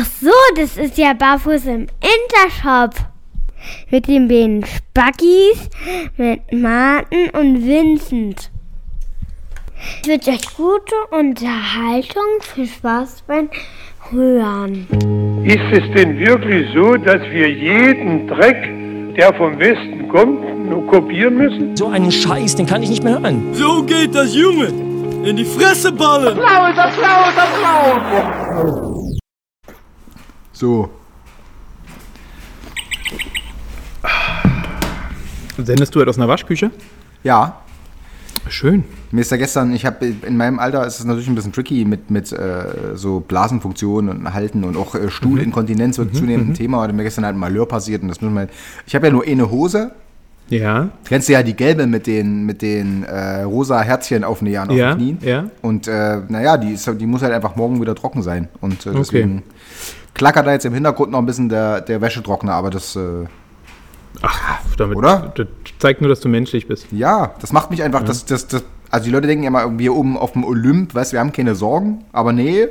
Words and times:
Ach 0.00 0.06
so, 0.20 0.30
das 0.54 0.76
ist 0.76 0.96
ja 0.96 1.12
Barfuß 1.12 1.66
im 1.66 1.88
Intershop. 1.98 2.94
Mit 3.90 4.06
den 4.06 4.28
beiden 4.28 4.64
Spackis, 4.64 5.68
mit 6.16 6.52
Martin 6.52 7.30
und 7.30 7.66
Vincent. 7.66 8.50
Ich 10.02 10.08
wünsche 10.08 10.30
euch 10.30 10.56
gute 10.56 10.94
Unterhaltung, 11.10 12.22
viel 12.42 12.68
Spaß 12.68 13.24
beim 13.26 13.48
Hören. 14.10 14.86
Ist 15.44 15.58
es 15.72 15.92
denn 15.96 16.16
wirklich 16.16 16.68
so, 16.72 16.94
dass 16.94 17.22
wir 17.22 17.50
jeden 17.50 18.28
Dreck, 18.28 19.16
der 19.16 19.34
vom 19.34 19.58
Westen 19.58 20.08
kommt, 20.08 20.68
nur 20.68 20.86
kopieren 20.86 21.38
müssen? 21.38 21.76
So 21.76 21.88
einen 21.88 22.12
Scheiß, 22.12 22.54
den 22.54 22.66
kann 22.66 22.84
ich 22.84 22.90
nicht 22.90 23.02
mehr 23.02 23.14
hören. 23.14 23.52
So 23.52 23.82
geht 23.82 24.14
das, 24.14 24.32
Junge. 24.32 24.68
In 25.24 25.36
die 25.36 25.44
Fresse 25.44 25.90
ballen. 25.90 26.38
So. 30.58 30.90
Sendest 35.56 35.94
du 35.94 36.00
etwas 36.00 36.16
aus 36.16 36.18
einer 36.18 36.26
Waschküche? 36.26 36.72
Ja, 37.22 37.60
Schön. 38.48 38.82
mir 39.12 39.20
ist 39.20 39.30
ja 39.30 39.36
gestern, 39.36 39.72
ich 39.72 39.86
habe 39.86 40.04
in 40.06 40.36
meinem 40.36 40.58
Alter 40.58 40.84
ist 40.84 40.98
es 40.98 41.04
natürlich 41.04 41.28
ein 41.28 41.36
bisschen 41.36 41.52
tricky 41.52 41.84
mit, 41.84 42.10
mit 42.10 42.32
äh, 42.32 42.96
so 42.96 43.20
Blasenfunktionen 43.20 44.10
und 44.10 44.34
Halten 44.34 44.64
und 44.64 44.76
auch 44.76 44.96
äh, 44.96 45.08
Stuhlinkontinenz 45.10 45.96
wird 45.98 46.16
zunehmend 46.16 46.48
ein 46.50 46.54
Thema. 46.54 46.82
Hat 46.82 46.92
mir 46.92 47.04
gestern 47.04 47.24
halt 47.24 47.36
ein 47.36 47.40
Malheur 47.40 47.66
passiert 47.68 48.02
und 48.02 48.08
das 48.08 48.20
müssen 48.20 48.34
wir. 48.34 48.48
Ich 48.84 48.96
habe 48.96 49.06
ja 49.06 49.12
nur 49.12 49.24
eine 49.24 49.48
Hose. 49.52 49.92
Ja. 50.48 50.84
Du 50.84 50.90
kennst 51.08 51.28
ja 51.28 51.42
die 51.44 51.54
gelbe 51.54 51.86
mit 51.86 52.06
den, 52.08 52.46
mit 52.46 52.62
den 52.62 53.04
äh, 53.04 53.42
rosa 53.42 53.80
Herzchen 53.82 54.24
auf 54.24 54.38
den 54.40 54.48
Jahren 54.48 54.70
auf 54.70 54.76
Ja, 54.76 54.94
den 54.94 54.98
Knien. 54.98 55.18
ja. 55.22 55.50
Und 55.62 55.86
äh, 55.86 56.20
naja, 56.28 56.56
die, 56.56 56.72
ist, 56.72 56.90
die 56.98 57.06
muss 57.06 57.22
halt 57.22 57.32
einfach 57.32 57.54
morgen 57.54 57.80
wieder 57.80 57.94
trocken 57.94 58.22
sein. 58.22 58.48
Und 58.60 58.86
äh, 58.86 58.92
deswegen 58.92 59.42
klackert 60.18 60.46
da 60.46 60.52
jetzt 60.52 60.66
im 60.66 60.74
Hintergrund 60.74 61.10
noch 61.12 61.18
ein 61.18 61.26
bisschen 61.26 61.48
der, 61.48 61.80
der 61.80 62.00
Wäschetrockner, 62.02 62.52
aber 62.52 62.68
das, 62.70 62.94
äh, 62.96 63.24
Ach, 64.22 64.58
damit, 64.76 64.96
Oder? 64.98 65.32
Das 65.36 65.46
zeigt 65.78 66.00
nur, 66.00 66.10
dass 66.10 66.20
du 66.20 66.28
menschlich 66.28 66.66
bist. 66.66 66.86
ja, 66.90 67.32
das 67.40 67.52
macht 67.52 67.70
mich 67.70 67.82
einfach, 67.82 68.02
das, 68.02 68.24
das, 68.26 68.48
das, 68.48 68.64
also 68.90 69.04
die 69.04 69.10
Leute 69.10 69.26
denken 69.28 69.44
ja 69.44 69.48
immer, 69.48 69.78
wir 69.78 69.94
oben 69.94 70.16
auf 70.18 70.32
dem 70.32 70.44
Olymp, 70.44 70.94
weißt 70.94 71.12
wir 71.12 71.20
haben 71.20 71.32
keine 71.32 71.54
Sorgen, 71.54 72.04
aber 72.12 72.32
nee, 72.32 72.68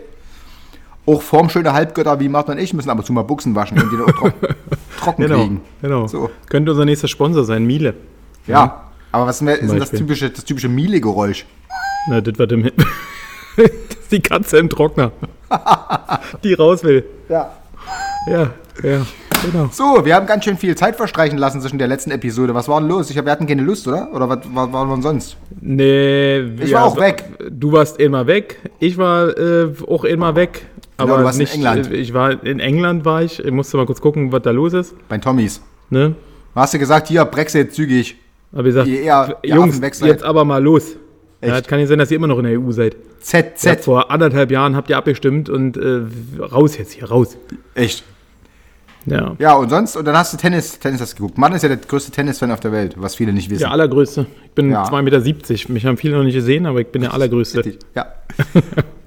auch 1.06 1.22
formschöne 1.22 1.72
Halbgötter 1.72 2.20
wie 2.20 2.28
Martin 2.28 2.56
und 2.56 2.60
ich 2.60 2.74
müssen 2.74 2.90
ab 2.90 2.98
und 2.98 3.06
zu 3.06 3.14
mal 3.14 3.22
Buchsen 3.24 3.56
waschen 3.56 3.82
und 3.82 3.90
die 3.92 3.96
dann 3.98 4.08
auch 4.08 4.12
trocken, 4.12 4.48
trocken 5.00 5.22
Genau. 5.24 5.36
kriegen. 5.38 5.62
genau. 5.82 6.08
So. 6.08 6.30
Könnte 6.50 6.72
unser 6.72 6.84
nächster 6.86 7.08
Sponsor 7.08 7.46
sein, 7.46 7.66
Miele. 7.66 7.94
Ja, 8.46 8.84
aber 9.14 9.28
was 9.28 9.42
ist 9.42 9.48
denn 9.48 9.80
das 9.80 9.92
typische, 9.92 10.30
das 10.30 10.44
typische 10.44 10.68
Miele-Geräusch? 10.68 11.46
Na, 12.10 12.20
das 12.20 12.38
war 12.38 12.48
dem. 12.48 12.64
das 13.56 13.66
ist 14.02 14.12
die 14.12 14.20
Katze 14.22 14.58
im 14.58 14.70
Trockner. 14.70 15.12
die 16.44 16.54
raus 16.54 16.84
will. 16.84 17.06
Ja. 17.30 17.52
Ja, 18.28 18.50
ja, 18.84 19.06
genau. 19.46 19.70
So, 19.72 20.04
wir 20.04 20.14
haben 20.16 20.26
ganz 20.28 20.44
schön 20.44 20.58
viel 20.58 20.76
Zeit 20.76 20.98
verstreichen 20.98 21.38
lassen 21.38 21.62
zwischen 21.62 21.78
der 21.80 21.88
letzten 21.88 22.12
Episode. 22.12 22.54
Was 22.54 22.68
war 22.68 22.80
denn 22.82 22.90
los? 22.90 23.10
Ich 23.10 23.18
hab, 23.18 23.24
wir 23.26 23.32
hatten 23.32 23.48
keine 23.48 23.62
Lust, 23.62 23.88
oder? 23.88 24.10
Oder 24.14 24.28
was 24.28 24.40
was 24.54 24.72
war 24.74 24.86
denn 24.86 25.02
sonst? 25.02 25.38
Nee, 25.62 26.40
Ich 26.60 26.74
war 26.74 26.86
auch 26.86 27.00
weg. 27.00 27.24
Du 27.50 27.72
warst 27.72 28.00
immer 28.00 28.28
weg. 28.28 28.60
Ich 28.80 28.98
war 28.98 29.30
äh, 29.38 29.70
auch 29.88 30.04
immer 30.04 30.36
weg. 30.36 30.66
Genau, 30.98 31.10
aber 31.14 31.20
du 31.20 31.26
warst 31.26 31.40
in 31.40 31.44
nicht, 31.44 31.56
England. 31.56 31.92
äh, 31.92 31.96
Ich 31.96 32.14
war 32.14 32.44
in 32.44 32.60
England, 32.60 33.06
war 33.06 33.22
ich. 33.24 33.40
Ich 33.44 33.52
musste 33.52 33.78
mal 33.78 33.86
kurz 33.86 34.02
gucken, 34.02 34.32
was 34.32 34.42
da 34.42 34.52
los 34.52 34.74
ist. 34.74 34.96
Bei 35.08 35.18
Tommys. 35.18 35.62
Ne? 35.90 36.16
Hast 36.54 36.74
du 36.74 36.80
gesagt, 36.80 37.08
hier, 37.08 37.24
Brexit, 37.24 37.74
zügig. 37.74 38.18
Aber 38.52 38.68
ich 38.68 38.76
ihr 38.76 39.38
Jungs, 39.44 39.80
jetzt 40.02 40.24
aber 40.24 40.44
mal 40.44 40.62
los. 40.62 40.96
Ja, 41.42 41.50
Echt? 41.56 41.62
es 41.62 41.68
kann 41.68 41.80
nicht 41.80 41.88
sein, 41.90 42.00
dass 42.00 42.10
ihr 42.12 42.18
immer 42.18 42.28
noch 42.28 42.40
in 42.40 42.46
der 42.46 42.60
EU 42.60 42.72
seid. 42.72 42.96
Z, 43.20 43.46
Ja, 43.46 43.56
Z. 43.56 43.82
vor 43.86 44.10
anderthalb 44.12 44.50
Jahren 44.52 44.76
habt 44.76 44.90
ihr 44.90 44.98
abgestimmt 44.98 45.50
und 45.50 45.78
äh, 45.78 46.02
raus 46.42 46.78
jetzt 46.78 46.94
hier, 46.94 47.10
raus. 47.10 47.38
Echt. 47.76 48.04
Ja. 49.06 49.36
Ja, 49.40 49.54
und 49.54 49.70
sonst? 49.70 49.96
Und 49.96 50.04
dann 50.06 50.18
hast 50.18 50.34
du 50.34 50.38
Tennis, 50.38 50.80
Tennis 50.80 51.00
hast 51.00 51.16
geguckt. 51.16 51.38
Mann 51.38 51.54
ist 51.54 51.62
ja 51.62 51.70
der 51.70 51.78
größte 51.78 52.12
Tennisfan 52.12 52.52
auf 52.52 52.60
der 52.60 52.74
Welt, 52.74 52.96
was 52.98 53.16
viele 53.16 53.32
nicht 53.32 53.50
wissen. 53.50 53.60
Der 53.62 53.72
allergrößte. 53.72 54.26
Ich 54.46 54.52
bin 54.52 54.70
Ja. 54.72 54.84
2,70 54.84 55.02
Meter. 55.62 55.74
Mich 55.74 55.86
haben 55.86 55.96
viele 55.98 56.18
noch 56.18 56.24
nicht 56.24 56.34
gesehen, 56.34 56.66
aber 56.66 56.82
ich 56.82 56.88
bin 56.88 57.02
der 57.04 57.14
allergrößte. 57.14 57.78
Ja. 57.96 58.06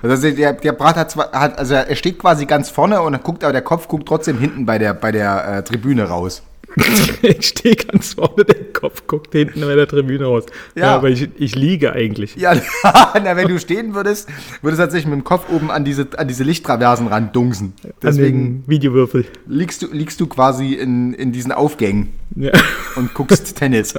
Also 0.02 0.30
der, 0.30 0.54
der 0.54 0.72
Brat 0.72 0.96
hat 0.96 1.10
zwar, 1.10 1.30
hat, 1.32 1.58
also 1.58 1.74
er 1.74 1.94
steht 1.94 2.18
quasi 2.18 2.46
ganz 2.46 2.70
vorne 2.70 3.02
und 3.02 3.22
guckt, 3.22 3.44
aber 3.44 3.52
der 3.52 3.60
Kopf 3.60 3.86
guckt 3.86 4.08
trotzdem 4.08 4.38
hinten 4.38 4.64
bei 4.64 4.78
der, 4.78 4.94
bei 4.94 5.12
der 5.12 5.58
äh, 5.58 5.62
Tribüne 5.62 6.04
raus. 6.04 6.42
ich 7.22 7.46
stehe 7.48 7.74
ganz 7.76 8.14
vorne, 8.14 8.44
der 8.44 8.72
Kopf 8.72 9.06
guckt 9.06 9.32
hinten 9.32 9.60
bei 9.60 9.74
der 9.74 9.86
Tribüne 9.88 10.24
raus. 10.24 10.44
Ja, 10.74 10.82
Ja. 10.86 10.94
aber 10.96 11.08
ich, 11.10 11.28
ich 11.36 11.54
liege 11.54 11.92
eigentlich. 11.92 12.36
Ja, 12.36 12.54
na, 13.14 13.36
wenn 13.36 13.48
du 13.48 13.58
stehen 13.58 13.94
würdest, 13.94 14.28
würdest 14.62 14.78
du 14.80 14.84
tatsächlich 14.84 15.06
mit 15.10 15.18
dem 15.20 15.24
Kopf 15.24 15.48
oben 15.50 15.70
an 15.70 15.84
diese, 15.84 16.06
an 16.16 16.28
diese 16.28 16.44
Lichttraversen 16.44 17.06
randungsen. 17.08 17.72
An 17.84 17.90
Deswegen 18.02 18.64
Videowürfel. 18.66 19.24
liegst 19.46 19.82
du, 19.82 19.88
liegst 19.92 20.20
du 20.20 20.26
quasi 20.26 20.74
in, 20.74 21.12
in 21.14 21.32
diesen 21.32 21.52
Aufgängen 21.52 22.12
Ja. 22.36 22.52
und 22.96 23.14
guckst 23.14 23.56
Tennis. 23.56 23.94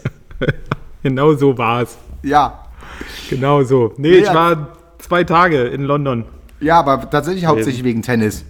genau 1.03 1.33
so 1.35 1.57
war 1.57 1.81
es. 1.83 1.97
Ja. 2.23 2.65
Genau 3.29 3.63
so. 3.63 3.93
Nee, 3.97 4.11
ich 4.17 4.25
Ja. 4.25 4.33
war 4.33 4.77
zwei 4.99 5.23
Tage 5.23 5.63
in 5.63 5.83
London. 5.83 6.25
Ja, 6.59 6.79
aber 6.79 7.09
tatsächlich 7.09 7.45
hauptsächlich 7.45 7.83
wegen 7.83 8.01
Tennis. 8.03 8.45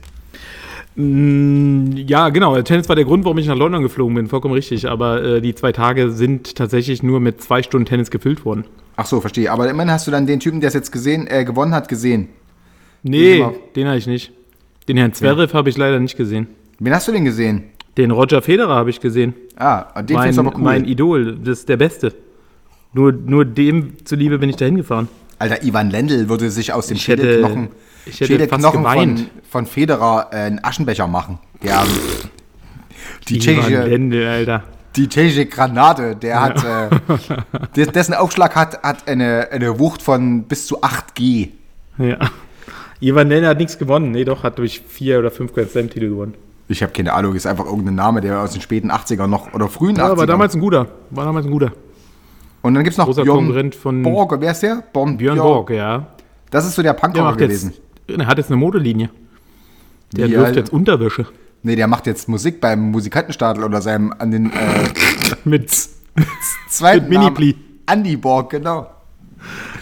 Mm, 0.96 1.92
Ja, 2.08 2.30
genau. 2.30 2.60
Tennis 2.62 2.90
war 2.90 2.96
der 2.96 3.06
Grund, 3.06 3.24
warum 3.26 3.38
ich 3.38 3.48
nach 3.48 3.56
London 3.56 3.82
geflogen 3.84 4.16
bin. 4.16 4.28
Vollkommen 4.28 4.54
richtig. 4.54 4.90
Aber 4.90 5.24
äh, 5.24 5.42
die 5.42 5.56
zwei 5.56 5.72
Tage 5.72 6.12
sind 6.12 6.56
tatsächlich 6.56 7.02
nur 7.04 7.20
mit 7.20 7.42
zwei 7.42 7.64
Stunden 7.64 7.86
Tennis 7.86 8.12
gefüllt 8.12 8.46
worden. 8.46 8.66
Ach 8.98 9.06
so, 9.06 9.22
verstehe. 9.22 9.52
Aber 9.52 9.70
immerhin 9.70 9.92
hast 9.92 10.08
du 10.08 10.12
dann 10.12 10.28
den 10.28 10.40
Typen, 10.40 10.60
der 10.60 10.68
es 10.68 10.74
jetzt 10.74 10.92
gesehen, 10.92 11.28
äh, 11.28 11.46
gewonnen 11.46 11.74
hat, 11.74 11.88
gesehen. 11.88 12.28
Nee, 13.04 13.44
den 13.76 13.88
habe 13.88 13.98
ich 13.98 14.06
nicht. 14.08 14.32
Den 14.88 14.98
Herrn 14.98 15.14
Zverev 15.14 15.54
habe 15.54 15.70
ich 15.70 15.78
leider 15.78 16.00
nicht 16.00 16.18
gesehen. 16.18 16.48
Wen 16.80 16.94
hast 16.94 17.08
du 17.08 17.12
denn 17.12 17.26
gesehen? 17.26 17.64
Den 17.98 18.12
Roger 18.12 18.42
Federer 18.42 18.76
habe 18.76 18.90
ich 18.90 19.00
gesehen. 19.00 19.34
Ah, 19.58 20.02
den 20.02 20.16
mein, 20.16 20.38
aber 20.40 20.56
cool. 20.56 20.62
mein 20.62 20.86
Idol, 20.86 21.38
das 21.44 21.60
ist 21.60 21.70
der 21.70 21.78
Beste. 21.78 22.14
Nur, 22.94 23.12
nur 23.12 23.46
dem 23.46 24.06
zuliebe 24.06 24.38
bin 24.40 24.50
ich 24.50 24.56
da 24.56 24.66
hingefahren. 24.66 25.08
Alter, 25.40 25.64
Ivan 25.64 25.90
Lendl 25.90 26.30
würde 26.30 26.50
sich 26.52 26.74
aus 26.74 26.88
dem 26.88 26.98
Ich 26.98 27.08
hätte- 27.08 27.24
Schädelknochen, 27.24 27.70
ich 28.06 28.20
hätte 28.20 28.28
fast 28.28 28.28
Schädelknochen 28.42 28.84
geweint. 28.84 29.20
von, 29.20 29.30
von 29.50 29.66
Federer 29.66 30.28
äh, 30.32 30.36
einen 30.38 30.64
Aschenbecher 30.64 31.08
machen. 31.08 31.40
Der, 31.64 31.84
die, 33.28 33.38
Ivan 33.38 33.42
tschechische, 33.64 34.28
Alter. 34.30 34.64
die 34.96 35.08
tschechische 35.08 35.46
Granate, 35.46 36.16
der 36.16 36.42
hat, 36.42 36.64
äh, 36.64 36.90
des- 37.76 37.88
dessen 37.90 38.14
Aufschlag 38.14 38.56
hat, 38.56 38.82
hat 38.84 39.08
eine, 39.08 39.50
eine 39.52 39.80
Wucht 39.80 40.02
von 40.02 40.44
bis 40.44 40.68
zu 40.68 40.82
8G. 40.82 41.50
Ja. 41.98 42.18
Ivan 43.00 43.30
Lendl 43.30 43.48
hat 43.48 43.58
nichts 43.58 43.78
gewonnen. 43.78 44.12
Nee, 44.12 44.26
doch, 44.26 44.44
hat 44.44 44.58
durch 44.60 44.82
vier 44.88 45.20
oder 45.20 45.32
fünf 45.32 45.54
Grand 45.54 45.70
Slam-Titel 45.72 46.10
gewonnen. 46.10 46.36
Ich 46.68 46.82
habe 46.84 46.94
keine 46.94 47.14
Ahnung, 47.14 47.36
ist 47.36 47.48
einfach 47.48 47.66
irgendein 47.66 47.96
Name, 47.96 48.22
der 48.22 48.40
aus 48.42 48.52
den 48.54 48.62
späten 48.62 48.92
80ern 48.92 49.28
noch 49.28 49.54
oder 49.54 49.68
frühen 49.68 49.96
Ja, 49.96 50.08
80ern. 50.12 50.18
war 50.18 50.28
damals 50.28 50.56
ein 50.56 50.62
guter. 50.62 50.88
War 51.10 51.26
damals 51.26 51.46
ein 51.46 51.52
guter. 51.52 51.72
Und 52.62 52.76
dann 52.76 52.84
gibt 52.84 52.92
es 52.94 52.98
noch 52.98 53.06
Großer 53.08 53.24
Björn 53.24 53.38
Konkurrent 53.40 53.76
von 53.76 54.04
Borg. 54.04 54.36
Wer 54.40 54.52
ist 54.52 54.62
der? 54.64 54.84
Born, 54.94 55.18
Björn 55.18 55.38
Borg, 55.38 55.72
ja. 55.72 56.08
Das 56.52 56.66
ist 56.66 56.76
so 56.76 56.84
der 56.84 56.94
Punkrocker 56.94 57.36
gewesen. 57.38 57.72
jetzt, 57.72 57.82
er 58.08 58.28
hat 58.28 58.38
jetzt 58.38 58.50
eine 58.50 58.58
Modelinie. 58.58 59.10
Der 60.14 60.28
Wie, 60.28 60.32
wirft 60.34 60.46
Alter? 60.48 60.60
jetzt 60.60 60.74
Unterwäsche. 60.74 61.28
Nee, 61.64 61.76
der 61.76 61.88
macht 61.88 62.08
jetzt 62.08 62.28
Musik 62.28 62.60
beim 62.60 62.92
Musikantenstadel 62.92 63.64
oder 63.64 63.82
seinem 63.82 64.14
an 64.18 64.32
den 64.32 64.52
äh, 64.52 64.90
Mit, 65.46 65.72
zweiten 66.70 67.08
Mit. 67.10 67.20
Mini-Pli. 67.20 67.56
Andy 67.88 68.16
Borg, 68.18 68.50
genau. 68.50 68.88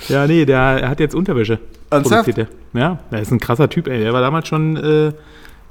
ja, 0.07 0.25
nee, 0.27 0.45
der 0.45 0.57
er 0.59 0.89
hat 0.89 0.99
jetzt 0.99 1.15
Unterwäsche. 1.15 1.59
Ernsthaft? 1.89 2.37
er. 2.37 2.47
Ja, 2.73 2.99
der 3.11 3.21
ist 3.21 3.31
ein 3.31 3.39
krasser 3.39 3.69
Typ, 3.69 3.87
ey. 3.87 3.99
Der 3.99 4.13
war 4.13 4.21
damals 4.21 4.47
schon 4.47 4.77
äh, 4.77 5.11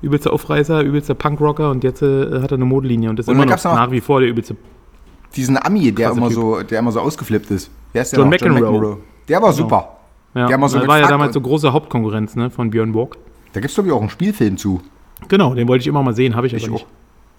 übelster 0.03 0.33
Aufreißer, 0.33 0.83
übelster 0.83 1.15
Punkrocker 1.15 1.71
und 1.71 1.85
jetzt 1.85 2.03
äh, 2.03 2.41
hat 2.41 2.51
er 2.51 2.57
eine 2.57 2.65
Modelinie 2.65 3.11
und 3.11 3.19
ist 3.19 3.29
Und 3.29 3.35
immer 3.35 3.47
noch, 3.47 3.63
nach 3.65 3.91
wie 3.91 4.01
vor 4.01 4.21
der 4.21 4.29
übelste. 4.29 4.57
Diesen 5.37 5.57
Ami, 5.59 5.93
der 5.93 6.11
immer 6.13 6.29
Typ. 6.29 6.35
so, 6.35 6.63
der 6.63 6.79
immer 6.79 6.93
so 6.93 7.01
ausgeflippt 7.01 7.51
ist. 7.51 7.71
Wer 7.93 8.03
ist 8.03 8.13
der 8.13 8.21
John 8.21 8.31
noch? 8.31 8.41
McEnroe. 8.41 8.99
Der 9.29 9.43
war 9.43 9.53
super. 9.53 9.98
Ja, 10.39 10.47
Der 10.47 10.57
immer 10.57 10.69
so 10.69 10.79
da 10.79 10.87
war 10.87 10.99
ja 11.01 11.09
damals 11.09 11.35
so 11.35 11.41
große 11.41 11.73
Hauptkonkurrenz 11.73 12.37
ne, 12.37 12.51
von 12.51 12.71
Björn 12.71 12.93
Borg. 12.93 13.17
Da 13.53 13.61
gibt 13.61 13.71
es, 13.71 13.75
glaube 13.75 13.89
ich, 13.89 13.95
auch 13.95 14.01
einen 14.01 14.11
Spielfilm 14.11 14.57
zu. 14.57 14.81
Genau, 15.29 15.55
den 15.55 15.67
wollte 15.69 15.81
ich 15.83 15.87
immer 15.89 16.03
mal 16.03 16.15
sehen, 16.15 16.37
habe 16.37 16.47
ich 16.47 16.53
aber 16.55 16.63
Ich 16.63 16.71
nicht. 16.71 16.83
auch. 16.85 16.87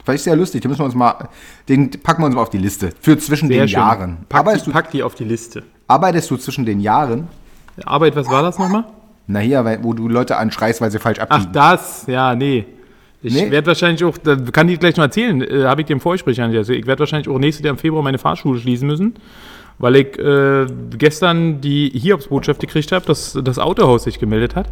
Vielleicht 0.04 0.24
sehr 0.24 0.36
lustig, 0.36 0.62
den 0.62 0.70
müssen 0.70 0.82
wir 0.82 0.86
uns 0.86 0.96
mal, 0.96 1.30
den 1.68 1.92
packen 1.92 2.22
wir 2.22 2.26
uns 2.26 2.36
mal 2.36 2.42
auf 2.42 2.50
die 2.50 2.58
Liste. 2.58 2.90
Für 3.00 3.18
zwischen 3.18 3.48
Sehr 3.48 3.60
den 3.64 3.68
schön. 3.70 3.80
Jahren. 3.80 4.18
Pack 4.28 4.40
Arbeitest 4.42 4.66
die, 4.66 4.70
du, 4.72 4.74
pack 4.74 4.92
die 4.92 5.04
auf 5.04 5.16
die 5.16 5.24
Liste. 5.26 5.64
arbeitest 5.88 6.30
du 6.32 6.38
zwischen 6.38 6.66
den 6.66 6.80
Jahren? 6.80 7.28
Arbeit, 7.86 8.16
was 8.16 8.30
war 8.30 8.42
das 8.42 8.58
nochmal? 8.58 8.86
Na 9.28 9.40
hier, 9.40 9.64
wo 9.84 9.94
du 9.94 10.08
Leute 10.08 10.38
anschreist, 10.38 10.82
weil 10.82 10.90
sie 10.92 11.00
falsch 11.00 11.20
Ach, 11.20 11.30
abbiegen. 11.30 11.54
das, 11.54 12.06
ja, 12.08 12.34
nee. 12.36 12.66
Ich 13.22 13.34
Nee? 13.34 13.52
werde 13.52 13.68
wahrscheinlich 13.68 14.04
auch, 14.04 14.18
da 14.18 14.36
kann 14.36 14.68
ich 14.70 14.80
gleich 14.80 14.96
noch 14.96 15.04
erzählen, 15.04 15.42
äh, 15.42 15.66
habe 15.66 15.82
ich 15.82 15.90
im 15.90 16.00
Vorgespräch 16.00 16.42
an 16.42 16.56
also 16.56 16.72
ich 16.74 16.88
werde 16.88 17.02
wahrscheinlich 17.02 17.28
auch 17.30 17.38
nächstes 17.38 17.64
Jahr 17.66 17.72
im 17.74 17.78
Februar 17.78 18.02
meine 18.02 18.18
Fahrschule 18.18 18.60
schließen 18.60 18.88
müssen, 18.88 19.16
weil 19.80 19.96
ich 19.96 20.20
äh, 20.20 20.68
gestern 20.98 21.62
die 21.62 21.90
Hiobsbotschaft 21.90 22.60
gekriegt 22.62 22.92
habe, 22.92 23.06
dass 23.06 23.38
das 23.44 23.58
Autohaus 23.58 24.04
sich 24.04 24.20
gemeldet 24.20 24.56
hat 24.56 24.68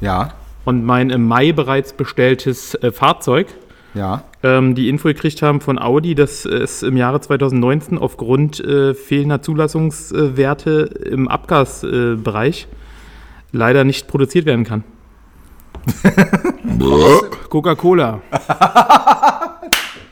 Ja, 0.00 0.32
und 0.64 0.84
mein 0.84 1.10
im 1.10 1.26
Mai 1.26 1.52
bereits 1.52 1.92
bestelltes 1.92 2.74
äh, 2.74 2.90
Fahrzeug 2.90 3.48
ja. 3.94 4.24
ähm, 4.42 4.74
die 4.74 4.88
Info 4.88 5.08
gekriegt 5.08 5.42
haben 5.42 5.60
von 5.60 5.78
Audi, 5.78 6.14
dass 6.14 6.44
es 6.44 6.82
im 6.82 6.96
Jahre 6.96 7.20
2019 7.20 7.98
aufgrund 7.98 8.60
äh, 8.60 8.94
fehlender 8.94 9.42
Zulassungswerte 9.42 10.90
im 11.10 11.28
Abgasbereich 11.28 12.68
leider 13.52 13.84
nicht 13.84 14.08
produziert 14.08 14.44
werden 14.44 14.64
kann. 14.64 14.84
Coca-Cola. 17.48 18.20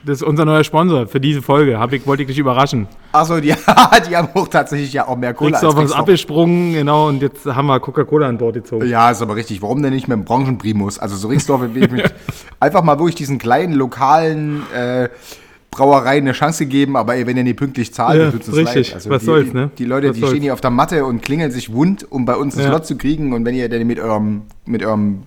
Das 0.06 0.18
ist 0.18 0.22
unser 0.22 0.44
neuer 0.44 0.64
Sponsor 0.64 1.06
für 1.06 1.18
diese 1.20 1.40
Folge. 1.40 1.78
Hab 1.78 1.92
ich, 1.92 2.06
wollte 2.06 2.22
ich 2.24 2.28
dich 2.28 2.38
überraschen. 2.38 2.86
Achso, 3.12 3.40
die, 3.40 3.54
die 4.10 4.16
haben 4.16 4.28
auch 4.34 4.48
tatsächlich 4.48 4.92
ja 4.92 5.08
auch 5.08 5.16
mehr 5.16 5.32
Cola 5.32 5.50
Rixdorf 5.52 5.74
ist 5.74 5.80
Rixdorf. 5.80 6.00
abgesprungen, 6.00 6.74
genau, 6.74 7.08
und 7.08 7.22
jetzt 7.22 7.46
haben 7.46 7.66
wir 7.66 7.80
Coca-Cola 7.80 8.28
an 8.28 8.36
Bord 8.36 8.54
gezogen. 8.54 8.86
Ja, 8.86 9.10
ist 9.10 9.22
aber 9.22 9.34
richtig. 9.36 9.62
Warum 9.62 9.82
denn 9.82 9.94
nicht 9.94 10.06
mit 10.06 10.18
dem 10.18 10.24
Branchenprimus? 10.24 10.98
Also 10.98 11.16
so 11.16 11.28
Rixdorf 11.28 11.62
einfach 12.60 12.82
mal 12.82 12.98
wirklich 12.98 13.14
diesen 13.14 13.38
kleinen 13.38 13.72
lokalen 13.72 14.62
äh, 14.74 15.08
Brauereien 15.70 16.24
eine 16.24 16.32
Chance 16.32 16.66
geben, 16.66 16.96
aber 16.96 17.16
ey, 17.16 17.26
wenn 17.26 17.36
ihr 17.36 17.42
nicht 17.44 17.56
pünktlich 17.56 17.92
zahlt, 17.94 18.18
Ja, 18.20 18.26
dann 18.30 18.34
uns 18.34 18.54
richtig. 18.54 18.88
leid. 18.88 18.94
Also 18.96 19.10
Was 19.10 19.20
die, 19.20 19.26
soll's, 19.26 19.52
ne? 19.54 19.70
Die 19.78 19.84
Leute, 19.86 20.08
Was 20.08 20.14
die 20.14 20.20
soll's. 20.20 20.30
stehen 20.32 20.42
hier 20.42 20.52
auf 20.52 20.60
der 20.60 20.70
Matte 20.70 21.04
und 21.06 21.22
klingeln 21.22 21.50
sich 21.50 21.72
wund, 21.72 22.06
um 22.12 22.26
bei 22.26 22.36
uns 22.36 22.54
einen 22.56 22.64
Ja. 22.64 22.70
Slot 22.72 22.86
zu 22.86 22.96
kriegen 22.96 23.32
und 23.32 23.44
wenn 23.44 23.54
ihr 23.54 23.68
dann 23.68 23.86
mit 23.86 23.98
eurem, 23.98 24.42
mit 24.66 24.84
eurem 24.84 25.22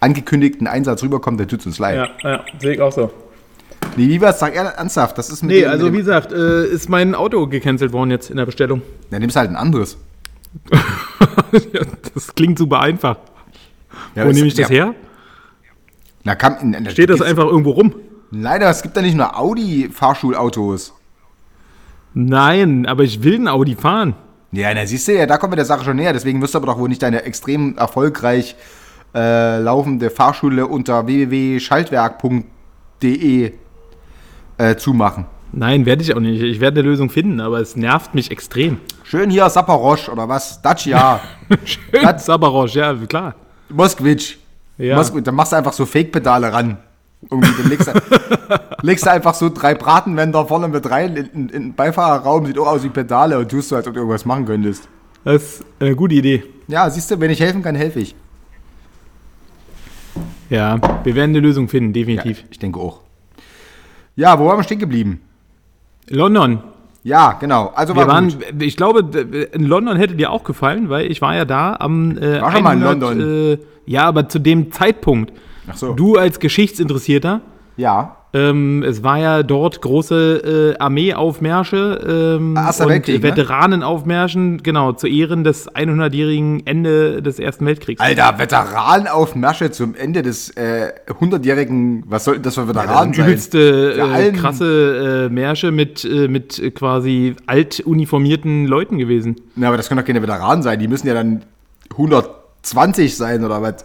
angekündigten 0.00 0.66
Einsatz 0.66 1.02
rüberkommt, 1.02 1.40
dann 1.40 1.48
tut's 1.48 1.66
uns 1.66 1.78
leid. 1.78 2.10
Ja, 2.22 2.30
ja, 2.30 2.44
sehe 2.60 2.74
ich 2.74 2.80
auch 2.80 2.92
so. 2.92 3.10
Nee, 3.96 4.08
wie 4.08 4.20
war's? 4.20 4.38
Sag 4.38 4.54
ernsthaft, 4.54 5.18
das 5.18 5.30
ist 5.30 5.42
mit 5.42 5.52
Nee, 5.52 5.60
dem, 5.62 5.70
also 5.70 5.86
mit 5.86 5.94
wie 5.94 5.98
gesagt, 5.98 6.32
äh, 6.32 6.66
ist 6.66 6.88
mein 6.88 7.14
Auto 7.14 7.46
gecancelt 7.46 7.92
worden 7.92 8.10
jetzt 8.10 8.30
in 8.30 8.36
der 8.36 8.46
Bestellung. 8.46 8.82
Dann 9.10 9.20
nimmst 9.20 9.36
du 9.36 9.40
halt 9.40 9.50
ein 9.50 9.56
anderes. 9.56 9.98
Ja, 10.70 11.80
das 12.14 12.34
klingt 12.34 12.58
super 12.58 12.80
einfach. 12.80 13.16
Ja, 14.14 14.26
Wo 14.26 14.32
nehme 14.32 14.46
ich 14.46 14.54
das 14.54 14.68
ja. 14.68 14.86
her? 14.86 14.94
Na, 16.24 16.34
kann, 16.34 16.58
in, 16.60 16.74
in, 16.74 16.90
Steht 16.90 17.10
das 17.10 17.20
einfach 17.20 17.46
irgendwo 17.46 17.72
rum? 17.72 17.94
Leider, 18.30 18.70
es 18.70 18.82
gibt 18.82 18.96
da 18.96 19.02
nicht 19.02 19.16
nur 19.16 19.38
Audi-Fahrschulautos. 19.38 20.94
Nein, 22.14 22.86
aber 22.86 23.02
ich 23.02 23.22
will 23.22 23.34
ein 23.34 23.48
Audi 23.48 23.74
fahren. 23.74 24.14
Ja, 24.52 24.72
na 24.74 24.86
siehst 24.86 25.08
du, 25.08 25.14
ja, 25.14 25.26
da 25.26 25.38
kommen 25.38 25.52
wir 25.52 25.56
der 25.56 25.64
Sache 25.64 25.84
schon 25.84 25.96
näher. 25.96 26.12
Deswegen 26.12 26.40
wirst 26.42 26.54
du 26.54 26.58
aber 26.58 26.66
doch 26.66 26.78
wohl 26.78 26.88
nicht 26.88 27.02
deine 27.02 27.24
extrem 27.24 27.76
erfolgreich 27.76 28.54
äh, 29.14 29.58
laufende 29.58 30.10
Fahrschule 30.10 30.66
unter 30.66 31.06
www.schaltwerk.de 31.06 33.52
äh, 34.58 34.76
zumachen. 34.76 35.26
Nein, 35.52 35.84
werde 35.84 36.02
ich 36.02 36.14
auch 36.16 36.20
nicht. 36.20 36.40
Ich 36.42 36.60
werde 36.60 36.80
eine 36.80 36.88
Lösung 36.88 37.10
finden, 37.10 37.40
aber 37.40 37.60
es 37.60 37.76
nervt 37.76 38.14
mich 38.14 38.30
extrem. 38.30 38.78
Schön 39.04 39.28
hier 39.30 39.48
Saparosch 39.50 40.08
oder 40.08 40.28
was? 40.28 40.62
Dacia, 40.62 41.20
Schön, 41.64 42.02
Das- 42.02 42.24
Sabarosch, 42.26 42.74
ja, 42.74 42.94
klar. 42.94 43.34
Moskwitsch. 43.68 44.36
Ja. 44.78 44.96
Moskw- 44.98 45.20
dann 45.20 45.34
machst 45.34 45.52
du 45.52 45.56
einfach 45.56 45.72
so 45.74 45.84
Fake-Pedale 45.86 46.52
ran. 46.52 46.78
Irgendwie, 47.30 47.52
dann 47.62 47.68
legst, 47.70 47.86
du, 47.88 47.92
legst 48.82 49.06
du 49.06 49.10
einfach 49.10 49.34
so 49.34 49.48
drei 49.50 49.74
Bratenwender 49.74 50.44
vorne 50.46 50.66
mit 50.68 50.90
rein 50.90 51.16
in, 51.16 51.26
in, 51.26 51.48
den 51.48 51.74
Beifahrerraum, 51.74 52.46
sieht 52.46 52.58
auch 52.58 52.66
aus 52.66 52.82
wie 52.82 52.88
Pedale 52.88 53.38
und 53.38 53.48
tust 53.50 53.68
so, 53.68 53.76
als 53.76 53.86
ob 53.86 53.94
du 53.94 54.00
irgendwas 54.00 54.24
machen 54.24 54.44
könntest. 54.46 54.88
Das 55.24 55.42
ist 55.42 55.64
eine 55.78 55.94
gute 55.94 56.14
Idee. 56.16 56.42
Ja, 56.66 56.88
siehst 56.90 57.10
du, 57.10 57.20
wenn 57.20 57.30
ich 57.30 57.38
helfen 57.40 57.62
kann, 57.62 57.74
helfe 57.76 58.00
ich. 58.00 58.14
Ja, 60.50 60.78
wir 61.04 61.14
werden 61.14 61.30
eine 61.30 61.40
Lösung 61.40 61.68
finden, 61.68 61.90
Ja, 61.96 62.04
definitiv. 62.04 62.44
ich 62.50 62.58
denke 62.58 62.80
auch. 62.80 63.00
Ja, 64.16 64.38
wo 64.38 64.46
waren 64.46 64.58
wir 64.58 64.62
stehen 64.64 64.78
geblieben? 64.78 65.20
London. 66.08 66.60
Ja, 67.04 67.32
genau. 67.32 67.72
Also 67.74 67.94
Wir 67.94 68.02
war 68.02 68.14
waren, 68.14 68.28
gut. 68.28 68.62
ich 68.62 68.76
glaube, 68.76 69.00
in 69.52 69.64
London 69.64 69.96
hätte 69.96 70.14
dir 70.14 70.30
auch 70.30 70.44
gefallen, 70.44 70.88
weil 70.88 71.10
ich 71.10 71.20
war 71.20 71.34
ja 71.34 71.44
da 71.44 71.74
am 71.78 72.16
äh, 72.16 72.40
War 72.40 72.52
schon 72.52 72.62
mal 72.62 72.74
in 72.76 72.82
London. 72.82 73.20
Äh, 73.20 73.58
ja, 73.86 74.04
aber 74.04 74.28
zu 74.28 74.38
dem 74.38 74.70
Zeitpunkt. 74.70 75.32
Ach 75.68 75.76
so. 75.76 75.94
Du 75.94 76.16
als 76.16 76.38
Geschichtsinteressierter, 76.38 77.40
Ja. 77.76 78.16
Ähm, 78.34 78.82
es 78.82 79.02
war 79.02 79.18
ja 79.18 79.42
dort 79.42 79.82
große 79.82 80.74
äh, 80.76 80.78
Armeeaufmärsche 80.82 82.36
ähm, 82.38 82.56
Erster 82.56 82.84
und 82.84 82.90
Weltkrieg, 82.90 83.22
ne? 83.22 83.28
Veteranenaufmärschen, 83.28 84.62
genau, 84.62 84.92
zu 84.92 85.06
Ehren 85.06 85.44
des 85.44 85.70
100-jährigen 85.70 86.66
Ende 86.66 87.20
des 87.22 87.38
Ersten 87.38 87.66
Weltkriegs. 87.66 88.00
Alter, 88.00 88.38
Veteran 88.38 89.06
auf 89.06 89.34
Märsche 89.34 89.70
zum 89.70 89.94
Ende 89.94 90.22
des 90.22 90.50
äh, 90.56 90.92
100-jährigen, 91.08 92.04
was 92.06 92.24
soll 92.24 92.38
das 92.38 92.54
für 92.54 92.66
Veteranen 92.68 93.12
sein? 93.12 93.26
Übelste, 93.26 93.94
Ja, 93.98 94.06
äh, 94.08 94.10
allen- 94.12 94.36
krasse 94.36 95.28
äh, 95.30 95.32
Märsche 95.32 95.70
mit, 95.70 96.04
äh, 96.04 96.28
mit 96.28 96.58
äh, 96.58 96.70
quasi 96.70 97.34
altuniformierten 97.46 98.66
Leuten 98.66 98.98
gewesen. 98.98 99.36
Na, 99.56 99.68
aber 99.68 99.76
das 99.76 99.88
können 99.88 100.00
doch 100.00 100.06
keine 100.06 100.22
Veteranen 100.22 100.62
sein. 100.62 100.78
Die 100.78 100.88
müssen 100.88 101.06
ja 101.06 101.14
dann 101.14 101.42
120 101.90 103.16
sein 103.16 103.44
oder 103.44 103.60
was? 103.62 103.84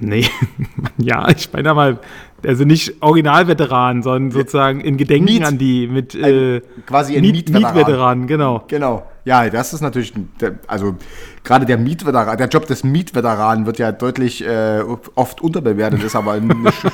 Nee, 0.00 0.24
ja, 0.98 1.28
ich 1.28 1.52
meine 1.52 1.70
aber, 1.70 1.98
also 2.46 2.64
nicht 2.64 3.02
Originalveteranen, 3.02 4.02
sondern 4.02 4.30
sozusagen 4.30 4.80
in 4.80 4.96
Gedenken 4.96 5.28
Miet- 5.28 5.44
an 5.44 5.58
die 5.58 5.86
mit 5.86 6.14
äh, 6.14 6.60
quasi 6.86 7.16
ein 7.16 7.22
Miet- 7.22 7.50
Mietveteran. 7.50 7.74
Mietveteranen, 7.74 8.26
genau. 8.26 8.64
Genau. 8.68 9.06
Ja, 9.24 9.48
das 9.48 9.72
ist 9.72 9.80
natürlich, 9.82 10.14
ein- 10.16 10.28
also 10.66 10.96
gerade 11.44 11.64
der 11.66 11.78
Mietveteran, 11.78 12.36
der 12.36 12.48
Job 12.48 12.66
des 12.66 12.82
Mietveteranen 12.84 13.66
wird 13.66 13.78
ja 13.78 13.92
deutlich 13.92 14.44
äh, 14.44 14.82
oft 15.14 15.40
unterbewertet, 15.40 16.02
ist 16.02 16.16
aber 16.16 16.32
ein 16.32 16.50
sch 16.72 16.86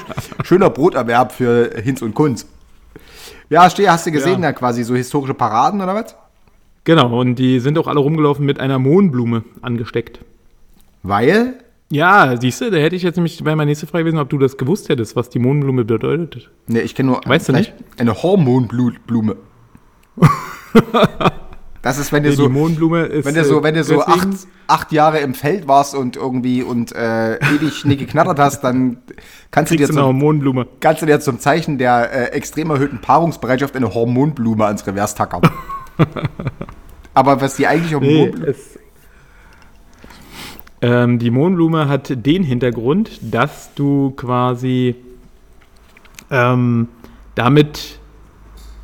schöner 0.47 0.71
Broterwerb 0.71 1.33
für 1.33 1.71
Hinz 1.83 2.03
und 2.03 2.15
Kunz. 2.15 2.47
Ja, 3.51 3.71
stehe, 3.71 3.91
hast 3.91 4.07
du 4.07 4.11
gesehen, 4.13 4.43
Ja. 4.43 4.49
da 4.49 4.53
quasi 4.53 4.85
so 4.85 4.95
historische 4.95 5.33
Paraden 5.35 5.81
oder 5.81 5.95
was? 5.95 6.15
Genau, 6.85 7.19
und 7.21 7.37
die 7.37 7.61
sind 7.61 7.79
auch 7.79 7.87
alle 7.87 8.01
rumgelaufen 8.01 8.45
mit 8.47 8.61
einer 8.61 8.79
Mohnblume 8.79 9.43
angesteckt. 9.63 10.21
Weil, 11.03 11.55
Ja, 11.91 12.35
siehst 12.39 12.61
du, 12.61 12.71
da 12.71 12.77
hätte 12.77 12.97
ich 12.97 13.03
jetzt 13.03 13.17
nämlich 13.17 13.43
bei 13.43 13.53
meiner 13.57 13.65
nächste 13.67 13.87
Frage 13.87 14.05
gewesen, 14.05 14.19
ob 14.19 14.29
du 14.29 14.37
das 14.39 14.57
gewusst 14.59 14.89
hättest, 14.91 15.17
was 15.17 15.31
die 15.31 15.39
Mohnblume 15.39 15.85
bedeutet. 15.85 16.51
ne, 16.67 16.81
ich 16.83 16.95
kenne 16.95 17.11
nur 17.13 17.21
Weißt 17.25 17.49
du 17.49 17.53
vielleicht 17.53 17.75
eine 17.99 18.23
Hormonblume. 18.23 19.37
das 21.83 21.99
ist, 21.99 22.13
wenn 22.13 22.25
du 22.25 22.29
Nee, 22.31 22.35
so, 22.35 22.47
ist. 22.47 23.25
wenn 23.25 23.35
du 23.35 23.45
so, 23.45 23.61
äh, 23.61 23.63
wenn 23.63 23.75
du 23.75 23.85
so 23.85 24.03
acht, 24.03 24.29
acht 24.67 24.93
Jahre 24.93 25.21
im 25.21 25.33
Feld 25.35 25.67
warst 25.69 25.95
und 25.95 26.17
irgendwie 26.17 26.63
und 26.63 26.93
äh, 26.93 27.37
ewig 27.37 27.85
nicht 27.85 27.99
geknattert 28.01 28.39
hast, 28.39 28.63
dann 28.65 28.99
kannst 29.51 29.73
du 29.73 29.77
dir 29.77 29.85
kriegst 29.87 29.97
du 29.97 30.01
noch 30.01 30.09
zum, 30.09 30.17
eine 30.17 30.19
Mohnblume. 30.19 30.67
kannst 30.81 31.01
du 31.03 31.07
dir 31.07 31.21
zum 31.21 31.39
Zeichen 31.39 31.79
der 31.79 32.13
äh, 32.13 32.25
extrem 32.37 32.71
erhöhten 32.71 33.01
Paarungsbereitschaft 33.01 33.75
eine 33.77 33.95
Hormonblume 33.95 34.67
ans 34.67 34.87
Revers 34.87 35.15
tackern. 35.15 35.43
Aber 37.15 37.41
was 37.41 37.57
die 37.57 37.67
eigentlich 37.67 37.99
Nee, 37.99 38.27
Hormonblume. 38.29 38.47
es, 38.47 38.78
ähm, 40.83 41.19
die 41.19 41.31
Mohnblume 41.31 41.89
hat 41.89 42.25
den 42.27 42.43
Hintergrund, 42.45 43.19
dass 43.23 43.75
du 43.75 44.11
quasi 44.17 44.95
ähm, 46.31 46.89
damit 47.35 47.99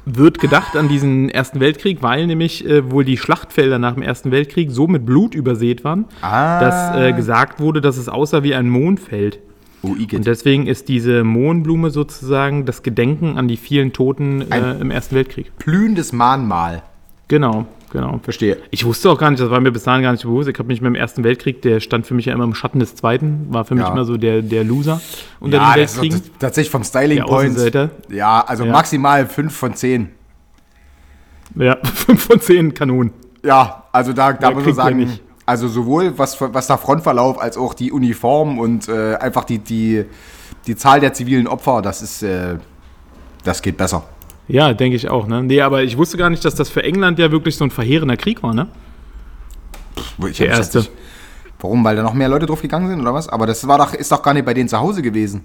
wird 0.07 0.39
gedacht 0.39 0.77
an 0.77 0.89
diesen 0.89 1.31
Ersten 1.31 1.61
Weltkrieg, 1.61 2.03
weil 2.03 2.27
nämlich 2.27 2.67
äh, 2.67 2.91
wohl 2.91 3.05
die 3.05 3.17
Schlachtfelder 3.17 3.79
nach 3.79 3.95
dem 3.95 4.03
Ersten 4.03 4.31
Weltkrieg 4.31 4.71
so 4.71 4.87
mit 4.87 5.07
Blut 5.07 5.35
übersät 5.35 5.83
waren, 5.83 6.05
Ah. 6.21 6.61
dass 6.61 6.97
äh, 6.97 7.13
gesagt 7.13 7.59
wurde, 7.61 7.81
dass 7.81 7.97
es 7.97 8.09
aussah 8.09 8.43
wie 8.43 8.55
ein 8.55 8.69
Mondfeld. 8.69 9.39
Oh. 9.83 9.89
Und 9.89 10.27
deswegen 10.27 10.67
ist 10.67 10.89
diese 10.89 11.25
Mohnblume 11.25 11.91
sozusagen 11.91 12.65
das 12.65 12.83
Gedenken 12.83 13.37
an 13.37 13.49
die 13.49 13.57
vielen 13.57 13.93
Toten 13.93 14.51
äh, 14.51 14.79
im 14.81 14.91
Ersten 14.91 15.15
Weltkrieg. 15.15 15.53
Blühendes 15.59 16.13
Mahnmal. 16.13 16.83
Genau, 17.29 17.67
genau. 17.95 18.21
Verstehe. 18.23 18.59
Ich 18.71 18.85
wusste 18.85 19.09
auch 19.11 19.17
gar 19.19 19.31
nicht, 19.31 19.41
das 19.43 19.49
war 19.49 19.59
mir 19.61 19.73
bis 19.73 19.85
dahin 19.85 20.03
gar 20.03 20.13
nicht 20.13 20.25
bewusst. 20.25 20.49
Ich 20.51 20.59
habe 20.59 20.67
mich 20.69 20.83
mit 20.83 20.89
dem 20.91 20.95
Ersten 20.97 21.25
Weltkrieg, 21.25 21.63
der 21.63 21.81
stand 21.81 22.07
für 22.07 22.13
mich 22.13 22.27
ja 22.27 22.35
immer 22.35 22.45
im 22.45 22.55
Schatten 22.55 22.79
des 22.81 22.95
Zweiten, 22.95 23.47
war 23.49 23.65
für 23.65 23.75
mich 23.75 23.85
Ja. 23.85 23.93
immer 23.93 24.05
so 24.05 24.19
der, 24.19 24.43
der 24.43 24.63
Loser 24.65 25.01
unter 25.41 25.57
Ja, 25.57 25.73
den 25.73 25.81
das 25.83 25.93
ist 25.95 26.03
Weltkriegen. 26.03 26.31
tatsächlich 26.39 26.71
vom 26.71 26.85
Styling 26.85 27.17
Der. 27.17 27.29
Außenseiter. 27.29 27.91
Ja, 28.11 28.45
also 28.47 28.65
Ja. 28.65 28.73
maximal 28.73 29.27
5 29.27 29.57
von 29.57 29.75
10. 29.75 30.11
Ja, 31.55 31.77
5 31.85 32.23
von 32.23 32.41
10 32.41 32.75
Kanonen. 32.75 33.13
Ja, 33.43 33.85
also 33.93 34.13
da, 34.13 34.33
da 34.33 34.51
muss 34.51 34.65
man 34.65 34.75
sagen, 34.75 34.97
nicht. 34.99 35.23
also 35.47 35.69
sowohl 35.69 36.19
was, 36.19 36.41
was 36.41 36.67
der 36.67 36.79
Frontverlauf 36.79 37.41
als 37.41 37.57
auch 37.57 37.75
die 37.75 37.93
Uniform 37.93 38.59
und 38.59 38.89
äh, 38.89 39.15
einfach 39.17 39.45
die, 39.45 39.59
die, 39.59 40.05
die 40.67 40.77
Zahl 40.77 41.01
der 41.01 41.13
zivilen 41.13 41.47
Opfer, 41.47 41.83
das 41.83 42.03
ist, 42.03 42.23
äh, 42.23 42.57
das 43.45 43.61
geht 43.63 43.77
besser. 43.77 44.05
Ja, 44.49 44.73
denke 44.75 44.97
ich 44.97 45.09
auch. 45.09 45.27
Ne? 45.27 45.43
Nee, 45.43 45.61
aber 45.63 45.83
ich 45.83 45.97
wusste 45.97 46.17
gar 46.19 46.29
nicht, 46.31 46.45
dass 46.45 46.55
das 46.55 46.69
für 46.69 46.83
England 46.83 47.19
ja 47.19 47.31
wirklich 47.33 47.57
so 47.57 47.65
ein 47.65 47.71
verheerender 47.71 48.17
Krieg 48.17 48.43
war. 48.43 48.55
Ne? 48.55 48.67
Ich 50.29 50.39
Der 50.39 50.49
erste. 50.49 50.79
nicht- 50.79 50.91
Warum? 51.61 51.83
Weil 51.85 51.97
da 51.97 52.03
noch 52.03 52.13
mehr 52.15 52.29
Leute 52.29 52.45
drauf 52.47 52.61
gegangen 52.61 52.89
sind 52.89 53.01
oder 53.01 53.15
was? 53.15 53.29
Aber 53.29 53.47
das 53.47 53.67
war 53.67 53.79
doch, 53.79 53.95
ist 53.95 54.13
doch 54.13 54.23
gar 54.23 54.35
nicht 54.35 54.45
bei 54.45 54.53
denen 54.53 54.69
zu 54.69 54.79
Hause 54.79 55.01
gewesen. 55.01 55.43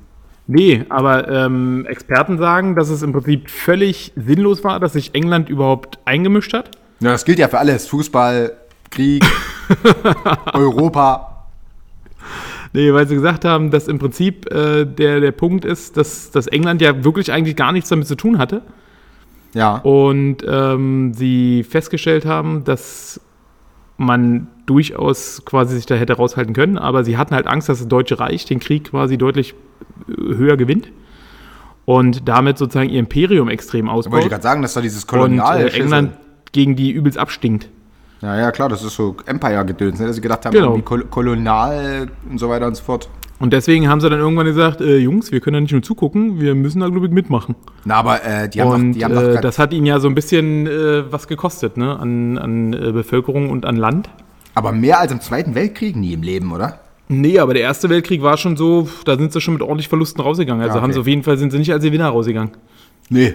Nee, 0.48 0.84
aber 0.89 1.29
ähm, 1.29 1.86
Experten 1.88 2.38
sagen, 2.39 2.75
dass 2.75 2.89
es 2.89 3.03
im 3.03 3.13
Prinzip 3.13 3.50
völlig 3.50 4.12
sinnlos 4.15 4.63
war, 4.63 4.79
dass 4.79 4.94
sich 4.94 5.13
England 5.15 5.48
überhaupt 5.48 6.00
eingemischt 6.06 6.53
hat. 6.53 6.72
Ja, 7.00 7.12
das 7.12 7.24
gilt 7.24 7.39
ja 7.39 7.48
für 7.48 7.60
alles. 7.60 7.88
Fußball, 7.88 8.51
Krieg, 8.89 9.24
Europa. 10.53 11.46
Nee, 12.74 12.94
weil 12.94 13.08
sie 13.08 13.15
gesagt 13.15 13.46
haben, 13.46 13.72
dass 13.72 13.88
im 13.88 14.00
Prinzip 14.00 14.51
äh, 14.51 14.86
der, 14.86 15.20
der 15.20 15.32
Punkt 15.32 15.65
ist, 15.65 15.98
dass, 15.98 16.32
dass 16.32 16.48
England 16.48 16.82
ja 16.82 17.03
wirklich 17.03 17.32
eigentlich 17.32 17.56
gar 17.56 17.72
nichts 17.72 17.89
damit 17.89 18.08
zu 18.08 18.15
tun 18.15 18.38
hatte. 18.38 18.62
Ja. 19.53 19.77
Und 19.77 20.38
ähm, 20.48 21.13
sie 21.13 21.63
festgestellt 21.63 22.25
haben, 22.25 22.63
dass 22.63 23.20
man 23.98 24.48
durchaus 24.65 25.44
quasi 25.46 25.75
sich 25.75 25.86
da 25.86 25.96
hätte 25.96 26.13
raushalten 26.13 26.53
können, 26.53 26.77
aber 26.77 27.03
sie 27.03 27.18
hatten 27.18 27.34
halt 27.36 27.48
Angst, 27.48 27.70
dass 27.70 27.79
das 27.79 27.88
Deutsche 27.88 28.20
Reich 28.20 28.46
den 28.46 28.60
Krieg 28.60 28.91
quasi 28.91 29.18
deutlich 29.18 29.56
äh, 30.08 30.13
höher 30.36 30.58
gewinnt 30.58 30.91
und 31.86 32.27
damit 32.29 32.58
sozusagen 32.58 32.89
ihr 32.89 33.00
Imperium 33.00 33.50
extrem 33.50 33.88
wollte 33.88 33.98
ausbaut 33.98 34.24
ich 34.24 34.29
gerade 34.29 34.44
sagen, 34.44 34.62
dass 34.62 34.74
da 34.74 34.82
dieses 34.82 35.03
und 35.03 35.10
Kolonial. 35.10 35.68
äh, 35.68 35.70
England 35.70 36.13
gegen 36.51 36.75
die 36.75 36.91
übelst 36.91 37.18
abstinkt. 37.18 37.68
Ja, 38.22 38.38
ja, 38.38 38.51
klar, 38.51 38.70
das 38.70 38.84
ist 38.84 38.96
so 38.96 39.15
Empire-Gedöns, 39.25 40.00
ne? 40.00 40.08
dass 40.08 40.15
sie 40.15 40.22
gedacht 40.22 40.46
haben, 40.46 40.53
Genau. 40.53 40.77
Kolonial 40.82 42.10
und 42.29 42.38
so 42.38 42.50
weiter 42.50 42.68
und 42.68 42.75
so 42.75 42.84
fort. 42.84 43.10
Und 43.39 43.53
deswegen 43.53 43.88
haben 43.88 44.01
sie 44.01 44.10
dann 44.10 44.19
irgendwann 44.19 44.46
gesagt, 44.46 44.81
äh, 44.81 44.98
Jungs, 44.98 45.31
wir 45.31 45.39
können 45.39 45.53
da 45.53 45.62
nicht 45.62 45.72
nur 45.72 45.81
zugucken, 45.81 46.41
wir 46.41 46.55
müssen 46.55 46.81
da, 46.81 46.89
glaube 46.89 47.05
ich, 47.08 47.12
mitmachen. 47.13 47.55
Na, 47.86 47.96
aber 47.96 48.24
äh, 48.25 48.50
die 48.50 48.62
haben 48.62 48.69
und 48.72 48.91
doch, 48.91 48.98
die 49.00 49.05
haben 49.05 49.13
doch 49.15 49.22
äh, 49.24 49.41
das 49.41 49.58
hat 49.60 49.72
ihnen 49.74 49.86
ja 49.86 50.00
so 50.00 50.08
ein 50.10 50.15
bisschen 50.15 50.67
äh, 50.67 51.10
was 51.12 51.27
gekostet, 51.27 51.77
ne? 51.77 51.98
An, 51.98 52.38
an 52.38 52.74
äh, 52.74 52.91
Bevölkerung 52.91 53.50
und 53.50 53.65
an 53.65 53.77
Land. 53.77 54.10
aber 54.55 54.72
mehr 54.74 55.00
als 55.00 55.12
im 55.13 55.22
Zweiten 55.22 55.55
Weltkrieg 55.55 55.96
nie 55.96 56.13
im 56.13 56.22
Leben, 56.22 56.51
oder? 56.51 56.79
Nee, 57.08 57.39
aber 57.39 57.53
der 57.53 57.63
Erste 57.63 57.89
Weltkrieg 57.89 58.22
war 58.22 58.36
schon 58.38 58.58
so, 58.58 58.88
da 59.05 59.17
sind 59.17 59.31
sie 59.34 59.39
schon 59.41 59.53
mit 59.55 59.63
ordentlich 59.63 59.88
Verlusten 59.88 60.22
rausgegangen. 60.22 60.62
Also 60.62 60.74
Ja, 60.74 60.75
okay. 60.77 60.84
haben 60.84 60.93
sie 60.93 61.00
auf 61.00 61.08
jeden 61.08 61.24
Fall 61.24 61.38
sind 61.38 61.51
sie 61.51 61.58
nicht 61.60 61.72
als 61.72 61.84
Gewinner 61.84 62.10
rausgegangen. 62.10 62.51
Nee. 63.10 63.34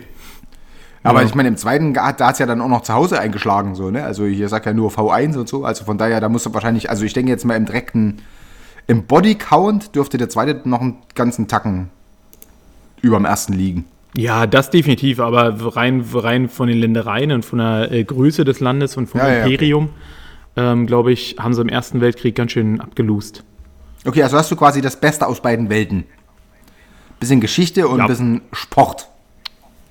Aber 1.03 1.21
Ja. 1.23 1.27
ich 1.27 1.35
meine, 1.35 1.49
im 1.49 1.57
zweiten, 1.57 1.93
da 1.93 2.07
hat 2.07 2.21
es 2.21 2.39
ja 2.39 2.47
dann 2.47 2.61
auch 2.61 2.69
noch 2.69 2.83
zu 2.83 2.93
Hause 2.95 3.19
eingeschlagen, 3.21 3.75
so, 3.75 3.91
ne? 3.91 4.05
Also 4.05 4.27
hier 4.27 4.49
sagt 4.49 4.67
ja 4.67 4.73
nur 4.75 4.91
V1 4.91 5.37
und 5.39 5.49
so. 5.49 5.65
Also 5.65 5.85
von 5.85 5.99
daher, 5.99 6.21
da 6.21 6.29
musst 6.29 6.47
du 6.47 6.55
wahrscheinlich, 6.55 6.89
also 6.89 7.05
ich 7.05 7.13
denke 7.15 7.31
jetzt 7.31 7.45
mal 7.45 7.57
im 7.57 7.67
direkten, 7.67 8.19
im 8.87 9.05
Bodycount 9.05 9.95
dürfte 9.95 10.19
der 10.19 10.29
zweite 10.29 10.69
noch 10.69 10.81
einen 10.81 10.99
ganzen 11.15 11.49
Tacken 11.49 11.91
über 13.01 13.17
dem 13.17 13.25
ersten 13.25 13.53
liegen. 13.53 13.85
Ja, 14.17 14.47
das 14.47 14.71
definitiv, 14.71 15.19
aber 15.21 15.75
rein, 15.77 16.05
rein 16.15 16.49
von 16.49 16.69
den 16.69 16.79
Ländereien 16.79 17.33
und 17.33 17.45
von 17.45 17.59
der 17.59 17.91
äh, 17.91 18.05
Größe 18.05 18.45
des 18.45 18.61
Landes 18.61 18.97
und 18.97 19.09
vom 19.09 19.21
Ja, 19.21 19.29
ja, 19.29 19.41
okay. 19.43 19.53
Imperium, 19.53 19.89
ähm, 20.57 20.87
glaube 20.87 21.13
ich, 21.13 21.37
haben 21.39 21.53
sie 21.55 21.61
im 21.63 21.69
Ersten 21.69 22.01
Weltkrieg 22.01 22.35
ganz 22.37 22.53
schön 22.53 22.81
abgelust. 22.81 23.43
Okay, 24.07 24.23
also 24.23 24.37
hast 24.37 24.51
du 24.51 24.57
quasi 24.57 24.81
das 24.81 25.01
Beste 25.01 25.27
aus 25.27 25.41
beiden 25.41 25.69
Welten. 25.69 26.05
Bisschen 27.19 27.41
Geschichte 27.41 27.89
und 27.89 27.99
Ja. 27.99 28.05
ein 28.05 28.09
bisschen 28.09 28.41
Sport. 28.53 29.09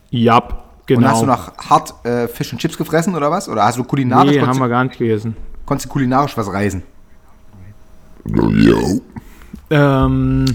Ja, 0.10 0.42
genau. 0.86 1.00
Und 1.02 1.08
hast 1.10 1.22
du 1.24 1.26
noch 1.26 1.58
hart 1.58 1.94
äh, 2.06 2.28
Fisch 2.28 2.54
und 2.54 2.60
Chips 2.60 2.78
gefressen 2.78 3.16
oder 3.16 3.30
was? 3.32 3.50
Oder 3.50 3.66
hast 3.66 3.78
du 3.78 3.84
kulinarisch, 3.84 4.36
Nee, 4.36 4.42
haben 4.42 4.60
wir 4.60 4.70
gar 4.70 4.84
nicht 4.86 4.98
gegessen. 5.00 5.36
konntest 5.66 5.90
du 5.90 5.94
kulinarisch 5.94 6.38
was 6.38 6.48
reisen? 6.54 6.84
Ähm, 9.70 10.46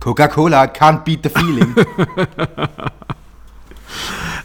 Coca-Cola 0.00 0.64
can't 0.66 1.04
beat 1.04 1.20
the 1.22 1.28
feeling. 1.28 1.74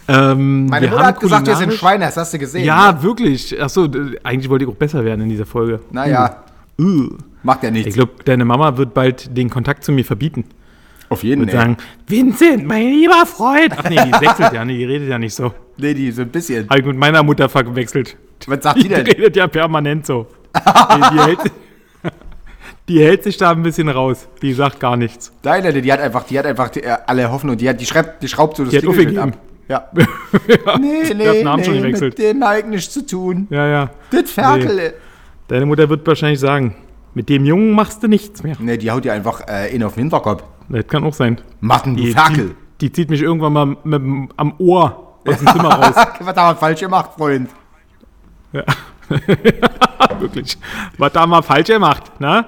ähm, 0.08 0.66
Meine 0.66 0.86
wir 0.86 0.90
Mutter 0.90 1.02
haben 1.02 1.08
hat 1.14 1.20
gesagt, 1.20 1.46
wir 1.46 1.56
sind 1.56 1.72
Schweine, 1.74 2.06
das 2.06 2.16
hast 2.16 2.34
du 2.34 2.38
gesehen. 2.38 2.62
ne? 2.62 2.66
Ja, 2.68 3.02
wirklich. 3.02 3.60
Achso, 3.60 3.88
eigentlich 4.22 4.48
wollte 4.50 4.64
ich 4.64 4.70
auch 4.70 4.74
besser 4.76 5.04
werden 5.04 5.22
in 5.22 5.28
dieser 5.28 5.46
Folge. 5.46 5.80
Naja, 5.90 6.44
Uh. 6.78 7.08
macht 7.44 7.62
ja 7.62 7.68
Ich 7.68 7.74
nichts. 7.74 7.94
glaube, 7.94 8.12
deine 8.24 8.44
Mama 8.44 8.76
wird 8.76 8.94
bald 8.94 9.36
den 9.36 9.48
Kontakt 9.48 9.84
zu 9.84 9.92
mir 9.92 10.04
verbieten. 10.04 10.44
Auf 11.08 11.22
jeden 11.22 11.42
Und 11.42 11.50
Fall. 11.52 11.60
sagen, 11.60 11.76
Vincent, 12.08 12.66
mein 12.66 12.86
lieber 12.88 13.24
Freund. 13.26 13.72
Ach 13.76 13.88
nee, 13.88 13.96
die 13.96 14.12
wechselt 14.20 14.52
ja, 14.52 14.64
nee, 14.64 14.78
die 14.78 14.84
redet 14.84 15.08
ja 15.08 15.18
nicht 15.18 15.34
so. 15.34 15.54
Nee, 15.76 15.94
die 15.94 16.10
so 16.10 16.22
ein 16.22 16.30
bisschen. 16.30 16.68
Habe 16.68 16.80
ich 16.80 16.86
mit 16.86 16.96
meiner 16.96 17.22
Mutter 17.22 17.48
verwechselt. 17.48 18.16
Was 18.46 18.62
sagt 18.64 18.78
Die 18.78 18.82
die 18.82 18.88
denn? 18.88 19.06
redet 19.06 19.36
ja 19.36 19.46
permanent 19.46 20.04
so. 20.04 20.26
die, 20.56 21.00
die, 21.12 21.20
hält, 21.20 21.38
die 22.88 23.00
hält 23.02 23.24
sich 23.24 23.36
da 23.36 23.50
ein 23.50 23.62
bisschen 23.62 23.88
raus. 23.88 24.28
Die 24.42 24.52
sagt 24.52 24.78
gar 24.80 24.96
nichts. 24.96 25.32
Nein, 25.42 25.62
nein, 25.64 25.80
die 25.82 25.92
hat 25.92 26.00
einfach, 26.00 26.24
die 26.24 26.38
hat 26.38 26.46
einfach 26.46 26.68
die, 26.68 26.82
äh, 26.82 26.96
alle 27.06 27.30
Hoffnung. 27.30 27.56
Die 27.56 27.68
hat, 27.68 27.80
die 27.80 27.86
schreibt, 27.86 28.22
die 28.22 28.28
schraubt 28.28 28.56
so 28.56 28.64
das 28.64 28.70
Die 28.72 28.76
hat 28.78 28.84
Klingelbild 28.84 29.18
aufgegeben. 29.18 29.40
Ja. 29.68 29.88
ja. 30.66 30.78
Nee, 30.78 31.26
hat 31.38 31.44
Namen 31.44 31.64
schon 31.64 31.74
mit 31.74 31.82
gewechselt. 31.84 32.18
dem 32.18 32.44
habe 32.44 32.58
ich 32.58 32.66
nichts 32.66 32.92
zu 32.92 33.06
tun. 33.06 33.46
Ja, 33.50 33.66
ja. 33.66 33.90
Das 34.10 34.30
Ferkel. 34.30 34.76
Nee. 34.76 34.90
Deine 35.48 35.64
Mutter 35.66 35.88
wird 35.88 36.06
wahrscheinlich 36.06 36.40
sagen, 36.40 36.74
mit 37.14 37.28
dem 37.30 37.44
Jungen 37.46 37.70
machst 37.72 38.02
du 38.02 38.08
nichts 38.08 38.42
mehr. 38.42 38.56
nee, 38.58 38.76
die 38.76 38.90
haut 38.90 39.04
dir 39.04 39.12
einfach 39.14 39.40
äh, 39.48 39.74
in 39.74 39.82
auf 39.82 39.94
den 39.94 40.00
Hinterkopf. 40.04 40.42
Das 40.68 40.86
kann 40.86 41.04
auch 41.04 41.14
sein. 41.14 41.40
Martin, 41.60 41.96
du 41.96 42.02
Die, 42.02 42.12
Ferkel. 42.12 42.56
die, 42.80 42.86
die 42.88 42.92
zieht 42.92 43.08
mich 43.10 43.22
irgendwann 43.22 43.52
mal 43.54 43.66
mit, 43.66 43.78
dem- 43.94 44.28
am 44.36 44.54
Ohr 44.58 45.14
aus 45.26 45.38
dem 45.38 45.46
Zimmer 45.46 45.70
raus. 45.74 45.94
Was 46.20 46.36
haben 46.36 46.54
wir 46.54 46.56
falsch 46.56 46.80
gemacht, 46.80 47.10
Freund? 47.16 47.48
Wirklich. 50.18 50.58
Was 50.98 51.12
da 51.12 51.26
mal 51.26 51.42
falsch 51.42 51.68
gemacht, 51.68 52.20
ne? 52.20 52.44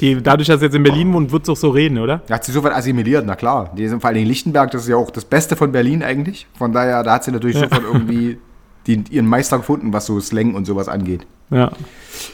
Die, 0.00 0.22
dadurch, 0.22 0.46
dass 0.48 0.60
sie 0.60 0.66
jetzt 0.66 0.74
in 0.76 0.82
Berlin 0.84 1.12
wohnt, 1.12 1.32
wird 1.32 1.42
es 1.42 1.48
auch 1.48 1.56
so 1.56 1.70
reden, 1.70 1.98
oder? 1.98 2.22
Da 2.28 2.34
hat 2.34 2.44
sie 2.44 2.52
so 2.52 2.62
weit 2.62 2.72
assimiliert, 2.72 3.24
na 3.26 3.34
klar. 3.34 3.72
Die 3.76 3.88
sind 3.88 4.00
vor 4.00 4.10
allem 4.10 4.24
Lichtenberg, 4.24 4.70
das 4.70 4.82
ist 4.82 4.88
ja 4.88 4.96
auch 4.96 5.10
das 5.10 5.24
Beste 5.24 5.56
von 5.56 5.72
Berlin 5.72 6.02
eigentlich. 6.04 6.46
Von 6.56 6.72
daher, 6.72 7.02
da 7.02 7.14
hat 7.14 7.24
sie 7.24 7.32
natürlich 7.32 7.56
sofort 7.58 7.82
irgendwie 7.82 8.38
die, 8.86 9.02
ihren 9.10 9.26
Meister 9.26 9.58
gefunden, 9.58 9.92
was 9.92 10.06
so 10.06 10.20
Slang 10.20 10.54
und 10.54 10.66
sowas 10.66 10.88
angeht. 10.88 11.26
Ja. 11.50 11.72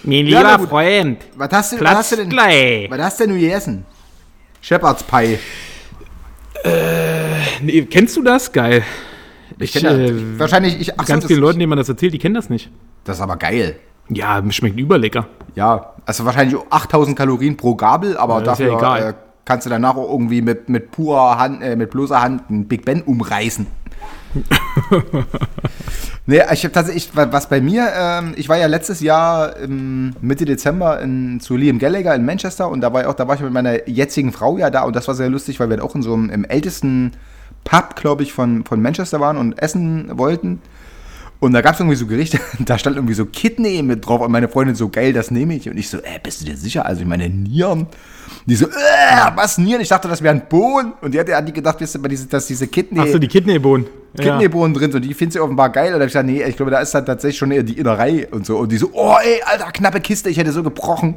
Mein 0.03 0.27
Ja, 0.27 0.41
lieber 0.41 0.59
gut. 0.59 0.69
Freund, 0.69 1.19
Was 1.37 1.49
hast 1.53 1.73
du, 1.73 1.81
was 1.81 1.91
hast 1.95 2.13
du 2.13 2.17
denn? 2.17 2.29
gleich. 2.29 2.91
Was 2.91 3.01
hast 3.01 3.21
du 3.21 3.27
denn 3.29 3.41
gegessen? 3.41 3.85
Shepherd's 4.61 5.03
Pie. 5.03 5.39
Nee, 7.63 7.83
kennst 7.83 8.17
du 8.17 8.23
das? 8.23 8.51
Geil. 8.53 8.83
Ich 9.59 9.73
kenne 9.73 10.07
äh, 10.07 10.39
wahrscheinlich, 10.39 10.81
ich, 10.81 10.99
ach 10.99 11.07
so, 11.07 11.13
Ganz 11.13 11.23
das- 11.25 11.29
vielen 11.29 11.41
Leuten, 11.41 11.59
denen 11.59 11.71
man 11.71 11.79
das 11.79 11.89
erzählt, 11.89 12.13
die 12.15 12.19
kennen 12.19 12.35
das 12.35 12.49
nicht. 12.51 12.71
Das 13.05 13.17
ist 13.19 13.23
aber 13.23 13.37
geil. 13.37 13.77
Ja, 14.09 14.43
schmeckt 14.51 14.79
überlecker. 14.79 15.27
Ja, 15.55 15.93
also 16.07 16.25
wahrscheinlich 16.25 16.57
auch 16.57 16.67
8000 16.71 17.17
Kalorien 17.17 17.57
pro 17.57 17.75
Gabel, 17.75 18.17
aber 18.17 18.35
Ja, 18.35 18.41
ja 18.41 18.45
dafür 18.47 18.73
egal. 18.79 19.03
äh, 19.03 19.15
kannst 19.45 19.67
du 19.67 19.71
danach 19.71 19.97
auch 19.97 20.11
irgendwie 20.11 20.43
mit, 20.43 20.69
mit 20.69 20.91
purer 20.91 21.39
Hand, 21.39 21.63
äh, 21.63 21.77
mit 21.77 21.91
bloßer 21.91 22.21
Hand 22.21 22.43
einen 22.51 22.67
Big 22.67 22.85
Ben 22.85 23.03
umreißen. 23.03 23.67
nee, 26.27 26.41
ich 26.53 26.65
habe 26.65 26.73
tatsächlich, 26.73 27.15
wa- 27.17 27.29
was 27.31 27.49
bei 27.49 27.61
mir, 27.61 27.89
ähm, 27.97 28.35
ich 28.37 28.49
war 28.49 28.57
ja 28.59 28.67
letztes 28.67 29.01
Jahr 29.01 29.57
im 29.57 30.15
Mitte 30.21 30.45
Dezember 30.45 31.01
in, 31.01 31.41
zu 31.41 31.57
Liam 31.57 31.79
Gallagher 31.79 32.15
in 32.15 32.25
Manchester 32.25 32.69
und 32.69 32.81
da 32.81 32.93
war 32.93 33.03
ich 33.03 33.07
auch, 33.07 33.15
da 33.15 33.29
war 33.29 33.35
ich 33.37 33.41
mit 33.43 33.53
meiner 33.53 33.89
jetzigen 33.89 34.33
Frau 34.33 34.59
ja 34.59 34.71
da 34.71 34.83
und 34.83 34.97
das 34.97 35.09
war 35.09 35.15
sehr 35.15 35.31
lustig, 35.31 35.61
weil 35.61 35.71
wir 35.71 35.83
auch 35.85 35.95
in 35.95 36.03
so 36.03 36.15
einem 36.15 36.31
im 36.31 36.45
ältesten 36.45 37.13
Pub, 37.65 37.97
glaube 37.97 38.23
ich, 38.23 38.33
von, 38.33 38.65
von 38.65 38.81
Manchester 38.83 39.21
waren 39.21 39.37
und 39.37 39.59
essen 39.61 40.11
wollten. 40.19 40.61
Und 41.41 41.53
da 41.53 41.61
gab 41.61 41.75
es 41.75 41.81
irgendwie 41.81 41.97
so 41.97 42.07
Gerichte, 42.07 42.39
da 42.61 42.79
stand 42.79 42.97
irgendwie 42.97 43.15
so 43.15 43.27
Kidney 43.27 43.83
mit 43.83 44.07
drauf 44.07 44.21
und 44.21 44.33
meine 44.33 44.49
Freundin 44.49 44.75
so, 44.75 44.89
geil, 44.89 45.13
das 45.13 45.31
nehme 45.31 45.55
ich. 45.55 45.69
Und 45.69 45.77
ich 45.77 45.89
so, 45.91 45.99
äh, 45.99 46.19
bist 46.23 46.41
du 46.41 46.47
dir 46.47 46.57
sicher? 46.57 46.87
Also 46.87 47.03
ich 47.03 47.07
meine 47.07 47.29
Nieren. 47.29 47.87
Die 48.47 48.55
so, 48.55 48.67
äh, 48.67 48.71
was 49.35 49.59
Nieren? 49.59 49.81
Ich 49.81 49.89
dachte, 49.89 50.09
das 50.09 50.23
wären 50.23 50.43
Bohnen. 50.49 50.93
Und 51.01 51.13
die 51.13 51.21
hat 51.21 51.29
ja 51.29 51.41
die 51.41 51.53
gedacht, 51.53 51.77
wisst 51.81 51.97
ihr, 51.97 52.27
dass 52.29 52.47
diese 52.47 52.67
Kidney, 52.67 53.01
Achso, 53.01 53.19
die 53.19 53.29
Kidneybohnen. 53.29 53.87
Ja. 54.19 54.25
Kidneybohnen 54.25 54.75
drin 54.75 54.93
sind 54.93 55.03
und 55.03 55.09
die 55.09 55.15
findet 55.15 55.35
sie 55.35 55.41
offenbar 55.41 55.71
geil. 55.71 55.89
Und 55.89 55.93
dann 55.95 56.03
hab 56.03 56.07
ich 56.07 56.13
gesagt, 56.13 56.27
nee, 56.27 56.43
ich 56.43 56.57
glaube, 56.57 56.71
da 56.71 56.79
ist 56.79 56.95
dann 56.95 57.05
tatsächlich 57.05 57.39
schon 57.39 57.51
eher 57.51 57.63
die 57.63 57.79
Innerei 57.79 58.29
und 58.31 58.47
so. 58.47 58.59
Und 58.59 58.71
die 58.71 58.79
so, 58.79 58.91
oh 58.93 59.17
ey, 59.23 59.43
alter, 59.45 59.73
knappe 59.73 60.01
Kiste, 60.01 60.31
ich 60.31 60.39
hätte 60.39 60.53
so 60.53 60.63
gebrochen. 60.63 61.17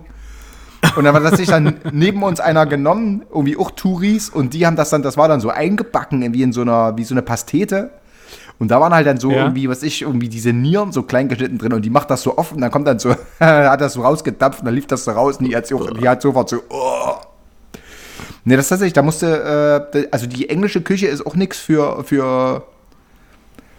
Und 0.96 1.04
dann 1.04 1.14
war 1.14 1.22
tatsächlich 1.22 1.50
dann 1.50 1.76
neben 1.92 2.24
uns 2.24 2.40
einer 2.40 2.66
genommen, 2.66 3.24
irgendwie 3.30 3.58
auch 3.58 3.72
Touris, 3.72 4.30
und 4.30 4.54
die 4.54 4.66
haben 4.66 4.76
das 4.76 4.90
dann, 4.90 5.02
das 5.02 5.18
war 5.18 5.28
dann 5.28 5.40
so 5.40 5.50
eingebacken, 5.50 6.22
irgendwie 6.22 6.44
in 6.44 6.54
so 6.54 6.62
einer, 6.62 6.98
wie 6.98 7.04
so 7.04 7.14
eine 7.14 7.22
Pastete. 7.22 7.92
Und 8.60 8.70
da 8.72 8.80
waren 8.82 8.94
halt 8.94 9.06
dann 9.06 9.20
so 9.20 9.32
Ja. 9.32 9.44
irgendwie, 9.44 9.70
was 9.70 9.84
ich, 9.84 10.02
irgendwie 10.02 10.30
diese 10.30 10.52
Nieren 10.52 10.92
so 10.92 11.04
klein 11.04 11.28
geschnitten 11.30 11.58
drin 11.60 11.74
und 11.74 11.84
die 11.86 11.90
macht 11.92 12.10
das 12.10 12.24
so 12.24 12.38
offen, 12.38 12.60
dann 12.60 12.72
kommt 12.72 12.88
dann 12.88 12.98
so, 13.00 13.16
hat 13.40 13.82
das 13.82 13.94
so 13.94 14.02
rausgedampft 14.02 14.60
und 14.62 14.66
dann 14.66 14.76
lief 14.76 14.88
das 14.88 15.04
so 15.06 15.12
raus 15.12 15.38
und 15.38 15.46
die 15.48 15.56
hat, 15.56 15.68
so, 15.68 15.86
die 15.88 16.08
hat 16.10 16.22
sofort 16.22 16.50
so, 16.50 16.58
oh. 16.70 17.16
Ne, 18.46 18.56
das 18.58 18.70
tatsächlich, 18.70 18.94
da 18.94 19.02
musste, 19.04 19.90
äh, 19.94 20.08
also 20.10 20.26
die 20.26 20.50
englische 20.50 20.82
Küche 20.82 21.08
ist 21.08 21.26
auch 21.26 21.36
nichts 21.36 21.58
für, 21.60 22.04
für, 22.04 22.64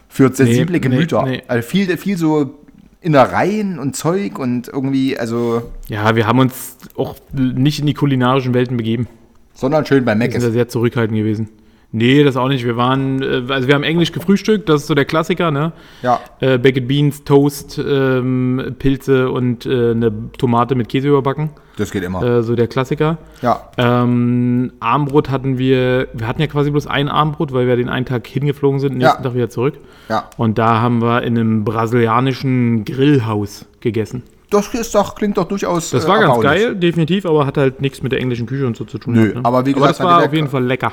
für 0.08 0.32
sensible 0.32 0.72
nee, 0.74 0.78
Gemüter. 0.80 1.22
nee. 1.22 1.42
Also 1.48 1.66
viel, 1.66 1.96
viel 1.96 2.16
so 2.18 2.54
Innereien 3.00 3.78
und 3.78 3.96
Zeug 3.96 4.38
und 4.38 4.68
irgendwie, 4.68 5.18
also, 5.18 5.62
Ja, 5.88 6.14
wir 6.16 6.26
haben 6.26 6.38
uns 6.40 6.76
auch 6.96 7.14
nicht 7.32 7.80
in 7.80 7.86
die 7.86 7.94
kulinarischen 7.94 8.54
Welten 8.54 8.76
begeben. 8.76 9.06
sondern 9.54 9.86
schön 9.86 10.04
bei 10.04 10.14
Mac 10.14 10.32
Wir 10.34 10.40
sind 10.40 10.50
da 10.50 10.52
sehr 10.52 10.68
zurückhaltend 10.68 11.16
gewesen. 11.18 11.48
Nee, 11.90 12.22
das 12.22 12.36
auch 12.36 12.48
nicht. 12.48 12.66
Wir 12.66 12.76
waren, 12.76 13.22
äh, 13.22 13.42
also 13.48 13.66
wir 13.66 13.74
haben 13.74 13.82
Englisch 13.82 14.12
gefrühstückt, 14.12 14.68
das 14.68 14.82
ist 14.82 14.86
so 14.88 14.94
der 14.94 15.06
Klassiker, 15.06 15.50
ne? 15.50 15.72
Ja, 16.02 16.20
Äh, 16.40 16.58
Baked 16.58 16.86
Beans, 16.86 17.24
Toast, 17.24 17.78
ähm, 17.82 18.74
Pilze 18.78 19.30
und 19.30 19.64
äh, 19.64 19.92
eine 19.92 20.12
Tomate 20.36 20.74
mit 20.74 20.90
Käse 20.90 21.08
überbacken. 21.08 21.48
das 21.78 21.90
geht 21.90 22.02
immer. 22.02 22.22
Äh, 22.22 22.42
so 22.42 22.54
der 22.56 22.66
Klassiker. 22.66 23.16
ja, 23.40 23.70
Ähm, 23.78 24.72
Armbrot 24.80 25.30
hatten 25.30 25.56
wir, 25.56 26.08
wir 26.12 26.26
hatten 26.26 26.42
ja 26.42 26.46
quasi 26.46 26.70
bloß 26.70 26.86
ein 26.88 27.08
Armbrot, 27.08 27.52
weil 27.54 27.66
wir 27.66 27.76
den 27.76 27.88
einen 27.88 28.04
Tag 28.04 28.26
hingeflogen 28.26 28.80
sind, 28.80 28.98
nächsten 28.98 29.22
Ja. 29.22 29.28
Tag 29.28 29.34
wieder 29.34 29.48
zurück. 29.48 29.78
ja. 30.10 30.28
Und 30.36 30.58
da 30.58 30.80
haben 30.82 31.00
wir 31.00 31.22
in 31.22 31.38
einem 31.38 31.64
brasilianischen 31.64 32.84
Grillhaus 32.84 33.64
gegessen. 33.80 34.22
Das 34.50 34.68
ist 34.74 34.94
doch, 34.94 35.14
klingt 35.14 35.36
doch 35.38 35.44
durchaus. 35.48 35.90
Das 35.90 36.04
äh, 36.04 36.08
war 36.08 36.18
ganz 36.20 36.36
erbaulich. 36.36 36.62
geil, 36.64 36.76
definitiv, 36.76 37.26
aber 37.26 37.46
hat 37.46 37.56
halt 37.58 37.80
nichts 37.82 38.02
mit 38.02 38.12
der 38.12 38.20
englischen 38.20 38.46
Küche 38.46 38.66
und 38.66 38.76
so 38.76 38.84
zu 38.84 38.98
tun. 38.98 39.14
Nö, 39.14 39.20
gehabt, 39.22 39.36
ne? 39.36 39.44
aber 39.44 39.64
wie 39.66 39.70
aber 39.72 39.80
gesagt, 39.80 40.00
das 40.00 40.06
war 40.06 40.24
auf 40.24 40.32
jeden 40.32 40.48
Fall 40.48 40.64
lecker. 40.64 40.92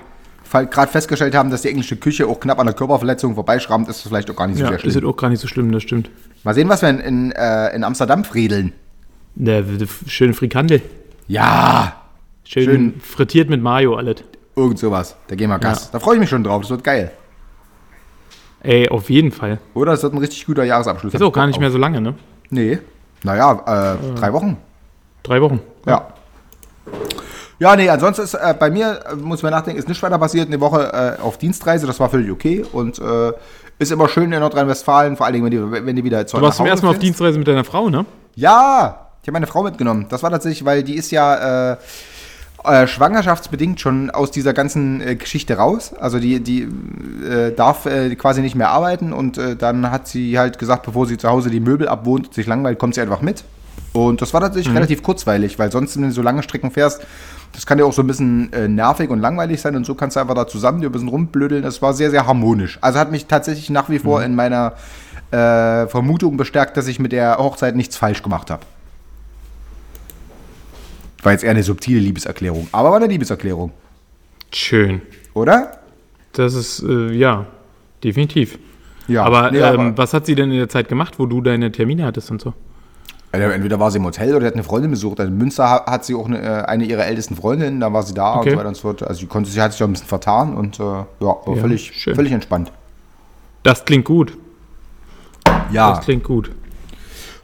Gerade 0.63 0.91
festgestellt 0.91 1.35
haben, 1.35 1.49
dass 1.49 1.61
die 1.63 1.69
englische 1.69 1.95
Küche 1.97 2.27
auch 2.27 2.39
knapp 2.39 2.59
an 2.59 2.65
der 2.65 2.75
Körperverletzung 2.75 3.35
vorbeischrammt, 3.35 3.87
ist 3.89 4.03
das 4.03 4.07
vielleicht 4.09 4.29
auch 4.31 4.35
gar 4.35 4.47
nicht 4.47 4.57
so 4.57 4.63
Ja, 4.63 4.69
sehr 4.69 4.75
ist 4.77 4.81
schlimm. 4.81 4.93
jetzt 4.93 5.05
auch 5.05 5.17
gar 5.17 5.29
nicht 5.29 5.39
so 5.41 5.47
schlimm, 5.47 5.71
das 5.71 5.83
stimmt. 5.83 6.09
Mal 6.43 6.53
sehen, 6.53 6.69
was 6.69 6.81
wir 6.81 6.89
in, 6.89 6.99
in, 6.99 7.31
äh, 7.33 7.75
in 7.75 7.83
Amsterdam 7.83 8.23
friedeln. 8.23 8.73
Der, 9.35 9.61
der 9.63 9.87
schöne 10.07 10.33
Frikandel. 10.33 10.81
Ja, 11.27 12.01
Schön, 12.47 12.63
Schön. 12.65 13.01
frittiert 13.01 13.49
mit 13.49 13.61
Mayo 13.61 13.95
alles. 13.95 14.17
irgend 14.55 14.77
sowas. 14.77 15.15
Da 15.27 15.35
gehen 15.35 15.49
wir 15.49 15.57
Gas. 15.59 15.85
Ja. 15.85 15.89
Da 15.93 15.99
freue 15.99 16.13
ich 16.15 16.19
mich 16.19 16.29
schon 16.29 16.43
drauf. 16.43 16.61
Das 16.61 16.69
wird 16.69 16.83
geil. 16.83 17.11
Ey, 18.61 18.87
auf 18.89 19.09
jeden 19.09 19.31
Fall. 19.31 19.59
Oder 19.73 19.93
es 19.93 20.03
wird 20.03 20.13
ein 20.13 20.17
richtig 20.19 20.45
guter 20.45 20.63
Jahresabschluss. 20.63 21.13
Ist 21.13 21.21
auch 21.21 21.33
gar 21.33 21.47
nicht 21.47 21.59
mehr 21.59 21.71
so 21.71 21.77
lange, 21.77 22.01
ne? 22.01 22.15
Nee. 22.49 22.79
Naja, 23.23 23.95
äh, 23.95 24.15
drei 24.19 24.31
Wochen. 24.33 24.57
Drei 25.23 25.41
Wochen. 25.41 25.59
Ja. 25.85 25.91
Ja, 25.93 26.07
nee, 27.75 27.89
ansonsten 27.89 28.23
ist 28.23 28.33
äh, 28.33 28.53
bei 28.57 28.69
mir, 28.69 28.99
äh, 29.11 29.15
muss 29.15 29.43
man 29.43 29.51
nachdenken, 29.51 29.79
ist 29.79 29.87
nicht 29.87 30.01
weiter 30.03 30.17
passiert. 30.17 30.47
Eine 30.47 30.59
Woche 30.59 31.17
äh, 31.19 31.21
auf 31.21 31.37
Dienstreise, 31.37 31.87
das 31.87 31.99
war 31.99 32.09
völlig 32.09 32.31
okay. 32.31 32.65
Und 32.71 32.99
äh, 32.99 33.31
ist 33.79 33.91
immer 33.91 34.07
schön 34.07 34.31
in 34.31 34.39
Nordrhein-Westfalen, 34.39 35.17
vor 35.17 35.25
allen 35.25 35.33
Dingen, 35.33 35.45
wenn 35.45 35.51
die, 35.51 35.85
wenn 35.85 35.95
die 35.95 36.03
wieder 36.03 36.25
zu 36.27 36.37
Du 36.37 36.43
warst 36.43 36.57
zum 36.57 36.65
ersten 36.65 36.85
Mal 36.85 36.91
auf 36.93 36.99
Dienstreise 36.99 37.37
mit 37.37 37.47
deiner 37.47 37.63
Frau, 37.63 37.89
ne? 37.89 38.05
Ja, 38.35 39.09
ich 39.21 39.27
habe 39.27 39.33
meine 39.33 39.47
Frau 39.47 39.63
mitgenommen. 39.63 40.05
Das 40.09 40.23
war 40.23 40.31
tatsächlich, 40.31 40.65
weil 40.65 40.83
die 40.83 40.95
ist 40.95 41.11
ja 41.11 41.73
äh, 41.73 41.77
äh, 42.65 42.87
schwangerschaftsbedingt 42.87 43.79
schon 43.79 44.09
aus 44.09 44.31
dieser 44.31 44.53
ganzen 44.53 45.01
äh, 45.01 45.15
Geschichte 45.15 45.57
raus. 45.57 45.93
Also 45.99 46.19
die, 46.19 46.39
die 46.39 46.67
äh, 47.27 47.53
darf 47.53 47.85
äh, 47.85 48.15
quasi 48.15 48.41
nicht 48.41 48.55
mehr 48.55 48.69
arbeiten 48.69 49.13
und 49.13 49.39
dann 49.59 49.91
hat 49.91 50.07
sie 50.07 50.39
halt 50.39 50.57
gesagt, 50.57 50.85
bevor 50.85 51.05
sie 51.05 51.17
zu 51.17 51.29
Hause 51.29 51.49
die 51.49 51.59
Möbel 51.59 51.87
abwohnt 51.87 52.27
und 52.27 52.33
sich 52.33 52.47
langweilt, 52.47 52.79
kommt 52.79 52.95
sie 52.95 53.01
einfach 53.01 53.21
mit. 53.21 53.43
Und 53.93 54.21
das 54.21 54.33
war 54.33 54.41
tatsächlich 54.41 54.75
relativ 54.75 55.03
kurzweilig, 55.03 55.57
weil 55.57 55.71
sonst, 55.71 55.95
wenn 55.95 56.03
du 56.03 56.11
so 56.11 56.21
lange 56.21 56.43
Strecken 56.43 56.71
fährst, 56.71 57.01
das 57.55 57.65
kann 57.65 57.79
ja 57.79 57.85
auch 57.85 57.93
so 57.93 58.01
ein 58.03 58.07
bisschen 58.07 58.51
äh, 58.53 58.67
nervig 58.67 59.09
und 59.09 59.19
langweilig 59.19 59.61
sein 59.61 59.75
und 59.75 59.85
so 59.85 59.95
kannst 59.95 60.15
du 60.15 60.19
einfach 60.19 60.35
da 60.35 60.45
zusammen 60.47 60.81
dir 60.81 60.89
ein 60.89 60.91
bisschen 60.91 61.07
rumblödeln. 61.07 61.63
Das 61.63 61.81
war 61.81 61.93
sehr, 61.93 62.11
sehr 62.11 62.27
harmonisch. 62.27 62.77
Also 62.81 62.99
hat 62.99 63.11
mich 63.11 63.25
tatsächlich 63.25 63.69
nach 63.69 63.89
wie 63.89 63.99
vor 63.99 64.21
in 64.23 64.35
meiner 64.35 64.73
äh, 65.31 65.87
Vermutung 65.87 66.37
bestärkt, 66.37 66.77
dass 66.77 66.87
ich 66.87 66.99
mit 66.99 67.11
der 67.11 67.37
Hochzeit 67.37 67.75
nichts 67.75 67.97
falsch 67.97 68.21
gemacht 68.21 68.51
habe. 68.51 68.63
War 71.23 71.31
jetzt 71.31 71.43
eher 71.43 71.51
eine 71.51 71.63
subtile 71.63 71.99
Liebeserklärung, 71.99 72.67
aber 72.71 72.89
war 72.91 72.97
eine 72.97 73.07
Liebeserklärung, 73.07 73.71
Schön. 74.51 75.01
oder? 75.33 75.79
Das 76.33 76.53
ist, 76.53 76.83
äh, 76.83 77.11
ja, 77.13 77.47
definitiv. 78.03 78.59
Ja, 79.07 79.23
aber, 79.23 79.49
nee, 79.51 79.57
ähm, 79.59 79.63
aber- 79.79 79.97
was 79.97 80.13
hat 80.13 80.25
sie 80.25 80.35
denn 80.35 80.51
in 80.51 80.57
der 80.57 80.69
Zeit 80.69 80.87
gemacht, 80.87 81.15
wo 81.17 81.25
du 81.25 81.41
deine 81.41 81.71
Termine 81.71 82.05
hattest 82.05 82.29
und 82.31 82.41
so? 82.41 82.53
Entweder 83.41 83.79
war 83.79 83.91
sie 83.91 83.97
im 83.97 84.05
Hotel 84.05 84.35
oder 84.35 84.45
hat 84.47 84.53
eine 84.53 84.63
Freundin 84.63 84.91
besucht. 84.91 85.19
Also 85.19 85.31
in 85.31 85.37
Münster 85.37 85.69
ha- 85.69 85.85
hat 85.85 86.05
sie 86.05 86.15
auch 86.15 86.25
eine, 86.27 86.41
äh, 86.41 86.63
eine 86.65 86.85
ihrer 86.85 87.05
ältesten 87.05 87.35
Freundinnen, 87.35 87.79
da 87.79 87.91
war 87.93 88.03
sie 88.03 88.13
da 88.13 88.35
Okay. 88.37 88.49
und 88.49 88.53
so 88.53 88.57
weiter 88.57 88.67
und 88.69 88.75
so 88.75 88.81
fort. 88.81 89.03
Also 89.03 89.19
sie 89.21 89.27
konnte, 89.27 89.49
sie 89.49 89.61
hat 89.61 89.71
sich 89.73 89.81
auch 89.83 89.87
ein 89.87 89.93
bisschen 89.93 90.07
vertan 90.07 90.55
und 90.55 90.79
äh, 90.79 90.83
ja, 90.83 91.05
war 91.19 91.41
Ja, 91.47 91.55
völlig, 91.61 91.91
schön. 91.93 92.15
völlig 92.15 92.31
entspannt. 92.31 92.71
Das 93.63 93.83
klingt 93.85 94.05
gut. 94.05 94.37
Ja. 95.71 95.91
Das 95.91 96.05
klingt 96.05 96.23
gut. 96.23 96.51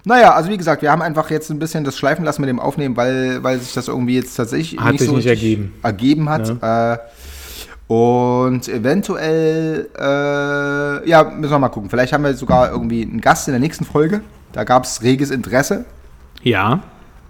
Naja, 0.03 0.33
also 0.33 0.50
wie 0.50 0.57
gesagt, 0.57 0.81
wir 0.81 0.91
haben 0.91 1.01
einfach 1.03 1.29
jetzt 1.29 1.51
ein 1.51 1.60
bisschen 1.60 1.83
das 1.83 1.95
schleifen 1.98 2.25
lassen 2.25 2.41
mit 2.41 2.50
dem 2.50 2.60
Aufnehmen, 2.60 2.98
weil, 2.98 3.43
weil 3.43 3.60
sich 3.60 3.74
das 3.74 3.88
irgendwie 3.88 4.15
jetzt 4.15 4.36
tatsächlich 4.36 4.79
Hat 4.79 4.93
nicht 4.93 5.01
richtig 5.01 5.27
ergeben. 5.27 5.74
ergeben 5.83 6.29
hat. 6.29 6.50
Äh, 6.62 6.98
und 7.88 8.67
eventuell, 8.69 9.89
äh, 10.00 11.10
ja, 11.10 11.24
müssen 11.36 11.51
wir 11.51 11.60
mal 11.60 11.69
gucken. 11.69 11.89
Vielleicht 11.89 12.13
haben 12.13 12.24
wir 12.24 12.33
sogar 12.36 12.71
irgendwie 12.71 13.03
einen 13.03 13.19
Gast 13.21 13.48
in 13.48 13.51
der 13.51 13.60
nächsten 13.60 13.86
Folge. 13.86 14.21
Da 14.53 14.63
gab 14.63 14.84
es 14.84 15.01
reges 15.01 15.31
Interesse. 15.31 15.86
Ja. 16.43 16.81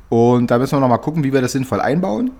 Und 0.09 0.51
da 0.51 0.57
müssen 0.57 0.73
wir 0.73 0.79
noch 0.79 0.89
mal 0.89 0.97
gucken, 0.97 1.23
wie 1.23 1.33
wir 1.33 1.41
das 1.41 1.53
sinnvoll 1.53 1.81
einbauen. 1.81 2.31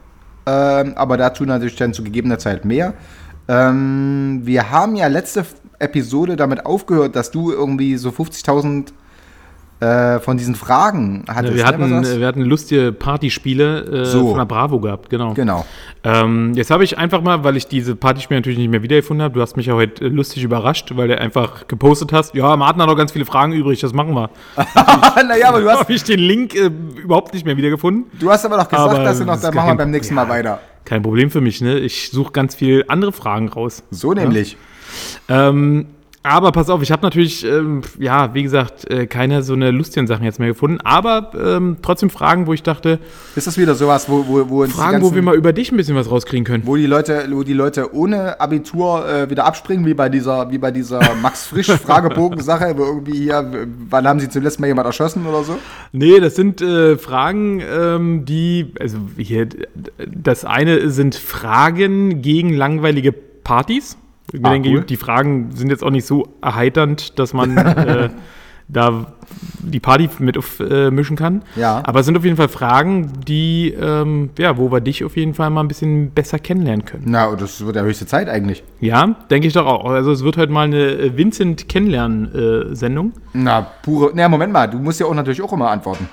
Ähm, 0.45 0.93
aber 0.95 1.17
dazu 1.17 1.45
natürlich 1.45 1.75
dann 1.75 1.93
zu 1.93 2.03
gegebener 2.03 2.39
Zeit 2.39 2.65
mehr. 2.65 2.93
Ähm, 3.47 4.41
wir 4.43 4.71
haben 4.71 4.95
ja 4.95 5.07
letzte 5.07 5.45
Episode 5.79 6.35
damit 6.35 6.65
aufgehört, 6.65 7.15
dass 7.15 7.31
du 7.31 7.51
irgendwie 7.51 7.97
so 7.97 8.09
50.000 8.09 8.89
äh, 9.81 10.19
von 10.19 10.38
diesen 10.38 10.53
Fragen 10.53 11.25
hattest. 11.27 11.55
wir, 11.55 11.63
ne, 11.63 11.67
hatten, 11.67 12.01
das? 12.03 12.19
wir 12.19 12.27
hatten 12.27 12.41
lustige 12.41 12.91
Partyspiele 12.91 14.03
äh, 14.03 14.05
So. 14.05 14.29
von 14.29 14.38
der 14.38 14.45
Bravo 14.45 14.79
gehabt, 14.79 15.09
genau. 15.09 15.33
Genau. 15.33 15.65
Ähm, 16.03 16.53
jetzt 16.53 16.69
habe 16.69 16.83
ich 16.83 16.97
einfach 17.00 17.21
mal, 17.21 17.43
weil 17.43 17.57
ich 17.57 17.67
diese 17.67 17.95
Partyspiele 17.95 18.39
natürlich 18.39 18.59
nicht 18.59 18.69
mehr 18.69 18.83
wiedergefunden 18.83 19.23
habe, 19.23 19.33
du 19.33 19.41
hast 19.41 19.57
mich 19.57 19.65
ja 19.65 19.73
heute 19.73 20.05
äh, 20.05 20.07
lustig 20.07 20.43
überrascht, 20.43 20.91
weil 20.95 21.07
du 21.07 21.19
einfach 21.19 21.67
gepostet 21.67 22.13
hast, 22.13 22.35
ja, 22.35 22.55
Martin 22.55 22.81
hat 22.81 22.89
noch 22.89 22.95
ganz 22.95 23.11
viele 23.11 23.25
Fragen 23.25 23.53
übrig, 23.53 23.79
das 23.79 23.91
machen 23.93 24.13
wir. 24.13 24.29
naja, 25.27 25.50
aber 25.50 25.61
du 25.61 25.69
hast, 25.69 25.79
habe 25.79 25.93
ich 25.93 26.03
den 26.03 26.19
Link 26.19 26.53
äh, 26.53 26.69
überhaupt 27.01 27.33
nicht 27.33 27.45
mehr 27.45 27.57
wiedergefunden. 27.57 28.05
du 28.19 28.29
hast 28.29 28.45
aber 28.45 28.57
noch 28.57 28.69
gesagt, 28.69 28.89
Aber 28.89 29.03
dass 29.03 29.17
du 29.17 29.25
noch, 29.25 29.41
dann 29.41 29.53
machen 29.55 29.69
wir 29.69 29.75
beim 29.77 29.91
nächsten 29.91 30.13
Mal 30.13 30.29
weiter. 30.29 30.59
Kein 30.85 31.01
Problem 31.01 31.31
für 31.31 31.41
mich, 31.41 31.61
ne? 31.61 31.79
Ich 31.79 32.11
suche 32.11 32.31
ganz 32.31 32.53
viel 32.55 32.85
andere 32.88 33.11
Fragen 33.11 33.50
raus. 33.50 33.83
So 33.91 34.13
nämlich. 34.13 34.57
Ähm, 35.27 35.88
aber 36.23 36.51
pass 36.51 36.69
auf, 36.69 36.81
ich 36.83 36.91
habe 36.91 37.01
natürlich, 37.01 37.43
ähm, 37.45 37.81
ja, 37.97 38.33
wie 38.35 38.43
gesagt, 38.43 38.89
äh, 38.91 39.07
keine 39.07 39.41
so 39.41 39.53
eine 39.53 39.71
lustigen 39.71 40.05
Sachen 40.05 40.23
jetzt 40.23 40.37
mehr 40.39 40.49
gefunden, 40.49 40.79
aber 40.83 41.31
ähm, 41.35 41.77
trotzdem 41.81 42.09
Fragen, 42.11 42.45
wo 42.45 42.53
ich 42.53 42.61
dachte, 42.63 42.99
Ist 43.35 43.47
das 43.47 43.57
wieder 43.57 43.73
sowas, 43.75 44.07
wo, 44.07 44.25
wo, 44.27 44.49
wo 44.49 44.61
uns 44.63 44.73
Fragen, 44.73 44.97
wo 45.01 45.05
ganzen- 45.07 45.15
wir 45.15 45.21
mal 45.23 45.35
über 45.35 45.51
dich 45.51 45.71
ein 45.71 45.77
bisschen 45.77 45.95
was 45.95 46.11
rauskriegen 46.11 46.45
können. 46.45 46.63
wo 46.65 46.75
die 46.75 46.85
Leute, 46.85 47.25
wo 47.31 47.41
die 47.43 47.53
Leute 47.53 47.95
ohne 47.95 48.39
Abitur 48.39 49.07
äh, 49.09 49.29
wieder 49.29 49.45
abspringen, 49.45 49.85
wie 49.85 49.93
bei 49.95 50.09
dieser, 50.09 50.51
wie 50.51 50.57
bei 50.59 50.69
dieser 50.71 50.99
Max 51.21 51.45
Frisch 51.47 51.67
Fragebogen-Sache, 51.71 52.73
wo 52.77 52.84
irgendwie 52.84 53.17
hier, 53.17 53.67
wann 53.89 54.07
haben 54.07 54.19
sie 54.19 54.29
zuletzt 54.29 54.60
mal 54.60 54.67
jemand 54.67 54.86
erschossen 54.86 55.25
oder 55.25 55.43
so? 55.43 55.57
Nee, 55.91 56.19
das 56.19 56.36
sind 56.36 56.62
äh, 56.62 56.97
Fragen, 56.97 57.62
ähm, 57.62 58.25
die, 58.25 58.73
also 58.79 58.97
hier, 59.17 59.47
das 60.07 60.45
eine 60.45 60.89
sind 60.91 61.15
Fragen 61.15 62.21
gegen 62.21 62.53
langweilige 62.53 63.12
Partys. 63.12 63.97
Ich 64.34 64.44
Ah, 64.46 64.50
denke, 64.52 64.70
cool. 64.70 64.82
die 64.82 64.98
Fragen 64.98 65.52
sind 65.54 65.70
jetzt 65.70 65.84
auch 65.84 65.89
nicht 65.89 66.06
so 66.06 66.28
erheiternd, 66.41 67.20
dass 67.20 67.34
man 67.34 67.58
äh, 67.58 68.10
da 68.67 69.08
die 69.60 69.80
Party 69.82 70.10
mit 70.20 70.38
aufmischen 70.38 70.72
äh, 70.72 70.91
mischen 70.91 71.15
kann. 71.17 71.44
Ja. 71.58 71.82
Aber 71.86 72.00
es 72.00 72.06
sind 72.06 72.17
auf 72.17 72.24
jeden 72.24 72.38
Fall 72.38 72.48
Fragen, 72.48 73.12
die, 73.28 73.70
ähm, 73.74 74.30
ja, 74.38 74.58
wo 74.58 74.72
wir 74.72 74.80
dich 74.82 75.04
auf 75.04 75.17
jeden 75.17 75.34
Fall 75.34 75.50
mal 75.50 75.62
ein 75.62 75.67
bisschen 75.67 76.12
besser 76.12 76.39
kennenlernen 76.39 76.86
können. 76.86 77.04
Na, 77.08 77.26
und 77.28 77.41
das 77.41 77.65
wird 77.65 77.76
ja 77.76 77.82
höchste 77.84 78.06
Zeit 78.06 78.30
eigentlich. 78.30 78.63
Ja, 78.80 79.15
denke 79.30 79.48
ich 79.48 79.54
doch 79.54 79.65
auch. 79.65 79.86
Also 79.86 80.12
es 80.12 80.24
wird 80.24 80.38
heute 80.38 80.52
mal 80.52 80.63
eine 80.63 80.80
äh, 80.91 81.17
Vincent 81.17 81.67
Kennenlernen-Sendung. 81.67 83.13
Na, 83.34 83.62
pure. 83.84 84.12
Na, 84.13 84.28
Moment 84.30 84.54
mal, 84.54 84.67
du 84.67 84.78
musst 84.80 85.00
ja 85.00 85.06
auch 85.06 85.13
natürlich 85.13 85.41
auch 85.41 85.54
immer 85.54 85.70
antworten. 85.70 86.08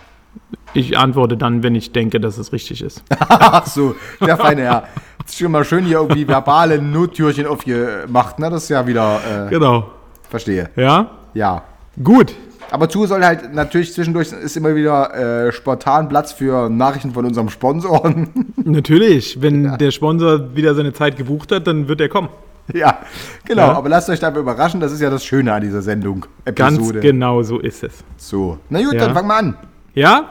Ich 0.74 0.96
antworte 0.98 1.36
dann, 1.36 1.62
wenn 1.62 1.74
ich 1.74 1.92
denke, 1.92 2.20
dass 2.20 2.38
es 2.38 2.52
richtig 2.52 2.82
ist. 2.82 3.02
Ach 3.18 3.66
so, 3.66 3.94
der 4.24 4.36
feine 4.36 4.62
Herr. 4.62 4.84
Das 5.22 5.32
ist 5.32 5.38
schon 5.40 5.52
mal 5.52 5.64
schön 5.64 5.84
hier 5.84 5.98
irgendwie 5.98 6.26
verbale 6.26 6.80
Nottürchen 6.80 7.46
aufgemacht, 7.46 8.38
ne? 8.38 8.48
Das 8.50 8.62
ist 8.64 8.68
ja 8.70 8.86
wieder, 8.86 9.20
äh, 9.46 9.50
Genau. 9.50 9.90
verstehe. 10.30 10.70
Ja? 10.76 11.10
Ja. 11.34 11.62
Gut. 12.02 12.34
Aber 12.70 12.88
zu 12.90 13.06
soll 13.06 13.24
halt 13.24 13.54
natürlich 13.54 13.94
zwischendurch 13.94 14.30
ist 14.32 14.56
immer 14.56 14.74
wieder 14.74 15.46
äh, 15.46 15.52
spontan 15.52 16.08
Platz 16.08 16.32
für 16.32 16.68
Nachrichten 16.68 17.12
von 17.12 17.24
unserem 17.24 17.48
Sponsor. 17.48 18.12
Natürlich. 18.56 19.40
Wenn 19.40 19.78
der 19.78 19.90
Sponsor 19.90 20.54
wieder 20.54 20.74
seine 20.74 20.92
Zeit 20.92 21.16
gebucht 21.16 21.50
hat, 21.50 21.66
dann 21.66 21.88
wird 21.88 22.00
er 22.02 22.10
kommen. 22.10 22.28
ja, 22.74 22.98
genau. 23.46 23.68
Ja. 23.68 23.72
Aber 23.74 23.88
lasst 23.88 24.10
euch 24.10 24.20
dabei 24.20 24.40
überraschen, 24.40 24.80
das 24.80 24.92
ist 24.92 25.00
ja 25.00 25.08
das 25.08 25.24
Schöne 25.24 25.50
an 25.54 25.62
dieser 25.62 25.80
Sendung. 25.80 26.26
Ganz 26.54 26.76
Episode. 26.76 27.00
genau 27.00 27.42
so 27.42 27.58
ist 27.58 27.82
es. 27.84 28.04
So. 28.18 28.58
Na 28.68 28.82
gut, 28.82 28.92
Ja. 28.92 29.00
dann 29.06 29.14
fangen 29.14 29.28
wir 29.28 29.36
an. 29.36 29.56
Ja? 29.94 30.28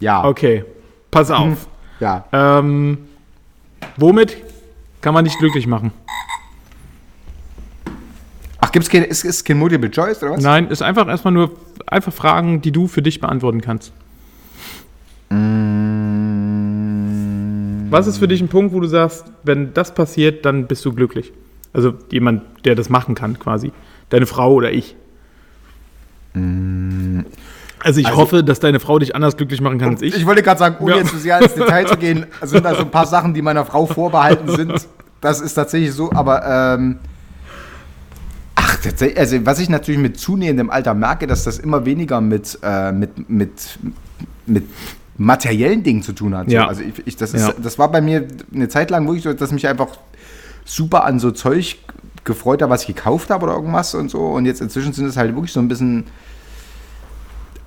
Ja. 0.00 0.24
Okay. 0.24 0.64
Pass 1.10 1.30
auf. 1.30 1.66
Ja. 2.00 2.24
Ähm, 2.32 2.98
womit 3.96 4.36
kann 5.00 5.14
man 5.14 5.24
dich 5.24 5.38
glücklich 5.38 5.66
machen? 5.66 5.92
Ach, 8.60 8.72
gibt's 8.72 8.88
keine, 8.88 9.06
ist, 9.06 9.24
ist 9.24 9.44
kein 9.44 9.58
Multiple 9.58 9.90
Choice 9.90 10.22
oder 10.22 10.32
was? 10.32 10.42
Nein, 10.42 10.68
ist 10.68 10.82
einfach 10.82 11.08
erstmal 11.08 11.32
nur 11.32 11.52
einfach 11.86 12.12
Fragen, 12.12 12.60
die 12.60 12.72
du 12.72 12.86
für 12.86 13.02
dich 13.02 13.20
beantworten 13.20 13.60
kannst. 13.60 13.92
Was 17.90 18.06
ist 18.06 18.18
für 18.18 18.28
dich 18.28 18.40
ein 18.40 18.48
Punkt, 18.48 18.74
wo 18.74 18.80
du 18.80 18.86
sagst, 18.86 19.24
wenn 19.42 19.72
das 19.74 19.94
passiert, 19.94 20.44
dann 20.44 20.66
bist 20.66 20.84
du 20.84 20.92
glücklich? 20.92 21.32
Also 21.72 21.94
jemand, 22.10 22.42
der 22.64 22.74
das 22.74 22.88
machen 22.90 23.14
kann, 23.14 23.38
quasi. 23.38 23.72
Deine 24.10 24.26
Frau 24.26 24.52
oder 24.52 24.72
ich. 24.72 24.96
Also 27.84 28.00
ich 28.00 28.14
hoffe, 28.14 28.42
dass 28.42 28.60
deine 28.60 28.80
Frau 28.80 28.98
dich 28.98 29.14
anders 29.14 29.36
glücklich 29.36 29.60
machen 29.60 29.78
kann 29.78 29.90
als 29.90 30.02
ich. 30.02 30.16
Ich 30.16 30.26
wollte 30.26 30.42
gerade 30.42 30.58
sagen, 30.58 30.76
ohne 30.80 30.92
Ja. 30.92 30.98
jetzt 30.98 31.10
zu 31.10 31.18
sehr 31.18 31.40
ins 31.40 31.54
Detail 31.54 31.86
zu 31.86 31.96
gehen, 31.96 32.26
sind 32.42 32.64
da 32.64 32.74
so 32.74 32.82
ein 32.82 32.90
paar 32.90 33.06
Sachen, 33.06 33.34
die 33.34 33.42
meiner 33.42 33.64
Frau 33.64 33.86
vorbehalten 33.86 34.48
sind. 34.54 34.86
Das 35.20 35.40
ist 35.40 35.54
tatsächlich 35.54 35.92
so, 35.92 36.10
aber 36.12 36.44
ähm, 36.76 36.98
ach, 38.54 38.76
tatsächlich, 38.82 39.18
also 39.18 39.46
was 39.46 39.58
ich 39.58 39.68
natürlich 39.68 40.00
mit 40.00 40.18
zunehmendem 40.18 40.70
Alter 40.70 40.94
merke, 40.94 41.26
dass 41.26 41.44
das 41.44 41.58
immer 41.58 41.84
weniger 41.84 42.20
mit, 42.20 42.58
äh, 42.62 42.92
mit, 42.92 43.28
mit, 43.30 43.78
mit 44.46 44.64
materiellen 45.16 45.82
Dingen 45.82 46.02
zu 46.02 46.12
tun 46.12 46.36
hat. 46.36 46.46
So. 46.48 46.54
Ja. 46.54 46.68
Also 46.68 46.82
ich, 46.82 47.06
ich, 47.06 47.16
das, 47.16 47.32
Ja. 47.32 47.48
ist, 47.48 47.56
das 47.62 47.78
war 47.78 47.90
bei 47.90 48.00
mir 48.00 48.26
eine 48.54 48.68
Zeit 48.68 48.90
lang 48.90 49.06
wirklich 49.06 49.24
so, 49.24 49.32
dass 49.32 49.50
mich 49.52 49.66
einfach 49.66 49.88
super 50.64 51.04
an 51.04 51.18
so 51.18 51.30
Zeug 51.30 51.78
gefreut 52.24 52.62
habe, 52.62 52.70
was 52.70 52.82
ich 52.82 52.88
gekauft 52.94 53.30
habe 53.30 53.44
oder 53.46 53.54
irgendwas 53.54 53.94
und 53.94 54.10
so. 54.10 54.20
Und 54.26 54.46
jetzt 54.46 54.60
inzwischen 54.60 54.92
sind 54.92 55.06
es 55.06 55.16
halt 55.16 55.34
wirklich 55.34 55.52
so 55.52 55.60
ein 55.60 55.68
bisschen 55.68 56.04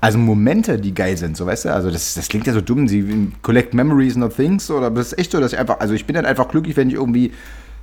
also 0.02 0.18
Momente, 0.18 0.78
die 0.80 0.92
geil 0.92 1.16
sind, 1.16 1.36
so 1.36 1.46
weißt 1.46 1.66
du? 1.66 1.72
Also 1.72 1.88
das, 1.88 2.14
das 2.14 2.28
klingt 2.28 2.44
ja 2.48 2.52
so 2.52 2.60
dumm, 2.60 2.88
sie 2.88 3.30
collect 3.40 3.72
memories 3.72 4.16
not 4.16 4.34
things, 4.34 4.68
oder 4.68 4.86
aber 4.86 4.96
das 4.96 5.12
ist 5.12 5.18
echt 5.20 5.30
so, 5.30 5.38
dass 5.38 5.52
ich 5.52 5.58
einfach, 5.60 5.78
also 5.78 5.94
ich 5.94 6.06
bin 6.06 6.14
dann 6.14 6.26
einfach 6.26 6.48
glücklich, 6.48 6.76
wenn 6.76 6.88
ich 6.88 6.96
irgendwie 6.96 7.32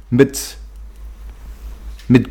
mit, 0.10 0.58
mit 2.10 2.28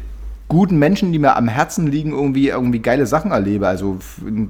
guten 0.46 0.78
Menschen, 0.78 1.10
die 1.10 1.18
mir 1.18 1.34
am 1.36 1.48
Herzen 1.48 1.86
liegen, 1.86 2.12
irgendwie, 2.12 2.48
irgendwie 2.48 2.80
geile 2.80 3.06
Sachen 3.06 3.30
erlebe. 3.30 3.66
Also 3.66 3.96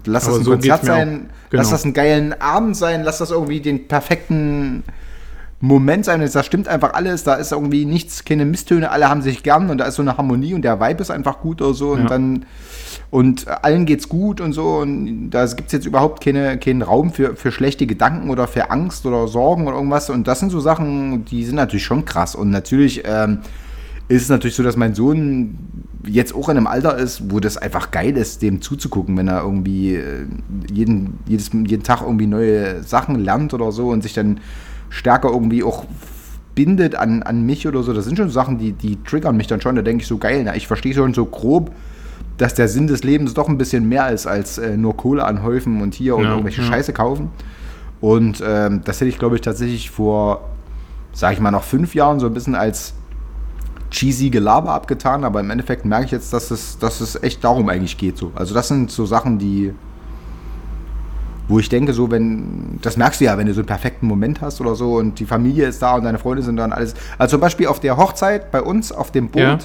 lass 0.05 0.25
das 0.25 0.35
Aber 0.35 0.43
ein 0.43 0.45
so 0.45 0.51
Konzert 0.51 0.85
sein. 0.85 1.31
Genau. 1.51 1.63
lass 1.63 1.71
das 1.71 1.85
einen 1.85 1.95
geilen 1.95 2.41
Abend 2.41 2.77
sein, 2.77 3.05
lass 3.05 3.19
das 3.19 3.31
irgendwie 3.31 3.61
den 3.61 3.87
perfekten 3.87 4.83
Moment 5.61 6.05
sein. 6.05 6.29
Da 6.33 6.43
stimmt 6.43 6.67
einfach 6.67 6.95
alles, 6.95 7.23
da 7.23 7.35
ist 7.35 7.53
irgendwie 7.53 7.85
nichts, 7.85 8.25
keine 8.25 8.45
Misstöne, 8.45 8.91
alle 8.91 9.09
haben 9.09 9.23
sich 9.23 9.45
gern 9.45 9.71
und 9.71 9.79
da 9.79 9.85
ist 9.85 9.95
so 9.95 10.03
eine 10.03 10.17
Harmonie 10.17 10.55
und 10.55 10.63
der 10.63 10.81
Vibe 10.81 11.01
ist 11.03 11.13
einfach 11.13 11.39
gut 11.39 11.63
oder 11.63 11.75
so 11.75 11.91
und 11.93 12.03
Ja. 12.03 12.07
dann 12.07 12.45
und 13.11 13.49
allen 13.49 13.87
geht's 13.87 14.09
gut 14.09 14.41
und 14.41 14.53
so 14.53 14.79
und 14.79 15.31
da 15.31 15.47
gibt's 15.47 15.73
jetzt 15.73 15.87
überhaupt 15.87 16.23
keine, 16.23 16.59
keinen 16.59 16.83
Raum 16.83 17.13
für, 17.13 17.37
für 17.37 17.53
schlechte 17.53 17.87
Gedanken 17.87 18.31
oder 18.31 18.47
für 18.47 18.71
Angst 18.71 19.07
oder 19.07 19.29
Sorgen 19.29 19.67
oder 19.67 19.77
irgendwas 19.77 20.11
und 20.11 20.29
das 20.29 20.41
sind 20.41 20.51
so 20.51 20.61
Sachen, 20.61 21.25
die 21.25 21.45
sind 21.45 21.57
natürlich 21.57 21.85
schon 21.85 22.05
krass 22.05 22.35
und 22.35 22.51
natürlich 22.51 23.03
ähm, 23.05 23.39
ist 24.09 24.23
es 24.23 24.29
natürlich 24.31 24.57
so, 24.57 24.63
dass 24.63 24.77
mein 24.77 24.95
Sohn 24.95 25.59
jetzt 26.07 26.35
auch 26.35 26.49
in 26.49 26.57
einem 26.57 26.67
Alter 26.67 26.97
ist, 26.97 27.31
wo 27.31 27.41
das 27.41 27.59
einfach 27.59 27.91
geil 27.91 28.17
ist, 28.17 28.41
dem 28.41 28.63
zuzugucken, 28.63 29.17
wenn 29.17 29.29
er 29.29 29.43
irgendwie 29.43 29.97
äh, 29.97 30.25
jeden, 30.73 31.19
jedes, 31.27 31.51
jeden 31.53 31.83
Tag 31.83 32.01
irgendwie 32.03 32.27
neue 32.27 32.83
Sachen 32.83 33.17
lernt 33.17 33.53
oder 33.53 33.71
so 33.71 33.89
und 33.89 34.03
sich 34.03 34.15
dann 34.15 34.41
stärker 34.89 35.29
irgendwie 35.31 35.63
auch 35.63 35.85
bindet 36.55 36.95
an, 36.95 37.23
an 37.23 37.45
mich 37.45 37.69
oder 37.69 37.83
so. 37.83 37.93
Das 37.93 38.07
sind 38.07 38.17
schon 38.17 38.31
Sachen, 38.31 38.59
die, 38.59 38.73
die 38.73 39.03
triggern 39.03 39.37
mich 39.37 39.47
dann 39.47 39.61
schon. 39.61 39.77
Da 39.77 39.83
denke 39.83 40.03
ich 40.03 40.09
so, 40.09 40.19
geil, 40.19 40.43
na, 40.45 40.57
ich 40.57 40.67
verstehe 40.67 40.95
schon 40.95 41.13
so 41.15 41.27
grob, 41.27 41.71
dass 42.39 42.55
der 42.55 42.69
Sinn 42.69 42.87
des 42.87 43.05
Lebens 43.05 43.35
doch 43.35 43.49
ein 43.49 43.59
bisschen 43.59 43.89
mehr 43.89 44.11
ist, 44.11 44.27
als 44.27 44.59
äh, 44.59 44.77
nur 44.77 44.97
Kohle 44.97 45.25
anhäufen 45.25 45.83
und 45.83 45.95
hier 45.95 46.17
und 46.17 46.25
Ja, 46.25 46.31
irgendwelche 46.31 46.63
ja. 46.63 46.69
Scheiße 46.69 46.93
kaufen. 46.93 47.31
Und 48.01 48.43
ähm, 48.47 48.81
das 48.85 49.01
hätte 49.01 49.09
ich, 49.09 49.19
glaube 49.19 49.35
ich, 49.37 49.43
tatsächlich 49.43 49.91
vor, 49.91 50.49
sag 51.13 51.33
ich 51.33 51.41
mal, 51.41 51.51
noch 51.51 51.65
fünf 51.65 51.95
Jahren 51.95 52.21
so 52.21 52.27
ein 52.27 52.35
bisschen 52.35 52.55
als 52.55 52.95
cheesy 53.91 54.31
Gelaber 54.31 54.73
abgetan, 54.73 55.25
aber 55.25 55.41
im 55.41 55.51
Endeffekt 55.51 55.85
merke 55.85 56.05
ich 56.07 56.11
jetzt, 56.13 56.33
dass 56.33 56.51
es, 56.51 56.79
dass 56.79 57.01
es 57.01 57.21
echt 57.23 57.43
darum 57.43 57.69
eigentlich 57.69 57.97
geht. 57.99 58.17
So. 58.19 58.31
Also 58.35 58.55
das 58.55 58.69
sind 58.69 58.91
so 58.91 59.05
Sachen, 59.07 59.39
die, 59.39 59.73
wo 61.49 61.59
ich 61.59 61.69
denke, 61.71 61.93
so 61.95 62.11
wenn, 62.11 62.79
das 62.83 62.97
merkst 62.97 63.21
du 63.21 63.25
ja, 63.25 63.39
wenn 63.39 63.47
du 63.47 63.55
so 63.55 63.61
einen 63.61 63.67
perfekten 63.67 64.07
Moment 64.07 64.43
hast 64.43 64.61
oder 64.61 64.75
so 64.75 64.97
und 64.97 65.19
die 65.19 65.25
Familie 65.25 65.67
ist 65.67 65.81
da 65.83 65.95
und 65.97 66.05
deine 66.05 66.19
Freunde 66.19 66.43
sind 66.43 66.57
da 66.57 66.65
und 66.67 66.73
alles. 66.73 66.95
Also 67.17 67.33
zum 67.33 67.41
Beispiel 67.41 67.67
auf 67.67 67.81
der 67.81 67.97
Hochzeit 67.97 68.51
bei 68.53 68.63
uns 68.63 68.93
auf 68.93 69.11
dem 69.11 69.29
Boot, 69.29 69.43
Ja. 69.43 69.59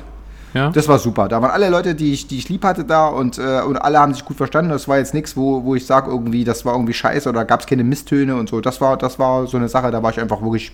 Ja? 0.54 0.70
das 0.70 0.88
war 0.88 1.00
super. 1.00 1.28
Da 1.28 1.42
waren 1.42 1.52
alle 1.52 1.70
Leute, 1.70 1.96
die 1.96 2.14
ich, 2.14 2.28
die 2.28 2.38
ich 2.38 2.48
lieb 2.50 2.64
hatte 2.64 2.84
da 2.86 3.08
und, 3.08 3.38
äh, 3.40 3.62
und 3.68 3.78
alle 3.78 4.00
haben 4.00 4.14
sich 4.14 4.24
gut 4.24 4.38
verstanden. 4.38 4.70
Das 4.72 4.88
war 4.88 4.98
jetzt 5.00 5.14
nichts, 5.14 5.36
wo, 5.36 5.64
wo 5.64 5.76
ich 5.76 5.86
sage 5.86 6.12
irgendwie, 6.12 6.44
das 6.44 6.64
war 6.66 6.74
irgendwie 6.74 6.94
scheiße 6.94 7.28
oder 7.30 7.44
gab 7.46 7.62
es 7.62 7.66
keine 7.66 7.84
Misstöne 7.84 8.36
und 8.36 8.50
so. 8.50 8.62
Das 8.62 8.80
war, 8.82 8.98
das 8.98 9.18
war 9.20 9.48
so 9.48 9.58
eine 9.58 9.68
Sache, 9.70 9.90
da 9.92 10.04
war 10.04 10.12
ich 10.12 10.20
einfach 10.20 10.42
wirklich 10.42 10.72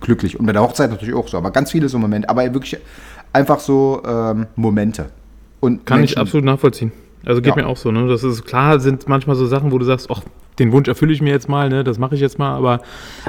glücklich. 0.00 0.38
Und 0.38 0.46
bei 0.46 0.52
der 0.52 0.62
Hochzeit 0.62 0.90
natürlich 0.90 1.14
auch 1.14 1.28
so, 1.28 1.38
aber 1.38 1.50
ganz 1.50 1.70
viele 1.70 1.88
so 1.88 1.98
Momente. 1.98 2.28
Aber 2.28 2.42
wirklich 2.52 2.76
einfach 3.32 3.60
so 3.60 4.02
ähm, 4.06 4.46
Momente. 4.56 5.06
Und 5.60 5.86
Kann 5.86 5.98
ich 5.98 6.10
Menschen- 6.10 6.18
absolut 6.20 6.44
nachvollziehen. 6.44 6.92
Also 7.24 7.40
geht 7.42 7.56
Ja. 7.56 7.62
mir 7.62 7.68
auch 7.68 7.76
so, 7.76 7.90
ne? 7.90 8.06
Das 8.08 8.22
ist 8.22 8.44
klar, 8.44 8.78
sind 8.78 9.08
manchmal 9.08 9.34
so 9.36 9.46
Sachen, 9.46 9.72
wo 9.72 9.78
du 9.78 9.84
sagst, 9.84 10.08
ach, 10.10 10.22
den 10.58 10.70
Wunsch 10.72 10.88
erfülle 10.88 11.12
ich 11.12 11.20
mir 11.20 11.30
jetzt 11.30 11.48
mal, 11.48 11.68
ne? 11.68 11.82
Das 11.82 11.98
mache 11.98 12.14
ich 12.14 12.20
jetzt 12.20 12.38
mal, 12.38 12.54
aber 12.56 12.80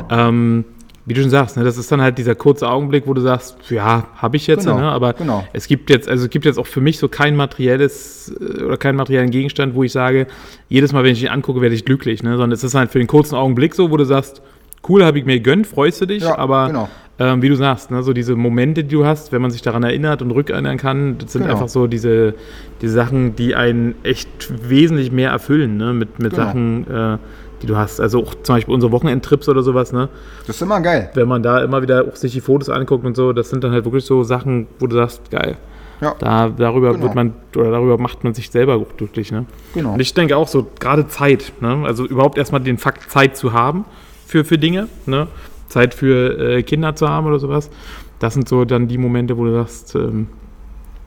ähm, 0.10 0.66
wie 1.08 1.14
du 1.14 1.22
schon 1.22 1.30
sagst, 1.30 1.56
ne, 1.56 1.64
das 1.64 1.78
ist 1.78 1.90
dann 1.90 2.02
halt 2.02 2.18
dieser 2.18 2.36
kurze 2.36 2.68
Augenblick, 2.70 3.08
wo 3.08 3.14
du 3.14 3.22
sagst, 3.22 3.56
ja, 3.70 4.08
habe 4.18 4.36
ich 4.36 4.46
jetzt, 4.46 4.66
Genau, 4.66 4.78
ne? 4.78 4.92
Aber 4.92 5.14
genau. 5.14 5.48
es 5.54 5.68
gibt 5.68 5.90
jetzt, 5.90 6.10
also 6.10 6.26
es 6.26 6.30
gibt 6.30 6.44
jetzt 6.44 6.60
auch 6.60 6.68
für 6.68 6.82
mich 6.82 6.98
so 7.00 7.08
kein 7.08 7.36
materielles 7.38 8.36
äh, 8.40 8.64
oder 8.64 8.76
keinen 8.76 8.98
materiellen 8.98 9.30
Gegenstand, 9.32 9.74
wo 9.74 9.84
ich 9.84 9.94
sage, 9.94 10.28
jedes 10.68 10.92
Mal, 10.92 11.04
wenn 11.06 11.14
ich 11.14 11.24
ihn 11.24 11.30
angucke, 11.30 11.62
werde 11.62 11.76
ich 11.76 11.86
glücklich, 11.86 12.24
ne? 12.24 12.32
Sondern 12.32 12.52
es 12.52 12.64
ist 12.64 12.76
halt 12.76 12.92
für 12.92 13.00
den 13.00 13.08
kurzen 13.08 13.36
Augenblick 13.36 13.74
so, 13.74 13.90
wo 13.90 13.96
du 13.98 14.04
sagst, 14.04 14.42
cool, 14.90 15.04
habe 15.06 15.18
ich 15.18 15.26
mir 15.26 15.36
gegönnt, 15.40 15.66
freust 15.66 16.02
du 16.02 16.06
dich, 16.08 16.24
Ja, 16.24 16.38
aber 16.38 16.68
genau. 16.68 16.90
ähm, 17.20 17.42
wie 17.42 17.50
du 17.50 17.56
sagst, 17.56 17.90
ne, 17.90 18.04
so 18.04 18.12
diese 18.14 18.36
Momente, 18.36 18.84
die 18.84 18.96
du 18.96 19.06
hast, 19.06 19.32
wenn 19.32 19.42
man 19.42 19.52
sich 19.52 19.62
daran 19.62 19.84
erinnert 19.84 20.22
und 20.22 20.32
rückerinnern 20.32 20.78
kann, 20.78 21.18
das 21.20 21.32
sind 21.34 21.44
Genau. 21.44 21.54
einfach 21.54 21.70
so 21.70 21.88
diese, 21.88 22.36
diese 22.82 22.94
Sachen, 22.94 23.36
die 23.38 23.56
einen 23.56 23.96
echt 24.04 24.28
wesentlich 24.70 25.12
mehr 25.12 25.32
erfüllen, 25.32 25.78
ne, 25.78 25.94
mit, 25.94 26.20
mit 26.20 26.34
Genau. 26.34 26.44
Sachen, 26.46 26.88
äh, 26.90 27.18
die 27.62 27.68
du 27.68 27.76
hast. 27.76 28.00
Also 28.00 28.22
auch 28.24 28.36
zum 28.44 28.56
Beispiel 28.56 28.74
unsere 28.74 28.92
Wochenendtrips 28.92 29.48
oder 29.50 29.64
sowas, 29.64 29.92
ne, 29.94 30.10
Das 30.46 30.56
ist 30.58 30.62
immer 30.62 30.80
geil. 30.82 31.10
wenn 31.14 31.28
man 31.28 31.42
da 31.44 31.64
immer 31.64 31.82
wieder 31.82 32.06
auch 32.08 32.16
sich 32.16 32.32
die 32.34 32.42
Fotos 32.42 32.70
anguckt 32.70 33.06
und 33.06 33.16
so, 33.16 33.34
das 33.34 33.50
sind 33.50 33.64
dann 33.64 33.72
halt 33.72 33.86
wirklich 33.86 34.06
so 34.06 34.24
Sachen, 34.24 34.68
wo 34.80 34.88
du 34.88 34.96
sagst, 34.96 35.30
geil. 35.32 35.58
Ja. 36.00 36.14
Da, 36.20 36.50
darüber 36.50 36.92
Genau. 36.92 37.04
wird 37.06 37.16
man, 37.16 37.34
oder 37.56 37.72
darüber 37.72 37.98
macht 37.98 38.24
man 38.24 38.34
sich 38.36 38.52
selber 38.52 38.76
auch 38.76 38.96
glücklich, 38.98 39.32
ne? 39.32 39.46
Genau. 39.74 39.94
Und 39.94 40.00
ich 40.00 40.14
denke 40.14 40.38
auch 40.38 40.48
so, 40.48 40.68
gerade 40.80 41.08
Zeit, 41.08 41.54
ne? 41.60 41.84
Also 41.86 42.06
überhaupt 42.06 42.38
erstmal 42.38 42.62
den 42.62 42.78
Fakt, 42.78 43.10
Zeit 43.10 43.36
zu 43.36 43.52
haben 43.54 43.84
für, 44.28 44.46
für 44.46 44.60
Dinge, 44.60 44.88
ne? 45.08 45.28
Zeit 45.68 45.96
für 45.96 46.38
äh, 46.58 46.62
Kinder 46.64 46.96
zu 46.96 47.10
haben 47.10 47.26
oder 47.26 47.40
sowas. 47.40 47.72
Das 48.20 48.36
sind 48.36 48.48
so 48.48 48.64
dann 48.64 48.88
die 48.88 49.00
Momente, 49.00 49.38
wo 49.38 49.46
du 49.46 49.52
sagst, 49.54 49.96
ähm, 49.96 50.28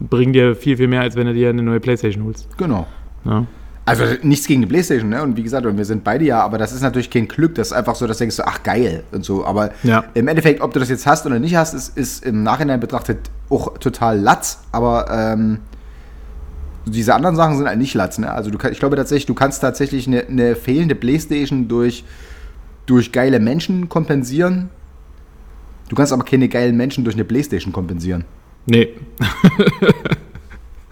bringen 0.01 0.33
dir 0.33 0.57
viel, 0.57 0.77
viel 0.77 0.89
mehr, 0.89 1.03
als 1.03 1.15
wenn 1.15 1.27
du 1.29 1.35
dir 1.35 1.51
eine 1.51 1.63
neue 1.63 1.79
Playstation 1.81 2.25
holst. 2.25 2.49
Genau. 2.59 2.87
Ne? 3.25 3.47
Also 3.91 4.05
nichts 4.23 4.47
gegen 4.47 4.61
die 4.61 4.67
Playstation, 4.67 5.09
ne? 5.11 5.23
Und 5.23 5.37
wie 5.37 5.43
gesagt, 5.43 5.67
wir 5.67 5.85
sind 5.85 6.05
beide 6.05 6.25
ja, 6.25 6.41
aber 6.43 6.59
das 6.59 6.73
ist 6.73 6.83
natürlich 6.83 7.11
kein 7.11 7.27
Glück. 7.29 7.55
Das 7.55 7.69
ist 7.69 7.73
einfach 7.73 7.95
so, 7.95 8.07
dass 8.07 8.19
du 8.19 8.23
denkst, 8.23 8.37
ach 8.45 8.63
geil 8.63 9.03
und 9.13 9.25
so. 9.25 9.45
Aber 9.45 9.71
Ja. 9.83 10.05
im 10.15 10.29
Endeffekt, 10.29 10.61
ob 10.61 10.73
du 10.73 10.81
das 10.81 10.89
jetzt 10.89 11.07
hast 11.07 11.27
oder 11.27 11.39
nicht 11.39 11.57
hast, 11.57 11.75
ist, 11.75 11.97
ist 11.97 12.25
im 12.25 12.43
Nachhinein 12.43 12.81
betrachtet 12.81 13.19
auch 13.49 13.79
total 13.79 14.19
Latz. 14.19 14.61
Aber 14.73 15.07
ähm, 15.11 15.59
diese 16.87 17.15
anderen 17.15 17.37
Sachen 17.37 17.57
sind 17.57 17.67
halt 17.67 17.79
nicht 17.79 17.95
Latz, 17.95 18.19
ne? 18.19 18.31
Also 18.33 18.51
du 18.51 18.59
ich 18.69 18.79
glaube 18.79 18.97
tatsächlich, 18.97 19.27
du 19.27 19.35
kannst 19.35 19.61
tatsächlich 19.61 20.07
eine, 20.07 20.27
eine 20.27 20.57
fehlende 20.57 20.95
Playstation 20.95 21.69
durch, 21.69 22.05
durch 22.87 23.13
geile 23.13 23.41
Menschen 23.41 23.89
kompensieren. 23.89 24.71
Du 25.89 25.97
kannst 25.97 26.13
aber 26.13 26.25
keine 26.25 26.49
geilen 26.49 26.77
Menschen 26.77 27.05
durch 27.05 27.17
eine 27.17 27.25
Playstation 27.25 27.73
kompensieren. 27.73 28.25
Nee, 28.67 28.91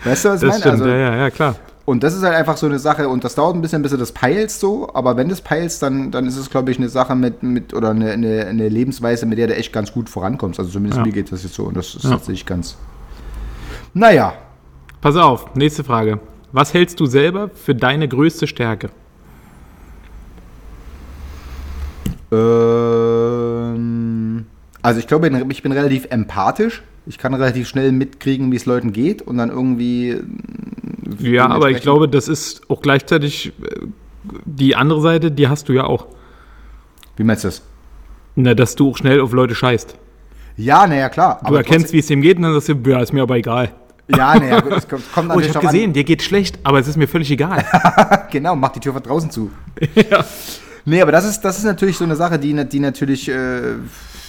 Weißt 0.04 0.24
du, 0.24 0.28
was 0.30 0.42
ich 0.42 0.48
meine? 0.48 0.64
Also, 0.64 0.86
ja, 0.86 0.96
ja, 0.96 1.16
ja, 1.16 1.30
klar. 1.30 1.56
Und 1.88 2.02
das 2.02 2.14
ist 2.14 2.22
halt 2.22 2.34
einfach 2.34 2.58
so 2.58 2.66
eine 2.66 2.78
Sache, 2.78 3.08
und 3.08 3.24
das 3.24 3.34
dauert 3.34 3.54
ein 3.56 3.62
bisschen, 3.62 3.80
bis 3.80 3.92
du 3.92 3.96
das 3.96 4.12
peilst 4.12 4.60
so, 4.60 4.90
aber 4.92 5.16
wenn 5.16 5.28
du 5.28 5.32
es 5.32 5.40
peilst, 5.40 5.82
dann, 5.82 6.10
dann 6.10 6.26
ist 6.26 6.36
es, 6.36 6.50
glaube 6.50 6.70
ich, 6.70 6.76
eine 6.76 6.90
Sache 6.90 7.14
mit, 7.14 7.42
mit 7.42 7.72
oder 7.72 7.92
eine, 7.92 8.10
eine, 8.10 8.44
eine 8.44 8.68
Lebensweise, 8.68 9.24
mit 9.24 9.38
der 9.38 9.46
du 9.46 9.56
echt 9.56 9.72
ganz 9.72 9.90
gut 9.90 10.10
vorankommst. 10.10 10.58
Also 10.60 10.70
zumindest 10.70 10.98
Ja. 10.98 11.04
mir 11.06 11.12
geht 11.12 11.32
das 11.32 11.44
jetzt 11.44 11.54
so 11.54 11.64
und 11.64 11.78
das 11.78 11.94
ist 11.94 12.04
Ja. 12.04 12.10
tatsächlich 12.10 12.44
ganz. 12.44 12.76
Naja, 13.94 14.34
Pass 15.00 15.16
auf, 15.16 15.54
nächste 15.54 15.82
Frage. 15.82 16.20
Was 16.52 16.74
hältst 16.74 17.00
du 17.00 17.06
selber 17.06 17.48
für 17.48 17.74
deine 17.74 18.06
größte 18.06 18.46
Stärke? 18.46 18.90
ähm, 23.18 24.44
also 24.82 25.00
ich 25.00 25.06
glaube, 25.06 25.30
ich 25.50 25.62
bin 25.62 25.72
relativ 25.72 26.06
empathisch. 26.10 26.82
Ich 27.06 27.16
kann 27.16 27.32
relativ 27.32 27.66
schnell 27.66 27.92
mitkriegen, 27.92 28.52
wie 28.52 28.56
es 28.56 28.66
Leuten 28.66 28.92
geht 28.92 29.22
und 29.22 29.38
dann 29.38 29.48
irgendwie. 29.48 30.20
Ja, 31.18 31.48
aber 31.48 31.70
ich 31.70 31.80
glaube, 31.80 32.08
das 32.08 32.28
ist 32.28 32.68
auch 32.68 32.82
gleichzeitig 32.82 33.52
äh, 33.62 33.86
die 34.44 34.76
andere 34.76 35.00
Seite, 35.00 35.30
die 35.30 35.48
hast 35.48 35.68
du 35.68 35.72
ja 35.72 35.84
auch. 35.84 36.06
Wie 37.16 37.24
meinst 37.24 37.44
du 37.44 37.48
das? 37.48 37.62
Na, 38.34 38.54
dass 38.54 38.74
du 38.74 38.90
auch 38.90 38.96
schnell 38.96 39.20
auf 39.20 39.32
Leute 39.32 39.54
scheißt. 39.54 39.96
Ja, 40.56 40.86
naja, 40.86 41.08
klar. 41.08 41.40
Du 41.46 41.54
erkennst, 41.54 41.92
wie 41.92 41.98
es 41.98 42.06
dem 42.06 42.20
geht, 42.20 42.36
und 42.36 42.42
dann 42.42 42.52
sagst 42.52 42.68
du, 42.68 42.90
ja, 42.90 43.00
ist 43.00 43.12
mir 43.12 43.22
aber 43.22 43.36
egal. 43.36 43.72
Ja, 44.08 44.38
naja, 44.38 44.60
gut, 44.60 44.72
es 44.72 44.88
kommt, 44.88 45.12
kommt 45.12 45.30
Oh, 45.34 45.38
ich 45.38 45.48
habe 45.48 45.60
drauf 45.60 45.72
gesehen, 45.72 45.92
dir 45.92 46.04
geht 46.04 46.22
schlecht, 46.22 46.58
aber 46.62 46.78
es 46.78 46.88
ist 46.88 46.96
mir 46.96 47.06
völlig 47.08 47.30
egal. 47.30 47.64
an. 47.72 48.18
Genau, 48.30 48.56
mach 48.56 48.70
die 48.70 48.80
Tür 48.80 48.92
von 48.92 49.02
draußen 49.02 49.30
zu. 49.30 49.50
ja. 50.10 50.24
Nee, 50.84 51.02
aber 51.02 51.12
das 51.12 51.24
ist, 51.26 51.40
das 51.42 51.58
ist 51.58 51.64
natürlich 51.64 51.96
so 51.96 52.04
eine 52.04 52.16
Sache, 52.16 52.38
die, 52.38 52.54
die 52.66 52.80
natürlich, 52.80 53.28
äh, 53.28 53.74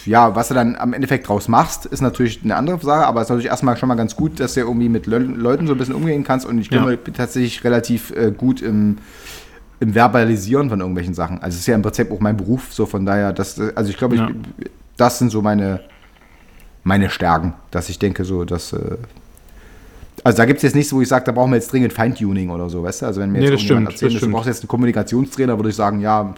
ja, 0.06 0.34
was 0.34 0.48
du 0.48 0.54
dann 0.54 0.76
am 0.76 0.92
Endeffekt 0.92 1.28
draus 1.28 1.48
machst, 1.48 1.86
ist 1.86 2.00
natürlich 2.00 2.40
eine 2.42 2.56
andere 2.56 2.78
Sache, 2.80 3.06
aber 3.06 3.20
es 3.20 3.26
ist 3.26 3.30
natürlich 3.30 3.50
erstmal 3.50 3.76
schon 3.76 3.88
mal 3.88 3.94
ganz 3.96 4.16
gut, 4.16 4.40
dass 4.40 4.54
du 4.54 4.60
irgendwie 4.60 4.88
mit 4.88 5.06
Le 5.06 5.18
Leuten 5.18 5.66
so 5.66 5.72
ein 5.74 5.78
bisschen 5.78 5.94
umgehen 5.94 6.24
kannst 6.24 6.46
und 6.46 6.58
ich 6.58 6.70
Ja. 6.70 6.84
bin 6.84 7.14
tatsächlich 7.14 7.62
relativ 7.64 8.10
äh, 8.12 8.30
gut 8.36 8.62
im, 8.62 8.98
im 9.80 9.94
Verbalisieren 9.94 10.68
von 10.70 10.80
irgendwelchen 10.80 11.14
Sachen. 11.14 11.38
Also 11.42 11.54
es 11.54 11.60
ist 11.60 11.66
ja 11.66 11.74
im 11.74 11.82
Prinzip 11.82 12.10
auch 12.12 12.20
mein 12.20 12.36
Beruf, 12.36 12.72
so 12.72 12.86
von 12.86 13.04
daher, 13.06 13.32
das, 13.32 13.60
also 13.74 13.90
ich 13.90 13.96
glaube, 13.96 14.16
Ja. 14.16 14.30
das 14.96 15.18
sind 15.18 15.30
so 15.30 15.42
meine, 15.42 15.80
meine 16.84 17.10
Stärken, 17.10 17.54
dass 17.70 17.88
ich 17.88 17.98
denke 17.98 18.24
so, 18.24 18.44
dass, 18.44 18.72
äh, 18.72 18.96
also 20.24 20.36
da 20.36 20.44
gibt 20.44 20.58
es 20.58 20.62
jetzt 20.64 20.74
nichts, 20.76 20.92
wo 20.92 21.00
ich 21.00 21.08
sage, 21.08 21.24
da 21.24 21.32
brauchen 21.32 21.50
wir 21.50 21.56
jetzt 21.56 21.72
dringend 21.72 21.92
Feintuning 21.92 22.50
oder 22.50 22.68
so, 22.68 22.82
weißt 22.82 23.02
du? 23.02 23.06
Also 23.06 23.20
wenn 23.20 23.32
mir 23.32 23.38
Nee, 23.38 23.44
jetzt 23.46 23.54
das 23.54 23.60
irgendjemand 23.62 23.96
stimmt, 23.96 24.12
erzählt, 24.12 24.22
du 24.30 24.34
brauchst 24.34 24.46
jetzt 24.48 24.62
einen 24.62 24.68
Kommunikationstrainer, 24.68 25.56
würde 25.58 25.70
ich 25.70 25.76
sagen, 25.76 26.00
ja, 26.00 26.34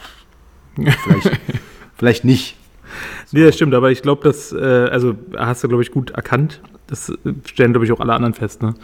vielleicht, 0.77 1.40
vielleicht 1.96 2.25
nicht. 2.25 2.57
Nee, 3.33 3.45
das 3.45 3.55
stimmt, 3.57 3.75
aber 3.75 3.90
ich 3.90 4.03
glaube, 4.03 4.23
das, 4.25 4.53
äh, 4.53 4.57
also 4.90 5.14
hast 5.37 5.64
du, 5.64 5.68
glaube 5.68 5.83
ich, 5.83 5.90
gut 5.90 6.11
erkannt. 6.11 6.61
Das 6.87 7.09
äh, 7.09 7.16
stellen, 7.47 7.73
glaube 7.73 7.87
ich, 7.87 7.92
auch 7.92 8.01
alle 8.01 8.12
anderen 8.12 8.35
fest, 8.35 8.62
ne? 8.62 8.75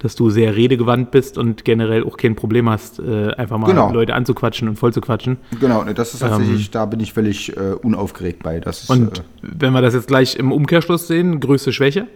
Dass 0.00 0.14
du 0.14 0.30
sehr 0.30 0.54
redegewandt 0.54 1.10
bist 1.10 1.38
und 1.38 1.64
generell 1.64 2.04
auch 2.04 2.16
kein 2.16 2.36
Problem 2.36 2.70
hast, 2.70 3.00
äh, 3.00 3.32
einfach 3.32 3.58
mal 3.58 3.66
Genau. 3.66 3.92
Leute 3.92 4.14
anzuquatschen 4.14 4.68
und 4.68 4.76
voll 4.76 4.92
zu 4.92 5.00
quatschen. 5.00 5.38
Genau, 5.60 5.82
ne, 5.82 5.92
das 5.92 6.14
ist 6.14 6.20
tatsächlich, 6.20 6.70
da 6.70 6.86
bin 6.86 7.00
ich 7.00 7.12
völlig 7.12 7.56
äh, 7.56 7.72
unaufgeregt 7.82 8.42
bei. 8.42 8.60
Das 8.60 8.84
ist 8.84 8.90
Ähm. 8.90 9.08
Und 9.08 9.18
äh, 9.18 9.22
wenn 9.42 9.72
wir 9.72 9.82
das 9.82 9.94
jetzt 9.94 10.06
gleich 10.06 10.36
im 10.36 10.52
Umkehrschluss 10.52 11.08
sehen, 11.08 11.40
größte 11.40 11.72
Schwäche? 11.72 12.06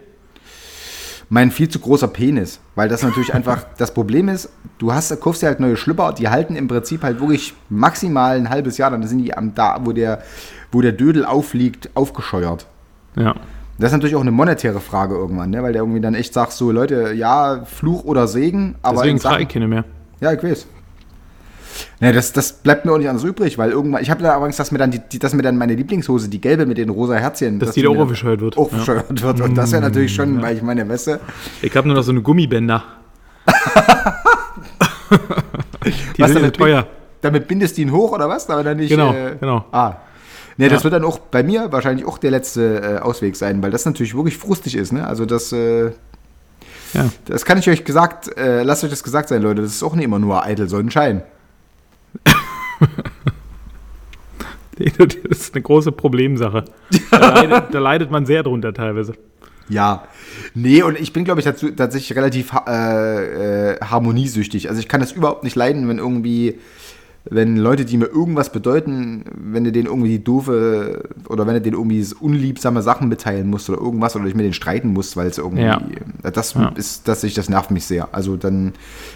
Mein 1.33 1.49
viel 1.49 1.67
zu 1.67 1.79
großer 1.79 2.07
Penis. 2.07 2.59
Weil 2.75 2.89
das 2.89 3.01
natürlich 3.01 3.33
einfach, 3.33 3.65
das 3.77 3.91
Problem 3.91 4.29
ist, 4.29 4.49
du 4.77 4.93
hast, 4.93 5.19
kaufst 5.19 5.41
dir 5.41 5.47
halt 5.47 5.59
neue 5.59 5.75
Schlüpper, 5.75 6.13
die 6.13 6.29
halten 6.29 6.55
im 6.55 6.67
Prinzip 6.67 7.01
halt 7.01 7.19
wirklich 7.19 7.55
maximal 7.69 8.37
ein 8.37 8.49
halbes 8.49 8.77
Jahr, 8.77 8.91
dann 8.91 9.05
sind 9.07 9.17
die 9.17 9.35
am 9.35 9.55
da, 9.55 9.79
wo 9.83 9.93
der, 9.93 10.21
wo 10.71 10.81
der 10.81 10.91
Dödel 10.91 11.25
aufliegt, 11.25 11.89
aufgescheuert. 11.95 12.67
Ja. 13.15 13.33
Das 13.79 13.87
ist 13.87 13.93
natürlich 13.93 14.15
auch 14.15 14.21
eine 14.21 14.31
monetäre 14.31 14.79
Frage 14.79 15.15
irgendwann, 15.15 15.49
ne? 15.49 15.63
weil 15.63 15.73
der 15.73 15.81
irgendwie 15.81 16.01
dann 16.01 16.13
echt 16.13 16.35
sagt, 16.35 16.51
so 16.51 16.71
Leute, 16.71 17.13
ja, 17.13 17.65
Fluch 17.65 18.03
oder 18.03 18.27
Segen, 18.27 18.75
aber 18.83 18.97
Deswegen 18.97 19.19
frage 19.19 19.43
ich 19.43 19.49
keine 19.49 19.67
mehr. 19.67 19.85
Ja, 20.21 20.33
ich 20.33 20.43
weiß. 20.43 20.67
Ne, 21.99 22.13
das, 22.13 22.33
das 22.33 22.53
bleibt 22.53 22.85
mir 22.85 22.91
auch 22.91 22.97
nicht 22.97 23.09
anders 23.09 23.23
übrig, 23.23 23.57
weil 23.57 23.71
irgendwann, 23.71 24.01
ich 24.01 24.09
habe 24.11 24.21
da 24.21 24.35
übrigens, 24.37 24.57
dass 24.57 24.71
mir 24.71 24.77
dann 24.77 24.91
die, 24.91 24.99
die, 24.99 25.19
dass 25.19 25.33
mir 25.33 25.41
dann 25.41 25.57
meine 25.57 25.73
Lieblingshose, 25.75 26.29
die 26.29 26.39
gelbe 26.41 26.65
mit 26.65 26.77
den 26.77 26.89
rosa 26.89 27.15
Herzchen, 27.15 27.59
Dass 27.59 27.71
die 27.71 27.81
da 27.81 27.89
auch 27.89 27.97
wird. 27.97 28.57
Auch 28.57 28.71
Ja. 28.71 28.95
Mm, 29.09 29.19
wird. 29.21 29.41
Und 29.41 29.55
das 29.57 29.71
wäre 29.71 29.81
natürlich 29.81 30.13
schon, 30.13 30.41
weil 30.41 30.55
ich 30.57 30.61
meine, 30.61 30.85
du, 30.85 31.19
Ich 31.61 31.75
habe 31.75 31.87
nur 31.87 31.95
noch 31.97 32.03
so 32.03 32.11
eine 32.11 32.21
Gummibänder. 32.21 32.83
die 35.85 36.21
Was 36.21 36.27
sind 36.29 36.35
ja 36.37 36.41
damit 36.41 36.55
teuer. 36.55 36.87
damit 37.21 37.47
bindest 37.47 37.77
du 37.77 37.81
ihn 37.81 37.91
hoch 37.91 38.11
oder 38.11 38.29
was? 38.29 38.49
Aber 38.49 38.63
dann 38.63 38.77
nicht. 38.77 38.89
Genau, 38.89 39.13
äh, 39.13 39.35
genau. 39.39 39.65
Ah. 39.71 39.95
Ne, 40.57 40.69
das 40.69 40.81
Ja. 40.81 40.83
wird 40.85 40.93
dann 40.93 41.03
auch 41.03 41.17
bei 41.19 41.41
mir 41.43 41.71
wahrscheinlich 41.71 42.05
auch 42.05 42.17
der 42.19 42.31
letzte 42.31 42.79
äh, 42.81 42.99
Ausweg 42.99 43.35
sein, 43.35 43.61
weil 43.63 43.71
das 43.71 43.85
natürlich 43.85 44.15
wirklich 44.15 44.37
frustig 44.37 44.75
ist, 44.75 44.91
ne? 44.93 45.07
Also 45.07 45.25
das, 45.25 45.51
äh, 45.51 45.85
Ja. 46.93 47.09
das 47.25 47.43
kann 47.45 47.57
ich 47.57 47.67
euch 47.69 47.83
gesagt, 47.83 48.37
äh, 48.37 48.61
lasst 48.63 48.83
euch 48.83 48.91
das 48.91 49.03
gesagt 49.03 49.29
sein, 49.29 49.41
Leute, 49.41 49.63
das 49.63 49.71
ist 49.71 49.81
auch 49.83 49.95
nicht 49.95 50.05
immer 50.05 50.19
nur 50.19 50.43
eitel 50.45 50.69
Sonnenschein. 50.69 51.23
Das 54.97 55.39
ist 55.39 55.53
eine 55.53 55.61
große 55.61 55.91
Problemsache. 55.91 56.65
Da 57.11 57.17
leidet, 57.17 57.73
da 57.73 57.79
leidet 57.79 58.11
man 58.11 58.25
sehr 58.25 58.41
drunter 58.41 58.73
teilweise. 58.73 59.13
Ja. 59.69 60.07
Nee, 60.53 60.83
und 60.83 60.99
ich 60.99 61.13
bin, 61.13 61.23
glaube 61.23 61.39
ich, 61.39 61.45
dazu, 61.45 61.71
tatsächlich 61.71 62.17
relativ 62.17 62.51
äh, 62.67 63.73
äh, 63.73 63.79
harmoniesüchtig. 63.81 64.69
Also 64.69 64.79
ich 64.79 64.87
kann 64.87 64.99
das 64.99 65.11
überhaupt 65.11 65.43
nicht 65.43 65.55
leiden, 65.55 65.87
wenn 65.87 65.99
irgendwie, 65.99 66.59
wenn 67.25 67.55
Leute, 67.55 67.85
die 67.85 67.97
mir 67.97 68.07
irgendwas 68.07 68.51
bedeuten, 68.51 69.23
wenn 69.33 69.63
du 69.63 69.71
denen 69.71 69.85
irgendwie 69.87 70.19
doofe 70.19 71.03
oder 71.29 71.47
wenn 71.47 71.53
du 71.53 71.61
denen 71.61 71.75
irgendwie 71.77 72.05
unliebsame 72.19 72.81
Sachen 72.81 73.07
mitteilen 73.07 73.49
musst 73.49 73.69
oder 73.69 73.79
irgendwas 73.79 74.15
oder 74.15 74.25
ich 74.25 74.35
mit 74.35 74.43
denen 74.43 74.53
streiten 74.53 74.89
musst, 74.89 75.15
weil 75.15 75.27
es 75.27 75.37
irgendwie. 75.37 75.63
Ja. 75.63 75.81
Das 76.21 76.53
Ja. 76.53 76.73
ist, 76.75 77.07
dass 77.07 77.23
ich, 77.23 77.33
das 77.33 77.47
nervt 77.49 77.71
mich 77.71 77.85
sehr. 77.85 78.09
Also 78.11 78.35
dann 78.35 78.73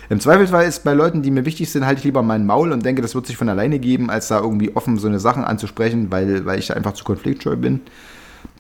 im 0.10 0.22
Zweifelsfall 0.22 0.66
ist 0.66 0.86
bei 0.86 0.94
Leuten, 0.94 1.22
die 1.22 1.32
mir 1.32 1.46
wichtig 1.46 1.70
sind, 1.70 1.86
halte 1.86 2.00
ich 2.00 2.06
lieber 2.06 2.24
meinen 2.24 2.46
Maul 2.46 2.72
und 2.72 2.86
denke, 2.86 3.02
das 3.02 3.14
wird 3.14 3.28
sich 3.28 3.36
von 3.36 3.50
alleine 3.50 3.78
geben, 3.78 4.10
als 4.10 4.30
da 4.30 4.40
irgendwie 4.40 4.74
offen 4.76 4.98
so 4.98 5.08
eine 5.08 5.20
Sachen 5.20 5.44
anzusprechen, 5.44 6.08
weil, 6.10 6.46
weil 6.46 6.60
ich 6.60 6.68
da 6.68 6.76
einfach 6.76 6.94
zu 6.94 7.04
konfliktscheu 7.04 7.58
bin. 7.58 7.82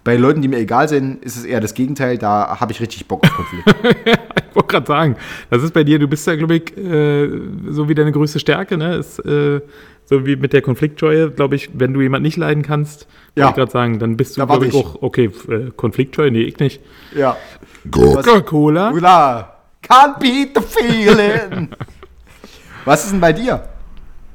Bei 0.07 0.15
Leuten, 0.15 0.41
die 0.41 0.47
mir 0.47 0.57
egal 0.59 0.87
sind, 0.87 1.21
ist 1.25 1.35
es 1.35 1.43
eher 1.43 1.59
das 1.59 1.73
Gegenteil. 1.73 2.17
Da 2.17 2.61
habe 2.61 2.71
ich 2.71 2.79
richtig 2.79 3.05
Bock 3.09 3.25
auf 3.25 3.31
Konflikt. 3.35 3.75
Ich 4.49 4.55
wollte 4.55 4.67
gerade 4.73 4.87
sagen, 4.87 5.15
das 5.49 5.61
ist 5.63 5.73
bei 5.73 5.83
dir, 5.83 5.99
du 5.99 6.07
bist 6.07 6.25
ja, 6.25 6.35
glaube 6.37 6.55
ich, 6.55 6.75
äh, 6.77 7.29
so 7.69 7.89
wie 7.89 7.93
deine 7.93 8.11
größte 8.13 8.39
Stärke, 8.39 8.77
ne? 8.77 8.95
Ist, 8.95 9.19
äh, 9.19 9.59
so 10.05 10.25
wie 10.25 10.35
mit 10.37 10.53
der 10.53 10.61
Konfliktscheue, 10.61 11.29
glaube 11.29 11.55
ich, 11.57 11.69
wenn 11.73 11.93
du 11.93 11.99
jemand 12.01 12.23
nicht 12.23 12.37
leiden 12.37 12.63
kannst, 12.63 13.01
wollte 13.01 13.39
Ja. 13.41 13.49
ich 13.49 13.55
gerade 13.55 13.71
sagen, 13.71 13.99
dann 13.99 14.15
bist 14.17 14.37
du, 14.37 14.45
glaube 14.45 14.65
ich, 14.65 14.73
ich. 14.73 14.79
auch, 14.83 15.01
okay, 15.01 15.29
äh, 15.49 15.71
Konfliktscheu, 15.75 16.31
nee, 16.31 16.41
ich 16.43 16.57
nicht. 16.59 16.81
ja. 17.13 17.35
Coca-Cola? 17.91 18.91
Ula, 18.93 19.53
can't 19.87 20.17
beat 20.19 20.55
the 20.55 20.61
feeling. 20.61 21.69
Was 22.85 23.03
ist 23.03 23.11
denn 23.11 23.19
bei 23.19 23.33
dir? 23.33 23.61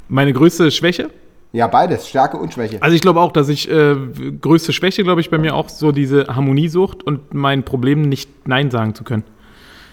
Meine 0.09 0.35
größte 0.35 0.71
Schwäche? 0.71 1.09
Ja, 1.53 1.67
beides, 1.67 2.09
Stärke 2.09 2.39
und 2.39 2.53
Schwäche. 2.55 2.81
Also 2.81 2.97
ich 2.97 3.03
glaube 3.03 3.21
auch, 3.21 3.31
dass 3.31 3.49
ich, 3.51 3.71
äh, 3.71 3.95
größte 4.41 4.73
Schwäche, 4.73 5.03
glaube 5.03 5.21
ich, 5.21 5.29
bei 5.29 5.37
mir 5.37 5.55
auch 5.55 5.69
so 5.69 5.93
diese 5.93 6.27
Harmoniesucht 6.29 7.03
und 7.03 7.35
mein 7.35 7.63
Problem 7.63 8.03
nicht 8.03 8.49
Nein 8.49 8.71
sagen 8.71 8.95
zu 8.95 9.05
können. 9.05 9.25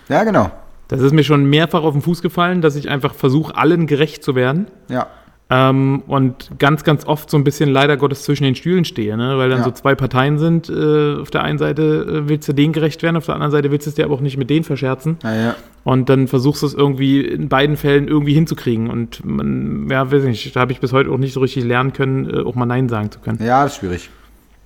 Ja, 0.07 0.23
genau. 0.23 0.51
Das 0.87 1.01
ist 1.01 1.13
mir 1.13 1.23
schon 1.23 1.45
mehrfach 1.45 1.83
auf 1.83 1.93
den 1.93 2.01
Fuß 2.01 2.21
gefallen, 2.21 2.61
dass 2.61 2.75
ich 2.75 2.89
einfach 2.89 3.13
versuche, 3.13 3.55
allen 3.55 3.87
gerecht 3.87 4.23
zu 4.23 4.35
werden. 4.35 4.67
Ja. 4.89 5.07
Ähm, 5.51 6.03
und 6.05 6.51
ganz, 6.59 6.83
ganz 6.83 7.07
oft 7.07 7.29
so 7.31 7.35
ein 7.35 7.43
bisschen 7.43 7.69
leider 7.69 7.97
Gottes 7.97 8.21
zwischen 8.21 8.43
den 8.43 8.53
Stühlen 8.53 8.85
stehe, 8.85 9.17
ne? 9.17 9.35
weil 9.39 9.49
dann 9.49 9.59
Ja. 9.59 9.63
so 9.65 9.71
zwei 9.71 9.95
Parteien 9.95 10.37
sind. 10.37 10.69
Äh, 10.69 11.15
auf 11.19 11.31
der 11.31 11.43
einen 11.43 11.57
Seite 11.57 11.81
äh, 12.25 12.29
willst 12.29 12.47
du 12.47 12.53
denen 12.53 12.71
gerecht 12.71 13.01
werden, 13.01 13.15
auf 13.17 13.25
der 13.25 13.33
anderen 13.33 13.51
Seite 13.51 13.71
willst 13.71 13.87
du 13.87 13.89
es 13.89 13.95
dir 13.95 14.05
aber 14.05 14.13
auch 14.13 14.21
nicht 14.21 14.37
mit 14.37 14.51
denen 14.51 14.63
verscherzen. 14.63 15.17
Ja, 15.23 15.35
ja. 15.35 15.55
Und 15.83 16.09
dann 16.09 16.27
versuchst 16.27 16.61
du 16.61 16.67
es 16.67 16.75
irgendwie 16.75 17.21
in 17.21 17.49
beiden 17.49 17.77
Fällen 17.77 18.07
irgendwie 18.07 18.33
hinzukriegen. 18.33 18.91
Und 18.91 19.25
man, 19.25 19.87
ja, 19.89 20.11
weiß 20.11 20.23
nicht, 20.25 20.55
da 20.55 20.59
habe 20.59 20.71
ich 20.71 20.79
bis 20.81 20.93
heute 20.93 21.09
auch 21.09 21.17
nicht 21.17 21.33
so 21.33 21.39
richtig 21.39 21.63
lernen 21.63 21.93
können, 21.93 22.29
äh, 22.29 22.41
auch 22.43 22.53
mal 22.53 22.67
Nein 22.67 22.87
sagen 22.87 23.09
zu 23.09 23.19
können. 23.19 23.39
Ja, 23.43 23.63
das 23.63 23.73
ist 23.73 23.79
schwierig. 23.79 24.09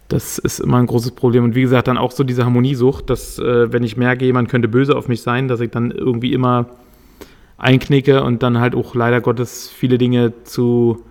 Das 0.09 0.37
ist 0.37 0.59
immer 0.59 0.77
ein 0.79 0.85
großes 0.85 1.11
Problem. 1.11 1.45
Und 1.45 1.55
wie 1.55 1.61
gesagt, 1.61 1.87
dann 1.87 1.97
auch 1.97 2.11
so 2.11 2.25
diese 2.25 2.43
Harmoniesucht, 2.43 3.09
dass 3.09 3.39
äh, 3.39 3.71
wenn 3.71 3.83
ich 3.83 3.95
merke, 3.95 4.25
jemand 4.25 4.49
könnte 4.49 4.67
böse 4.67 4.97
auf 4.97 5.07
mich 5.07 5.21
sein, 5.21 5.47
dass 5.47 5.61
ich 5.61 5.71
dann 5.71 5.91
irgendwie 5.91 6.33
immer 6.33 6.65
einknicke 7.63 8.23
und 8.23 8.43
dann 8.43 8.59
halt 8.59 8.75
auch 8.75 8.93
leider 8.95 9.21
Gottes 9.21 9.69
viele 9.69 9.97
Dinge 9.97 10.33
zu 10.43 11.03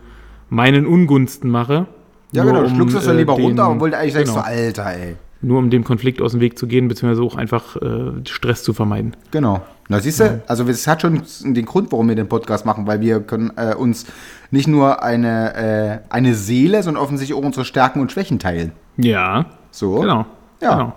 meinen 0.49 0.87
Ungunsten 0.87 1.51
mache. 1.51 1.87
Ja, 2.33 2.45
genau. 2.45 2.61
Du 2.61 2.67
um, 2.69 2.75
schluckst 2.77 2.97
es 2.97 3.05
dann 3.07 3.17
äh, 3.17 3.19
lieber 3.21 3.35
den- 3.37 3.45
runter, 3.47 3.71
obwohl 3.71 3.91
du 3.91 3.99
eigentlich 3.99 4.13
sagst, 4.15 4.27
genau, 4.33 4.39
so, 4.45 4.47
Alter, 4.47 4.87
ey. 4.95 5.17
Nur 5.45 5.59
um 5.59 5.71
dem 5.71 5.83
Konflikt 5.83 6.23
aus 6.23 6.33
dem 6.33 6.41
Weg 6.41 6.57
zu 6.57 6.69
gehen, 6.69 6.87
beziehungsweise 6.87 7.23
auch 7.23 7.35
einfach 7.35 7.75
äh, 7.77 8.13
Stress 8.29 8.63
zu 8.63 8.73
vermeiden. 8.73 9.17
Genau. 9.33 9.61
Na, 9.89 9.99
siehst 9.99 10.21
du, 10.21 10.41
also 10.47 10.63
es 10.69 10.87
hat 10.87 11.03
schon 11.03 11.21
den 11.43 11.65
Grund, 11.67 11.91
warum 11.91 12.09
wir 12.09 12.15
den 12.15 12.29
Podcast 12.29 12.65
machen, 12.65 12.87
weil 12.87 13.01
wir 13.01 13.19
können 13.21 13.51
äh, 13.57 13.75
uns 13.75 14.07
nicht 14.53 14.69
nur 14.69 15.03
eine, 15.03 15.55
äh, 15.57 15.99
eine 16.15 16.35
Seele, 16.35 16.83
sondern 16.85 17.03
offensichtlich 17.03 17.37
auch 17.37 17.43
unsere 17.45 17.65
Stärken 17.65 18.01
und 18.01 18.13
Schwächen 18.13 18.39
teilen. 18.39 18.71
Ja, 18.99 19.47
So. 19.73 19.99
genau. 20.01 20.27
Ja. 20.61 20.75
Genau. 20.75 20.93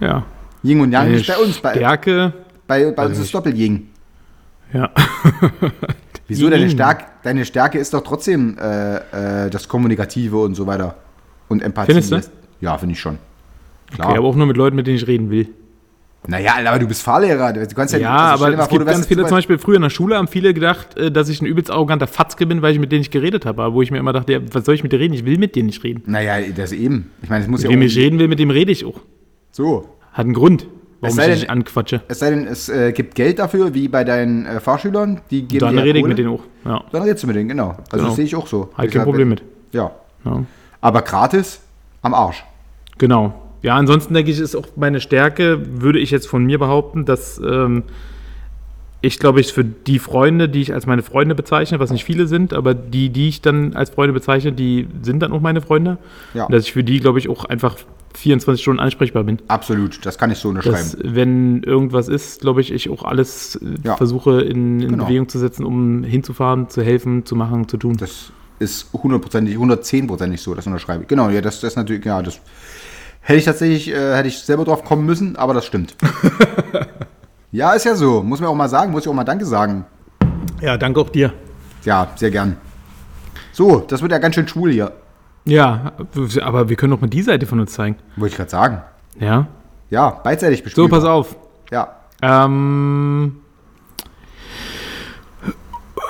Ja. 0.00 0.24
Yin 0.64 0.80
und 0.80 0.90
Yang 0.92 1.02
Eine 1.02 1.16
nicht 1.16 1.28
bei 1.28 1.36
uns, 1.38 1.58
bei, 1.60 1.74
Stärke. 1.74 2.32
bei, 2.66 2.90
bei 2.90 3.02
uns 3.04 3.10
Also 3.10 3.22
ist 3.22 3.32
Doppel-Yin. 3.34 3.88
Ja. 4.72 4.90
Wieso? 6.28 6.48
Deine, 6.48 6.62
Yin. 6.62 6.70
Stärk, 6.70 7.22
deine 7.22 7.44
Stärke 7.44 7.78
ist 7.78 7.92
doch 7.92 8.02
trotzdem 8.02 8.56
äh, 8.58 9.46
äh, 9.46 9.50
das 9.50 9.68
Kommunikative 9.68 10.38
und 10.38 10.54
so 10.54 10.66
weiter. 10.66 10.94
Und 11.48 11.62
Empathie. 11.62 11.92
Findest 11.92 12.12
du? 12.12 12.20
Ja, 12.60 12.78
finde 12.78 12.92
ich 12.92 13.00
schon. 13.00 13.18
Klar. 13.92 14.08
Okay, 14.10 14.18
aber 14.18 14.28
auch 14.28 14.36
nur 14.36 14.46
mit 14.46 14.56
Leuten, 14.56 14.76
mit 14.76 14.86
denen 14.86 14.96
ich 14.96 15.06
reden 15.08 15.30
will. 15.30 15.48
naja, 16.28 16.52
aber 16.64 16.78
du 16.78 16.86
bist 16.86 17.02
Fahrlehrer. 17.02 17.52
Du 17.52 17.66
kannst 17.74 17.92
ja, 17.94 17.98
Ja, 17.98 18.30
also 18.32 18.44
aber 18.44 18.54
es 18.54 18.68
vor, 18.68 18.78
gibt 18.78 18.90
ganz 18.90 19.06
viele, 19.06 19.22
zum 19.26 19.36
Beispiel 19.38 19.58
früher 19.58 19.76
in 19.76 19.82
der 19.82 19.90
Schule 19.90 20.16
haben 20.16 20.28
viele 20.28 20.54
gedacht, 20.54 20.96
äh, 20.96 21.10
dass 21.10 21.28
ich 21.28 21.42
ein 21.42 21.46
übelst 21.46 21.72
arroganter 21.72 22.06
Fatzke 22.06 22.46
bin, 22.46 22.62
weil 22.62 22.72
ich 22.74 22.78
mit 22.78 22.92
denen 22.92 23.00
nicht 23.00 23.10
geredet 23.10 23.44
habe. 23.44 23.62
Aber 23.62 23.74
wo 23.74 23.82
ich 23.82 23.90
mir 23.90 23.98
immer 23.98 24.12
dachte, 24.12 24.34
ja, 24.34 24.40
was 24.52 24.64
soll 24.64 24.76
ich 24.76 24.84
mit 24.84 24.92
dir 24.92 25.00
reden? 25.00 25.14
Ich 25.14 25.24
will 25.24 25.36
mit 25.38 25.56
dir 25.56 25.64
nicht 25.64 25.82
reden. 25.82 26.02
Naja, 26.06 26.36
das 26.54 26.70
eben. 26.70 27.10
Ich 27.22 27.28
meine, 27.28 27.42
es 27.42 27.50
muss 27.50 27.62
Mit 27.62 27.70
ja 27.72 27.76
wem 27.76 27.82
ich 27.82 27.96
reden 27.96 28.20
will, 28.20 28.28
mit 28.28 28.38
dem 28.38 28.50
rede 28.50 28.70
ich 28.70 28.84
auch. 28.84 29.00
So. 29.50 29.88
Hat 30.12 30.26
einen 30.26 30.34
Grund, 30.34 30.66
warum 31.00 31.16
sei 31.16 31.22
ich 31.24 31.28
denn- 31.30 31.40
dich 31.40 31.50
anquatsche. 31.50 32.00
Es 32.08 32.18
sei 32.18 32.30
denn, 32.30 32.46
es 32.46 32.68
äh, 32.68 32.92
gibt 32.92 33.14
Geld 33.14 33.38
dafür, 33.38 33.74
wie 33.74 33.88
bei 33.88 34.04
deinen 34.04 34.46
äh, 34.46 34.60
Fahrschülern. 34.60 35.20
Die 35.30 35.42
geben 35.46 35.60
Dann 35.66 35.78
rede 35.78 35.98
ich 35.98 36.04
mit 36.06 36.18
denen 36.18 36.30
auch. 36.30 36.42
Ja, 36.64 36.82
Dann 36.92 37.02
redest 37.02 37.22
du 37.22 37.26
mit 37.26 37.36
denen, 37.36 37.48
genau. 37.48 37.70
Also 37.70 37.84
Genau. 37.92 38.04
das 38.08 38.16
sehe 38.16 38.24
ich 38.24 38.36
auch 38.36 38.46
so. 38.46 38.70
halt 38.76 38.88
Ich 38.88 38.94
kein 38.94 39.04
Problem 39.04 39.28
mit. 39.28 39.42
Ja. 39.72 39.90
Ja. 40.24 40.44
Aber 40.80 41.02
gratis 41.02 41.60
am 42.02 42.14
Arsch. 42.14 42.44
Genau. 42.98 43.34
Ja, 43.62 43.76
ansonsten 43.76 44.14
denke 44.14 44.30
ich, 44.30 44.38
ist 44.40 44.54
auch 44.56 44.66
meine 44.76 45.00
Stärke, 45.00 45.60
würde 45.82 45.98
ich 45.98 46.10
jetzt 46.10 46.26
von 46.28 46.44
mir 46.44 46.58
behaupten, 46.58 47.04
dass 47.04 47.38
ähm, 47.38 47.82
ich 49.02 49.18
glaube 49.18 49.40
ich 49.40 49.52
für 49.52 49.64
die 49.64 49.98
Freunde, 49.98 50.48
die 50.48 50.60
ich 50.60 50.74
als 50.74 50.86
meine 50.86 51.02
Freunde 51.02 51.34
bezeichne, 51.34 51.78
was 51.80 51.90
nicht 51.90 52.04
viele 52.04 52.26
sind, 52.26 52.52
aber 52.52 52.74
die, 52.74 53.08
die 53.10 53.28
ich 53.28 53.40
dann 53.40 53.74
als 53.74 53.90
Freunde 53.90 54.12
bezeichne, 54.12 54.52
die 54.52 54.86
sind 55.02 55.20
dann 55.22 55.32
auch 55.32 55.40
meine 55.40 55.60
Freunde. 55.62 55.98
Ja. 56.34 56.46
Dass 56.48 56.64
ich 56.64 56.72
für 56.72 56.84
die, 56.84 57.00
glaube 57.00 57.18
ich, 57.18 57.28
auch 57.28 57.44
einfach 57.46 57.76
24 58.14 58.60
Stunden 58.60 58.80
ansprechbar 58.80 59.24
bin. 59.24 59.38
Absolut. 59.48 60.04
Das 60.04 60.18
kann 60.18 60.30
ich 60.30 60.38
so 60.38 60.48
unterschreiben. 60.48 60.76
Dass, 60.76 60.96
wenn 61.02 61.62
irgendwas 61.62 62.08
ist, 62.08 62.40
glaube 62.40 62.60
ich, 62.60 62.72
ich 62.72 62.90
auch 62.90 63.04
alles 63.04 63.56
äh, 63.56 63.66
Ja. 63.84 63.96
versuche 63.96 64.42
in, 64.42 64.80
in 64.80 64.88
Genau. 64.90 65.04
Bewegung 65.06 65.28
zu 65.28 65.38
setzen, 65.38 65.64
um 65.64 66.02
hinzufahren, 66.02 66.68
zu 66.68 66.82
helfen, 66.82 67.24
zu 67.24 67.36
machen, 67.36 67.68
zu 67.68 67.76
tun. 67.76 67.96
Das 67.98 68.32
ist 68.58 68.92
hundertprozentig, 68.92 69.56
110%ig 69.56 70.40
so, 70.42 70.54
das 70.54 70.66
unterschreibe 70.66 71.02
ich. 71.04 71.08
Genau, 71.08 71.30
ja, 71.30 71.40
das, 71.40 71.60
das 71.60 71.76
natürlich, 71.76 72.04
ja, 72.04 72.20
das 72.20 72.40
hätte 73.20 73.38
ich 73.38 73.44
tatsächlich, 73.44 73.88
äh, 73.94 74.16
hätte 74.16 74.28
ich 74.28 74.38
selber 74.40 74.64
drauf 74.64 74.84
kommen 74.84 75.06
müssen, 75.06 75.36
aber 75.36 75.54
das 75.54 75.64
stimmt. 75.64 75.94
ja, 77.52 77.72
ist 77.72 77.84
ja 77.84 77.94
so. 77.94 78.22
Muss 78.22 78.40
man 78.40 78.48
auch 78.50 78.54
mal 78.54 78.68
sagen, 78.68 78.92
muss 78.92 79.02
ich 79.04 79.08
auch 79.08 79.14
mal 79.14 79.24
Danke 79.24 79.44
sagen. 79.44 79.84
Ja, 80.60 80.76
danke 80.76 81.00
auch 81.00 81.08
dir. 81.08 81.32
Ja, 81.84 82.08
sehr 82.16 82.30
gern. 82.30 82.56
So, 83.52 83.80
das 83.80 84.02
wird 84.02 84.12
ja 84.12 84.18
ganz 84.18 84.34
schön 84.34 84.46
schwul 84.46 84.72
hier. 84.72 84.92
Ja, 85.44 85.92
aber 86.42 86.68
wir 86.68 86.76
können 86.76 86.90
doch 86.92 87.00
mal 87.00 87.08
die 87.08 87.22
Seite 87.22 87.46
von 87.46 87.60
uns 87.60 87.72
zeigen. 87.72 87.96
Wollte 88.16 88.32
ich 88.32 88.36
gerade 88.36 88.50
sagen. 88.50 88.82
Ja. 89.18 89.46
Ja, 89.88 90.10
beidseitig 90.10 90.58
So, 90.60 90.64
bespielt. 90.64 90.90
pass 90.90 91.04
auf. 91.04 91.34
Ja. 91.70 91.96
Ähm, 92.22 93.36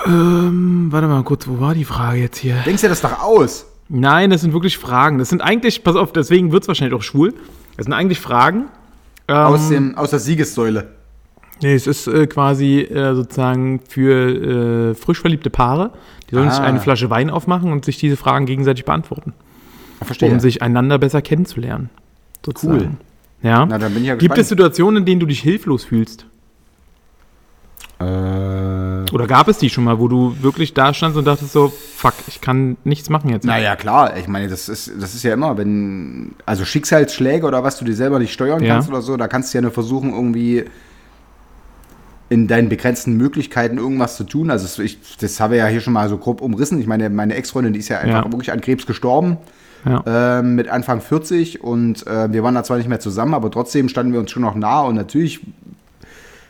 ähm, 0.05 0.87
warte 0.91 1.07
mal 1.07 1.23
kurz, 1.23 1.47
wo 1.47 1.59
war 1.59 1.73
die 1.73 1.85
Frage 1.85 2.19
jetzt 2.19 2.37
hier? 2.37 2.55
Denkst 2.65 2.81
du 2.81 2.89
das 2.89 3.01
doch 3.01 3.21
aus? 3.23 3.65
Nein, 3.89 4.29
das 4.29 4.41
sind 4.41 4.53
wirklich 4.53 4.77
Fragen. 4.77 5.17
Das 5.17 5.29
sind 5.29 5.41
eigentlich, 5.41 5.83
pass 5.83 5.95
auf, 5.95 6.11
deswegen 6.13 6.51
wird 6.51 6.63
es 6.63 6.67
wahrscheinlich 6.67 6.97
auch 6.97 7.03
schwul. 7.03 7.33
Das 7.77 7.85
sind 7.85 7.93
eigentlich 7.93 8.19
Fragen. 8.19 8.65
Ähm, 9.27 9.35
Aus, 9.37 9.69
dem, 9.69 9.97
aus 9.97 10.09
der 10.09 10.19
Siegessäule. 10.19 10.95
Nee, 11.61 11.73
es 11.75 11.87
ist 11.87 12.07
äh, 12.07 12.27
quasi 12.27 12.79
äh, 12.81 13.13
sozusagen 13.15 13.79
für 13.87 14.91
äh, 14.91 14.95
frisch 14.95 15.19
verliebte 15.21 15.49
Paare. 15.49 15.91
Die 16.29 16.35
sollen 16.35 16.49
sich 16.49 16.59
Ah. 16.59 16.63
eine 16.63 16.79
Flasche 16.79 17.09
Wein 17.09 17.29
aufmachen 17.29 17.71
und 17.71 17.85
sich 17.85 17.97
diese 17.97 18.17
Fragen 18.17 18.45
gegenseitig 18.45 18.85
beantworten, 18.85 19.33
Verstehe. 20.01 20.31
um 20.31 20.39
sich 20.39 20.61
einander 20.61 20.97
besser 20.97 21.21
kennenzulernen. 21.21 21.89
Sozusagen. 22.45 22.97
Ja. 23.43 23.65
Na, 23.65 23.77
dann 23.77 23.93
bin 23.93 24.03
ich 24.03 24.07
ja 24.09 24.13
Gibt 24.15 24.21
gespannt. 24.21 24.39
es 24.39 24.49
Situationen, 24.49 24.97
in 25.01 25.05
denen 25.05 25.19
du 25.19 25.25
dich 25.25 25.41
hilflos 25.41 25.83
fühlst? 25.83 26.25
Äh, 27.99 28.03
Oder 29.11 29.27
gab 29.27 29.47
es 29.47 29.57
die 29.59 29.69
schon 29.69 29.83
mal, 29.83 29.99
wo 29.99 30.07
du 30.07 30.35
wirklich 30.41 30.73
da 30.73 30.93
standst 30.93 31.17
und 31.17 31.25
dachtest 31.25 31.51
so, 31.51 31.67
fuck, 31.95 32.13
ich 32.27 32.41
kann 32.41 32.77
nichts 32.83 33.09
machen 33.09 33.29
jetzt? 33.29 33.45
naja, 33.45 33.75
klar. 33.75 34.17
Ich 34.17 34.27
meine, 34.27 34.47
das 34.47 34.69
ist, 34.69 34.91
das 34.99 35.13
ist 35.13 35.23
ja 35.23 35.33
immer, 35.33 35.57
wenn, 35.57 36.33
also 36.45 36.65
Schicksalsschläge 36.65 37.45
oder 37.45 37.63
was 37.63 37.77
du 37.77 37.85
dir 37.85 37.93
selber 37.95 38.17
nicht 38.19 38.33
steuern 38.33 38.63
Ja. 38.63 38.73
kannst 38.75 38.89
oder 38.89 39.01
so, 39.01 39.17
da 39.17 39.27
kannst 39.27 39.53
du 39.53 39.57
ja 39.59 39.61
nur 39.61 39.71
versuchen, 39.71 40.11
irgendwie 40.13 40.65
in 42.31 42.47
deinen 42.47 42.69
begrenzten 42.69 43.17
Möglichkeiten 43.17 43.77
irgendwas 43.77 44.15
zu 44.15 44.23
tun. 44.23 44.49
Also 44.51 44.81
ich, 44.81 44.97
das 45.19 45.41
habe 45.41 45.55
ich 45.55 45.59
ja 45.59 45.67
hier 45.67 45.81
schon 45.81 45.91
mal 45.91 46.07
so 46.07 46.17
grob 46.17 46.39
umrissen. 46.41 46.79
Ich 46.79 46.87
meine, 46.87 47.09
meine 47.09 47.35
Ex-Freundin, 47.35 47.73
die 47.73 47.79
ist 47.79 47.89
ja 47.89 47.97
einfach 47.99 48.23
Ja. 48.25 48.31
wirklich 48.31 48.53
an 48.53 48.61
Krebs 48.61 48.85
gestorben. 48.85 49.37
Ja. 49.83 50.39
ähm, 50.39 50.53
mit 50.55 50.69
Anfang 50.69 51.01
40 51.01 51.61
und 51.63 52.05
äh, 52.07 52.31
wir 52.31 52.43
waren 52.43 52.53
da 52.55 52.63
zwar 52.63 52.77
nicht 52.77 52.87
mehr 52.87 52.99
zusammen, 52.99 53.33
aber 53.33 53.49
trotzdem 53.51 53.89
standen 53.89 54.13
wir 54.13 54.19
uns 54.19 54.29
schon 54.31 54.43
noch 54.43 54.53
nah 54.55 54.81
und 54.81 54.93
natürlich, 54.95 55.39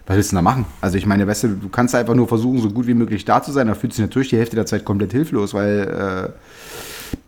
was 0.05 0.17
willst 0.17 0.33
du 0.33 0.35
da 0.35 0.41
machen? 0.41 0.65
Also 0.81 0.97
ich 0.97 1.05
meine, 1.05 1.25
weißt 1.25 1.43
du, 1.45 1.47
du 1.47 1.69
kannst 1.69 1.95
einfach 1.95 2.13
nur 2.13 2.27
versuchen, 2.27 2.59
so 2.59 2.69
gut 2.69 2.87
wie 2.87 2.93
möglich 2.93 3.23
da 3.23 3.41
zu 3.41 3.51
sein, 3.53 3.67
da 3.67 3.73
fühlst 3.73 3.97
du 3.97 4.01
dich 4.01 4.09
natürlich 4.09 4.29
die 4.31 4.37
Hälfte 4.37 4.57
der 4.57 4.65
Zeit 4.65 4.83
komplett 4.83 5.13
hilflos, 5.13 5.53
weil 5.53 5.79
äh, 6.27 6.29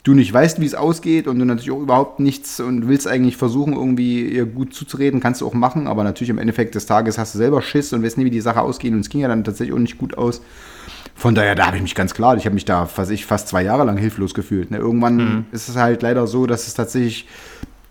du 0.03 0.13
nicht 0.13 0.33
weißt, 0.33 0.59
wie 0.59 0.65
es 0.65 0.75
ausgeht 0.75 1.27
und 1.27 1.39
du 1.39 1.45
natürlich 1.45 1.71
auch 1.71 1.81
überhaupt 1.81 2.19
nichts 2.19 2.59
und 2.59 2.87
willst 2.89 3.07
eigentlich 3.07 3.37
versuchen, 3.37 3.73
irgendwie 3.73 4.27
ihr 4.27 4.45
gut 4.45 4.73
zuzureden, 4.73 5.19
kannst 5.21 5.41
du 5.41 5.47
auch 5.47 5.53
machen, 5.53 5.87
aber 5.87 6.03
natürlich 6.03 6.29
im 6.29 6.37
Endeffekt 6.37 6.75
des 6.75 6.85
Tages 6.85 7.17
hast 7.17 7.33
du 7.33 7.37
selber 7.37 7.61
Schiss 7.61 7.93
und 7.93 8.03
weißt 8.03 8.17
nie, 8.17 8.25
wie 8.25 8.29
die 8.29 8.41
Sache 8.41 8.61
ausgeht 8.61 8.91
und 8.93 8.99
es 8.99 9.09
ging 9.09 9.21
ja 9.21 9.29
dann 9.29 9.43
tatsächlich 9.43 9.73
auch 9.73 9.79
nicht 9.79 9.97
gut 9.97 10.17
aus. 10.17 10.41
Von 11.15 11.35
daher, 11.35 11.55
da 11.55 11.67
habe 11.67 11.77
ich 11.77 11.83
mich 11.83 11.95
ganz 11.95 12.13
klar, 12.13 12.35
ich 12.35 12.45
habe 12.45 12.55
mich 12.55 12.65
da 12.65 12.89
was 12.95 13.09
ich, 13.11 13.25
fast 13.25 13.47
zwei 13.47 13.63
Jahre 13.63 13.85
lang 13.85 13.97
hilflos 13.97 14.33
gefühlt. 14.33 14.71
Ne? 14.71 14.77
Irgendwann 14.77 15.15
Mhm. 15.17 15.45
ist 15.51 15.69
es 15.69 15.77
halt 15.77 16.01
leider 16.01 16.27
so, 16.27 16.47
dass 16.47 16.67
es 16.67 16.73
tatsächlich 16.73 17.27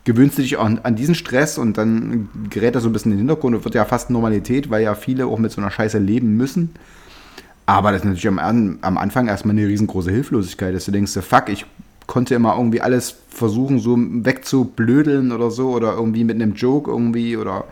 gewöhnst 0.05 0.37
du 0.37 0.43
dich 0.43 0.59
an, 0.59 0.81
an 0.83 0.97
diesen 0.97 1.15
Stress 1.15 1.57
und 1.57 1.79
dann 1.79 2.29
gerät 2.51 2.75
er 2.75 2.81
so 2.81 2.89
ein 2.89 2.93
bisschen 2.93 3.13
in 3.13 3.19
den 3.19 3.29
Hintergrund 3.29 3.55
und 3.57 3.65
wird 3.65 3.75
ja 3.77 3.85
fast 3.85 4.11
Normalität, 4.11 4.69
weil 4.69 4.83
ja 4.83 4.95
viele 4.97 5.27
auch 5.27 5.39
mit 5.39 5.53
so 5.53 5.61
einer 5.61 5.71
Scheiße 5.71 5.99
leben 5.99 6.37
müssen. 6.37 6.71
Aber 7.65 7.93
das 7.93 8.01
ist 8.01 8.05
natürlich 8.05 8.27
am, 8.27 8.79
am 8.83 8.99
Anfang 8.99 9.29
erstmal 9.29 9.57
eine 9.57 9.69
riesengroße 9.69 10.11
Hilflosigkeit, 10.11 10.75
dass 10.75 10.85
du 10.85 10.91
denkst, 10.91 11.13
fuck, 11.13 11.49
ich 11.49 11.65
konnte 12.13 12.35
immer 12.35 12.57
irgendwie 12.59 12.83
alles 12.83 13.17
versuchen, 13.31 13.79
so 13.79 13.97
wegzublödeln 13.97 15.33
oder 15.33 15.51
so 15.51 15.71
oder 15.71 15.95
irgendwie 15.95 16.25
mit 16.25 16.37
einem 16.37 16.53
Joke 16.53 16.91
irgendwie 16.91 17.39
oder 17.39 17.65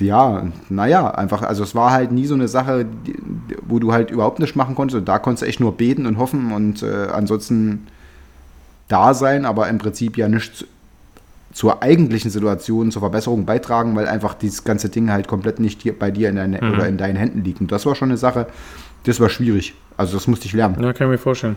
ja, 0.00 0.46
naja, 0.70 1.10
einfach, 1.10 1.42
also 1.42 1.62
es 1.62 1.74
war 1.74 1.90
halt 1.90 2.12
nie 2.12 2.24
so 2.24 2.32
eine 2.32 2.48
Sache, 2.48 2.86
wo 3.68 3.78
du 3.80 3.92
halt 3.92 4.10
überhaupt 4.10 4.38
nichts 4.38 4.56
machen 4.56 4.74
konntest 4.74 4.96
und 4.96 5.06
da 5.06 5.18
konntest 5.18 5.42
du 5.42 5.46
echt 5.46 5.60
nur 5.60 5.76
beten 5.76 6.06
und 6.06 6.16
hoffen 6.16 6.52
und 6.52 6.82
äh, 6.82 7.08
ansonsten 7.12 7.86
da 8.88 9.12
sein, 9.12 9.44
aber 9.44 9.68
im 9.68 9.76
Prinzip 9.76 10.16
ja 10.16 10.30
nichts 10.30 10.64
zur 11.52 11.82
eigentlichen 11.82 12.30
Situation, 12.30 12.92
zur 12.92 13.00
Verbesserung 13.00 13.44
beitragen, 13.44 13.94
weil 13.94 14.08
einfach 14.08 14.32
dieses 14.32 14.64
ganze 14.64 14.88
Ding 14.88 15.10
halt 15.10 15.28
komplett 15.28 15.60
nicht 15.60 15.98
bei 15.98 16.10
dir 16.10 16.30
in 16.30 16.36
deine, 16.36 16.60
oder 16.60 16.88
in 16.88 16.96
deinen 16.96 17.16
Händen 17.16 17.44
liegt. 17.44 17.60
Und 17.60 17.70
das 17.70 17.84
war 17.84 17.94
schon 17.94 18.08
eine 18.08 18.16
Sache, 18.16 18.46
das 19.04 19.20
war 19.20 19.28
schwierig. 19.28 19.74
Also 19.98 20.14
das 20.16 20.26
musste 20.26 20.46
ich 20.46 20.54
lernen. 20.54 20.82
Ja, 20.82 20.94
kann 20.94 21.08
ich 21.08 21.12
mir 21.12 21.18
vorstellen. 21.18 21.56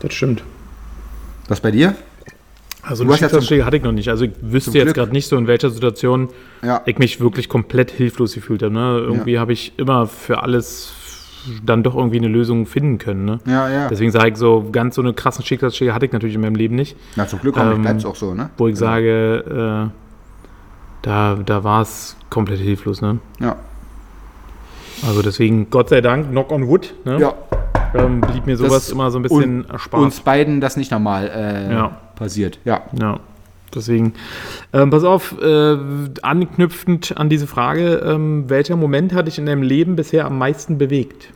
Das 0.00 0.14
stimmt. 0.14 0.42
Was 1.48 1.60
bei 1.60 1.70
dir? 1.70 1.94
Also 2.82 3.04
Du 3.04 3.08
einen 3.10 3.14
hast 3.14 3.20
ja 3.20 3.28
zum- 3.28 3.40
Schicksalsschläge 3.40 3.64
hatte 3.66 3.76
ich 3.76 3.82
noch 3.82 3.92
nicht. 3.92 4.08
Also 4.08 4.24
ich 4.24 4.32
wüsste 4.40 4.78
jetzt 4.78 4.94
gerade 4.94 5.12
nicht 5.12 5.26
so, 5.28 5.36
in 5.36 5.46
welcher 5.46 5.68
Situation 5.70 6.28
Ja. 6.62 6.80
ich 6.86 6.98
mich 6.98 7.20
wirklich 7.20 7.48
komplett 7.48 7.90
hilflos 7.90 8.34
gefühlt 8.34 8.62
habe. 8.62 8.72
Ne? 8.72 8.98
Irgendwie 9.00 9.38
habe 9.38 9.52
ich 9.52 9.72
immer 9.78 10.06
für 10.06 10.42
alles 10.42 10.92
dann 11.64 11.82
doch 11.82 11.94
irgendwie 11.96 12.18
eine 12.18 12.28
Lösung 12.28 12.66
finden 12.66 12.98
können. 12.98 13.24
Ne? 13.24 13.38
Ja, 13.46 13.68
ja. 13.68 13.88
Deswegen 13.88 14.10
sage 14.10 14.30
ich 14.30 14.36
so, 14.36 14.68
ganz 14.72 14.94
so 14.94 15.02
eine 15.02 15.12
krassen 15.12 15.44
Schicksalsschläge 15.44 15.92
hatte 15.94 16.06
ich 16.06 16.12
natürlich 16.12 16.34
in 16.34 16.40
meinem 16.40 16.54
Leben 16.54 16.74
nicht. 16.74 16.96
Na, 17.16 17.26
zum 17.26 17.40
Glück 17.40 17.56
Ähm, 17.58 17.82
bleibt 17.82 18.00
es 18.00 18.04
auch 18.06 18.16
so, 18.16 18.34
ne? 18.34 18.50
Wo 18.56 18.68
ich 18.68 18.76
sage, 18.76 19.90
äh, 19.90 19.96
da, 21.02 21.34
da 21.44 21.64
war 21.64 21.82
es 21.82 22.16
komplett 22.30 22.60
hilflos. 22.60 23.00
Ne? 23.02 23.18
Ja. 23.40 23.56
Also 25.06 25.22
deswegen, 25.22 25.68
Gott 25.70 25.88
sei 25.88 26.00
Dank, 26.02 26.30
knock 26.30 26.50
on 26.52 26.66
wood, 26.68 26.94
ne? 27.04 27.18
Ja. 27.20 27.34
Ähm, 27.94 28.20
blieb 28.20 28.46
mir 28.46 28.56
sowas 28.56 28.72
Das- 28.72 28.90
immer 28.90 29.10
so 29.10 29.18
ein 29.18 29.22
bisschen 29.22 29.68
erspart. 29.68 30.02
Uns 30.02 30.20
beiden 30.20 30.60
das 30.60 30.76
nicht 30.76 30.90
nochmal 30.90 31.30
äh, 31.34 31.72
Ja. 31.72 31.96
passiert. 32.16 32.58
Ja. 32.64 32.82
Ja, 32.98 33.20
deswegen. 33.74 34.14
Ähm, 34.72 34.90
pass 34.90 35.04
auf, 35.04 35.34
äh, 35.40 35.76
anknüpfend 36.22 37.16
an 37.16 37.28
diese 37.28 37.46
Frage, 37.46 38.02
ähm, 38.04 38.44
welcher 38.48 38.76
Moment 38.76 39.12
hat 39.14 39.26
dich 39.26 39.38
in 39.38 39.46
deinem 39.46 39.62
Leben 39.62 39.96
bisher 39.96 40.26
am 40.26 40.38
meisten 40.38 40.78
bewegt? 40.78 41.30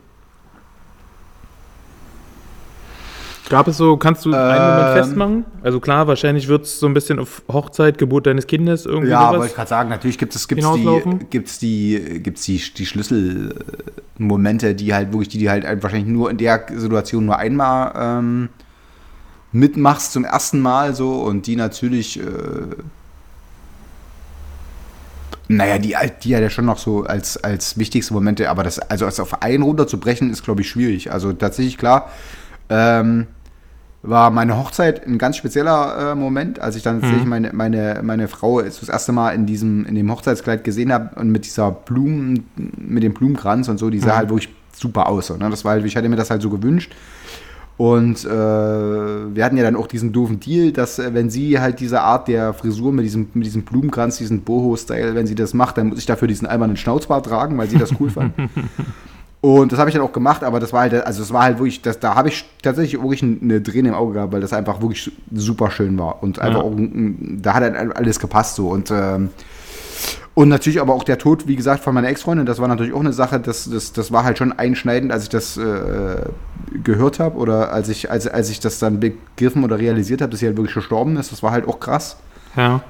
Gab 3.50 3.68
es 3.68 3.76
so, 3.76 3.96
kannst 3.98 4.24
du 4.24 4.32
einen 4.32 4.64
Moment 4.64 4.88
Ähm. 4.88 4.92
festmachen? 4.94 5.44
Also 5.62 5.78
klar, 5.78 6.06
wahrscheinlich 6.06 6.48
wird 6.48 6.64
es 6.64 6.80
so 6.80 6.86
ein 6.86 6.94
bisschen 6.94 7.18
auf 7.18 7.42
Hochzeit, 7.52 7.98
Geburt 7.98 8.26
deines 8.26 8.46
Kindes 8.46 8.86
irgendwie 8.86 9.10
Ja, 9.10 9.30
wollte 9.32 9.46
ich 9.48 9.54
gerade 9.54 9.68
sagen, 9.68 9.90
natürlich 9.90 10.16
gibt 10.18 10.34
es 10.34 10.48
gibt's 10.48 10.72
die, 10.72 11.02
gibt's 11.30 11.58
die, 11.58 12.20
gibt's 12.22 12.44
die, 12.46 12.58
die 12.74 12.86
Schlüsselmomente, 12.86 14.74
die 14.74 14.94
halt 14.94 15.12
wirklich, 15.12 15.28
die, 15.28 15.38
die 15.38 15.50
halt 15.50 15.64
wahrscheinlich 15.82 16.08
nur 16.08 16.30
in 16.30 16.38
der 16.38 16.64
Situation 16.74 17.26
nur 17.26 17.36
einmal 17.38 17.92
ähm, 17.96 18.48
mitmachst 19.52 20.12
zum 20.12 20.24
ersten 20.24 20.60
Mal 20.60 20.94
so 20.94 21.12
und 21.22 21.46
die 21.46 21.56
natürlich, 21.56 22.18
äh, 22.18 22.24
naja, 25.48 25.78
die, 25.78 25.96
halt- 25.96 26.24
die 26.24 26.34
halt 26.34 26.44
ja 26.44 26.50
schon 26.50 26.64
noch 26.64 26.78
so 26.78 27.04
als, 27.04 27.36
als 27.44 27.76
wichtigste 27.76 28.14
Momente, 28.14 28.48
aber 28.48 28.62
das, 28.64 28.78
also 28.78 29.04
als 29.04 29.20
auf 29.20 29.42
einen 29.42 29.62
runterzubrechen, 29.62 30.30
ist, 30.30 30.42
glaube 30.44 30.62
ich, 30.62 30.70
schwierig. 30.70 31.12
Also 31.12 31.32
tatsächlich 31.34 31.76
klar, 31.76 32.08
ähm, 32.70 33.26
war 34.06 34.30
meine 34.30 34.58
Hochzeit 34.58 35.06
ein 35.06 35.16
ganz 35.16 35.36
spezieller 35.36 36.12
äh, 36.12 36.14
Moment, 36.14 36.60
als 36.60 36.76
ich 36.76 36.82
dann 36.82 37.00
tatsächlich 37.00 37.26
meine, 37.26 37.52
meine, 37.54 38.00
meine 38.02 38.28
Frau 38.28 38.60
das 38.60 38.86
erste 38.86 39.12
Mal 39.12 39.30
in 39.30 39.46
diesem, 39.46 39.86
in 39.86 39.94
dem 39.94 40.10
Hochzeitskleid 40.12 40.62
gesehen 40.62 40.92
habe 40.92 41.18
und 41.18 41.30
mit 41.30 41.46
dieser 41.46 41.70
Blumen, 41.70 42.46
mit 42.76 43.02
dem 43.02 43.14
Blumenkranz 43.14 43.68
und 43.68 43.78
so, 43.78 43.88
die 43.88 43.98
sah 43.98 44.16
halt 44.16 44.28
wirklich 44.28 44.50
super 44.76 45.08
aus. 45.08 45.28
So, 45.28 45.36
ne? 45.36 45.48
Das 45.48 45.64
war 45.64 45.72
halt, 45.72 45.86
ich 45.86 45.96
hatte 45.96 46.08
mir 46.08 46.16
das 46.16 46.30
halt 46.30 46.42
so 46.42 46.50
gewünscht. 46.50 46.94
Und 47.76 48.24
äh, 48.24 48.28
wir 48.28 49.44
hatten 49.44 49.56
ja 49.56 49.64
dann 49.64 49.74
auch 49.74 49.88
diesen 49.88 50.12
doofen 50.12 50.38
Deal, 50.38 50.70
dass 50.70 50.98
äh, 50.98 51.12
wenn 51.12 51.28
sie 51.28 51.58
halt 51.58 51.80
diese 51.80 52.02
Art 52.02 52.28
der 52.28 52.52
Frisur 52.52 52.92
mit 52.92 53.04
diesem, 53.04 53.28
mit 53.34 53.46
diesem 53.46 53.62
Blumenkranz, 53.62 54.18
diesen 54.18 54.42
Boho-Style, 54.42 55.14
wenn 55.14 55.26
sie 55.26 55.34
das 55.34 55.54
macht, 55.54 55.78
dann 55.78 55.88
muss 55.88 55.98
ich 55.98 56.06
dafür 56.06 56.28
diesen 56.28 56.46
albernen 56.46 56.76
Schnauzbart 56.76 57.26
tragen, 57.26 57.58
weil 57.58 57.68
sie 57.68 57.78
das 57.78 57.90
cool 57.98 58.10
fand. 58.10 58.34
Und 59.44 59.72
das 59.72 59.78
habe 59.78 59.90
ich 59.90 59.94
dann 59.94 60.02
auch 60.02 60.12
gemacht, 60.14 60.42
aber 60.42 60.58
das 60.58 60.72
war 60.72 60.80
halt, 60.80 60.94
also 61.06 61.22
es 61.22 61.30
war 61.30 61.42
halt 61.42 61.58
wirklich, 61.58 61.82
das, 61.82 62.00
da 62.00 62.14
habe 62.14 62.30
ich 62.30 62.46
tatsächlich 62.62 62.98
wirklich 62.98 63.22
eine 63.22 63.62
Träne 63.62 63.90
im 63.90 63.94
Auge 63.94 64.14
gehabt, 64.14 64.32
weil 64.32 64.40
das 64.40 64.54
einfach 64.54 64.80
wirklich 64.80 65.12
super 65.34 65.70
schön 65.70 65.98
war. 65.98 66.22
Und 66.22 66.38
einfach 66.38 66.60
Ja. 66.60 66.64
auch, 66.64 66.72
da 66.78 67.52
hat 67.52 67.62
halt 67.62 67.94
alles 67.94 68.18
gepasst 68.18 68.54
so. 68.56 68.68
Und, 68.68 68.90
ähm, 68.90 69.28
und 70.32 70.48
natürlich 70.48 70.80
aber 70.80 70.94
auch 70.94 71.04
der 71.04 71.18
Tod, 71.18 71.46
wie 71.46 71.56
gesagt, 71.56 71.84
von 71.84 71.92
meiner 71.92 72.08
Ex-Freundin, 72.08 72.46
das 72.46 72.58
war 72.58 72.68
natürlich 72.68 72.94
auch 72.94 73.00
eine 73.00 73.12
Sache, 73.12 73.38
das, 73.38 73.68
das, 73.70 73.92
das 73.92 74.10
war 74.10 74.24
halt 74.24 74.38
schon 74.38 74.50
einschneidend, 74.52 75.12
als 75.12 75.24
ich 75.24 75.28
das 75.28 75.58
äh, 75.58 76.22
gehört 76.82 77.20
habe 77.20 77.36
oder 77.36 77.70
als 77.70 77.90
ich, 77.90 78.10
als, 78.10 78.26
als 78.26 78.48
ich 78.48 78.60
das 78.60 78.78
dann 78.78 78.98
begriffen 78.98 79.62
oder 79.62 79.78
realisiert 79.78 80.22
habe, 80.22 80.30
dass 80.30 80.40
sie 80.40 80.46
halt 80.46 80.56
wirklich 80.56 80.74
gestorben 80.74 81.18
ist. 81.18 81.32
Das 81.32 81.42
war 81.42 81.50
halt 81.50 81.68
auch 81.68 81.80
krass. 81.80 82.16
Ja, 82.56 82.80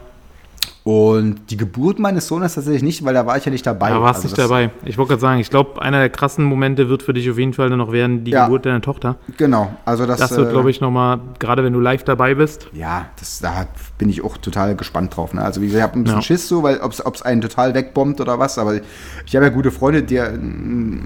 Und 0.87 1.51
die 1.51 1.57
Geburt 1.57 1.99
meines 1.99 2.27
Sohnes 2.27 2.57
tatsächlich 2.57 2.83
nicht, 2.83 3.03
weil 3.07 3.15
da 3.15 3.25
war 3.25 3.39
ich 3.39 3.45
ja 3.47 3.51
nicht 3.51 3.65
dabei. 3.67 3.89
da 3.89 4.03
warst 4.03 4.17
Also 4.23 4.29
nicht 4.29 4.39
dabei. 4.39 4.71
Ich 4.85 4.99
wollte 4.99 5.13
gerade 5.13 5.21
sagen, 5.23 5.41
ich 5.41 5.49
glaube, 5.49 5.81
einer 5.81 5.99
der 5.99 6.11
krassen 6.11 6.45
Momente 6.45 6.91
wird 6.91 7.03
für 7.03 7.15
dich 7.15 7.31
auf 7.31 7.39
jeden 7.39 7.55
Fall 7.55 7.71
noch 7.71 7.91
werden 7.91 8.23
die 8.23 8.33
Ja. 8.33 8.45
Geburt 8.45 8.67
deiner 8.67 8.83
Tochter. 8.83 9.17
Genau, 9.39 9.75
also 9.87 10.05
das, 10.05 10.19
Das 10.21 10.37
wird, 10.37 10.49
äh, 10.49 10.53
glaube 10.53 10.71
ich, 10.71 10.83
nochmal, 10.83 11.21
gerade 11.39 11.65
wenn 11.65 11.73
du 11.73 11.81
live 11.81 12.05
dabei 12.05 12.35
bist. 12.35 12.69
Ja, 12.75 13.07
das, 13.19 13.39
da 13.39 13.67
bin 13.97 14.11
ich 14.11 14.23
auch 14.23 14.37
total 14.37 14.77
gespannt 14.77 15.17
drauf. 15.17 15.33
Ne? 15.33 15.41
Also 15.43 15.63
wie 15.63 15.69
gesagt, 15.69 15.79
ich 15.81 15.83
habe 15.91 15.99
ein 16.01 16.05
bisschen 16.05 16.19
Ja. 16.19 16.23
Schiss 16.23 16.49
so, 16.49 16.63
weil 16.63 16.79
ob 16.81 16.93
es 16.93 17.23
einen 17.23 17.41
total 17.41 17.73
wegbombt 17.73 18.21
oder 18.21 18.39
was, 18.39 18.59
aber 18.59 18.75
ich 19.25 19.35
habe 19.35 19.47
ja 19.47 19.51
gute 19.53 19.71
Freunde, 19.71 20.03
der, 20.03 20.35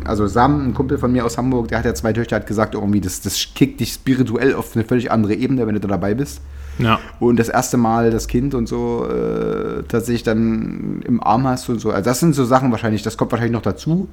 also 0.05 0.27
Sam, 0.27 0.71
ein 0.71 0.75
Kumpel 0.75 0.99
von 0.99 1.13
mir 1.13 1.25
aus 1.25 1.39
Hamburg, 1.39 1.69
der 1.69 1.79
hat 1.79 1.85
ja 1.85 1.95
zwei 1.95 2.13
Töchter, 2.13 2.35
hat 2.35 2.49
gesagt, 2.49 2.75
irgendwie, 2.75 3.01
das, 3.01 3.21
das 3.21 3.39
kickt 3.55 3.79
dich 3.79 3.93
spirituell 3.93 4.57
auf 4.57 4.75
eine 4.75 4.85
völlig 4.85 5.13
andere 5.13 5.35
Ebene, 5.35 5.69
wenn 5.69 5.75
du 5.75 5.81
da 5.81 5.87
dabei 5.87 6.15
bist. 6.15 6.41
Ja. 6.79 7.01
Und 7.21 7.39
das 7.39 7.49
erste 7.49 7.77
Mal 7.77 8.11
das 8.11 8.29
Kind 8.29 8.55
und 8.55 8.69
so 8.69 9.07
äh, 9.07 9.83
tatsächlich 9.89 10.23
dann 10.23 11.03
im 11.05 11.23
Arm 11.23 11.47
hast 11.47 11.69
und 11.69 11.81
so. 11.81 11.91
Also 11.91 12.05
das 12.05 12.21
sind 12.21 12.35
so 12.35 12.45
Sachen 12.45 12.71
wahrscheinlich, 12.71 13.03
das 13.03 13.17
kommt 13.17 13.33
wahrscheinlich 13.33 13.55
noch 13.55 13.63
dazu. 13.63 14.09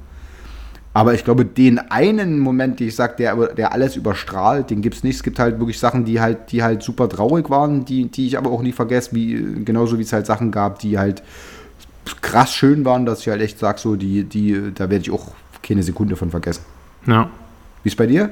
Aber 0.92 1.12
ich 1.12 1.24
glaube, 1.24 1.44
den 1.44 1.78
einen 1.78 2.38
Moment, 2.38 2.80
den 2.80 2.88
ich 2.88 2.96
sage, 2.96 3.16
der, 3.18 3.48
der 3.48 3.72
alles 3.72 3.96
überstrahlt, 3.96 4.70
den 4.70 4.80
gibt 4.80 4.96
es 4.96 5.04
nicht. 5.04 5.16
Es 5.16 5.22
gibt 5.22 5.38
halt 5.38 5.58
wirklich 5.58 5.78
Sachen, 5.78 6.06
die 6.06 6.22
halt, 6.22 6.50
die 6.52 6.62
halt 6.62 6.82
super 6.82 7.06
traurig 7.06 7.50
waren, 7.50 7.84
die, 7.84 8.06
die 8.06 8.26
ich 8.26 8.38
aber 8.38 8.50
auch 8.50 8.62
nie 8.62 8.72
vergesse, 8.72 9.14
wie, 9.14 9.62
genauso 9.62 9.98
wie 9.98 10.02
es 10.02 10.12
halt 10.14 10.24
Sachen 10.24 10.50
gab, 10.50 10.78
die 10.78 10.98
halt 10.98 11.22
krass 12.22 12.54
schön 12.54 12.86
waren, 12.86 13.04
dass 13.04 13.20
ich 13.20 13.28
halt 13.28 13.42
echt 13.42 13.58
sage, 13.58 13.78
so, 13.78 13.94
die, 13.96 14.24
die, 14.24 14.72
da 14.74 14.88
werde 14.88 15.02
ich 15.02 15.10
auch 15.10 15.32
keine 15.62 15.82
Sekunde 15.82 16.16
von 16.16 16.30
vergessen. 16.30 16.64
Ja. 17.06 17.28
Wie 17.82 17.88
ist 17.88 17.96
bei 17.96 18.06
dir? 18.06 18.30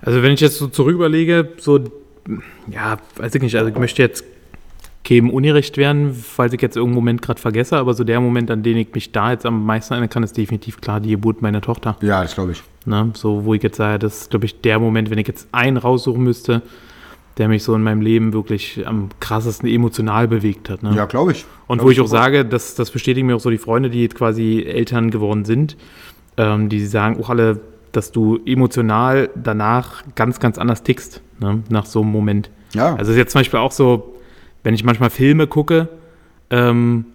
Also 0.00 0.22
wenn 0.22 0.32
ich 0.32 0.40
jetzt 0.40 0.56
so 0.56 0.68
zurück 0.68 0.94
überlege, 0.94 1.50
so, 1.58 1.78
ja, 2.70 2.98
weiß 3.16 3.34
ich 3.34 3.42
nicht, 3.42 3.56
also 3.56 3.70
ich 3.70 3.78
möchte 3.78 4.02
jetzt 4.02 4.24
keinem 5.04 5.30
ungerecht 5.30 5.76
werden, 5.76 6.14
falls 6.14 6.52
ich 6.52 6.60
jetzt 6.60 6.76
irgendeinen 6.76 6.96
Moment 6.96 7.22
gerade 7.22 7.40
vergesse, 7.40 7.78
aber 7.78 7.94
so 7.94 8.04
der 8.04 8.20
Moment, 8.20 8.50
an 8.50 8.62
den 8.62 8.76
ich 8.76 8.92
mich 8.94 9.12
da 9.12 9.30
jetzt 9.30 9.46
am 9.46 9.64
meisten 9.64 9.94
erinnern 9.94 10.10
kann, 10.10 10.22
ist 10.22 10.36
definitiv 10.36 10.80
klar 10.80 11.00
die 11.00 11.10
Geburt 11.10 11.40
meiner 11.40 11.60
Tochter. 11.60 11.96
Ja, 12.02 12.22
das 12.22 12.34
glaube 12.34 12.52
ich. 12.52 12.62
Ne? 12.84 13.10
So, 13.14 13.44
wo 13.44 13.54
ich 13.54 13.62
jetzt 13.62 13.76
sage, 13.76 13.98
das 13.98 14.22
ist, 14.22 14.30
glaube 14.30 14.46
ich, 14.46 14.60
der 14.60 14.78
Moment, 14.78 15.10
wenn 15.10 15.18
ich 15.18 15.26
jetzt 15.26 15.48
einen 15.52 15.76
raussuchen 15.78 16.22
müsste, 16.22 16.62
der 17.38 17.48
mich 17.48 17.62
so 17.62 17.74
in 17.74 17.82
meinem 17.82 18.02
Leben 18.02 18.32
wirklich 18.32 18.86
am 18.86 19.10
krassesten 19.20 19.68
emotional 19.68 20.28
bewegt 20.28 20.68
hat. 20.68 20.82
Ne? 20.82 20.94
Ja, 20.94 21.06
glaube 21.06 21.32
ich. 21.32 21.46
Und 21.68 21.78
Glaub 21.78 21.86
wo 21.86 21.90
ich 21.90 22.00
auch 22.00 22.06
sofort. 22.06 22.24
sage, 22.24 22.44
das, 22.44 22.74
das 22.74 22.90
bestätigen 22.90 23.28
mir 23.28 23.36
auch 23.36 23.40
so 23.40 23.50
die 23.50 23.58
Freunde, 23.58 23.90
die 23.90 24.02
jetzt 24.02 24.16
quasi 24.16 24.64
Eltern 24.66 25.10
geworden 25.10 25.44
sind, 25.44 25.76
ähm, 26.36 26.68
die 26.68 26.84
sagen 26.84 27.22
auch 27.22 27.30
alle, 27.30 27.60
dass 27.92 28.12
du 28.12 28.38
emotional 28.44 29.30
danach 29.34 30.02
ganz, 30.14 30.40
ganz 30.40 30.58
anders 30.58 30.82
tickst, 30.82 31.22
ne? 31.40 31.62
nach 31.68 31.86
so 31.86 32.02
einem 32.02 32.10
Moment. 32.10 32.50
Ja. 32.74 32.90
Also 32.90 33.02
es 33.02 33.08
ist 33.10 33.16
jetzt 33.16 33.32
zum 33.32 33.40
Beispiel 33.40 33.60
auch 33.60 33.72
so, 33.72 34.14
wenn 34.62 34.74
ich 34.74 34.84
manchmal 34.84 35.10
Filme 35.10 35.46
gucke, 35.46 35.88
ähm, 36.50 37.06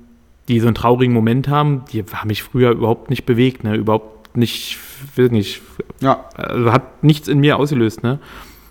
die 0.48 0.60
so 0.60 0.68
einen 0.68 0.76
traurigen 0.76 1.14
Moment 1.14 1.48
haben, 1.48 1.84
die 1.92 2.04
haben 2.04 2.28
mich 2.28 2.44
früher 2.44 2.72
überhaupt 2.72 3.10
nicht 3.10 3.26
bewegt, 3.26 3.64
ne? 3.64 3.76
überhaupt 3.76 4.36
nicht, 4.36 4.78
will 5.16 5.30
nicht, 5.30 5.62
ja, 6.00 6.26
also 6.36 6.72
hat 6.72 7.04
nichts 7.04 7.28
in 7.28 7.40
mir 7.40 7.58
ausgelöst, 7.58 8.04
ne? 8.04 8.20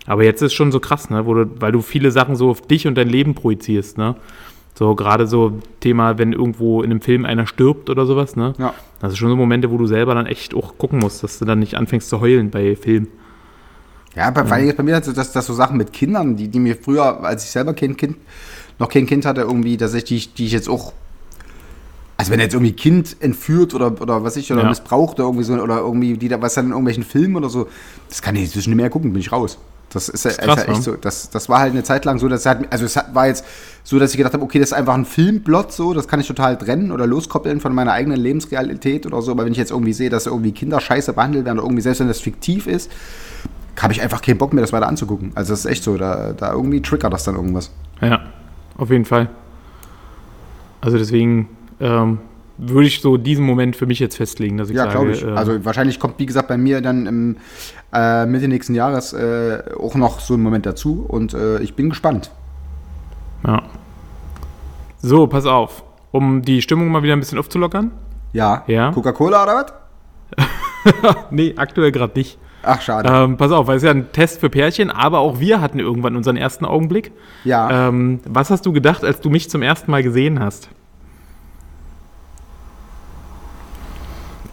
Aber 0.05 0.25
jetzt 0.25 0.41
ist 0.41 0.53
schon 0.53 0.73
so 0.73 0.81
krass, 0.81 1.09
ne? 1.09 1.25
Wo 1.25 1.33
du, 1.33 1.61
weil 1.61 1.71
du 1.71 1.81
viele 1.81 2.11
Sachen 2.11 2.35
so 2.35 2.49
auf 2.49 2.61
dich 2.61 2.87
und 2.87 2.95
dein 2.95 3.07
Leben 3.07 3.35
projizierst, 3.35 3.97
ne? 3.97 4.15
So 4.75 4.95
gerade 4.95 5.27
so 5.27 5.59
Thema, 5.81 6.17
wenn 6.17 6.33
irgendwo 6.33 6.81
in 6.81 6.91
einem 6.91 7.01
Film 7.01 7.25
einer 7.25 7.45
stirbt 7.45 7.89
oder 7.89 8.05
sowas, 8.05 8.35
ne? 8.35 8.53
ja. 8.57 8.73
Das 8.99 9.11
ist 9.11 9.17
schon 9.17 9.29
so 9.29 9.35
Momente, 9.35 9.69
wo 9.69 9.77
du 9.77 9.85
selber 9.85 10.15
dann 10.15 10.25
echt 10.25 10.53
auch 10.55 10.77
gucken 10.77 10.99
musst, 10.99 11.23
dass 11.23 11.37
du 11.37 11.45
dann 11.45 11.59
nicht 11.59 11.75
anfängst 11.75 12.07
zu 12.07 12.21
heulen 12.21 12.49
bei 12.49 12.75
Film. 12.75 13.07
Ja, 14.15 14.29
bei, 14.29 14.43
allem 14.43 14.67
jetzt 14.67 14.77
bei 14.77 14.83
mir, 14.83 14.95
also 14.95 15.11
das, 15.11 15.31
das 15.31 15.45
so 15.45 15.53
Sachen 15.53 15.77
mit 15.77 15.91
Kindern, 15.91 16.35
die, 16.35 16.47
die 16.47 16.59
mir 16.59 16.75
früher, 16.75 17.23
als 17.23 17.43
ich 17.43 17.49
selber 17.49 17.73
kein 17.73 17.97
Kind, 17.97 18.17
noch 18.79 18.89
kein 18.89 19.05
Kind 19.05 19.25
hatte, 19.25 19.41
irgendwie, 19.41 19.75
dass 19.75 19.93
ich 19.93 20.03
die, 20.05 20.25
die 20.25 20.45
ich 20.45 20.51
jetzt 20.51 20.69
auch. 20.69 20.93
Also 22.15 22.31
wenn 22.31 22.39
jetzt 22.39 22.53
irgendwie 22.53 22.73
Kind 22.73 23.17
entführt 23.19 23.73
oder, 23.73 23.99
oder 23.99 24.23
was 24.23 24.37
ich, 24.37 24.51
oder 24.53 24.61
Ja. 24.61 24.69
missbraucht 24.69 25.15
oder 25.19 25.27
irgendwie 25.27 25.43
so, 25.43 25.53
oder 25.55 25.79
irgendwie, 25.79 26.15
die 26.15 26.27
da, 26.29 26.41
was 26.41 26.53
dann 26.53 26.65
in 26.65 26.71
irgendwelchen 26.71 27.03
Filmen 27.03 27.35
oder 27.35 27.49
so, 27.49 27.67
das 28.07 28.21
kann 28.21 28.35
ich 28.35 28.43
inzwischen 28.43 28.69
nicht 28.69 28.77
mehr 28.77 28.89
gucken, 28.89 29.11
bin 29.11 29.19
ich 29.19 29.31
raus. 29.31 29.57
Das 29.93 30.09
ist, 30.09 30.25
ja- 30.25 30.31
ist, 30.31 30.39
krass, 30.41 30.55
ja 30.57 30.63
echt 30.63 30.77
ne? 30.77 30.81
so. 30.81 30.95
Das, 30.95 31.29
das 31.29 31.49
war 31.49 31.59
halt 31.59 31.71
eine 31.73 31.83
Zeit 31.83 32.05
lang 32.05 32.17
so, 32.19 32.27
dass 32.27 32.45
hat, 32.45 32.59
also 32.71 32.85
es 32.85 32.95
hat, 32.95 33.13
war 33.13 33.27
jetzt 33.27 33.45
so, 33.83 33.99
dass 33.99 34.11
ich 34.11 34.17
gedacht 34.17 34.33
habe, 34.33 34.43
okay, 34.43 34.59
das 34.59 34.69
ist 34.69 34.73
einfach 34.73 34.93
ein 34.93 35.05
Filmplot 35.05 35.71
so, 35.71 35.93
das 35.93 36.07
kann 36.07 36.19
ich 36.19 36.27
total 36.27 36.57
trennen 36.57 36.91
oder 36.91 37.05
loskoppeln 37.05 37.59
von 37.59 37.73
meiner 37.73 37.91
eigenen 37.91 38.19
Lebensrealität 38.19 39.05
oder 39.05 39.21
so. 39.21 39.31
Aber 39.31 39.45
wenn 39.45 39.51
ich 39.51 39.57
jetzt 39.57 39.71
irgendwie 39.71 39.93
sehe, 39.93 40.09
dass 40.09 40.25
irgendwie 40.25 40.51
Kinder 40.51 40.79
scheiße 40.79 41.13
behandelt 41.13 41.45
werden 41.45 41.59
oder 41.59 41.67
irgendwie, 41.67 41.81
selbst 41.81 41.99
wenn 41.99 42.07
das 42.07 42.19
fiktiv 42.19 42.67
ist, 42.67 42.91
habe 43.81 43.93
ich 43.93 44.01
einfach 44.01 44.21
keinen 44.21 44.37
Bock 44.37 44.53
mehr, 44.53 44.61
das 44.61 44.73
weiter 44.73 44.87
anzugucken. 44.87 45.31
Also 45.35 45.53
das 45.53 45.61
ist 45.61 45.65
echt 45.65 45.83
so, 45.83 45.97
da, 45.97 46.33
da 46.33 46.53
irgendwie 46.53 46.81
triggert 46.81 47.11
das 47.13 47.23
dann 47.23 47.35
irgendwas. 47.35 47.71
Ja, 48.01 48.21
auf 48.77 48.89
jeden 48.89 49.05
Fall. 49.05 49.29
Also 50.81 50.97
deswegen 50.97 51.49
ähm, 51.79 52.19
würde 52.65 52.87
ich 52.87 53.01
so 53.01 53.17
diesen 53.17 53.45
Moment 53.45 53.75
für 53.75 53.85
mich 53.85 53.99
jetzt 53.99 54.17
festlegen, 54.17 54.57
dass 54.57 54.69
ich 54.69 54.75
Ja, 54.75 54.83
sage, 54.83 54.91
glaube 54.93 55.11
ich. 55.11 55.23
äh, 55.23 55.29
also 55.31 55.63
wahrscheinlich 55.65 55.99
kommt, 55.99 56.19
wie 56.19 56.25
gesagt, 56.25 56.47
bei 56.47 56.57
mir 56.57 56.81
dann 56.81 57.05
im 57.07 57.37
äh, 57.93 58.25
Mitte 58.25 58.47
nächsten 58.47 58.75
Jahres 58.75 59.13
äh, 59.13 59.63
auch 59.79 59.95
noch 59.95 60.19
so 60.19 60.33
ein 60.35 60.41
Moment 60.41 60.65
dazu 60.65 61.05
und 61.07 61.33
äh, 61.33 61.59
ich 61.59 61.75
bin 61.75 61.89
gespannt. 61.89 62.31
ja. 63.45 63.63
So, 65.05 65.27
pass 65.27 65.45
auf. 65.45 65.83
Um 66.11 66.43
die 66.43 66.61
Stimmung 66.61 66.87
mal 66.89 67.03
wieder 67.03 67.13
ein 67.13 67.19
bisschen 67.19 67.37
aufzulockern. 67.37 67.91
Ja. 68.31 68.63
Ja. 68.67 68.91
Coca-Cola 68.91 69.43
oder 69.43 69.55
was? 69.55 70.45
Nee, 71.31 71.53
aktuell 71.57 71.91
gerade 71.91 72.13
nicht. 72.17 72.37
Ach, 72.61 72.81
schade. 72.81 73.09
Ähm, 73.11 73.35
pass 73.37 73.51
auf, 73.51 73.67
weil 73.67 73.77
es 73.77 73.83
ja 73.83 73.91
ein 73.91 74.11
Test 74.13 74.39
für 74.39 74.49
Pärchen, 74.49 74.89
aber 74.89 75.19
auch 75.19 75.39
wir 75.39 75.59
hatten 75.59 75.79
irgendwann 75.79 76.15
unseren 76.15 76.37
ersten 76.37 76.63
Augenblick. 76.65 77.11
ja. 77.43 77.87
Ähm, 77.89 78.21
was 78.25 78.49
hast 78.49 78.65
du 78.65 78.71
gedacht, 78.71 79.03
als 79.03 79.19
du 79.19 79.29
mich 79.29 79.49
zum 79.49 79.61
ersten 79.61 79.91
Mal 79.91 80.03
gesehen 80.03 80.39
hast? 80.39 80.69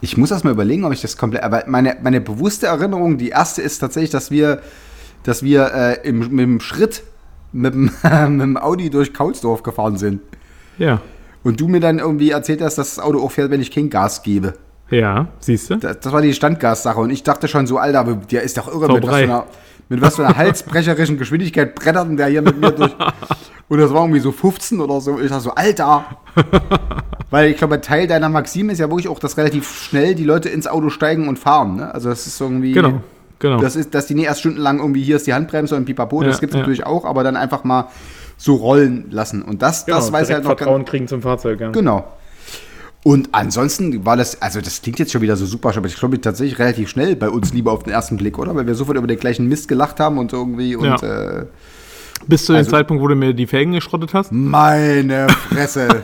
Ich 0.00 0.16
muss 0.16 0.30
erst 0.30 0.44
mal 0.44 0.52
überlegen, 0.52 0.84
ob 0.84 0.92
ich 0.92 1.02
das 1.02 1.16
komplett. 1.16 1.42
Aber 1.42 1.64
meine, 1.66 1.96
meine 2.02 2.20
bewusste 2.20 2.66
Erinnerung, 2.66 3.18
die 3.18 3.28
erste 3.28 3.62
ist 3.62 3.78
tatsächlich, 3.78 4.10
dass 4.10 4.30
wir, 4.30 4.60
dass 5.24 5.42
wir 5.42 5.72
äh, 5.74 6.08
im, 6.08 6.18
mit 6.18 6.40
dem 6.40 6.60
Schritt 6.60 7.02
mit 7.52 7.74
dem, 7.74 7.84
mit 8.02 8.40
dem 8.40 8.56
Audi 8.56 8.90
durch 8.90 9.12
Kaulsdorf 9.12 9.62
gefahren 9.62 9.96
sind. 9.96 10.20
Ja. 10.78 11.00
Und 11.42 11.60
du 11.60 11.68
mir 11.68 11.80
dann 11.80 11.98
irgendwie 11.98 12.30
erzählt 12.30 12.62
hast, 12.62 12.76
dass 12.76 12.94
das 12.94 13.04
Auto 13.04 13.22
auch 13.22 13.32
fährt, 13.32 13.50
wenn 13.50 13.60
ich 13.60 13.70
kein 13.70 13.90
Gas 13.90 14.22
gebe. 14.22 14.54
Ja, 14.90 15.28
siehst 15.38 15.70
du? 15.70 15.76
Das, 15.76 16.00
das 16.00 16.12
war 16.12 16.20
die 16.20 16.34
Standgassache. 16.34 16.98
Und 17.00 17.10
ich 17.10 17.22
dachte 17.22 17.48
schon 17.48 17.66
so, 17.66 17.78
Alter, 17.78 18.04
der 18.30 18.42
ist 18.42 18.58
doch 18.58 18.68
irre, 18.68 18.92
mit 18.92 19.06
was, 19.06 19.14
einer, 19.14 19.46
mit 19.88 20.00
was 20.00 20.16
für 20.16 20.26
einer 20.26 20.36
halsbrecherischen 20.36 21.16
Geschwindigkeit 21.16 21.74
brettert 21.74 22.18
der 22.18 22.26
hier 22.26 22.42
mit 22.42 22.60
mir 22.60 22.72
durch. 22.72 22.94
Und 23.70 23.78
das 23.78 23.94
war 23.94 24.02
irgendwie 24.02 24.20
so 24.20 24.32
15 24.32 24.80
oder 24.80 25.00
so. 25.00 25.18
Ich 25.20 25.28
dachte 25.28 25.44
so, 25.44 25.54
Alter. 25.54 26.04
Weil 27.30 27.50
ich 27.52 27.56
glaube, 27.56 27.76
ein 27.76 27.82
Teil 27.82 28.08
deiner 28.08 28.28
Maxime 28.28 28.72
ist 28.72 28.80
ja 28.80 28.88
wirklich 28.90 29.06
auch, 29.08 29.20
dass 29.20 29.36
relativ 29.36 29.72
schnell 29.84 30.16
die 30.16 30.24
Leute 30.24 30.48
ins 30.48 30.66
Auto 30.66 30.90
steigen 30.90 31.28
und 31.28 31.38
fahren. 31.38 31.76
Ne? 31.76 31.94
Also 31.94 32.08
das 32.08 32.26
ist 32.26 32.40
irgendwie. 32.40 32.72
Genau, 32.72 33.00
genau. 33.38 33.60
Das 33.60 33.76
ist, 33.76 33.94
dass 33.94 34.06
die 34.06 34.14
nicht 34.14 34.24
erst 34.26 34.40
stundenlang 34.40 34.80
irgendwie 34.80 35.02
hier 35.02 35.14
ist 35.16 35.26
die 35.28 35.34
Handbremse 35.34 35.76
und 35.76 35.84
pipapo, 35.84 36.22
das 36.24 36.36
Ja, 36.36 36.40
gibt 36.40 36.52
es 36.52 36.56
ja. 36.56 36.60
natürlich 36.62 36.84
auch, 36.84 37.04
aber 37.04 37.22
dann 37.22 37.36
einfach 37.36 37.62
mal 37.62 37.86
so 38.36 38.56
rollen 38.56 39.06
lassen. 39.12 39.42
Und 39.42 39.62
das, 39.62 39.86
das 39.86 40.10
weiß 40.10 40.28
ich 40.28 40.34
halt 40.34 40.42
noch 40.44 40.50
Genau, 40.56 40.58
Vertrauen 40.70 40.84
kriegen 40.84 41.06
zum 41.06 41.22
Fahrzeug, 41.22 41.60
ja. 41.60 41.70
Genau. 41.70 42.04
Und 43.04 43.28
ansonsten 43.32 44.04
war 44.04 44.16
das, 44.16 44.42
also 44.42 44.60
das 44.60 44.82
klingt 44.82 44.98
jetzt 44.98 45.12
schon 45.12 45.22
wieder 45.22 45.36
so 45.36 45.46
super, 45.46 45.72
aber 45.76 45.86
ich 45.86 45.96
glaube 45.96 46.20
tatsächlich 46.20 46.58
relativ 46.58 46.88
schnell 46.90 47.14
bei 47.16 47.30
uns 47.30 47.52
lieber 47.54 47.70
auf 47.72 47.84
den 47.84 47.92
ersten 47.92 48.16
Blick, 48.16 48.36
oder? 48.38 48.54
Weil 48.56 48.66
wir 48.66 48.74
sofort 48.74 48.98
über 48.98 49.06
den 49.06 49.18
gleichen 49.18 49.48
Mist 49.48 49.68
gelacht 49.68 50.00
haben 50.00 50.18
und 50.18 50.32
irgendwie 50.32 50.74
und 50.74 50.84
Ja. 50.86 50.96
äh, 51.40 51.46
Bis 52.26 52.44
zu 52.44 52.52
dem 52.52 52.58
Also- 52.58 52.70
Zeitpunkt, 52.70 53.02
wo 53.02 53.08
du 53.08 53.14
mir 53.14 53.32
die 53.34 53.46
Felgen 53.46 53.72
geschrottet 53.72 54.14
hast. 54.14 54.30
meine 54.32 55.28
Fresse. 55.48 56.02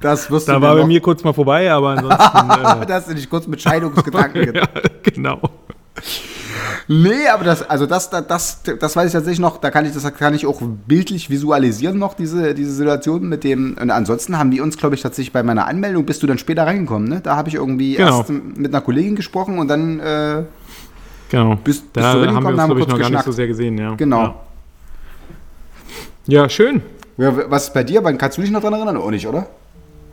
das 0.00 0.30
wirst 0.30 0.48
Da 0.48 0.54
du 0.56 0.60
war 0.62 0.76
bei 0.76 0.84
mir 0.86 1.00
kurz 1.00 1.22
mal 1.24 1.32
vorbei, 1.32 1.70
aber 1.70 1.90
ansonsten. 1.90 2.50
äh, 2.82 2.86
da 2.86 2.94
hast 2.94 3.10
du 3.10 3.14
dich 3.14 3.28
kurz 3.28 3.46
mit 3.46 3.60
Scheidungsgedanken 3.60 4.42
gedacht. 4.46 4.70
ja, 4.74 4.90
genau. 5.02 5.40
Nee, 6.86 7.28
aber 7.32 7.44
das, 7.44 7.62
also 7.68 7.86
das, 7.86 8.10
das, 8.10 8.26
das, 8.26 8.62
das 8.78 8.96
weiß 8.96 9.06
ich 9.06 9.12
tatsächlich 9.12 9.38
noch, 9.40 9.56
da 9.58 9.70
kann 9.70 9.86
ich, 9.86 9.92
das 9.94 10.12
kann 10.14 10.34
ich 10.34 10.46
auch 10.46 10.60
bildlich 10.86 11.30
visualisieren 11.30 11.98
noch, 11.98 12.12
diese, 12.14 12.52
diese 12.54 12.72
Situation 12.72 13.26
mit 13.28 13.42
dem, 13.42 13.76
und 13.80 13.90
ansonsten 13.90 14.36
haben 14.38 14.50
die 14.50 14.60
uns, 14.60 14.76
glaube 14.76 14.94
ich, 14.94 15.00
tatsächlich 15.02 15.32
bei 15.32 15.42
meiner 15.42 15.66
Anmeldung, 15.66 16.04
bist 16.04 16.22
du 16.22 16.26
dann 16.26 16.36
später 16.36 16.66
reingekommen, 16.66 17.08
ne? 17.08 17.20
Da 17.22 17.36
habe 17.36 17.48
ich 17.48 17.54
irgendwie 17.54 17.94
Genau. 17.94 18.18
erst 18.18 18.28
mit 18.30 18.66
einer 18.74 18.82
Kollegin 18.82 19.16
gesprochen 19.16 19.58
und 19.58 19.68
dann, 19.68 19.98
äh, 20.00 20.42
Genau. 21.30 21.56
Bist- 21.56 21.90
bist 21.92 22.04
da 22.04 22.14
du 22.14 22.26
haben 22.34 22.42
wir 22.42 22.48
uns, 22.50 22.54
glaube 22.64 22.72
ich, 22.74 22.78
kurz 22.80 22.80
noch 22.80 22.86
gar 22.88 22.96
nicht 22.98 23.00
geschnackt. 23.06 23.24
so 23.24 23.32
sehr 23.32 23.46
gesehen, 23.46 23.78
ja. 23.78 23.94
genau. 23.94 24.22
Ja, 24.22 24.34
ja 26.26 26.48
schön. 26.48 26.82
Ja, 27.16 27.32
was 27.50 27.64
ist 27.68 27.74
bei 27.74 27.84
dir? 27.84 28.02
Kannst 28.02 28.38
du 28.38 28.42
dich 28.42 28.50
noch 28.50 28.60
dran 28.60 28.72
erinnern? 28.72 28.96
Auch 28.96 29.10
nicht, 29.10 29.26
oder? 29.26 29.46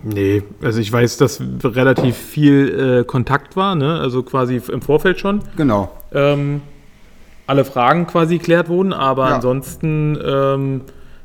Nee, 0.04 0.44
also 0.64 0.80
ich 0.80 0.92
weiß, 0.92 1.18
dass 1.18 1.42
relativ 1.64 2.16
viel 2.18 3.00
äh, 3.02 3.04
Kontakt 3.06 3.56
war, 3.56 3.76
ne? 3.76 4.00
Also 4.00 4.24
quasi 4.24 4.60
im 4.72 4.82
Vorfeld 4.82 5.20
schon. 5.20 5.42
Genau. 5.58 5.92
ähm, 6.14 6.62
alle 7.48 7.66
Fragen 7.66 8.08
quasi 8.08 8.38
geklärt 8.38 8.70
wurden, 8.70 8.94
aber 8.94 9.30
Ja. 9.30 9.36
ansonsten 9.36 10.18
ähm, 10.24 10.82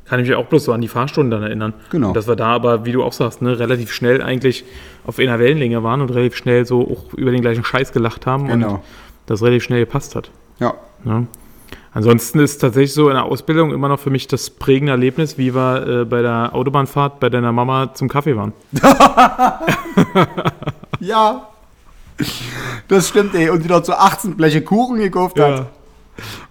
kann 0.07 0.19
ich 0.21 0.29
mich 0.29 0.37
auch 0.37 0.47
bloß 0.47 0.65
so 0.65 0.73
an 0.73 0.81
die 0.81 0.89
Fahrstunden 0.89 1.31
dann 1.31 1.43
erinnern. 1.43 1.73
Genau. 1.91 2.09
Und 2.09 2.17
dass 2.17 2.27
wir 2.27 2.37
da 2.37 2.47
aber, 2.49 2.85
wie 2.85 2.93
du 2.93 3.03
auch 3.05 3.13
sagst, 3.13 3.43
ne, 3.43 3.59
relativ 3.59 3.93
schnell 3.93 4.21
eigentlich 4.23 4.65
auf 5.07 5.19
einer 5.19 5.39
Wellenlänge 5.39 5.83
waren 5.83 6.01
und 6.01 6.11
relativ 6.11 6.37
schnell 6.37 6.67
so 6.67 6.83
auch 6.83 7.15
über 7.15 7.31
den 7.31 7.43
gleichen 7.43 7.65
Scheiß 7.65 7.93
gelacht 7.93 8.27
haben 8.27 8.45
und 8.45 8.61
Genau. 8.61 8.83
das 9.27 9.41
relativ 9.43 9.63
schnell 9.65 9.81
gepasst 9.81 10.17
hat. 10.17 10.31
Ja. 10.59 10.75
Ne? 11.05 11.27
Ansonsten 11.97 12.41
ist 12.41 12.59
tatsächlich 12.59 12.93
so 12.93 13.09
in 13.09 13.15
der 13.15 13.25
Ausbildung 13.25 13.73
immer 13.73 13.89
noch 13.89 13.99
für 13.99 14.11
mich 14.11 14.29
das 14.29 14.51
prägende 14.51 14.93
Erlebnis, 14.93 15.39
wie 15.39 15.55
wir 15.55 16.03
äh, 16.03 16.05
bei 16.05 16.21
der 16.21 16.55
Autobahnfahrt 16.55 17.21
bei 17.21 17.31
deiner 17.31 17.53
Mama 17.53 17.95
zum 17.95 18.09
Kaffee 18.09 18.37
waren. 18.37 18.53
Ja. 21.01 21.49
Das 22.89 23.09
stimmt, 23.09 23.35
ey. 23.35 23.51
Und 23.51 23.63
die 23.65 23.69
noch 23.69 23.83
zu 23.83 23.95
18 23.95 24.37
Bleche 24.37 24.63
Kuchen 24.63 24.99
gekauft 24.99 25.39
hat. 25.39 25.67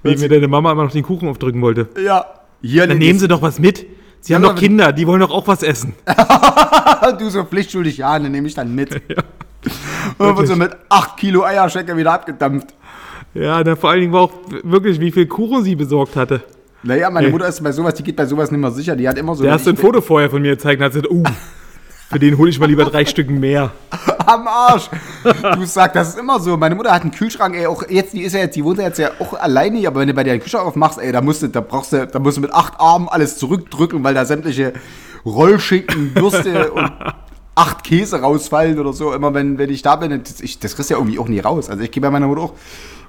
Wie 0.03 0.15
mir 0.15 0.29
deine 0.29 0.47
Mama 0.47 0.71
immer 0.71 0.83
noch 0.83 0.91
den 0.91 1.03
Kuchen 1.03 1.27
aufdrücken 1.27 1.61
wollte. 1.61 1.89
Ja. 2.03 2.25
Hier 2.61 2.85
Dann 2.87 2.99
nehmen 2.99 3.17
Sie 3.17 3.27
doch 3.27 3.41
was 3.41 3.59
mit. 3.59 3.85
Sie 4.21 4.35
haben 4.35 4.43
Ja, 4.43 4.49
doch 4.49 4.55
Kinder, 4.55 4.93
die 4.93 5.05
wollen 5.07 5.19
doch 5.19 5.31
auch 5.31 5.47
was 5.47 5.61
essen. 5.63 5.93
Du 7.19 7.29
so 7.29 7.43
pflichtschuldig, 7.43 7.97
ja, 7.97 8.17
dann 8.17 8.31
nehme 8.31 8.47
ich 8.47 8.55
dann 8.55 8.73
mit. 8.73 8.95
Und 10.17 10.27
dann 10.27 10.37
wird 10.37 10.47
so 10.47 10.55
mit 10.55 10.75
8 10.89 11.17
Kilo 11.17 11.43
Eierschecke 11.43 11.95
wieder 11.97 12.13
abgedampft. 12.13 12.73
Ja, 13.35 13.63
da 13.63 13.75
vor 13.75 13.89
allen 13.89 13.99
Dingen 13.99 14.13
war 14.13 14.21
auch 14.21 14.33
wirklich, 14.63 14.99
wie 14.99 15.11
viel 15.11 15.27
Kuchen 15.27 15.63
sie 15.63 15.75
besorgt 15.75 16.15
hatte. 16.15 16.41
Naja, 16.83 17.09
meine 17.09 17.27
Ey. 17.27 17.31
Mutter 17.31 17.47
ist 17.47 17.61
bei 17.61 17.71
sowas, 17.71 17.93
die 17.95 18.03
geht 18.03 18.15
bei 18.15 18.25
sowas 18.25 18.49
nicht 18.49 18.61
mehr 18.61 18.71
sicher. 18.71 18.95
Die 18.95 19.07
hat 19.07 19.17
immer 19.17 19.35
so. 19.35 19.43
Der 19.43 19.51
wenn 19.51 19.59
hast 19.59 19.65
du 19.67 19.71
ein 19.71 19.77
Foto 19.77 19.99
vorher 19.99 20.29
von 20.29 20.41
mir 20.41 20.51
gezeigt 20.51 20.79
und 20.79 20.85
hat 20.85 20.93
gesagt, 20.93 21.11
uh, 21.11 21.23
für 22.09 22.19
den 22.19 22.37
hole 22.37 22.49
ich 22.49 22.59
mal 22.59 22.67
lieber 22.67 22.85
drei 22.85 23.03
Stücken 23.05 23.39
mehr. 23.39 23.71
Am 24.25 24.47
Arsch. 24.47 24.89
Du 25.55 25.65
sagst, 25.65 25.95
das 25.95 26.09
ist 26.09 26.19
immer 26.19 26.39
so. 26.39 26.55
Meine 26.55 26.75
Mutter 26.75 26.91
hat 26.93 27.01
einen 27.01 27.11
Kühlschrank, 27.11 27.55
ey, 27.55 27.65
auch 27.65 27.83
jetzt, 27.89 28.13
die 28.13 28.21
ist 28.21 28.33
ja 28.33 28.39
jetzt, 28.39 28.55
die 28.55 28.63
wohnt 28.63 28.77
ja 28.77 28.85
jetzt 28.85 28.99
ja 28.99 29.09
auch 29.19 29.33
alleine 29.33 29.79
hier, 29.79 29.89
aber 29.89 29.99
wenn 29.99 30.07
du 30.07 30.13
bei 30.13 30.23
dir 30.23 30.31
einen 30.31 30.41
Kühlschrank 30.41 30.65
aufmachst, 30.65 30.99
ey, 30.99 31.11
da 31.11 31.21
musst 31.21 31.41
du, 31.41 31.49
da 31.49 31.59
brauchst 31.59 31.91
du, 31.91 32.07
da 32.07 32.19
musst 32.19 32.37
du 32.37 32.41
mit 32.41 32.53
acht 32.53 32.79
Armen 32.79 33.09
alles 33.09 33.37
zurückdrücken, 33.37 34.03
weil 34.03 34.13
da 34.13 34.23
sämtliche 34.23 34.73
Rollschinken, 35.25 36.15
Würste 36.15 36.71
und 36.71 36.91
acht 37.55 37.83
Käse 37.83 38.21
rausfallen 38.21 38.77
oder 38.79 38.93
so. 38.93 39.13
Immer 39.13 39.33
wenn, 39.33 39.57
wenn 39.57 39.69
ich 39.69 39.81
da 39.81 39.95
bin, 39.95 40.21
das, 40.23 40.41
ich, 40.41 40.59
das 40.59 40.75
kriegst 40.75 40.89
du 40.89 40.93
ja 40.93 40.99
irgendwie 40.99 41.19
auch 41.19 41.27
nie 41.27 41.39
raus. 41.39 41.69
Also 41.69 41.83
ich 41.83 41.91
gehe 41.91 42.01
bei 42.01 42.11
meiner 42.11 42.27
Mutter 42.27 42.41
auch. 42.41 42.53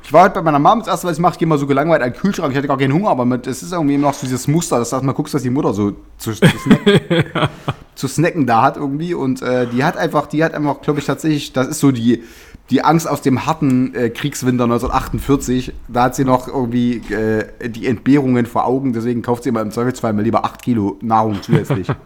Ich 0.05 0.13
war 0.13 0.23
heute 0.23 0.35
bei 0.35 0.43
meiner 0.43 0.61
Mom, 0.61 0.79
das 0.79 0.89
erste, 0.89 1.09
was 1.09 1.17
ich 1.17 1.21
mache, 1.21 1.33
ich 1.33 1.39
gehe 1.41 1.49
mal 1.49 1.59
so 1.59 1.67
gelangweilt 1.67 2.01
an 2.01 2.13
den 2.13 2.21
Kühlschrank. 2.21 2.53
Ich 2.53 2.57
hatte 2.57 2.69
gar 2.69 2.79
keinen 2.79 2.93
Hunger, 2.93 3.09
aber 3.09 3.29
es 3.45 3.65
ist 3.65 3.73
irgendwie 3.73 3.97
immer 3.97 4.07
noch 4.07 4.15
so 4.15 4.25
dieses 4.25 4.47
Muster, 4.47 4.79
dass 4.79 4.91
du 4.91 5.01
mal 5.01 5.13
guckst, 5.13 5.35
was 5.35 5.43
die 5.43 5.51
Mutter 5.51 5.75
so 5.75 5.97
zu, 6.17 6.33
zu, 6.33 6.47
snacken, 6.47 7.25
zu 7.97 8.07
snacken 8.07 8.47
da 8.47 8.63
hat 8.63 8.77
irgendwie. 8.77 9.15
Und 9.15 9.43
äh, 9.43 9.67
die 9.67 9.83
hat 9.83 9.97
einfach, 9.97 10.29
die 10.29 10.45
hat 10.45 10.55
einfach, 10.55 10.81
glaube 10.81 11.01
ich, 11.01 11.07
tatsächlich, 11.07 11.53
das 11.53 11.67
ist 11.67 11.81
so 11.81 11.91
die, 11.91 12.23
die 12.71 12.85
Angst 12.85 13.09
aus 13.09 13.21
dem 13.21 13.47
harten 13.47 13.97
äh, 13.97 14.11
Kriegswinter 14.11 14.65
1948. 14.65 15.73
Da 15.89 16.05
hat 16.05 16.15
sie 16.15 16.25
noch 16.25 16.47
irgendwie 16.47 17.03
äh, 17.13 17.69
die 17.69 17.89
Entbehrungen 17.89 18.47
vor 18.47 18.65
Augen, 18.65 18.93
deswegen 18.93 19.23
kauft 19.23 19.43
sie 19.43 19.49
immer 19.49 19.63
im 19.63 19.73
Zweifelsfall 19.73 20.13
mal 20.13 20.23
lieber 20.23 20.45
8 20.45 20.63
Kilo 20.63 20.99
Nahrung 21.03 21.43
zusätzlich. 21.43 21.89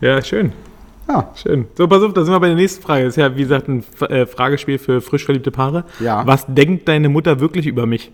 Ja, 0.00 0.20
schön. 0.20 0.52
Ja. 1.08 1.30
Schön. 1.34 1.66
So, 1.74 1.86
pass 1.88 2.02
auf, 2.02 2.12
da 2.12 2.24
sind 2.24 2.32
wir 2.32 2.40
bei 2.40 2.48
der 2.48 2.56
nächsten 2.56 2.82
Frage. 2.82 3.04
Das 3.04 3.12
ist 3.14 3.16
ja, 3.16 3.34
wie 3.36 3.42
gesagt, 3.42 3.68
ein 3.68 3.84
äh, 4.08 4.26
Fragespiel 4.26 4.78
für 4.78 5.00
frisch 5.00 5.24
verliebte 5.24 5.50
Paare. 5.50 5.84
Ja. 6.00 6.26
Was 6.26 6.46
denkt 6.48 6.88
deine 6.88 7.08
Mutter 7.08 7.40
wirklich 7.40 7.66
über 7.66 7.86
mich? 7.86 8.10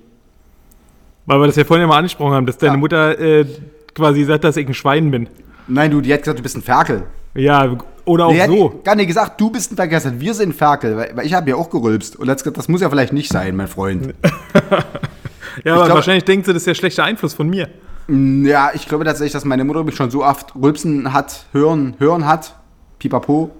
Weil 1.27 1.41
wir 1.41 1.47
das 1.47 1.57
ja 1.57 1.65
vorhin 1.65 1.83
ja 1.83 1.87
mal 1.89 1.99
angesprochen 1.99 2.33
haben, 2.35 2.47
dass 2.47 2.59
deine 2.59 2.75
Ja. 2.75 2.79
Mutter 2.79 3.19
äh, 3.19 3.45
quasi 3.95 4.25
sagt, 4.25 4.45
dass 4.45 4.57
ich 4.57 4.67
ein 4.67 4.75
Schwein 4.75 5.11
bin. 5.11 5.29
Nein, 5.67 5.91
du, 5.91 6.01
die 6.01 6.13
hat 6.13 6.21
gesagt, 6.23 6.39
du 6.39 6.43
bist 6.43 6.57
ein 6.57 6.63
Ferkel. 6.63 7.03
Ja, 7.35 7.77
oder 8.07 8.27
auch 8.27 8.33
Die 8.33 8.41
hat 8.41 8.49
so. 8.49 8.81
gar 8.83 8.95
nicht 8.95 9.09
gesagt, 9.09 9.39
du 9.39 9.51
bist 9.51 9.71
ein 9.71 9.77
Ferkel, 9.77 10.01
wir 10.19 10.33
sind 10.35 10.55
Ferkel, 10.55 10.97
weil, 10.97 11.11
weil 11.15 11.27
ich 11.27 11.35
habe 11.35 11.51
ja 11.51 11.57
auch 11.57 11.69
gerülpst. 11.69 12.17
Und 12.17 12.31
hat 12.31 12.39
gesagt, 12.39 12.57
das 12.57 12.69
muss 12.69 12.81
ja 12.81 12.89
vielleicht 12.89 13.13
nicht 13.13 13.31
sein, 13.31 13.55
mein 13.57 13.69
Freund. 13.69 14.15
Ja, 15.65 15.75
aber 15.75 15.87
glaub- 15.87 15.97
wahrscheinlich 15.97 16.25
denkt 16.25 16.47
sie, 16.47 16.53
das 16.53 16.63
ist 16.63 16.67
ja 16.67 16.75
schlechter 16.75 17.03
Einfluss 17.03 17.35
von 17.35 17.49
mir. 17.51 17.69
Ja, 18.09 18.71
ich 18.75 18.87
glaube 18.89 19.05
tatsächlich, 19.05 19.33
dass 19.33 19.45
meine 19.45 19.65
Mutter 19.65 19.83
mich 19.83 19.97
schon 19.97 20.09
so 20.11 20.25
oft 20.25 20.55
rülpsen 20.55 21.13
hat, 21.13 21.47
hören, 21.53 21.95
hören 21.99 22.27
hat. 22.27 22.55
Pipapo. 22.99 23.51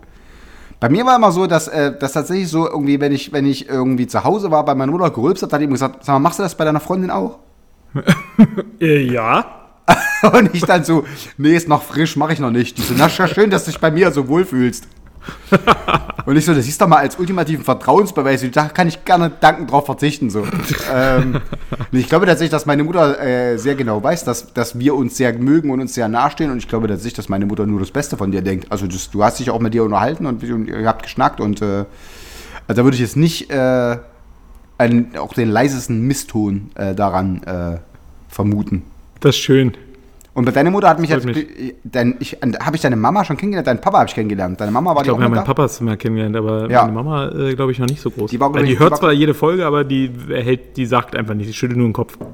Bei 0.81 0.89
mir 0.89 1.05
war 1.05 1.17
immer 1.17 1.33
so, 1.33 1.47
dass 1.47 1.67
äh, 1.69 1.93
das 1.99 2.13
tatsächlich 2.13 2.49
so 2.49 2.69
irgendwie, 2.69 3.01
wenn 3.01 3.13
ich, 3.13 3.33
wenn 3.33 3.47
ich 3.47 3.69
irgendwie 3.69 4.07
zu 4.07 4.23
Hause 4.23 4.51
war, 4.51 4.65
bei 4.65 4.75
meiner 4.75 4.93
Mutter 4.93 5.11
gerülpst 5.11 5.43
hat, 5.43 5.53
hat 5.53 5.61
die 5.61 5.65
immer 5.65 5.73
gesagt, 5.73 6.05
sag 6.05 6.15
mal, 6.15 6.21
machst 6.21 6.39
du 6.39 6.45
das 6.45 6.55
bei 6.55 6.65
deiner 6.65 6.81
Freundin 6.81 7.11
auch? 7.11 7.39
Äh, 8.81 9.01
ja. 9.13 9.45
Und 10.33 10.55
ich 10.55 10.63
dann 10.63 10.85
so, 10.85 11.05
nee, 11.37 11.57
ist 11.57 11.69
noch 11.69 11.83
frisch, 11.83 12.17
mache 12.17 12.33
ich 12.33 12.39
noch 12.39 12.51
nicht. 12.51 12.79
Die 12.79 12.83
so, 12.83 12.95
na 12.97 13.07
ist 13.07 13.19
ja 13.19 13.27
schön, 13.27 13.51
dass 13.51 13.65
du 13.65 13.73
dich 13.73 13.81
bei 13.81 13.91
mir 13.91 14.13
so 14.13 14.29
wohlfühlst. 14.29 14.87
Und 16.27 16.37
ich 16.37 16.45
so, 16.45 16.55
das 16.55 16.67
siehst 16.67 16.81
doch 16.81 16.89
mal 16.89 16.99
als 16.99 17.19
ultimativen 17.19 17.65
Vertrauensbeweis. 17.65 18.45
Da 18.53 18.69
kann 18.69 18.87
ich 18.87 19.05
gerne 19.05 19.31
danken 19.41 19.67
drauf 19.67 19.87
verzichten. 19.87 20.29
So. 20.31 20.47
ähm, 20.93 21.41
ich 21.93 22.09
glaube 22.09 22.27
tatsächlich, 22.27 22.51
dass 22.51 22.67
meine 22.67 22.85
Mutter 22.85 23.21
äh, 23.21 23.57
sehr 23.57 23.75
genau 23.75 24.03
weiß, 24.03 24.25
dass, 24.25 24.53
dass 24.53 24.79
wir 24.79 24.95
uns 24.95 25.17
sehr 25.17 25.33
mögen 25.39 25.71
und 25.71 25.81
uns 25.81 25.95
sehr 25.95 26.09
nahestehen. 26.09 26.51
Und 26.51 26.59
ich 26.59 26.69
glaube 26.69 26.87
tatsächlich, 26.87 27.15
dass 27.15 27.29
meine 27.29 27.47
Mutter 27.47 27.67
nur 27.67 27.81
das 27.81 27.91
Beste 27.91 28.17
von 28.17 28.31
dir 28.31 28.43
denkt. 28.43 28.71
Also 28.71 28.87
das, 28.87 29.11
du 29.11 29.25
hast 29.25 29.39
dich 29.39 29.51
auch 29.51 29.61
mit 29.61 29.73
dir 29.75 29.85
unterhalten 29.85 30.27
und, 30.27 30.45
und 30.45 30.69
ihr 30.69 30.87
habt 30.87 31.03
geschnackt. 31.03 31.41
Und 31.41 31.63
äh, 31.63 31.85
also 32.67 32.83
da 32.83 32.85
würde 32.85 32.97
ich 32.97 33.01
jetzt 33.01 33.17
nicht 33.17 33.51
äh, 33.51 33.97
einen, 34.77 35.17
auch 35.17 35.33
den 35.33 35.51
leisesten 35.51 36.03
Misston 36.03 36.71
äh, 36.75 36.95
daran 36.95 37.43
äh, 37.45 37.79
vermuten. 38.29 38.83
Das 39.21 39.35
ist 39.35 39.41
schön. 39.41 39.73
Und 40.39 40.45
bei 40.45 40.53
deiner 40.53 40.71
Mutter 40.71 40.89
hat 40.89 41.01
mich 41.01 41.11
Freut 41.11 41.25
jetzt, 41.25 41.37
mich. 41.37 41.75
dein, 41.83 42.15
ich, 42.21 42.37
habe 42.63 42.77
ich 42.77 42.81
deine 42.83 42.95
Mama 42.95 43.25
schon 43.25 43.37
kennengelernt, 43.37 43.67
deinen 43.67 43.81
Papa 43.81 43.99
habe 43.99 44.09
ich 44.09 44.15
kennengelernt. 44.15 44.61
Deine 44.61 44.71
Mama 44.71 44.91
war 44.95 44.99
Ich 44.99 45.05
glaube, 45.05 45.19
die 45.19 45.25
haben 45.25 45.33
mit 45.33 45.39
meinen 45.39 45.45
da? 45.47 45.53
Papas 45.53 45.81
mal 45.81 45.97
kennengelernt, 45.97 46.37
aber 46.37 46.71
Ja. 46.71 46.83
meine 46.83 46.93
Mama, 46.93 47.29
äh, 47.31 47.55
glaube 47.57 47.73
ich, 47.73 47.81
noch 47.81 47.89
nicht 47.89 48.01
so 48.01 48.09
groß. 48.09 48.31
Die 48.31 48.39
war, 48.39 48.55
Weil 48.55 48.65
die 48.65 48.75
ich, 48.75 48.79
hört 48.79 48.91
die 48.91 48.93
war- 48.93 48.99
zwar 49.01 49.13
jede 49.13 49.35
Folge, 49.35 49.67
aber 49.67 49.83
die 49.83 50.13
erhält, 50.31 50.77
die 50.77 50.87
sagt 50.87 51.17
einfach 51.17 51.35
nicht, 51.35 51.49
die 51.49 51.55
schüttelt 51.55 51.77
nur 51.77 51.89
den 51.89 51.93
Kopf. 51.93 52.17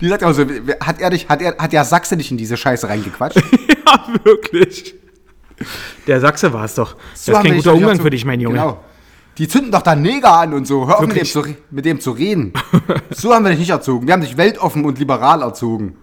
Die 0.00 0.08
sagt 0.08 0.24
auch 0.24 0.32
so, 0.32 0.42
hat 0.80 1.00
er 1.00 1.10
dich, 1.10 1.28
hat 1.28 1.40
er, 1.40 1.56
hat 1.56 1.72
der 1.72 1.84
Sachse 1.84 2.16
dich 2.16 2.28
in 2.32 2.36
diese 2.36 2.56
Scheiße 2.56 2.88
reingequatscht? 2.88 3.36
ja, 3.86 4.24
wirklich. 4.24 4.96
Der 6.08 6.20
Sachse 6.20 6.52
war 6.52 6.64
es 6.64 6.74
doch. 6.74 6.96
das 7.12 7.28
ist 7.28 7.34
kein 7.42 7.54
guter 7.56 7.74
Umgang 7.74 7.96
so- 7.96 8.02
für 8.02 8.10
dich, 8.10 8.24
mein 8.24 8.40
Junge. 8.40 8.56
Genau. 8.58 8.78
Die 9.38 9.48
zünden 9.48 9.72
doch 9.72 9.82
da 9.82 9.96
Neger 9.96 10.32
an 10.32 10.54
und 10.54 10.66
so. 10.66 10.86
Hör 10.86 10.98
auf 11.00 11.06
mit 11.06 11.16
dem, 11.16 11.24
zu, 11.24 11.42
mit 11.70 11.84
dem 11.84 12.00
zu 12.00 12.12
reden. 12.12 12.52
so 13.10 13.34
haben 13.34 13.44
wir 13.44 13.50
dich 13.50 13.58
nicht 13.60 13.70
erzogen. 13.70 14.06
Wir 14.06 14.14
haben 14.14 14.20
dich 14.20 14.36
weltoffen 14.36 14.84
und 14.84 14.98
liberal 14.98 15.42
erzogen. 15.42 15.96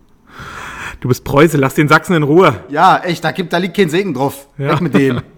Du 0.99 1.07
bist 1.07 1.23
Preuße, 1.23 1.57
lass 1.57 1.73
den 1.75 1.87
Sachsen 1.87 2.13
in 2.15 2.23
Ruhe. 2.23 2.55
Ja, 2.69 2.99
echt, 3.03 3.23
da, 3.23 3.31
gibt, 3.31 3.53
da 3.53 3.57
liegt 3.57 3.75
kein 3.77 3.89
Segen 3.89 4.13
drauf. 4.13 4.47
Ja. 4.57 4.73
Weg 4.73 4.81
mit 4.81 4.93
dem. 4.95 5.21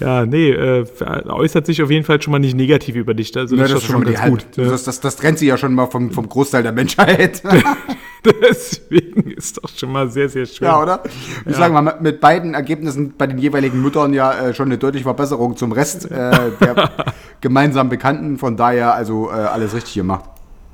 Ja, 0.00 0.26
nee, 0.26 0.50
äh, 0.50 0.84
äußert 1.28 1.66
sich 1.66 1.80
auf 1.80 1.88
jeden 1.88 2.04
Fall 2.04 2.20
schon 2.20 2.32
mal 2.32 2.40
nicht 2.40 2.56
negativ 2.56 2.96
über 2.96 3.14
dich. 3.14 3.34
Also 3.36 3.54
das, 3.54 3.70
Ja, 3.70 3.76
ist 3.76 3.84
doch 3.84 3.90
schon 3.92 4.02
mal 4.02 4.06
ganz 4.10 4.20
halb- 4.22 4.30
gut. 4.32 4.44
Ja. 4.56 4.64
Das, 4.68 4.82
das, 4.82 4.98
das 4.98 5.14
trennt 5.14 5.38
sie 5.38 5.46
ja 5.46 5.56
schon 5.56 5.72
mal 5.72 5.86
vom, 5.86 6.10
vom 6.10 6.28
Großteil 6.28 6.64
der 6.64 6.72
Menschheit. 6.72 7.40
Deswegen 8.42 9.30
ist 9.32 9.58
doch 9.62 9.68
schon 9.68 9.92
mal 9.92 10.08
sehr, 10.08 10.28
sehr 10.28 10.46
schön. 10.46 10.66
Ja, 10.66 10.80
oder? 10.80 11.02
Ich 11.44 11.56
sage 11.56 11.74
mal, 11.74 11.98
mit 12.00 12.20
beiden 12.20 12.54
Ergebnissen 12.54 13.14
bei 13.18 13.26
den 13.26 13.38
jeweiligen 13.38 13.82
Müttern 13.82 14.14
ja 14.14 14.32
äh, 14.32 14.54
schon 14.54 14.66
eine 14.66 14.78
deutliche 14.78 15.04
Verbesserung 15.04 15.56
zum 15.56 15.72
Rest 15.72 16.10
äh, 16.10 16.50
der 16.60 16.90
gemeinsamen 17.42 17.90
Bekannten. 17.90 18.38
Von 18.38 18.56
daher 18.56 18.94
also 18.94 19.28
äh, 19.28 19.34
alles 19.34 19.74
richtig 19.74 19.94
gemacht. 19.94 20.24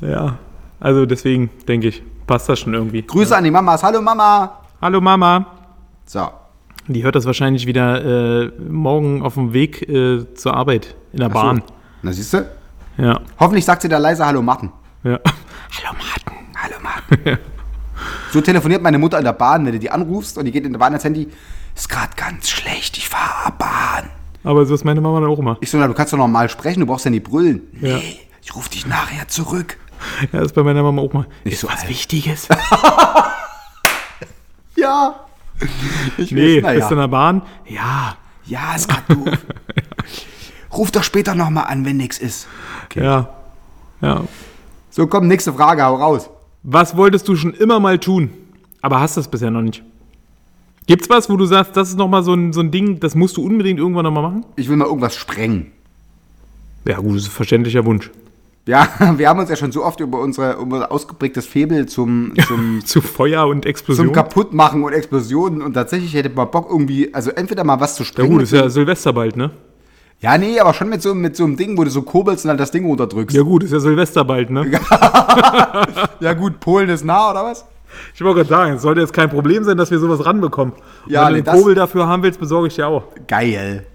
Ja, 0.01 0.39
also 0.79 1.07
deswegen 1.07 1.51
denke 1.67 1.89
ich, 1.89 2.03
passt 2.27 2.49
das 2.49 2.61
schon 2.61 2.73
irgendwie. 2.75 3.03
Grüße 3.03 3.37
an 3.37 3.43
die 3.43 3.51
Mamas. 3.51 3.83
Hallo 3.83 4.01
Mama. 4.01 4.61
Hallo 4.81 5.01
Mama. 5.01 5.47
So. 6.07 6.29
Die 6.87 7.03
hört 7.03 7.17
das 7.17 7.27
wahrscheinlich 7.27 7.67
wieder 7.67 8.45
äh, 8.45 8.53
morgen 8.69 9.23
auf 9.23 9.35
dem 9.35 9.53
Weg 9.53 9.89
äh, 9.89 10.33
zur 10.35 10.55
Arbeit 10.55 10.95
in 11.13 11.19
der 11.19 11.29
Bahn. 11.29 11.59
So. 11.67 11.75
Na 12.03 12.13
siehst 12.13 12.33
du? 12.33 12.47
Ja. 12.97 13.21
Hoffentlich 13.39 13.65
sagt 13.65 13.83
sie 13.83 13.89
da 13.89 13.99
leise 13.99 14.25
Hallo 14.25 14.41
Martin. 14.41 14.71
ja. 15.03 15.19
Hallo 15.71 15.97
Martin. 15.99 16.47
Hallo 16.57 16.77
Martin. 16.83 17.39
so 18.33 18.41
telefoniert 18.41 18.83
meine 18.83 18.99
Mutter 18.99 19.19
in 19.19 19.25
der 19.25 19.33
Bahn, 19.33 19.65
wenn 19.67 19.73
du 19.73 19.79
die 19.79 19.91
anrufst 19.91 20.39
und 20.39 20.45
die 20.45 20.53
geht 20.53 20.65
in 20.65 20.73
der 20.73 20.79
Bahn 20.79 20.93
ans 20.93 21.05
Handy. 21.05 21.29
Ist 21.75 21.89
gerade 21.89 22.15
ganz 22.17 22.51
schlecht, 22.51 22.99
ich 22.99 23.09
fahre 23.09 23.53
Bahn. 23.53 24.11
Aber 24.43 24.67
so 24.67 24.75
ist 24.75 24.85
meine 24.85 25.01
Mama 25.01 25.21
dann 25.21 25.31
auch 25.31 25.39
immer. 25.39 25.59
Ich 25.61 25.71
so, 25.71 25.79
na, 25.79 25.87
du 25.87 25.95
kannst 25.95 26.13
doch 26.13 26.19
normal 26.19 26.49
sprechen, 26.49 26.81
du 26.81 26.87
brauchst 26.87 27.05
ja 27.05 27.11
nicht 27.11 27.25
brüllen. 27.25 27.63
Ja. 27.81 27.97
Nee, 27.97 28.21
ich 28.43 28.55
rufe 28.55 28.71
dich 28.71 28.87
nachher 28.87 29.29
zurück. 29.29 29.77
Ja, 30.33 30.41
ist 30.41 30.55
bei 30.55 30.63
meiner 30.63 30.83
Mama 30.83 31.03
auch 31.03 31.13
mal. 31.13 31.27
Nicht 31.45 31.55
ist 31.55 31.61
so 31.61 31.69
was 31.69 31.81
alt. 31.81 31.89
Wichtiges? 31.89 32.49
Ja. 34.81 35.21
Ich 36.17 36.33
nee, 36.33 36.63
weiß, 36.63 36.77
bist 36.77 36.91
du 36.91 36.95
in 36.95 37.01
ja. 37.01 37.07
der 37.07 37.11
Bahn? 37.11 37.43
Ja. 37.67 38.17
ja, 38.47 38.75
ist 38.75 38.89
grad 38.89 39.11
doof. 39.11 39.39
Ruf 40.73 40.91
doch 40.91 41.03
später 41.03 41.35
nochmal 41.35 41.65
an, 41.65 41.85
wenn 41.85 41.99
nix 41.99 42.19
ist. 42.19 42.49
Ja. 42.95 43.29
Ja. 44.01 44.25
So, 44.91 45.07
komm, 45.07 45.29
nächste 45.29 45.53
Frage, 45.53 45.83
hau 45.85 45.95
raus. 45.97 46.29
Was 46.63 46.97
wolltest 46.97 47.27
du 47.29 47.37
schon 47.37 47.55
immer 47.55 47.81
mal 47.81 47.99
tun, 47.99 48.31
aber 48.83 49.01
hast 49.01 49.17
das 49.17 49.29
bisher 49.29 49.51
noch 49.51 49.63
nicht? 49.63 49.83
Gibt's 50.87 51.09
was, 51.09 51.31
wo 51.31 51.37
du 51.37 51.47
sagst, 51.47 51.77
das 51.77 51.91
ist 51.91 51.97
nochmal 51.99 52.23
so 52.23 52.35
ein, 52.35 52.53
so 52.53 52.61
ein 52.61 52.71
Ding, 52.71 52.99
das 53.01 53.15
musst 53.15 53.37
du 53.37 53.43
unbedingt 53.45 53.79
irgendwann 53.79 54.05
nochmal 54.05 54.25
machen? 54.25 54.45
Ich 54.57 54.69
will 54.69 54.77
mal 54.77 54.87
irgendwas 54.87 55.15
sprengen. 55.15 55.71
Ja, 56.85 56.97
gut, 56.99 57.15
das 57.17 57.23
ist 57.23 57.29
ein 57.29 57.33
verständlicher 57.33 57.85
Wunsch. 57.85 58.11
Ja, 58.67 58.89
wir 59.17 59.29
haben 59.29 59.39
uns 59.39 59.49
ja 59.49 59.57
schon 59.57 59.73
so 59.73 59.85
oft 59.85 60.01
über, 60.01 60.19
unsere, 60.21 60.55
über 60.55 60.77
unser 60.77 60.93
ausgeprägtes 60.93 61.47
Faible 61.47 61.87
zum, 61.87 62.33
zum, 62.47 62.81
Zu 62.85 63.01
Feuer 63.01 63.47
und 63.47 63.65
Explosion. 63.67 64.07
zum 64.07 64.15
Kaputtmachen 64.15 64.83
und 64.83 64.93
Explosionen 64.93 65.63
und 65.63 65.75
tatsächlich 65.75 66.13
hätte 66.15 66.31
man 66.31 66.51
Bock 66.51 66.69
irgendwie, 66.69 67.15
also 67.15 67.31
entweder 67.31 67.63
mal 67.65 67.79
was 67.81 67.95
zu 67.95 68.03
ja 68.03 68.09
sprengen. 68.09 68.33
gut, 68.33 68.43
ist 68.43 68.53
ja 68.53 68.69
Silvester 68.69 69.13
bald, 69.13 69.37
ne? 69.37 69.51
Ja, 70.21 70.37
nee, 70.37 70.61
aber 70.61 70.75
schon 70.75 70.89
mit 70.89 71.01
so, 71.01 71.15
mit 71.15 71.35
so 71.35 71.45
einem 71.45 71.57
Ding, 71.57 71.79
wo 71.79 71.85
du 71.85 71.91
so 71.91 72.03
kurbelst 72.03 72.45
und 72.45 72.49
dann 72.49 72.59
das 72.59 72.71
Ding 72.71 72.85
runterdrückst. 72.85 73.35
Ja 73.35 73.43
gut, 73.43 73.63
ist 73.63 73.73
ja 73.73 73.81
Silvester 73.81 74.25
bald, 74.25 74.51
ne? 74.51 74.71
Ja 76.21 76.35
gut, 76.35 76.61
Polen 76.61 76.91
ist 76.91 77.05
nah, 77.05 77.31
oder 77.31 77.45
was? 77.45 77.65
Ich 78.15 78.21
wollte 78.21 78.37
gerade 78.37 78.49
sagen, 78.49 78.75
es 78.75 78.83
sollte 78.83 79.01
jetzt 79.01 79.13
kein 79.13 79.31
Problem 79.31 79.65
sein, 79.65 79.77
dass 79.77 79.91
wir 79.91 79.99
sowas 79.99 80.25
ranbekommen. 80.25 80.75
Und 81.07 81.13
Ja, 81.13 81.27
wenn 81.27 81.35
nee, 81.35 81.43
du 81.43 81.51
einen 81.51 81.59
Kurbel 81.59 81.75
dafür 81.75 82.07
haben 82.07 82.23
willst, 82.23 82.39
besorge 82.39 82.69
ich 82.69 82.75
dir 82.75 82.87
auch. 82.87 83.05
Geil. 83.27 83.87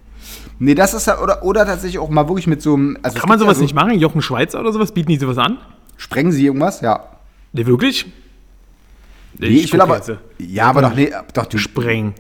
Nee, 0.58 0.74
das 0.74 0.94
ist 0.94 1.06
ja, 1.08 1.20
oder, 1.20 1.44
oder 1.44 1.66
tatsächlich 1.66 2.00
auch 2.00 2.10
mal 2.10 2.28
wirklich 2.28 2.48
mit 2.48 2.62
so 2.62 2.74
einem, 2.74 2.98
also 3.04 3.20
Kann 3.20 3.30
man 3.30 3.38
gibt 3.38 3.42
ja 3.42 3.46
sowas 3.46 3.58
so, 3.58 3.64
nicht 3.64 3.76
machen? 3.76 3.94
Jochen 4.00 4.22
Schweizer 4.22 4.60
oder 4.60 4.74
sowas? 4.74 4.92
Bieten 4.92 5.10
die 5.10 5.18
sowas 5.18 5.38
an? 5.38 5.58
Sprengen 5.98 6.32
sie 6.32 6.46
irgendwas? 6.46 6.82
Ja. 6.82 7.04
Ne, 7.54 7.66
wirklich? 7.68 8.06
Nee, 9.38 9.48
ich, 9.48 9.72
will 9.72 9.80
guck 9.80 9.90
aber, 9.90 9.98
jetzt. 9.98 10.12
ja, 10.40 10.68
aber 10.68 10.82
doch, 10.82 10.96
nee, 10.96 11.12
doch, 11.34 11.46
du, 11.46 11.58
Sprengen. 11.58 12.14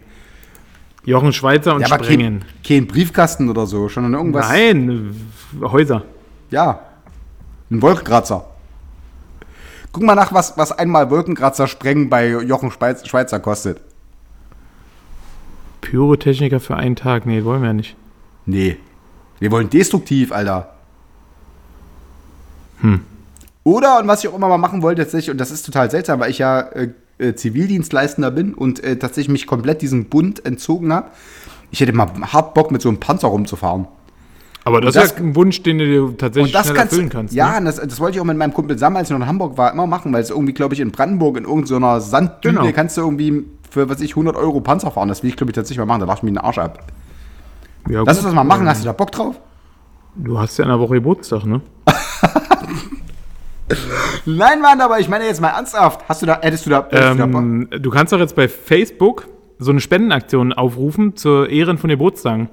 Jochen 1.06 1.34
Schweizer 1.34 1.76
und 1.76 1.82
ja, 1.82 1.88
aber 1.91 2.03
Sprengen. 2.03 2.39
kein, 2.39 2.49
kein 2.64 2.88
Briefkasten 2.88 3.49
oder 3.49 3.68
so, 3.68 3.88
sondern 3.89 4.14
irgendwas. 4.14 4.49
Nein, 4.49 5.16
Häuser. 5.62 6.03
Ja. 6.49 6.80
Ein 7.70 7.82
Wolkenkratzer. 7.82 8.45
Guck 9.91 10.03
mal 10.03 10.16
nach, 10.16 10.34
was, 10.34 10.58
was 10.58 10.72
einmal 10.72 11.10
Wolkenkratzer 11.10 11.68
sprengen 11.68 12.10
bei 12.10 12.28
Jochen 12.28 12.72
Schweiz, 12.72 13.08
Schweizer 13.08 13.39
kostet. 13.39 13.80
Pyrotechniker 15.82 16.60
für 16.60 16.76
einen 16.76 16.95
Tag. 16.95 17.26
Nee, 17.26 17.43
wollen 17.43 17.62
wir 17.62 17.68
ja 17.68 17.74
nicht. 17.74 17.95
Nee. 18.45 18.78
Wir 19.39 19.51
wollen 19.51 19.70
destruktiv, 19.70 20.32
Alter. 20.32 20.74
Hm. 22.82 23.01
Oder, 23.64 23.99
und 23.99 24.08
was 24.08 24.24
ich 24.24 24.30
auch 24.30 24.36
immer 24.36 24.49
mal 24.49 24.58
machen 24.58 24.82
wollte, 24.82 25.03
tatsächlich, 25.03 25.32
und 25.32 25.38
das 25.38 25.51
ist 25.51 25.66
total 25.66 25.89
seltsam, 25.89 26.20
weil 26.20 26.30
ich 26.30 26.39
ja 26.39 26.62
äh, 26.62 26.89
äh, 27.18 27.34
Zivildienstleistender 27.34 28.32
bin 28.32 28.53
und 28.53 28.84
äh, 28.84 28.97
tatsächlich 28.97 29.30
mich 29.32 29.47
komplett 29.47 29.82
diesem 29.82 30.05
Bund 30.05 30.45
entzogen 30.45 30.91
habe. 30.93 31.11
Ich 31.72 31.80
hätte 31.80 31.93
mal 31.93 32.07
hart 32.32 32.53
Bock, 32.53 32.72
mit 32.72 32.82
so 32.82 32.89
einem 32.89 32.99
Panzer 32.99 33.28
rumzufahren. 33.30 33.88
Aber 34.63 34.82
das, 34.82 34.95
das- 34.95 35.05
ist 35.11 35.20
ja 35.20 35.24
ein 35.26 35.36
Wunsch, 35.36 35.61
den 35.63 35.78
du 35.78 35.86
dir 35.86 36.18
tatsächlich 36.18 36.51
schnell 36.51 36.63
kannst 36.74 36.93
erfüllen 36.93 37.09
kannst. 37.09 37.34
Ja, 37.36 37.59
ne? 37.59 37.66
das, 37.68 37.76
das 37.78 37.99
wollte 37.99 38.16
ich 38.18 38.22
auch 38.22 38.26
mit 38.26 38.38
meinem 38.38 38.53
Kumpel 38.53 38.78
Sam, 38.78 38.95
als 38.95 39.09
ich 39.09 39.11
noch 39.13 39.20
in 39.22 39.28
Hamburg 39.28 39.57
war, 39.57 39.72
immer 39.72 39.86
machen, 39.88 40.11
weil 40.11 40.22
es 40.24 40.30
irgendwie, 40.32 40.53
glaube 40.53 40.74
ich, 40.74 40.80
in 40.80 40.91
Brandenburg 40.91 41.38
in 41.38 41.43
irgendeiner 41.43 42.01
Sanddüne 42.01 42.59
Genau. 42.59 42.72
kannst 42.74 42.97
du 42.97 43.01
irgendwie 43.01 43.45
für, 43.70 43.89
was 43.89 44.01
ich, 44.01 44.11
100 44.11 44.36
Euro 44.36 44.61
Panzer 44.61 44.89
fahren. 44.91 45.07
Das 45.09 45.22
will 45.22 45.30
ich, 45.30 45.36
glaube 45.36 45.51
ich, 45.51 45.55
tatsächlich 45.55 45.78
mal 45.80 45.86
machen. 45.86 45.99
Da 46.01 46.05
lache 46.07 46.18
ich 46.20 46.24
mir 46.24 46.32
den 46.32 46.38
Arsch 46.39 46.57
ab. 46.57 46.80
ja, 47.89 48.03
Lass 48.05 48.18
uns 48.18 48.26
das 48.26 48.34
mal 48.34 48.43
machen. 48.43 48.68
Hast 48.68 48.82
du 48.82 48.86
da 48.86 48.93
Bock 48.93 49.11
drauf? 49.11 49.36
Du 50.16 50.39
hast 50.39 50.57
ja 50.57 50.66
in 50.66 50.72
einer 50.72 50.80
Woche 50.80 50.95
Geburtstag, 50.95 51.45
ne? 51.45 51.61
Nein, 54.26 54.61
Mann, 54.61 54.80
aber 54.82 54.99
ich 54.99 55.09
meine 55.09 55.26
jetzt 55.26 55.41
mal 55.41 55.49
ernsthaft. 55.49 56.01
Hast 56.07 56.22
du 56.22 56.26
da, 56.26 56.39
hättest 56.41 56.66
du 56.66 56.70
da, 56.70 56.88
hättest 56.89 57.13
du 57.13 57.18
da? 57.18 57.24
Ähm, 57.24 57.68
du 57.72 57.89
kannst 57.89 58.13
doch 58.13 58.20
jetzt 58.20 58.36
bei 58.36 58.47
Facebook 58.47 59.28
so 59.57 59.72
eine 59.72 59.80
Spendenaktion 59.80 60.53
aufrufen 60.53 61.16
zur 61.16 61.49
Ehren 61.49 61.78
von 61.78 61.89
Geburtstagen. 61.89 62.49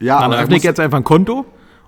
Ja, 0.00 0.20
Dann 0.20 0.32
öffne 0.32 0.56
ich 0.56 0.62
jetzt 0.62 0.80
einfach 0.80 0.98
ein 0.98 1.04
Konto 1.04 1.44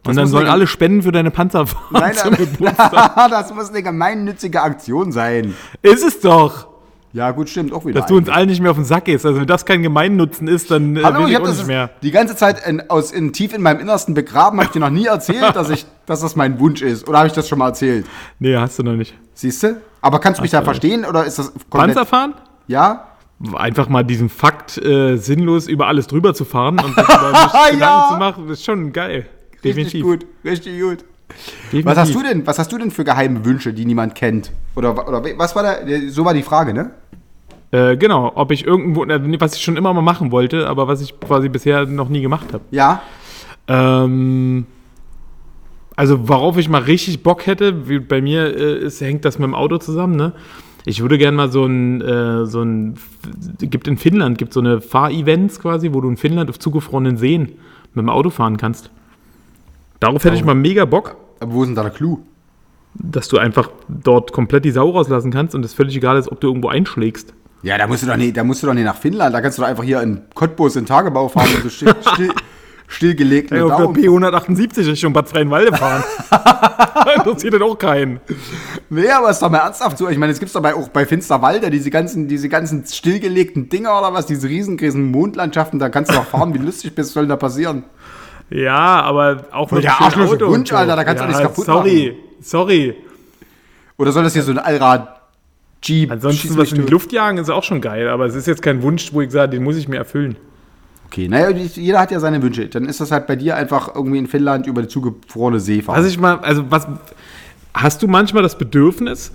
und 0.06 0.16
dann 0.16 0.26
sollen 0.26 0.46
alle 0.46 0.66
spenden 0.66 1.02
für 1.02 1.12
deine 1.12 1.30
Panzerfahrt. 1.30 1.90
Nein, 1.92 2.14
zum 2.14 2.32
nein, 2.32 2.40
Geburtstag. 2.58 3.30
das 3.30 3.54
muss 3.54 3.70
eine 3.70 3.82
gemeinnützige 3.82 4.60
Aktion 4.60 5.12
sein. 5.12 5.54
Ist 5.80 6.04
es 6.04 6.20
doch. 6.20 6.68
Ja, 7.14 7.30
gut, 7.30 7.48
stimmt, 7.50 7.72
auch 7.74 7.84
wieder. 7.84 8.00
Dass 8.00 8.08
du 8.08 8.16
uns 8.16 8.28
allen 8.28 8.48
nicht 8.48 8.60
mehr 8.62 8.70
auf 8.70 8.76
den 8.76 8.86
Sack 8.86 9.04
gehst. 9.04 9.26
Also 9.26 9.40
wenn 9.40 9.46
das 9.46 9.66
kein 9.66 9.82
Gemeinnutzen 9.82 10.48
ist, 10.48 10.70
dann 10.70 10.96
äh, 10.96 11.02
Hallo, 11.02 11.20
will 11.20 11.24
ich 11.26 11.30
ich 11.30 11.34
habe 11.36 11.44
auch 11.44 11.48
das 11.48 11.58
nicht 11.58 11.66
mehr. 11.66 11.90
die 12.02 12.10
ganze 12.10 12.36
Zeit 12.36 12.66
in, 12.66 12.88
aus, 12.88 13.12
in, 13.12 13.32
tief 13.32 13.52
in 13.52 13.60
meinem 13.60 13.80
Innersten 13.80 14.14
begraben. 14.14 14.58
Habe 14.58 14.66
ich 14.66 14.72
dir 14.72 14.80
noch 14.80 14.90
nie 14.90 15.06
erzählt, 15.06 15.54
dass, 15.54 15.68
ich, 15.68 15.84
dass 16.06 16.20
das 16.20 16.36
mein 16.36 16.58
Wunsch 16.60 16.82
ist? 16.82 17.08
Oder 17.08 17.18
habe 17.18 17.28
ich 17.28 17.32
das 17.34 17.48
schon 17.48 17.58
mal 17.58 17.68
erzählt? 17.68 18.06
Nee, 18.38 18.56
hast 18.56 18.78
du 18.78 18.82
noch 18.82 18.94
nicht. 18.94 19.14
Siehst 19.34 19.62
du? 19.62 19.80
Aber 20.00 20.18
kannst 20.18 20.38
du 20.38 20.42
mich 20.42 20.50
da 20.50 20.62
verstehen 20.62 21.04
oder 21.04 21.24
ist 21.24 21.38
das 21.38 21.52
komplett? 21.70 21.94
Panzerfahren? 21.94 22.34
Ja? 22.66 23.08
Einfach 23.54 23.88
mal 23.88 24.04
diesen 24.04 24.28
Fakt 24.28 24.78
äh, 24.78 25.16
sinnlos 25.16 25.66
über 25.66 25.86
alles 25.88 26.06
drüber 26.06 26.34
zu 26.34 26.44
fahren 26.44 26.78
und 26.78 26.94
sich 26.94 27.04
über 27.08 27.30
nichts 27.32 27.52
Ja. 27.54 27.70
Gedanken 27.70 28.12
zu 28.12 28.18
machen, 28.18 28.48
ist 28.50 28.64
schon 28.64 28.92
geil. 28.92 29.26
Richtig 29.52 29.62
Definitiv. 29.62 30.02
gut, 30.02 30.26
richtig 30.44 30.80
gut. 30.80 31.04
Definitiv. 31.66 31.86
Was 31.86 31.98
hast 31.98 32.14
du 32.14 32.22
denn? 32.22 32.46
Was 32.46 32.58
hast 32.58 32.70
du 32.72 32.78
denn 32.78 32.90
für 32.90 33.04
geheime 33.04 33.44
Wünsche, 33.44 33.72
die 33.72 33.84
niemand 33.84 34.14
kennt? 34.14 34.52
Oder, 34.76 35.08
oder 35.08 35.22
was 35.38 35.56
war 35.56 35.62
da? 35.62 35.76
So 36.08 36.24
war 36.24 36.34
die 36.34 36.42
Frage, 36.42 36.74
ne? 36.74 36.90
Äh, 37.70 37.96
genau, 37.96 38.32
ob 38.34 38.50
ich 38.50 38.66
irgendwo, 38.66 39.04
äh, 39.04 39.40
was 39.40 39.56
ich 39.56 39.62
schon 39.62 39.76
immer 39.76 39.94
mal 39.94 40.02
machen 40.02 40.30
wollte, 40.30 40.68
aber 40.68 40.88
was 40.88 41.00
ich 41.00 41.18
quasi 41.20 41.48
bisher 41.48 41.86
noch 41.86 42.10
nie 42.10 42.20
gemacht 42.20 42.52
habe. 42.52 42.62
Ja. 42.70 43.02
Ähm, 43.66 44.66
Also, 45.96 46.28
worauf 46.28 46.56
ich 46.58 46.68
mal 46.68 46.82
richtig 46.82 47.22
Bock 47.22 47.46
hätte, 47.46 47.88
wie 47.88 47.98
bei 47.98 48.20
mir 48.20 48.56
äh, 48.56 48.78
ist, 48.78 49.00
hängt 49.00 49.24
das 49.24 49.38
mit 49.38 49.46
dem 49.46 49.54
Auto 49.54 49.78
zusammen, 49.78 50.16
ne? 50.16 50.32
Ich 50.84 51.00
würde 51.00 51.16
gerne 51.16 51.36
mal 51.36 51.52
so 51.52 51.64
ein, 51.64 52.00
äh, 52.00 52.46
so 52.46 52.62
ein, 52.62 52.96
gibt 53.60 53.86
in 53.86 53.96
Finnland, 53.96 54.36
gibt 54.38 54.52
so 54.52 54.60
eine 54.60 54.80
Fahrevents 54.80 55.60
quasi, 55.60 55.92
wo 55.92 56.00
du 56.00 56.08
in 56.08 56.16
Finnland 56.16 56.50
auf 56.50 56.58
zugefrorenen 56.58 57.16
Seen 57.18 57.52
mit 57.94 58.02
dem 58.02 58.08
Auto 58.08 58.30
fahren 58.30 58.56
kannst. 58.56 58.90
Darauf 60.00 60.24
hätte 60.24 60.34
ich 60.34 60.44
mal 60.44 60.54
mega 60.56 60.84
Bock, 60.84 61.14
Aber 61.38 61.52
wo 61.52 61.62
ist 61.62 61.68
denn 61.68 61.76
da 61.76 61.82
der 61.82 61.92
Clou? 61.92 62.18
dass 62.94 63.28
du 63.28 63.38
einfach 63.38 63.70
dort 63.88 64.32
komplett 64.32 64.64
die 64.64 64.70
Sau 64.70 64.90
rauslassen 64.90 65.30
kannst 65.30 65.54
und 65.54 65.64
es 65.64 65.72
völlig 65.72 65.96
egal 65.96 66.18
ist, 66.18 66.30
ob 66.30 66.40
du 66.40 66.48
irgendwo 66.48 66.68
einschlägst. 66.68 67.32
Ja, 67.62 67.78
da 67.78 67.86
musst 67.86 68.02
du 68.02 68.06
doch 68.06 68.16
nicht, 68.16 68.36
da 68.36 68.44
musst 68.44 68.62
du 68.62 68.66
doch 68.66 68.74
nicht 68.74 68.84
nach 68.84 68.96
Finnland. 68.96 69.34
Da 69.34 69.40
kannst 69.40 69.56
du 69.56 69.62
doch 69.62 69.68
einfach 69.68 69.84
hier 69.84 70.02
in 70.02 70.20
Cottbus 70.34 70.76
in 70.76 70.84
Tagebau 70.84 71.28
fahren 71.28 71.48
und 71.54 71.62
so 71.62 71.68
still, 71.68 71.94
still, 72.12 72.32
stillgelegten 72.86 73.56
Ja, 73.56 73.64
auf 73.64 73.76
der 73.76 73.86
Daumen. 73.86 73.96
P178 73.96 74.86
Richtung 74.86 75.12
Bad 75.12 75.28
Freienwalde 75.28 75.76
fahren. 75.76 76.02
Interessiert 77.16 77.54
dann 77.54 77.62
auch 77.62 77.78
keinen. 77.78 78.20
Nee, 78.90 79.08
aber 79.08 79.30
ist 79.30 79.40
doch 79.40 79.50
mal 79.50 79.58
ernsthaft 79.58 79.98
so. 79.98 80.08
Ich 80.08 80.18
meine, 80.18 80.32
es 80.32 80.40
gibt 80.40 80.54
doch 80.54 80.62
bei, 80.62 80.74
auch 80.74 80.88
bei 80.88 81.06
Finsterwalde 81.06 81.70
diese 81.70 81.90
ganzen, 81.90 82.28
diese 82.28 82.48
ganzen 82.48 82.84
stillgelegten 82.86 83.68
Dinger 83.68 83.98
oder 83.98 84.12
was, 84.12 84.26
diese 84.26 84.48
riesengroßen 84.48 85.10
Mondlandschaften, 85.10 85.78
da 85.78 85.88
kannst 85.88 86.10
du 86.10 86.16
doch 86.16 86.26
fahren, 86.26 86.54
wie 86.54 86.58
lustig 86.58 86.94
bist, 86.94 87.12
soll 87.12 87.24
denn 87.24 87.30
da 87.30 87.36
passieren? 87.36 87.84
Ja, 88.50 89.00
aber 89.02 89.46
auch 89.52 89.70
mit 89.70 89.84
der 89.84 90.00
arschlose 90.00 90.34
Auto 90.34 90.48
Wunsch, 90.48 90.72
Alter, 90.72 90.94
da 90.94 91.04
kannst 91.04 91.20
du 91.20 91.24
ja, 91.24 91.28
nichts 91.28 91.42
kaputt 91.42 91.64
sorry, 91.64 92.16
sorry. 92.40 92.94
Oder 93.96 94.12
soll 94.12 94.24
das 94.24 94.34
hier 94.34 94.42
so 94.42 94.52
ein 94.52 94.58
Allrad 94.58 95.22
Jeep 95.82 96.10
Ansonsten 96.12 96.56
was 96.56 96.72
in 96.72 96.86
die? 96.86 96.90
Luft 96.92 97.12
jagen 97.12 97.38
ist 97.38 97.50
auch 97.50 97.64
schon 97.64 97.80
geil, 97.80 98.08
aber 98.08 98.26
es 98.26 98.34
ist 98.34 98.46
jetzt 98.46 98.62
kein 98.62 98.82
Wunsch, 98.82 99.12
wo 99.12 99.20
ich 99.20 99.30
sage, 99.30 99.50
den 99.52 99.64
muss 99.64 99.76
ich 99.76 99.88
mir 99.88 99.96
erfüllen. 99.96 100.36
Okay, 101.12 101.28
naja, 101.28 101.50
jeder 101.50 102.00
hat 102.00 102.10
ja 102.10 102.18
seine 102.20 102.40
Wünsche. 102.42 102.68
Dann 102.68 102.86
ist 102.86 102.98
das 102.98 103.10
halt 103.10 103.26
bei 103.26 103.36
dir 103.36 103.54
einfach 103.54 103.94
irgendwie 103.94 104.16
in 104.16 104.26
Finnland 104.26 104.66
über 104.66 104.80
die 104.80 104.88
zugefrorene 104.88 105.60
See 105.60 105.82
fahren. 105.82 105.98
Was 105.98 106.06
ich 106.06 106.18
mal, 106.18 106.38
also 106.38 106.70
was, 106.70 106.86
hast 107.74 108.02
du 108.02 108.08
manchmal 108.08 108.42
das 108.42 108.56
Bedürfnis, 108.56 109.30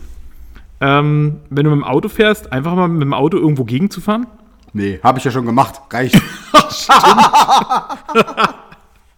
ähm, 0.81 1.35
wenn 1.51 1.65
du 1.65 1.69
mit 1.69 1.81
dem 1.81 1.83
Auto 1.83 2.09
fährst, 2.09 2.51
einfach 2.51 2.73
mal 2.73 2.87
mit 2.87 3.03
dem 3.03 3.13
Auto 3.13 3.37
irgendwo 3.37 3.63
gegenzufahren? 3.63 4.25
nee, 4.73 4.99
habe 5.03 5.19
ich 5.19 5.25
ja 5.25 5.29
schon 5.29 5.45
gemacht. 5.45 5.79
Reicht. 5.91 6.15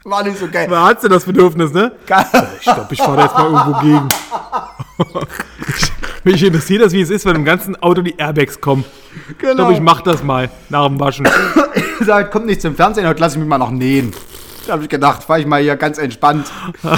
War 0.03 0.24
nicht 0.24 0.38
so 0.38 0.49
geil. 0.49 0.68
Da 0.70 0.89
hast 0.89 1.01
du 1.05 1.07
das 1.07 1.24
Bedürfnis, 1.24 1.72
ne? 1.72 1.93
Geil. 2.07 2.26
Ich 2.60 2.66
glaube, 2.66 2.88
ich 2.93 2.99
fahre 2.99 3.16
da 3.16 3.24
jetzt 3.24 3.36
mal 3.36 3.53
irgendwo 3.53 3.80
gegen. 3.80 4.10
Mich 6.32 6.43
interessiert 6.43 6.84
das, 6.84 6.93
wie 6.93 7.01
es 7.01 7.09
ist, 7.09 7.25
wenn 7.25 7.36
im 7.36 7.43
ganzen 7.43 7.75
Auto 7.82 8.03
die 8.03 8.13
Airbags 8.15 8.61
kommen. 8.61 8.86
Ich 9.32 9.38
Genau. 9.39 9.55
glaube, 9.55 9.73
ich 9.73 9.82
mache 9.82 10.03
das 10.03 10.23
mal 10.23 10.47
nach 10.69 10.86
dem 10.88 10.99
Waschen. 10.99 11.27
gesagt, 11.99 12.32
kommt 12.32 12.45
nicht 12.45 12.61
zum 12.61 12.75
Fernsehen, 12.75 13.07
heute 13.07 13.19
lasse 13.19 13.36
ich 13.38 13.39
mich 13.39 13.49
mal 13.49 13.57
noch 13.57 13.71
nähen. 13.71 14.11
Da 14.67 14.73
habe 14.73 14.84
ich 14.84 14.89
gedacht, 14.89 15.23
fahre 15.23 15.39
ich 15.39 15.47
mal 15.47 15.59
hier 15.59 15.75
ganz 15.75 15.97
entspannt. 15.97 16.45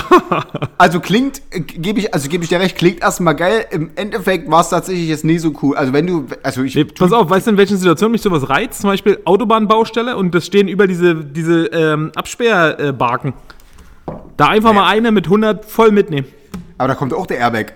Also 0.77 0.99
klingt, 0.99 1.41
äh, 1.51 1.59
gebe 1.61 1.99
ich, 1.99 2.13
also 2.13 2.27
gebe 2.27 2.43
ich 2.43 2.49
dir 2.49 2.59
recht, 2.59 2.75
klingt 2.75 3.01
erstmal 3.03 3.35
geil. 3.35 3.65
Im 3.71 3.91
Endeffekt 3.95 4.49
war 4.49 4.61
es 4.61 4.69
tatsächlich 4.69 5.07
jetzt 5.07 5.23
nie 5.23 5.37
so 5.37 5.53
cool. 5.61 5.77
Also 5.77 5.93
wenn 5.93 6.07
du, 6.07 6.25
also 6.43 6.63
ich, 6.63 6.73
Nee, 6.75 6.85
pass 6.85 7.13
auf, 7.13 7.29
weißt 7.29 7.45
du, 7.47 7.51
in 7.51 7.57
welchen 7.57 7.77
Situationen 7.77 8.11
mich 8.13 8.21
sowas 8.23 8.49
reizt? 8.49 8.81
Zum 8.81 8.89
Beispiel 8.89 9.19
Autobahnbaustelle 9.23 10.17
und 10.17 10.33
das 10.35 10.45
stehen 10.47 10.67
über 10.67 10.87
diese, 10.87 11.15
diese 11.15 11.67
ähm, 11.67 12.11
Absperrbarken. 12.15 13.33
Da 14.37 14.47
einfach 14.47 14.73
mal 14.73 14.87
eine 14.89 15.11
mit 15.11 15.25
100 15.25 15.63
voll 15.63 15.91
mitnehmen. 15.91 16.27
aber 16.79 16.89
da 16.89 16.95
kommt 16.95 17.13
auch 17.13 17.27
der 17.27 17.37
Airbag. 17.37 17.73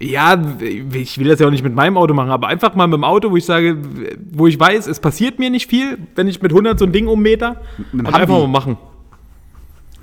Ja, 0.00 0.36
ich 0.60 1.18
will 1.18 1.28
das 1.28 1.38
ja 1.38 1.46
auch 1.46 1.52
nicht 1.52 1.62
mit 1.62 1.74
meinem 1.74 1.96
Auto 1.96 2.14
machen, 2.14 2.30
aber 2.30 2.48
einfach 2.48 2.74
mal 2.74 2.88
mit 2.88 2.94
dem 2.94 3.04
Auto, 3.04 3.30
wo 3.30 3.36
ich 3.36 3.44
sage, 3.44 3.78
wo 4.32 4.48
ich 4.48 4.58
weiß, 4.58 4.88
es 4.88 4.98
passiert 4.98 5.38
mir 5.38 5.50
nicht 5.50 5.70
viel, 5.70 5.98
wenn 6.16 6.26
ich 6.26 6.42
mit 6.42 6.50
100 6.50 6.78
so 6.78 6.84
ein 6.84 6.92
Ding 6.92 7.06
ummeter. 7.06 7.60
Und 7.92 8.06
einfach 8.06 8.28
mal 8.28 8.48
machen. 8.48 8.76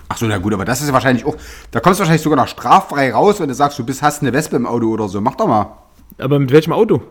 Ach 0.08 0.18
so, 0.18 0.26
na 0.28 0.38
gut, 0.38 0.54
aber 0.54 0.66
das 0.66 0.82
ist 0.82 0.88
ja 0.88 0.94
wahrscheinlich 0.94 1.26
auch, 1.26 1.36
da 1.72 1.82
kommst 1.82 2.00
du 2.00 2.02
wahrscheinlich 2.02 2.22
sogar 2.22 2.38
noch 2.38 2.48
straffrei 2.48 3.14
raus, 3.14 3.40
wenn 3.40 3.50
du 3.50 3.54
sagst, 3.54 3.80
du 3.80 3.86
bist, 3.86 4.02
hast 4.02 4.22
eine 4.22 4.34
Wespe 4.34 4.56
im 4.56 4.66
Auto 4.66 4.88
oder 4.88 5.10
so. 5.10 5.20
Mach 5.20 5.36
doch 5.36 5.48
mal. 5.48 5.78
Aber 6.18 6.40
mit 6.40 6.52
welchem 6.52 6.74
Auto? 6.74 7.02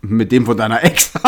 Mit 0.00 0.30
dem 0.30 0.46
von 0.46 0.56
deiner 0.56 0.82
Ex. 0.84 1.12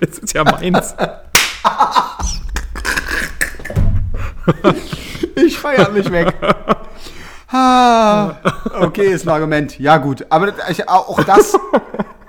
Das 0.00 0.18
ist 0.18 0.32
ja 0.32 0.44
meins. 0.44 0.94
Ich 5.36 5.58
feier 5.58 5.90
mich 5.90 6.10
weg. 6.10 6.34
Ah, 7.52 8.36
okay, 8.80 9.06
ist 9.06 9.26
ein 9.26 9.30
Argument. 9.30 9.76
Ja, 9.80 9.96
gut. 9.96 10.24
Aber 10.30 10.52
ich, 10.68 10.88
auch 10.88 11.20
das, 11.24 11.58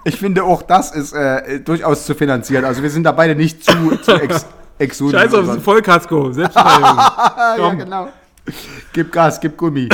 ich 0.03 0.17
finde 0.17 0.43
auch 0.43 0.63
das 0.63 0.95
ist 0.95 1.13
äh, 1.13 1.59
durchaus 1.59 2.07
zu 2.07 2.15
finanzieren. 2.15 2.65
Also 2.65 2.81
wir 2.81 2.89
sind 2.89 3.03
da 3.03 3.11
beide 3.11 3.35
nicht 3.35 3.63
zu, 3.63 3.97
zu 3.97 4.13
ex, 4.13 4.47
exotisch. 4.79 5.19
Scheiß 5.19 5.33
auf 5.35 5.45
das 5.45 5.57
Vollkasko. 5.61 6.31
Selbstverteidigung. 6.31 6.97
ja, 6.97 7.55
Komm. 7.55 7.77
genau. 7.77 8.09
Gib 8.93 9.11
Gas, 9.11 9.39
gib 9.39 9.57
Gummi. 9.57 9.89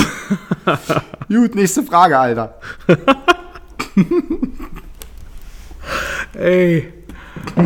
gut, 1.28 1.56
nächste 1.56 1.84
Frage, 1.84 2.18
Alter. 2.18 2.56
Ey, 6.36 6.94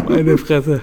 meine 0.07 0.35
Fresse. 0.39 0.81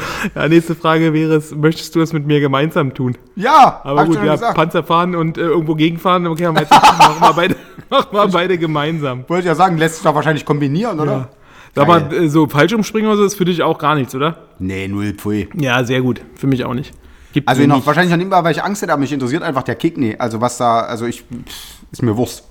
Ja, 0.34 0.48
nächste 0.48 0.74
Frage 0.74 1.12
wäre 1.12 1.34
es, 1.36 1.54
möchtest 1.54 1.94
du 1.94 2.00
es 2.00 2.12
mit 2.12 2.26
mir 2.26 2.40
gemeinsam 2.40 2.94
tun? 2.94 3.16
Ja, 3.36 3.80
Aber 3.84 4.04
gut, 4.04 4.16
ja, 4.16 4.32
gesagt. 4.32 4.56
Panzer 4.56 4.82
fahren 4.82 5.14
und 5.14 5.38
äh, 5.38 5.42
irgendwo 5.42 5.74
gegenfahren, 5.74 6.26
okay, 6.26 6.46
haben 6.46 6.56
wir 6.56 6.62
jetzt, 6.62 6.70
machen, 6.72 7.20
wir 7.20 7.32
beide, 7.32 7.56
machen 7.90 8.08
wir 8.12 8.28
beide 8.28 8.58
gemeinsam. 8.58 9.24
Wollte 9.28 9.42
ich 9.42 9.46
ja 9.46 9.54
sagen, 9.54 9.78
lässt 9.78 9.96
sich 9.96 10.04
doch 10.04 10.14
wahrscheinlich 10.14 10.44
kombinieren, 10.44 10.98
oder? 11.00 11.28
Sag 11.74 11.86
Geil. 11.86 12.00
mal, 12.00 12.14
äh, 12.14 12.28
so 12.28 12.48
Fallschirmspringen 12.48 13.08
oder 13.08 13.18
so 13.18 13.24
ist 13.24 13.36
für 13.36 13.44
dich 13.44 13.62
auch 13.62 13.78
gar 13.78 13.94
nichts, 13.94 14.14
oder? 14.14 14.38
Nee, 14.58 14.88
null, 14.88 15.14
pfui. 15.14 15.48
Ja, 15.54 15.84
sehr 15.84 16.00
gut. 16.00 16.20
Für 16.34 16.46
mich 16.46 16.64
auch 16.64 16.74
nicht. 16.74 16.92
Gibt 17.32 17.48
Also 17.48 17.64
noch, 17.66 17.86
wahrscheinlich 17.86 18.10
noch 18.10 18.18
nicht 18.18 18.30
mal, 18.30 18.42
weil 18.42 18.52
ich 18.52 18.64
Angst 18.64 18.82
hätte, 18.82 18.92
aber 18.92 19.00
mich 19.00 19.12
interessiert 19.12 19.42
einfach 19.42 19.62
der 19.62 19.74
Kick. 19.74 19.96
Nee, 19.96 20.16
also 20.18 20.40
was 20.40 20.56
da, 20.56 20.80
also 20.80 21.06
ich, 21.06 21.20
pff, 21.20 21.82
ist 21.92 22.02
mir 22.02 22.16
Wurst. 22.16 22.44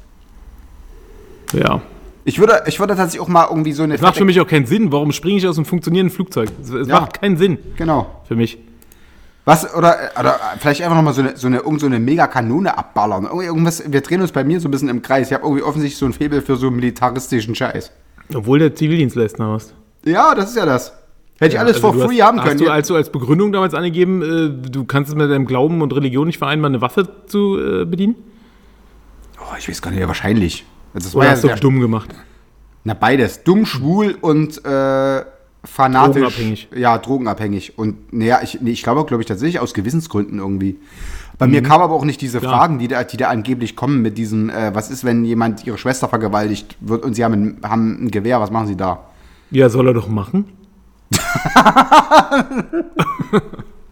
Ja. 1.53 1.81
Ich 2.29 2.39
würde, 2.39 2.61
ich 2.65 2.77
würde 2.77 2.93
tatsächlich 2.93 3.21
auch 3.21 3.29
mal 3.29 3.47
irgendwie 3.49 3.71
so 3.71 3.83
eine. 3.83 3.93
Das 3.93 4.01
macht 4.01 4.17
für 4.17 4.25
mich 4.25 4.41
auch 4.41 4.47
keinen 4.47 4.65
Sinn. 4.65 4.91
Warum 4.91 5.13
springe 5.13 5.37
ich 5.37 5.47
aus 5.47 5.55
einem 5.57 5.63
funktionierenden 5.63 6.13
Flugzeug? 6.13 6.49
Es, 6.61 6.69
Ja. 6.87 6.99
macht 6.99 7.21
keinen 7.21 7.37
Sinn 7.37 7.57
Genau. 7.77 8.21
für 8.27 8.35
mich. 8.35 8.57
Was, 9.45 9.73
oder, 9.73 9.95
oder 10.19 10.37
vielleicht 10.59 10.81
einfach 10.81 10.97
nochmal 10.97 11.13
so 11.13 11.21
eine, 11.21 11.37
so 11.37 11.47
eine, 11.47 11.61
so 11.79 11.85
eine 11.85 11.99
Mega-Kanone 11.99 12.77
abballern. 12.77 13.29
Irgendwas, 13.31 13.81
wir 13.89 14.01
drehen 14.01 14.19
uns 14.19 14.33
bei 14.33 14.43
mir 14.43 14.59
so 14.59 14.67
ein 14.67 14.71
bisschen 14.71 14.89
im 14.89 15.01
Kreis. 15.01 15.27
Ich 15.27 15.33
habe 15.33 15.45
irgendwie 15.45 15.63
offensichtlich 15.63 15.97
so 15.97 16.05
ein 16.05 16.11
Faible 16.11 16.41
für 16.41 16.57
so 16.57 16.69
militaristischen 16.69 17.55
Scheiß. 17.55 17.91
Obwohl 18.35 18.59
der 18.59 18.75
Zivildienst 18.75 19.15
lässt 19.15 19.39
nach 19.39 19.53
was. 19.53 19.73
Ja, 20.03 20.35
das 20.35 20.49
ist 20.49 20.57
ja 20.57 20.65
das. 20.65 20.91
Hätte 21.39 21.53
ich 21.55 21.59
alles 21.61 21.77
Also 21.81 21.93
for 21.93 22.07
free 22.09 22.17
hast, 22.17 22.27
haben 22.27 22.39
hast 22.41 22.47
können. 22.47 22.59
du 22.59 22.69
als, 22.69 22.87
du 22.89 22.95
als 22.95 23.09
Begründung 23.09 23.53
damals 23.53 23.73
angegeben, 23.73 24.21
äh, 24.65 24.69
du 24.69 24.83
kannst 24.83 25.09
es 25.11 25.15
mit 25.15 25.31
deinem 25.31 25.45
Glauben 25.45 25.81
und 25.81 25.95
Religion 25.95 26.27
nicht 26.27 26.39
vereinbaren, 26.39 26.75
eine 26.75 26.81
Waffe 26.81 27.07
zu 27.27 27.57
äh, 27.57 27.85
bedienen? 27.85 28.15
oh, 29.39 29.55
ich 29.57 29.69
weiß 29.69 29.81
gar 29.81 29.91
nicht, 29.91 30.01
ja, 30.01 30.07
wahrscheinlich. 30.07 30.65
Also 30.97 31.09
das 31.09 31.13
war 31.13 31.19
Oder 31.19 31.27
ja 31.27 31.31
hast 31.33 31.43
du 31.43 31.47
sehr, 31.49 31.57
dumm 31.57 31.79
gemacht? 31.79 32.09
Na, 32.83 32.95
beides. 32.95 33.43
Dumm, 33.43 33.67
schwul 33.67 34.17
und 34.19 34.57
äh, 34.65 35.23
fanatisch. 35.63 36.23
Drogenabhängig. 36.23 36.69
Ja, 36.75 36.97
drogenabhängig. 36.97 37.77
Und 37.77 38.11
naja, 38.11 38.39
ich, 38.41 38.59
nee, 38.61 38.71
ich 38.71 38.81
glaube, 38.81 39.05
glaube 39.05 39.21
ich, 39.21 39.27
tatsächlich 39.27 39.59
aus 39.59 39.75
Gewissensgründen 39.75 40.39
irgendwie. 40.39 40.79
Bei 41.37 41.45
Mhm. 41.45 41.51
mir 41.51 41.61
kamen 41.61 41.83
aber 41.83 41.93
auch 41.93 42.03
nicht 42.03 42.19
diese 42.19 42.41
Fragen, 42.41 42.79
die 42.79 42.87
da, 42.87 43.03
die 43.03 43.17
da 43.17 43.29
angeblich 43.29 43.75
kommen 43.75 44.01
mit 44.01 44.17
diesem, 44.17 44.49
äh, 44.49 44.73
was 44.73 44.89
ist, 44.89 45.03
wenn 45.03 45.23
jemand 45.23 45.67
ihre 45.67 45.77
Schwester 45.77 46.09
vergewaltigt 46.09 46.75
wird 46.79 47.05
und 47.05 47.13
sie 47.13 47.23
haben 47.23 47.33
ein, 47.33 47.59
haben 47.63 48.05
ein 48.05 48.09
Gewehr, 48.09 48.41
was 48.41 48.49
machen 48.49 48.65
sie 48.65 48.75
da? 48.75 49.01
Ja, 49.51 49.69
soll 49.69 49.85
er 49.87 49.93
doch 49.93 50.07
machen. 50.07 50.45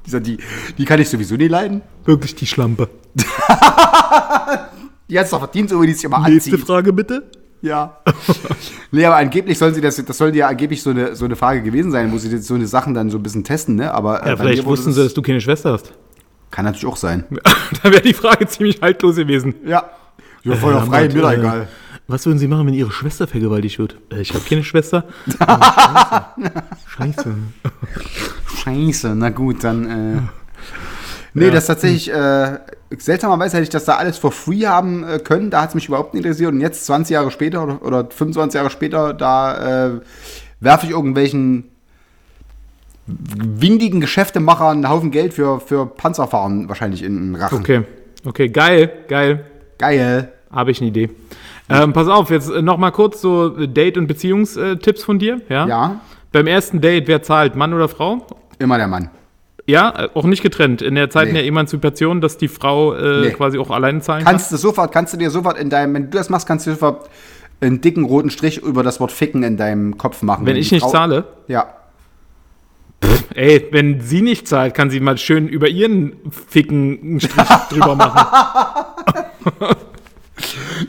Die, 0.07 0.37
die 0.77 0.85
kann 0.85 1.01
ich 1.01 1.09
sowieso 1.09 1.35
nie 1.35 1.47
leiden. 1.47 1.81
Wirklich 2.05 2.35
die 2.35 2.45
Schlampe. 2.45 2.89
Die 5.09 5.17
hat 5.17 5.25
es 5.25 5.31
doch 5.31 5.39
verdient, 5.39 5.69
so 5.69 5.81
wie 5.81 5.87
die 5.87 5.93
sich 5.93 6.03
immer 6.03 6.19
Nächste 6.27 6.51
anzieht. 6.51 6.65
Frage 6.65 6.93
bitte. 6.93 7.23
Ja. 7.61 7.97
nee, 8.91 9.05
aber 9.05 9.17
angeblich 9.17 9.57
sollen 9.57 9.73
sie 9.73 9.81
das, 9.81 10.03
das 10.03 10.17
soll 10.17 10.35
ja 10.35 10.47
angeblich 10.47 10.83
so 10.83 10.91
eine, 10.91 11.15
so 11.15 11.25
eine 11.25 11.35
Frage 11.35 11.63
gewesen 11.63 11.91
sein, 11.91 12.11
wo 12.11 12.17
sie 12.17 12.37
so 12.37 12.53
eine 12.53 12.67
Sachen 12.67 12.93
dann 12.93 13.09
so 13.09 13.17
ein 13.17 13.23
bisschen 13.23 13.43
testen, 13.43 13.75
ne? 13.75 13.93
Aber 13.93 14.23
äh, 14.23 14.29
Ja, 14.29 14.37
vielleicht 14.37 14.65
wussten 14.65 14.93
sie, 14.93 15.03
dass 15.03 15.13
du 15.13 15.21
keine 15.21 15.41
Schwester 15.41 15.71
hast. 15.73 15.93
Kann 16.51 16.65
natürlich 16.65 16.85
auch 16.85 16.97
sein. 16.97 17.25
da 17.83 17.91
wäre 17.91 18.01
die 18.01 18.13
Frage 18.13 18.47
ziemlich 18.47 18.81
haltlos 18.81 19.15
gewesen. 19.15 19.55
Ja. 19.65 19.89
Ja, 20.43 20.55
voll 20.55 20.73
Ja, 20.73 20.81
frei, 20.81 21.07
Mann, 21.07 21.15
mir 21.15 21.21
doch 21.21 21.31
äh, 21.31 21.39
egal. 21.39 21.67
Was 22.07 22.25
würden 22.27 22.37
Sie 22.37 22.47
machen, 22.47 22.67
wenn 22.67 22.75
Ihre 22.75 22.91
Schwester 22.91 23.25
vergewaltigt 23.25 23.79
wird? 23.79 23.97
Äh, 24.11 24.21
ich 24.21 24.33
habe 24.33 24.43
keine 24.47 24.63
Schwester. 24.63 25.05
Scheiße. 25.37 26.55
Scheiße. 26.87 27.35
Scheiße, 28.63 29.15
na 29.15 29.29
gut, 29.29 29.63
dann. 29.63 30.29
Äh, 31.35 31.39
nee, 31.39 31.51
das 31.51 31.65
tatsächlich, 31.67 32.11
äh, 32.11 32.59
seltsamerweise 32.97 33.57
hätte 33.57 33.63
ich 33.63 33.69
das 33.69 33.85
da 33.85 33.97
alles 33.97 34.17
for 34.17 34.31
free 34.31 34.65
haben 34.65 35.03
äh, 35.03 35.19
können, 35.19 35.49
da 35.49 35.61
hat 35.61 35.69
es 35.69 35.75
mich 35.75 35.87
überhaupt 35.87 36.13
nicht 36.13 36.23
interessiert. 36.23 36.51
Und 36.51 36.61
jetzt, 36.61 36.85
20 36.85 37.13
Jahre 37.13 37.31
später 37.31 37.63
oder, 37.63 37.83
oder 37.83 38.07
25 38.09 38.57
Jahre 38.57 38.69
später, 38.69 39.13
da 39.13 39.87
äh, 39.87 39.91
werfe 40.59 40.85
ich 40.85 40.91
irgendwelchen 40.91 41.65
windigen 43.07 44.01
Geschäftemachern 44.01 44.77
einen 44.77 44.89
Haufen 44.89 45.11
Geld 45.11 45.33
für, 45.33 45.59
für 45.59 45.85
Panzerfahren 45.85 46.67
wahrscheinlich 46.69 47.03
in 47.03 47.33
den 47.33 47.35
Rachen. 47.35 47.59
Okay. 47.59 47.83
Okay, 48.25 48.49
geil, 48.49 48.91
geil. 49.07 49.45
Geil. 49.77 50.31
Habe 50.51 50.71
ich 50.71 50.79
eine 50.79 50.89
Idee. 50.89 51.09
Ähm, 51.69 51.93
pass 51.93 52.07
auf, 52.07 52.29
jetzt 52.29 52.49
äh, 52.49 52.61
noch 52.61 52.77
mal 52.77 52.91
kurz 52.91 53.21
so 53.21 53.49
Date- 53.49 53.97
und 53.97 54.07
Beziehungstipps 54.07 55.03
von 55.03 55.19
dir. 55.19 55.41
Ja? 55.49 55.67
Ja. 55.67 56.01
beim 56.31 56.47
ersten 56.47 56.81
Date, 56.81 57.07
wer 57.07 57.21
zahlt, 57.21 57.55
Mann 57.55 57.73
oder 57.73 57.89
Frau? 57.89 58.25
Immer 58.57 58.77
der 58.77 58.87
Mann. 58.87 59.09
Ja, 59.67 60.05
äh, 60.05 60.09
auch 60.13 60.25
nicht 60.25 60.43
getrennt. 60.43 60.81
In 60.81 60.95
der 60.95 61.09
Zeit 61.09 61.27
Nee. 61.29 61.33
der 61.33 61.45
Emanzipation, 61.45 62.21
dass 62.21 62.37
die 62.37 62.47
Frau 62.47 62.93
äh, 62.93 63.21
Nee. 63.21 63.31
quasi 63.31 63.57
auch 63.57 63.71
alleine 63.71 63.99
zahlen 64.01 64.23
Kannst 64.23 64.51
du 64.51 64.57
sofort, 64.57 64.91
kannst 64.91 65.13
du 65.13 65.17
dir 65.17 65.31
sofort 65.31 65.57
in 65.57 65.69
deinem, 65.69 65.93
wenn 65.95 66.03
du 66.11 66.17
das 66.17 66.29
machst, 66.29 66.47
kannst 66.47 66.67
du 66.67 66.71
sofort 66.71 67.09
einen 67.61 67.81
dicken 67.81 68.03
roten 68.05 68.29
Strich 68.29 68.57
über 68.61 68.83
das 68.83 68.99
Wort 68.99 69.11
ficken 69.11 69.41
in 69.43 69.57
deinem 69.57 69.97
Kopf 69.97 70.21
machen. 70.21 70.45
Wenn 70.45 70.55
ich 70.55 70.69
die 70.69 70.75
nicht 70.75 70.83
Frau- 70.83 70.91
zahle? 70.91 71.23
Ja. 71.47 71.67
Ey, 73.33 73.67
wenn 73.71 74.01
sie 74.01 74.21
nicht 74.21 74.47
zahlt, 74.47 74.73
kann 74.73 74.89
sie 74.89 74.99
mal 74.99 75.17
schön 75.17 75.47
über 75.47 75.67
ihren 75.67 76.13
Ficken 76.47 76.99
einen 77.01 77.19
Strich 77.19 77.47
drüber 77.69 77.95
machen. 77.95 78.85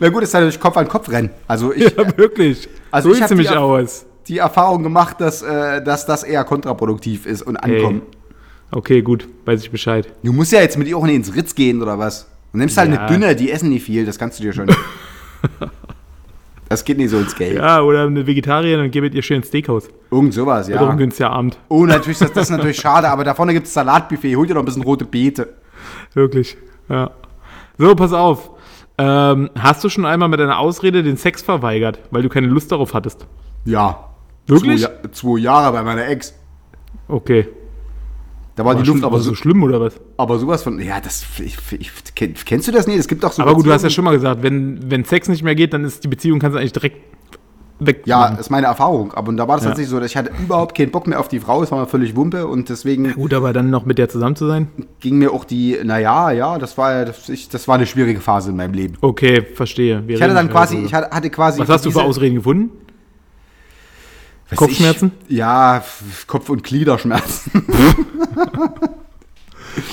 Na 0.00 0.08
gut, 0.08 0.22
ist 0.22 0.34
halt 0.34 0.44
durch 0.44 0.58
Kopf 0.60 0.76
an 0.76 0.88
Kopf 0.88 1.08
rennen. 1.08 1.30
Also 1.46 1.72
ich 1.72 1.96
Ja, 1.96 2.16
wirklich. 2.18 2.68
Also 2.90 3.08
so 3.08 3.14
ich 3.14 3.20
sieht 3.20 3.28
sie 3.28 3.34
mich 3.36 3.50
aus. 3.50 4.04
die 4.28 4.38
Erfahrung 4.38 4.82
gemacht, 4.82 5.20
dass, 5.20 5.42
äh, 5.42 5.82
dass 5.82 6.04
das 6.06 6.22
eher 6.24 6.44
kontraproduktiv 6.44 7.26
ist 7.26 7.42
und 7.42 7.56
ankommt. 7.56 8.02
Okay, 8.70 9.02
gut, 9.02 9.28
weiß 9.44 9.62
ich 9.62 9.70
Bescheid. 9.70 10.12
Du 10.22 10.32
musst 10.32 10.52
ja 10.52 10.60
jetzt 10.60 10.78
mit 10.78 10.88
ihr 10.88 10.96
auch 10.96 11.04
nicht 11.04 11.16
ins 11.16 11.34
Ritz 11.34 11.54
gehen 11.54 11.82
oder 11.82 11.98
was. 11.98 12.28
Du 12.52 12.58
nimmst 12.58 12.76
halt 12.76 12.92
Ja. 12.92 13.00
eine 13.00 13.08
dünne, 13.08 13.36
die 13.36 13.50
essen 13.50 13.68
nicht 13.68 13.84
viel, 13.84 14.04
das 14.04 14.18
kannst 14.18 14.38
du 14.38 14.42
dir 14.42 14.52
schon. 14.52 14.68
das 16.68 16.84
geht 16.84 16.98
nicht 16.98 17.10
so 17.10 17.18
ins 17.18 17.34
Geld. 17.34 17.56
Ja, 17.56 17.80
oder 17.80 18.06
eine 18.06 18.26
Vegetarierin 18.26 18.86
und 18.86 18.90
geh 18.90 19.00
mit 19.00 19.14
ihr 19.14 19.22
schön 19.22 19.38
ins 19.38 19.48
Steakhouse. 19.48 19.88
Irgend 20.10 20.34
sowas, 20.34 20.68
ja. 20.68 20.86
ein 20.88 20.96
günstiger 20.96 21.30
Abend. 21.30 21.58
Oh, 21.68 21.84
natürlich, 21.86 22.18
das, 22.18 22.32
das 22.32 22.44
ist 22.44 22.50
natürlich 22.56 22.78
schade, 22.78 23.08
aber 23.08 23.24
da 23.24 23.34
vorne 23.34 23.52
gibt 23.52 23.66
es 23.66 23.74
Salatbuffet. 23.74 24.36
Hol 24.36 24.46
dir 24.46 24.54
noch 24.54 24.62
ein 24.62 24.66
bisschen 24.66 24.82
rote 24.82 25.04
Beete. 25.04 25.54
Wirklich. 26.14 26.56
Ja. 26.88 27.10
So, 27.78 27.94
pass 27.94 28.12
auf. 28.12 28.50
Ähm, 28.98 29.50
hast 29.58 29.84
du 29.84 29.88
schon 29.90 30.06
einmal 30.06 30.28
mit 30.28 30.40
deiner 30.40 30.58
Ausrede 30.58 31.02
den 31.02 31.18
Sex 31.18 31.42
verweigert, 31.42 32.00
weil 32.10 32.22
du 32.22 32.28
keine 32.28 32.46
Lust 32.46 32.72
darauf 32.72 32.94
hattest? 32.94 33.26
Ja. 33.64 34.08
Wirklich? 34.46 34.82
Zwei, 34.82 35.08
zwei 35.12 35.38
Jahre 35.38 35.72
bei 35.72 35.82
meiner 35.82 36.08
Ex. 36.08 36.34
Okay. 37.08 37.48
Da 38.56 38.64
war, 38.64 38.74
War 38.74 38.82
die 38.82 38.88
Luft 38.88 39.04
aber 39.04 39.20
so, 39.20 39.34
schlimm 39.34 39.62
oder 39.62 39.80
was? 39.82 39.94
aber 40.16 40.38
sowas 40.38 40.62
von. 40.62 40.80
Ja, 40.80 40.98
das. 41.00 41.24
Ich, 41.44 41.56
ich, 41.78 41.90
kenn- 42.16 42.34
kennst 42.44 42.66
du 42.66 42.72
das 42.72 42.86
nicht? 42.86 42.98
Es 42.98 43.06
gibt 43.06 43.22
doch 43.22 43.32
so. 43.32 43.42
Aber 43.42 43.54
gut, 43.54 43.66
du 43.66 43.70
hast 43.72 43.82
ja 43.82 43.90
schon 43.90 44.04
mal 44.04 44.12
gesagt, 44.12 44.42
wenn, 44.42 44.90
wenn 44.90 45.04
Sex 45.04 45.28
nicht 45.28 45.42
mehr 45.42 45.54
geht, 45.54 45.74
dann 45.74 45.84
ist 45.84 46.02
die 46.04 46.08
Beziehung, 46.08 46.38
kannst 46.38 46.54
du 46.54 46.58
eigentlich 46.58 46.72
direkt 46.72 46.96
weg. 47.78 48.04
Ja, 48.06 48.28
ist 48.28 48.48
meine 48.48 48.66
Erfahrung. 48.68 49.12
Aber 49.12 49.28
und 49.28 49.36
da 49.36 49.46
war 49.46 49.56
das 49.56 49.64
Ja. 49.64 49.70
tatsächlich 49.72 49.90
so, 49.90 50.00
dass 50.00 50.10
ich 50.10 50.16
hatte 50.16 50.30
überhaupt 50.42 50.74
keinen 50.74 50.90
Bock 50.90 51.06
mehr 51.06 51.20
auf 51.20 51.28
die 51.28 51.38
Frau. 51.38 51.62
Es 51.62 51.70
war 51.70 51.80
mir 51.80 51.86
völlig 51.86 52.16
Wumpe 52.16 52.46
und 52.46 52.70
deswegen 52.70 53.12
Gut, 53.12 53.34
aber 53.34 53.52
dann 53.52 53.68
noch 53.68 53.84
mit 53.84 53.98
der 53.98 54.08
zusammen 54.08 54.36
zu 54.36 54.46
sein? 54.46 54.68
ging 55.00 55.18
mir 55.18 55.32
auch 55.34 55.44
die, 55.44 55.76
naja, 55.84 56.30
ja, 56.30 56.56
das 56.58 56.78
war, 56.78 57.04
das, 57.04 57.28
ich, 57.28 57.50
das 57.50 57.68
war 57.68 57.74
eine 57.74 57.84
schwierige 57.84 58.20
Phase 58.20 58.48
in 58.52 58.56
meinem 58.56 58.72
Leben. 58.72 58.94
Okay, 59.02 59.42
verstehe. 59.54 60.02
Wir 60.06 60.16
Ich 60.16 60.22
hatte 60.22 60.32
dann 60.32 60.48
quasi, 60.48 60.78
ich 60.78 60.94
hatte, 60.94 61.14
hatte 61.14 61.28
quasi. 61.28 61.60
Was 61.60 61.68
hast 61.68 61.84
du 61.84 61.90
für 61.90 62.02
Ausreden 62.02 62.36
gefunden? 62.36 62.70
Weiß 64.50 64.58
Kopfschmerzen? 64.58 65.12
Ich, 65.28 65.36
ja, 65.36 65.84
Kopf- 66.26 66.48
und 66.48 66.62
Gliederschmerzen. 66.64 67.50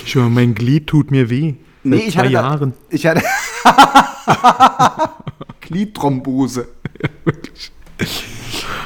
Schon, 0.06 0.34
mein 0.34 0.56
Glied 0.56 0.88
tut 0.88 1.12
mir 1.12 1.30
weh. 1.30 1.56
Nee, 1.84 1.98
ich 2.08 2.18
hatte, 2.18 2.32
da, 2.32 2.72
ich 2.90 3.06
hatte 3.06 3.24
Gliedthrombose. 5.62 6.68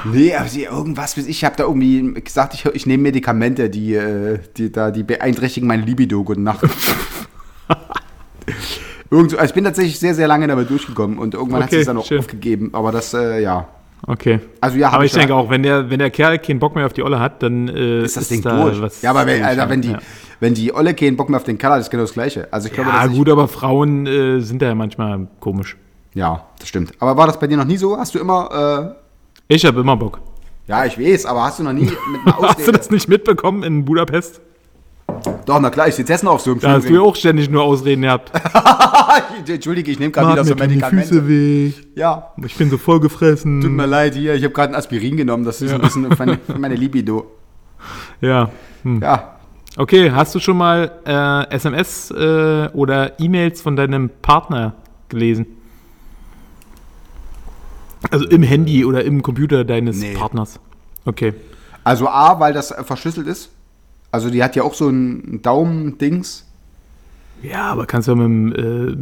Nee, 0.06 0.34
aber 0.36 0.48
sie, 0.48 0.64
irgendwas, 0.64 1.18
ich 1.18 1.44
habe 1.44 1.56
da 1.58 1.64
irgendwie 1.64 2.14
gesagt, 2.22 2.54
ich, 2.54 2.66
ich 2.66 2.86
nehme 2.86 3.04
Medikamente, 3.04 3.70
die, 3.70 3.94
äh, 3.96 4.40
die, 4.56 4.72
da, 4.72 4.92
die 4.92 5.04
beeinträchtigen 5.04 5.68
meine 5.68 5.84
Libido. 5.84 6.24
Gute 6.24 6.40
Nacht. 6.40 6.62
Irgend 9.10 9.32
so, 9.32 9.38
also 9.38 9.50
ich 9.50 9.54
bin 9.54 9.64
tatsächlich 9.64 10.00
sehr, 10.00 10.14
sehr 10.16 10.28
lange 10.28 10.48
damit 10.48 10.70
durchgekommen 10.70 11.18
und 11.18 11.34
irgendwann 11.34 11.64
hat 11.64 11.70
Okay, 11.70 11.78
sie 11.78 11.82
es 11.82 11.88
dann 11.88 11.98
auch 11.98 12.06
schön. 12.06 12.20
aufgegeben. 12.20 12.70
Aber 12.74 12.92
das, 12.92 13.14
äh, 13.14 13.42
ja. 13.42 13.68
Okay. 14.06 14.40
Also 14.62 14.78
ja, 14.78 14.90
aber 14.92 15.06
ich 15.06 15.12
ja- 15.14 15.20
denke 15.20 15.34
auch, 15.36 15.50
wenn 15.50 15.64
der, 15.64 15.90
wenn 15.90 16.00
der 16.00 16.12
Kerl 16.12 16.38
keinen 16.40 16.60
Bock 16.60 16.76
mehr 16.76 16.86
auf 16.86 16.94
die 16.94 17.04
Olle 17.04 17.20
hat, 17.20 17.42
dann 17.42 17.68
äh, 17.68 18.04
ist 18.04 18.16
das 18.16 18.28
Ding 18.30 18.42
da 18.42 18.64
durch. 18.64 18.80
was 18.82 19.02
ja, 19.02 19.10
aber 19.10 19.26
wenn, 19.26 19.44
Alter, 19.44 19.68
wenn, 19.70 19.82
die, 19.82 19.92
ja. 19.92 20.00
wenn 20.40 20.54
die 20.54 20.74
Olle 20.74 20.94
keinen 20.94 21.18
Bock 21.18 21.30
mehr 21.30 21.38
auf 21.38 21.44
den 21.46 21.58
Keller 21.58 21.74
hat, 21.76 21.82
ist 21.82 21.90
genau 21.90 22.04
das 22.04 22.14
Gleiche. 22.14 22.48
Also 22.52 22.68
ich 22.68 22.74
glaube, 22.74 22.90
Ja, 22.92 23.06
gut, 23.08 23.28
aber 23.30 23.48
Frauen 23.48 24.06
äh, 24.06 24.40
sind 24.42 24.62
da 24.62 24.68
ja 24.68 24.76
manchmal 24.76 25.28
komisch. 25.40 25.76
Ich, 26.12 26.18
ja, 26.18 26.46
das 26.60 26.68
stimmt. 26.70 26.94
Aber 27.00 27.18
war 27.18 27.28
das 27.28 27.40
bei 27.40 27.48
dir 27.48 27.58
noch 27.58 27.66
nie 27.66 27.78
so? 27.78 27.98
Hast 27.98 28.14
du 28.16 28.20
immer, 28.20 28.96
Ich 29.48 29.66
habe 29.66 29.80
immer 29.82 29.96
Bock. 29.98 30.20
äh, 30.68 30.70
ja, 30.72 30.86
ich 30.86 31.00
weiß, 31.00 31.26
aber 31.26 31.44
hast 31.44 31.60
du 31.60 31.64
noch 31.64 31.74
nie 31.74 31.86
mit 31.86 31.94
einer 32.26 32.38
Hast 32.42 32.60
du 32.60 32.62
Ausrede? 32.64 32.78
das 32.78 32.90
nicht 32.92 33.08
mitbekommen 33.10 33.64
in 33.64 33.84
Budapest? 33.86 34.42
Doch, 35.46 35.60
na 35.60 35.70
klar, 35.70 35.88
ich 35.88 35.96
sitze 35.96 36.12
jetzt 36.14 36.24
noch 36.24 36.34
auf 36.34 36.42
so 36.42 36.52
einem 36.52 36.60
Da 36.60 36.72
hast 36.74 36.90
du 36.90 36.94
ja 36.94 37.02
auch 37.02 37.16
ständig 37.16 37.50
nur 37.50 37.64
Ausreden 37.64 38.02
gehabt. 38.04 38.32
Entschuldige, 39.48 39.90
ich 39.92 40.00
nehme 40.00 40.12
gerade 40.12 40.34
wieder 40.34 40.44
so 40.46 40.56
Medikamente. 40.56 41.28
weh. 41.28 41.72
Ja, 41.96 42.34
Ich 42.46 42.56
bin 42.56 42.70
so 42.70 42.78
vollgefressen. 42.78 43.62
tut 43.62 43.72
mir 43.72 43.86
leid, 43.86 44.14
hier, 44.16 44.36
ich 44.36 44.44
habe 44.44 44.54
gerade 44.54 44.74
ein 44.74 44.76
Aspirin 44.76 45.16
genommen, 45.18 45.46
das 45.46 45.62
ist 45.62 45.72
ein 45.74 45.82
bisschen 45.82 46.12
für 46.12 46.18
meine, 46.26 46.40
meine 46.58 46.76
Libido. 46.76 47.32
Ja. 48.22 48.50
Hm. 48.84 49.02
Ja, 49.02 49.34
Okay, 49.80 50.10
hast 50.12 50.34
du 50.34 50.40
schon 50.40 50.58
mal 50.58 50.92
äh, 51.06 51.54
SMS 51.56 52.10
äh, 52.10 52.68
oder 52.74 53.20
E-Mails 53.20 53.62
von 53.62 53.76
deinem 53.76 54.10
Partner 54.24 54.74
gelesen? 55.08 55.46
Also 58.10 58.26
im 58.28 58.42
Handy 58.42 58.84
oder 58.86 59.04
im 59.04 59.22
Computer 59.22 59.64
deines 59.64 59.98
Nee. 60.00 60.16
Partners. 60.16 60.60
Okay. 61.06 61.34
also 61.84 62.08
A, 62.08 62.40
weil 62.40 62.54
das 62.54 62.74
verschlüsselt 62.86 63.28
ist. 63.28 63.52
Also 64.18 64.30
die 64.32 64.44
hat 64.44 64.56
ja 64.56 64.64
auch 64.64 64.74
so 64.74 64.90
ein 64.90 65.42
Daumen-Dings 65.44 66.46
Ja, 67.44 67.72
aber 67.72 67.86
kannst 67.86 68.08
du 68.08 68.14
ja 68.16 68.28
mit, 68.28 68.58
äh, 68.58 68.96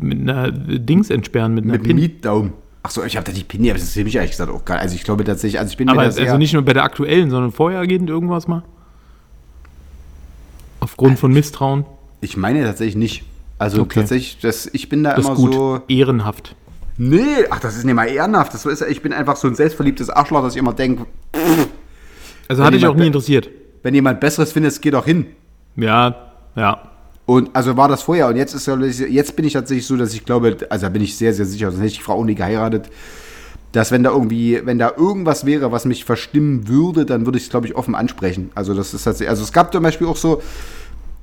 mit 0.00 0.20
einer 0.20 0.50
Dings 0.50 1.10
entsperren, 1.10 1.54
mit 1.54 1.64
einer 1.64 1.74
mit 1.74 1.82
PIN. 1.84 1.96
Mietdaumen. 1.96 2.52
Achso, 2.82 3.04
ich 3.04 3.16
habe 3.16 3.26
da 3.26 3.32
die 3.32 3.44
PIN, 3.44 3.62
aber 3.64 3.74
das 3.74 3.82
ist 3.84 3.92
für 3.92 4.02
mich 4.02 4.16
ehrlich 4.16 4.30
gesagt 4.32 4.50
auch 4.50 4.64
geil. 4.64 4.78
Also 4.78 4.94
ich 4.96 5.04
glaube 5.04 5.22
tatsächlich, 5.24 5.60
also 5.60 5.70
ich 5.70 5.76
bin 5.76 5.88
Aber 5.88 6.00
also 6.00 6.36
nicht 6.38 6.52
nur 6.54 6.62
bei 6.62 6.72
der 6.72 6.82
aktuellen, 6.84 7.30
sondern 7.30 7.52
vorhergehend 7.52 8.08
irgendwas 8.10 8.48
mal? 8.48 8.62
Aufgrund 10.80 11.18
von 11.18 11.32
Misstrauen? 11.32 11.84
ich 12.20 12.36
meine 12.36 12.64
tatsächlich 12.64 12.96
nicht. 12.96 13.24
Also 13.58 13.82
Okay. 13.82 14.00
tatsächlich, 14.00 14.38
das, 14.40 14.68
ich 14.72 14.88
bin 14.88 15.04
da 15.04 15.14
Das 15.14 15.24
immer 15.26 15.34
gut. 15.36 15.52
so, 15.54 15.80
Ehrenhaft. 15.88 16.56
nee, 16.96 17.20
ach, 17.50 17.60
das 17.60 17.76
ist 17.76 17.84
nicht 17.84 17.94
mal 17.94 18.06
ehrenhaft. 18.08 18.52
Das 18.54 18.64
ist, 18.66 18.80
ich 18.82 19.02
bin 19.02 19.12
einfach 19.12 19.36
so 19.36 19.46
ein 19.48 19.54
selbstverliebtes 19.54 20.08
Arschloch, 20.10 20.42
dass 20.42 20.54
ich 20.54 20.58
immer 20.58 20.72
denke, 20.72 21.06
Also 22.48 22.60
Wenn 22.60 22.66
hatte 22.66 22.76
ich 22.76 22.86
auch 22.86 22.94
nie 22.96 23.06
interessiert. 23.06 23.48
Wenn 23.82 23.94
jemand 23.94 24.20
Besseres 24.20 24.52
findet, 24.52 24.80
geh 24.80 24.90
doch 24.90 25.04
hin. 25.04 25.26
Ja, 25.76 26.32
ja. 26.56 26.82
Und 27.24 27.50
also 27.54 27.76
war 27.76 27.88
das 27.88 28.02
vorher 28.02 28.28
und 28.28 28.36
jetzt 28.36 28.52
ist 28.54 28.66
jetzt 28.66 29.36
bin 29.36 29.44
ich 29.44 29.52
tatsächlich 29.52 29.86
so, 29.86 29.96
dass 29.96 30.12
ich 30.12 30.24
glaube, 30.24 30.56
also 30.68 30.86
da 30.86 30.88
bin 30.88 31.02
ich 31.02 31.16
sehr, 31.16 31.32
sehr 31.32 31.46
sicher, 31.46 31.70
sonst 31.70 31.78
hätte 31.78 31.92
ich 31.92 31.98
die 31.98 32.02
Frau 32.02 32.14
auch 32.14 32.24
nie 32.24 32.34
geheiratet, 32.34 32.90
dass 33.70 33.90
wenn 33.90 34.02
da 34.02 34.10
irgendwie, 34.10 34.60
wenn 34.64 34.78
da 34.78 34.92
irgendwas 34.96 35.46
wäre, 35.46 35.72
was 35.72 35.84
mich 35.84 36.04
verstimmen 36.04 36.68
würde, 36.68 37.06
dann 37.06 37.24
würde 37.24 37.38
ich 37.38 37.44
es, 37.44 37.50
glaube 37.50 37.66
ich, 37.66 37.76
offen 37.76 37.94
ansprechen. 37.94 38.50
Also 38.54 38.74
das 38.74 38.92
ist 38.92 39.04
tatsächlich, 39.04 39.30
also 39.30 39.44
es 39.44 39.52
gab 39.52 39.72
zum 39.72 39.82
Beispiel 39.82 40.08
auch 40.08 40.16
so, 40.16 40.42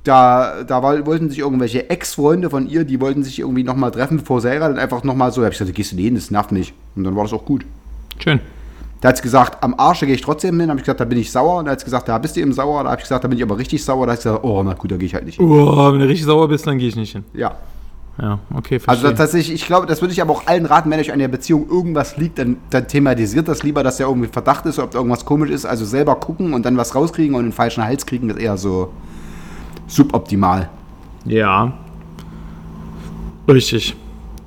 da, 0.02 0.64
da 0.64 0.82
war, 0.82 1.04
wollten 1.06 1.28
sich 1.28 1.38
irgendwelche 1.38 1.90
Ex-Freunde 1.90 2.50
von 2.50 2.68
ihr, 2.68 2.84
die 2.84 3.00
wollten 3.00 3.22
sich 3.22 3.38
irgendwie 3.38 3.62
nochmal 3.62 3.90
treffen, 3.90 4.18
bevor 4.18 4.40
sie 4.40 4.48
heiratet, 4.48 4.78
einfach 4.78 5.04
nochmal 5.04 5.30
so, 5.32 5.42
da 5.42 5.46
hab 5.46 5.52
ich 5.52 5.58
gesagt, 5.58 5.76
gehst 5.76 5.92
du 5.92 5.96
nicht 5.96 6.06
hin, 6.06 6.14
das 6.14 6.30
nervt 6.30 6.52
mich. 6.52 6.72
Und 6.96 7.04
dann 7.04 7.14
war 7.14 7.24
das 7.24 7.32
auch 7.32 7.44
gut. 7.44 7.66
Schön. 8.18 8.40
Da 9.00 9.08
hat 9.08 9.16
sie 9.16 9.22
gesagt, 9.22 9.62
am 9.64 9.74
Arsch 9.78 10.00
gehe 10.00 10.12
ich 10.14 10.20
trotzdem 10.20 10.60
hin, 10.60 10.68
habe 10.68 10.78
ich 10.78 10.84
gesagt, 10.84 11.00
da 11.00 11.04
bin 11.06 11.18
ich 11.18 11.32
sauer. 11.32 11.58
Und 11.60 11.64
da 11.66 11.72
hat 11.72 11.80
sie 11.80 11.84
gesagt, 11.86 12.06
da 12.08 12.18
bist 12.18 12.36
du 12.36 12.40
eben 12.40 12.52
sauer. 12.52 12.82
Da 12.84 12.90
habe 12.90 13.00
ich 13.00 13.04
gesagt, 13.04 13.24
da 13.24 13.28
bin 13.28 13.38
ich 13.38 13.42
aber 13.44 13.56
richtig 13.58 13.82
sauer. 13.82 14.06
Da 14.06 14.12
hat 14.12 14.20
sie 14.20 14.28
gesagt, 14.28 14.44
oh, 14.44 14.62
na 14.62 14.74
gut, 14.74 14.90
da 14.90 14.96
gehe 14.96 15.06
ich 15.06 15.14
halt 15.14 15.24
nicht 15.24 15.38
hin. 15.38 15.46
Oh, 15.48 15.92
wenn 15.92 16.00
du 16.00 16.06
richtig 16.06 16.26
sauer 16.26 16.46
bist, 16.48 16.66
dann 16.66 16.78
gehe 16.78 16.88
ich 16.88 16.96
nicht 16.96 17.12
hin. 17.12 17.24
Ja. 17.32 17.52
Ja, 18.20 18.38
okay, 18.54 18.74
Also 18.74 18.84
verstehe. 18.84 19.10
das, 19.10 19.18
tatsächlich, 19.18 19.54
ich 19.54 19.66
glaube, 19.66 19.86
das 19.86 20.02
würde 20.02 20.12
ich 20.12 20.20
aber 20.20 20.32
auch 20.32 20.46
allen 20.46 20.66
raten, 20.66 20.90
wenn 20.90 21.00
euch 21.00 21.10
an 21.10 21.18
der 21.18 21.28
Beziehung 21.28 21.66
irgendwas 21.70 22.18
liegt, 22.18 22.38
dann, 22.38 22.58
dann 22.68 22.86
thematisiert 22.86 23.48
das 23.48 23.62
lieber, 23.62 23.82
dass 23.82 23.96
da 23.96 24.04
irgendwie 24.04 24.28
Verdacht 24.28 24.66
ist, 24.66 24.78
ob 24.78 24.90
da 24.90 24.98
irgendwas 24.98 25.24
komisch 25.24 25.48
ist. 25.48 25.64
Also 25.64 25.86
selber 25.86 26.16
gucken 26.16 26.52
und 26.52 26.66
dann 26.66 26.76
was 26.76 26.94
rauskriegen 26.94 27.34
und 27.34 27.44
den 27.44 27.52
falschen 27.52 27.82
Hals 27.82 28.04
kriegen, 28.04 28.28
ist 28.28 28.38
eher 28.38 28.58
so 28.58 28.90
suboptimal. 29.86 30.68
ja. 31.24 31.72
Richtig. 33.48 33.96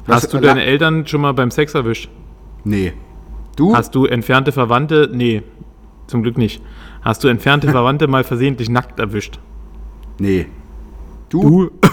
Was- 0.05 0.23
Hast 0.23 0.33
du 0.33 0.37
la- 0.37 0.43
deine 0.53 0.63
Eltern 0.63 1.07
schon 1.07 1.21
mal 1.21 1.33
beim 1.33 1.51
Sex 1.51 1.73
erwischt? 1.73 2.09
Nee. 2.63 2.93
Du? 3.55 3.75
Hast 3.75 3.93
du 3.95 4.05
entfernte 4.05 4.51
Verwandte? 4.51 5.09
Nee, 5.13 5.43
zum 6.07 6.23
Glück 6.23 6.37
nicht. 6.37 6.61
Hast 7.01 7.23
du 7.23 7.27
entfernte 7.27 7.67
Verwandte 7.71 8.07
mal 8.07 8.23
versehentlich 8.23 8.69
nackt 8.69 8.99
erwischt? 8.99 9.39
nee. 10.19 10.47
Du? 11.29 11.41
Du? 11.41 11.71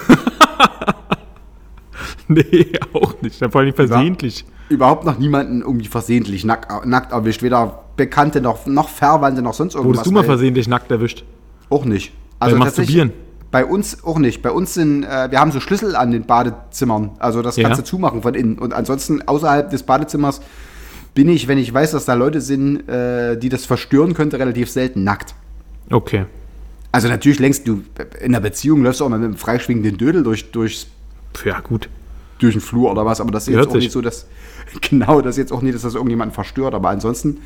nee, 2.28 2.66
auch 2.92 3.14
nicht. 3.22 3.38
Vor 3.50 3.60
allem 3.60 3.72
versehentlich. 3.72 4.44
Überhaupt 4.68 5.04
noch 5.06 5.18
niemanden 5.18 5.62
irgendwie 5.62 5.86
versehentlich 5.88 6.44
nackt, 6.44 6.86
nackt 6.86 7.12
erwischt. 7.12 7.42
Weder 7.42 7.84
Bekannte 7.96 8.40
noch, 8.42 8.66
noch 8.66 8.88
Verwandte 8.90 9.40
noch 9.42 9.54
sonst 9.54 9.74
irgendwas. 9.74 9.88
Wurdest 9.98 10.06
du 10.06 10.12
mal 10.12 10.20
weil- 10.20 10.26
versehentlich 10.26 10.68
nackt 10.68 10.90
erwischt? 10.90 11.24
Auch 11.70 11.84
nicht. 11.86 12.12
Also 12.38 12.56
tatsächlich- 12.58 12.96
Masturbieren? 12.98 13.26
Bei 13.50 13.64
uns 13.64 14.04
auch 14.04 14.18
nicht. 14.18 14.42
Bei 14.42 14.52
uns 14.52 14.74
sind, 14.74 15.02
äh, 15.04 15.28
wir 15.30 15.40
haben 15.40 15.50
so 15.50 15.58
Schlüssel 15.58 15.96
an 15.96 16.12
den 16.12 16.24
Badezimmern. 16.24 17.12
Also 17.18 17.40
das 17.42 17.56
Ja. 17.56 17.64
kannst 17.64 17.80
du 17.80 17.84
zumachen 17.84 18.20
von 18.22 18.34
innen. 18.34 18.58
Und 18.58 18.72
ansonsten 18.74 19.26
außerhalb 19.26 19.70
des 19.70 19.82
Badezimmers 19.82 20.40
bin 21.14 21.28
ich, 21.28 21.48
wenn 21.48 21.58
ich 21.58 21.72
weiß, 21.72 21.90
dass 21.92 22.04
da 22.04 22.14
Leute 22.14 22.40
sind, 22.40 22.88
äh, 22.88 23.36
die 23.36 23.48
das 23.48 23.66
verstören 23.66 24.14
könnte, 24.14 24.38
relativ 24.38 24.70
selten 24.70 25.04
nackt. 25.04 25.34
Okay. 25.90 26.26
Also 26.92 27.08
natürlich 27.08 27.38
längst 27.38 27.66
du 27.68 27.82
in 28.20 28.34
einer 28.34 28.40
Beziehung 28.40 28.82
läufst 28.82 29.00
du 29.00 29.04
auch 29.04 29.08
mal 29.08 29.18
mit 29.18 29.26
einem 29.26 29.36
freischwingenden 29.36 29.96
Dödel 29.96 30.22
durch, 30.22 30.50
durch, 30.50 30.86
Ja, 31.44 31.60
gut. 31.60 31.88
durch 32.38 32.54
den 32.54 32.60
Flur 32.60 32.90
oder 32.90 33.04
was, 33.06 33.20
aber 33.20 33.30
das 33.30 33.46
ist 33.48 33.54
Hört 33.54 33.66
jetzt 33.66 33.70
auch 33.70 33.74
sich. 33.74 33.84
nicht 33.84 33.92
so, 33.92 34.00
dass 34.00 34.26
genau 34.80 35.20
das 35.20 35.34
ist 35.36 35.38
jetzt 35.38 35.52
auch 35.52 35.62
nicht, 35.62 35.74
dass 35.74 35.82
das 35.82 35.94
irgendjemanden 35.94 36.34
verstört. 36.34 36.74
Aber 36.74 36.88
ansonsten 36.90 37.38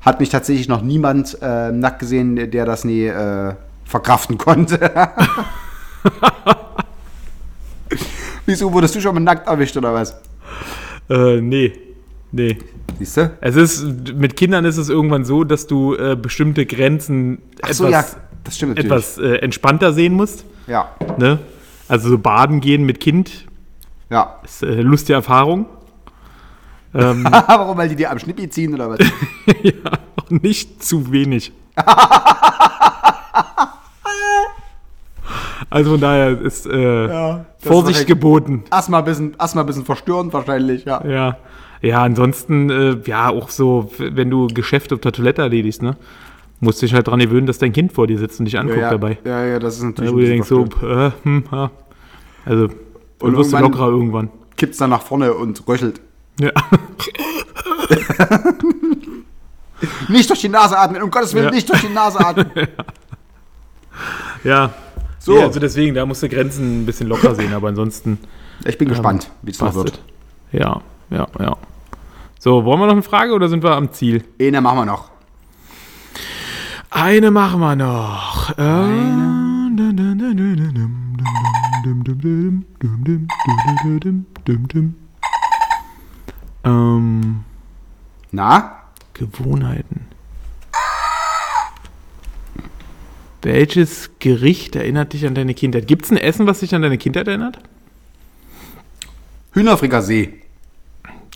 hat 0.00 0.20
mich 0.20 0.28
tatsächlich 0.28 0.68
noch 0.68 0.82
niemand 0.82 1.36
äh, 1.42 1.70
nackt 1.72 1.98
gesehen, 1.98 2.50
der 2.50 2.64
das 2.64 2.84
nie 2.84 3.06
äh, 3.06 3.54
verkraften 3.84 4.38
konnte. 4.38 4.78
Wieso 8.46 8.72
wurdest 8.72 8.94
du 8.94 9.00
schon 9.00 9.14
mal 9.14 9.20
nackt 9.20 9.46
erwischt 9.46 9.76
oder 9.76 9.92
was? 9.92 10.14
Äh, 11.10 11.40
nee. 11.40 11.72
Nee. 12.30 12.58
Siehst 12.98 13.16
du? 13.16 13.30
Es 13.40 13.56
ist, 13.56 13.84
mit 14.14 14.36
Kindern 14.36 14.64
ist 14.64 14.76
es 14.76 14.88
irgendwann 14.88 15.24
so, 15.24 15.44
dass 15.44 15.66
du 15.66 15.94
äh, 15.94 16.16
bestimmte 16.16 16.66
Grenzen 16.66 17.38
Ach 17.62 17.72
so, 17.72 17.86
etwas, 17.86 18.12
ja, 18.12 18.18
das 18.44 18.56
stimmt 18.56 18.76
natürlich. 18.76 18.92
etwas 18.92 19.18
äh, 19.18 19.36
entspannter 19.36 19.92
sehen 19.92 20.14
musst. 20.14 20.44
Ja, 20.66 20.90
Ne? 21.16 21.38
Also 21.88 22.10
so 22.10 22.18
baden 22.18 22.60
gehen 22.60 22.84
mit 22.84 23.00
Kind 23.00 23.46
ja. 24.10 24.36
ist 24.44 24.62
äh, 24.62 24.82
lustige 24.82 25.14
Erfahrung. 25.14 25.66
Ähm, 26.94 27.24
Warum, 27.30 27.76
weil 27.78 27.88
die 27.88 27.96
dir 27.96 28.10
am 28.10 28.18
Schnippi 28.18 28.48
ziehen 28.50 28.74
oder 28.74 28.90
was? 28.90 28.98
ja, 29.62 29.72
auch 30.16 30.30
nicht 30.30 30.82
zu 30.82 31.10
wenig. 31.12 31.52
also 35.70 35.90
von 35.92 36.00
daher 36.00 36.40
ist 36.40 36.66
äh, 36.66 37.08
das 37.08 37.40
Vorsicht 37.60 38.06
geboten. 38.06 38.64
Erstmal 38.70 39.02
ein 39.02 39.06
bisschen, 39.06 39.36
erstmal 39.38 39.64
bisschen 39.64 39.84
verstörend 39.84 40.32
wahrscheinlich, 40.32 40.84
ja. 40.84 41.04
Ja. 41.06 41.36
Ja, 41.82 42.02
ansonsten, 42.02 42.70
äh, 42.70 42.96
ja, 43.06 43.28
auch 43.28 43.50
so, 43.50 43.90
wenn 43.98 44.30
du 44.30 44.48
Geschäfte 44.48 44.94
auf 44.96 45.00
der 45.00 45.12
Toilette 45.12 45.42
erledigst, 45.42 45.82
ne? 45.82 45.96
Musst 46.60 46.82
dich 46.82 46.92
halt 46.92 47.06
dran 47.06 47.20
gewöhnen, 47.20 47.46
dass 47.46 47.58
dein 47.58 47.72
Kind 47.72 47.92
vor 47.92 48.08
dir 48.08 48.18
sitzt 48.18 48.40
und 48.40 48.46
dich 48.46 48.58
anguckt 48.58 48.80
ja, 48.80 48.90
dabei. 48.90 49.18
Ja, 49.24 49.44
ja, 49.44 49.58
das 49.60 49.76
ist 49.76 49.84
natürlich 49.84 50.10
Ja, 50.10 50.16
wo 50.16 50.20
du 50.20 50.26
denkst 50.26 50.48
so, 50.48 50.64
äh, 50.86 51.10
hm, 51.22 51.44
ja. 51.52 51.70
Also, 52.44 52.64
Und 52.64 52.74
und 53.20 53.36
wirst 53.36 53.52
du 53.52 53.56
irgendwann- 53.56 53.62
lockerer 53.62 53.88
irgendwann. 53.90 54.30
Kippt's 54.56 54.78
dann 54.78 54.90
nach 54.90 55.02
vorne 55.02 55.32
und 55.34 55.62
röchelt. 55.68 56.00
Ja. 56.40 56.50
Nicht 60.08 60.28
durch 60.28 60.40
die 60.40 60.48
Nase 60.48 60.76
atmen, 60.76 61.02
um 61.02 61.10
Gottes 61.10 61.32
Willen, 61.34 61.44
Ja. 61.46 61.50
nicht 61.52 61.68
durch 61.68 61.80
die 61.82 61.92
Nase 61.92 62.18
atmen. 62.18 62.50
ja. 64.44 64.70
So. 65.20 65.36
Ja, 65.38 65.44
also 65.46 65.60
deswegen, 65.60 65.94
da 65.94 66.04
musst 66.06 66.22
du 66.22 66.28
Grenzen 66.28 66.82
ein 66.82 66.86
bisschen 66.86 67.06
locker 67.08 67.34
sehen, 67.34 67.52
aber 67.52 67.68
ansonsten 67.68 68.18
Ich 68.64 68.78
bin 68.78 68.88
gespannt, 68.88 69.30
wie 69.42 69.50
es 69.52 69.60
noch 69.60 69.74
wird. 69.74 70.00
Ja, 70.52 70.80
ja, 71.10 71.26
ja. 71.38 71.56
So, 72.38 72.64
wollen 72.64 72.80
wir 72.80 72.86
noch 72.86 72.92
eine 72.92 73.02
Frage 73.02 73.32
oder 73.32 73.48
sind 73.48 73.62
wir 73.62 73.72
am 73.72 73.92
Ziel? 73.92 74.24
Eine 74.40 74.60
machen 74.60 74.78
wir 74.78 74.84
noch. 74.84 75.10
Eine 76.90 77.30
machen 77.30 77.60
wir 77.60 77.76
noch. 77.76 78.52
Ähm, 78.56 79.76
Na? 88.30 88.82
Gewohnheiten. 89.14 90.06
Welches 93.42 94.10
Gericht 94.18 94.76
erinnert 94.76 95.12
dich 95.12 95.26
an 95.26 95.34
deine 95.34 95.54
Kindheit? 95.54 95.86
Gibt 95.86 96.04
es 96.04 96.10
ein 96.10 96.16
Essen, 96.16 96.46
was 96.46 96.60
dich 96.60 96.74
an 96.74 96.82
deine 96.82 96.98
Kindheit 96.98 97.28
erinnert? 97.28 97.58
Hühnerfrikassee. 99.52 100.42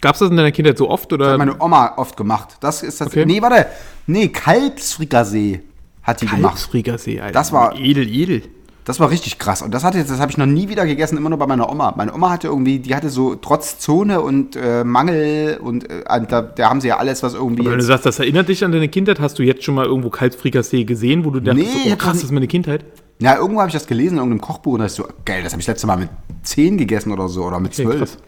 Gab 0.03 0.14
es 0.14 0.18
das 0.18 0.28
in 0.30 0.36
deiner 0.36 0.53
Kindheit 0.53 0.76
so 0.76 0.90
oft? 0.90 1.11
Oder 1.14 1.30
Hat 1.32 1.38
meine 1.38 1.59
Oma 1.61 1.94
oft 1.96 2.16
gemacht. 2.18 2.57
Das 2.61 2.82
ist 2.82 3.00
das. 3.00 3.07
Okay. 3.09 3.24
Nee, 3.24 3.40
warte. 3.40 3.66
Nee, 4.07 4.28
Kalbsfrikassee 4.28 5.61
hat 6.03 6.20
die 6.20 6.26
gemacht. 6.26 6.42
Kalbsfrikassee, 6.57 7.20
Alter. 7.20 7.32
Das 7.32 7.53
war- 7.53 7.74
edel, 7.78 8.07
edel. 8.09 8.42
Das 8.84 8.98
war 8.98 9.11
richtig 9.11 9.38
krass. 9.38 9.62
Und 9.62 9.72
das 9.72 9.84
hatte, 9.84 10.03
das 10.03 10.18
habe 10.18 10.32
ich 10.32 10.38
noch 10.38 10.46
nie 10.46 10.68
wieder 10.68 10.84
gegessen, 10.84 11.16
immer 11.16 11.28
nur 11.30 11.38
bei 11.38 11.46
meiner 11.46 11.70
Oma. 11.70 11.94
Meine 11.96 12.12
Oma 12.12 12.30
hatte 12.30 12.48
irgendwie, 12.48 12.80
die 12.80 12.96
hatte 12.96 13.11
so 13.11 13.36
trotz 13.36 13.78
Zone 13.78 14.20
und 14.20 14.57
äh, 14.57 14.82
Mangel 14.82 15.59
und 15.62 15.88
äh, 15.88 16.03
da, 16.28 16.42
da 16.42 16.68
haben 16.68 16.80
sie 16.80 16.88
ja 16.88 16.96
alles, 16.96 17.22
was 17.22 17.34
irgendwie. 17.34 17.64
Wenn 17.64 17.78
du 17.78 17.84
sagst, 17.84 18.07
das 18.07 18.18
erinnert 18.18 18.48
dich 18.48 18.64
an 18.64 18.72
deine 18.72 18.88
Kindheit, 18.88 19.20
hast 19.20 19.38
du 19.38 19.44
jetzt 19.44 19.62
schon 19.62 19.76
mal 19.76 19.86
irgendwo 19.86 20.11
Kalbsfrikassee 20.11 20.82
gesehen, 20.82 21.24
wo 21.24 21.30
du 21.30 21.38
dachtest, 21.38 21.64
Nee, 21.64 21.88
so, 21.90 21.92
oh, 21.92 21.96
krass, 21.96 22.14
das 22.14 22.24
ist 22.24 22.32
meine 22.32 22.48
Kindheit? 22.48 22.84
Ja, 23.20 23.36
irgendwo 23.36 23.61
habe 23.61 23.68
ich 23.68 23.74
das 23.74 23.86
gelesen 23.86 24.14
in 24.14 24.18
irgendeinem 24.18 24.40
Kochbuch 24.40 24.72
und 24.72 24.80
da 24.80 24.86
ist 24.86 24.96
so, 24.96 25.07
geil, 25.24 25.44
das 25.44 25.53
habe 25.53 25.61
ich 25.61 25.68
letzte 25.68 25.86
Mal 25.86 25.96
mit 25.98 26.09
10 26.42 26.76
gegessen 26.76 27.12
oder 27.12 27.28
so 27.28 27.44
oder 27.44 27.61
mit 27.61 27.72
Okay, 27.74 27.84
12. 27.84 27.98
krass. 28.00 28.18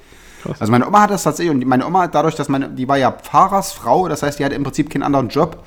Krass. 0.45 0.61
Also 0.61 0.71
meine 0.71 0.87
Oma 0.87 1.03
hat 1.03 1.11
das 1.11 1.23
tatsächlich 1.23 1.55
und 1.55 1.67
meine 1.67 1.87
Oma, 1.87 2.07
dadurch, 2.07 2.35
dass 2.35 2.49
meine, 2.49 2.69
die 2.69 2.89
war 2.89 2.97
ja 2.97 3.11
Pfarrersfrau, 3.11 4.09
das 4.09 4.23
heißt, 4.23 4.39
die 4.39 4.45
hatte 4.45 4.55
im 4.55 4.63
Prinzip 4.63 4.91
keinen 4.91 5.03
anderen 5.03 5.29
Job, 5.29 5.65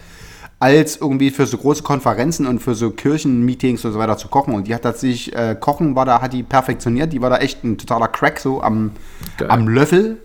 als 0.60 0.98
irgendwie 0.98 1.30
für 1.30 1.46
so 1.46 1.58
große 1.58 1.84
Konferenzen 1.84 2.48
und 2.48 2.60
für 2.60 2.74
so 2.74 2.90
Kirchenmeetings 2.92 3.86
und 3.86 3.94
so 3.94 4.00
weiter 4.00 4.18
zu 4.18 4.28
kochen. 4.28 4.56
Und 4.56 4.68
die 4.68 4.74
hat 4.74 4.84
tatsächlich, 4.84 5.36
äh, 5.36 5.56
Kochen 5.60 5.96
war 5.96 6.06
da, 6.06 6.22
hat 6.22 6.34
die 6.34 6.44
perfektioniert, 6.44 7.14
die 7.14 7.22
war 7.22 7.30
da 7.30 7.38
echt 7.38 7.64
ein 7.64 7.78
totaler 7.78 8.08
Crack 8.08 8.40
so 8.40 8.62
am, 8.62 8.92
Geil. 9.38 9.50
am 9.50 9.68
Löffel. 9.68 10.18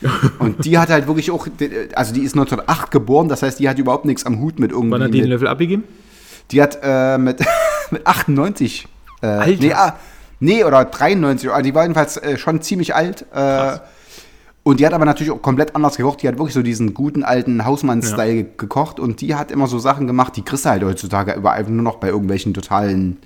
Und 0.38 0.64
die 0.64 0.78
hat 0.78 0.88
halt 0.88 1.06
wirklich 1.06 1.30
auch, 1.30 1.46
also 1.94 2.14
die 2.14 2.22
ist 2.22 2.32
1908 2.32 2.90
geboren, 2.90 3.28
das 3.28 3.42
heißt, 3.42 3.58
die 3.58 3.68
hat 3.68 3.78
überhaupt 3.78 4.06
nichts 4.06 4.24
am 4.24 4.40
Hut 4.40 4.58
mit 4.58 4.70
irgendwie. 4.70 4.92
Wann 4.92 5.02
hat 5.02 5.12
die 5.12 5.20
den 5.20 5.28
Löffel 5.28 5.46
abgegeben? 5.46 5.84
die 6.50 6.62
hat 6.62 6.78
äh, 6.82 7.18
mit, 7.18 7.40
mit 7.90 8.06
98. 8.06 8.86
Äh, 9.22 9.26
Alter. 9.26 9.62
Nee, 9.62 9.72
ah, 9.72 9.96
nee, 10.40 10.64
oder 10.64 10.84
93. 10.84 11.50
Also 11.50 11.62
die 11.62 11.74
war 11.74 11.82
jedenfalls 11.82 12.16
äh, 12.16 12.38
schon 12.38 12.62
ziemlich 12.62 12.94
alt. 12.94 13.26
Äh, 13.32 13.78
und 14.62 14.78
die 14.80 14.86
hat 14.86 14.92
aber 14.92 15.04
natürlich 15.06 15.30
auch 15.32 15.40
komplett 15.42 15.74
anders 15.74 15.96
gekocht. 15.96 16.22
Die 16.22 16.28
hat 16.28 16.36
wirklich 16.38 16.54
so 16.54 16.62
diesen 16.62 16.92
guten 16.94 17.24
alten 17.24 17.64
Hausmann-Style 17.64 18.34
ge- 18.34 18.46
gekocht. 18.56 19.00
Und 19.00 19.20
die 19.22 19.34
hat 19.34 19.50
immer 19.50 19.66
so 19.66 19.78
Sachen 19.78 20.06
gemacht, 20.06 20.36
die 20.36 20.42
kriegst 20.42 20.64
du 20.66 20.68
halt 20.70 20.84
heutzutage 20.84 21.32
überall 21.32 21.62
nur 21.64 21.82
noch 21.82 21.96
bei 21.96 22.08
irgendwelchen 22.08 22.52
totalen. 22.54 23.16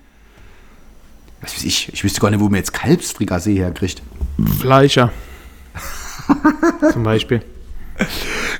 Was 1.41 1.55
weiß 1.57 1.65
ich, 1.65 1.93
ich 1.93 2.05
wüsste 2.05 2.21
gar 2.21 2.31
nicht, 2.31 2.41
wo 2.41 2.45
man 2.45 2.55
jetzt 2.55 2.73
Kalbsfrikassee 2.73 3.57
herkriegt. 3.57 4.01
Fleischer. 4.61 5.11
Zum 6.93 7.03
Beispiel. 7.03 7.43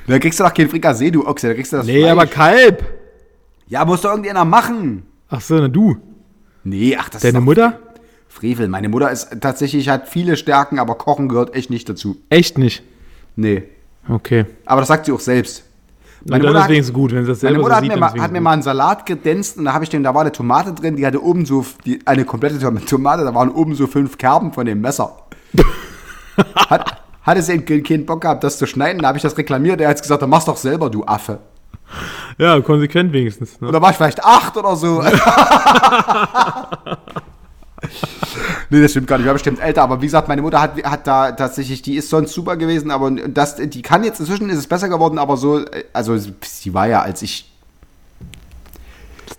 Da 0.07 0.19
kriegst 0.19 0.39
du 0.39 0.43
doch 0.43 0.53
kein 0.53 0.69
Frikassee, 0.69 1.11
du 1.11 1.25
Ochse. 1.25 1.47
Da 1.47 1.53
kriegst 1.53 1.71
du 1.73 1.77
das 1.77 1.85
Nee, 1.85 1.99
Fleisch. 2.01 2.11
aber 2.11 2.27
Kalb. 2.27 2.85
Ja, 3.67 3.83
muss 3.85 4.01
doch 4.01 4.11
irgendeiner 4.11 4.45
machen. 4.45 5.03
Ach 5.29 5.41
so, 5.41 5.55
na 5.55 5.67
du. 5.67 5.97
Nee, 6.63 6.95
ach, 6.99 7.09
das 7.09 7.21
Deine 7.21 7.29
ist 7.31 7.35
doch 7.41 7.45
Mutter? 7.45 7.79
Frevel. 8.35 8.67
Meine 8.67 8.89
Mutter 8.89 9.09
ist 9.09 9.29
tatsächlich, 9.39 9.87
hat 9.87 10.09
viele 10.09 10.35
Stärken, 10.35 10.77
aber 10.77 10.95
Kochen 10.95 11.29
gehört 11.29 11.55
echt 11.55 11.69
nicht 11.69 11.87
dazu. 11.87 12.17
Echt 12.29 12.57
nicht. 12.57 12.83
Nee. 13.37 13.63
Okay. 14.09 14.45
Aber 14.65 14.81
das 14.81 14.89
sagt 14.89 15.05
sie 15.05 15.13
auch 15.13 15.21
selbst. 15.21 15.63
Meine 16.27 16.43
Mutter 16.43 16.63
hat- 16.63 16.93
gut, 16.93 17.13
wenn 17.13 17.23
sie 17.23 17.29
das 17.31 17.41
Meine 17.43 17.57
Mutter 17.59 17.69
so 17.69 17.75
hat, 17.75 17.83
sieht. 17.83 17.93
mir 17.93 17.97
mal, 17.99 18.13
hat 18.13 18.31
mir 18.33 18.41
mal 18.41 18.51
einen 18.51 18.61
Salat 18.61 19.05
gedänst 19.05 19.57
und 19.57 19.65
da 19.65 19.73
habe 19.73 19.85
ich 19.85 19.89
den, 19.89 20.03
da 20.03 20.13
war 20.13 20.21
eine 20.21 20.31
Tomate 20.33 20.73
drin, 20.73 20.97
die 20.97 21.05
hatte 21.05 21.23
oben 21.23 21.45
so, 21.45 21.65
die, 21.85 21.99
eine 22.05 22.25
komplette 22.25 22.59
Tom- 22.59 22.85
Tomate, 22.85 23.23
da 23.23 23.33
waren 23.33 23.49
oben 23.51 23.73
so 23.75 23.87
fünf 23.87 24.17
Kerben 24.17 24.51
von 24.51 24.65
dem 24.65 24.81
Messer. 24.81 25.15
hat, 26.69 27.01
hatte 27.21 27.41
sie 27.41 27.59
keinen 27.59 28.05
Bock 28.05 28.21
gehabt, 28.21 28.43
das 28.43 28.57
zu 28.57 28.65
schneiden, 28.65 29.01
da 29.01 29.07
habe 29.09 29.17
ich 29.17 29.21
das 29.21 29.37
reklamiert, 29.37 29.79
er 29.79 29.89
hat 29.89 30.01
gesagt, 30.01 30.21
dann 30.21 30.29
mach's 30.29 30.45
doch 30.45 30.57
selber, 30.57 30.89
du 30.89 31.05
Affe. 31.05 31.39
Ja, 32.39 32.59
konsequent 32.59 33.13
wenigstens. 33.13 33.61
Ne? 33.61 33.71
Da 33.71 33.79
war 33.81 33.91
ich 33.91 33.95
vielleicht 33.95 34.23
acht 34.25 34.57
oder 34.57 34.75
so. 34.75 35.03
nee, 38.69 38.81
das 38.81 38.91
stimmt 38.91 39.07
gar 39.07 39.17
nicht, 39.17 39.25
ich 39.25 39.27
war 39.27 39.33
bestimmt 39.33 39.59
älter, 39.59 39.83
aber 39.83 40.01
wie 40.01 40.05
gesagt, 40.05 40.27
meine 40.27 40.41
Mutter 40.41 40.61
hat, 40.61 40.81
hat 40.83 41.05
da 41.07 41.31
tatsächlich, 41.33 41.81
die 41.81 41.95
ist 41.95 42.09
sonst 42.09 42.33
super 42.33 42.55
gewesen, 42.57 42.89
aber 42.91 43.11
das, 43.11 43.55
die 43.57 43.81
kann 43.81 44.03
jetzt, 44.03 44.19
inzwischen 44.19 44.49
ist 44.49 44.57
es 44.57 44.67
besser 44.67 44.89
geworden, 44.89 45.17
aber 45.19 45.37
so, 45.37 45.61
also 45.93 46.17
sie 46.17 46.73
war 46.73 46.87
ja, 46.87 47.01
als 47.01 47.21
ich 47.21 47.51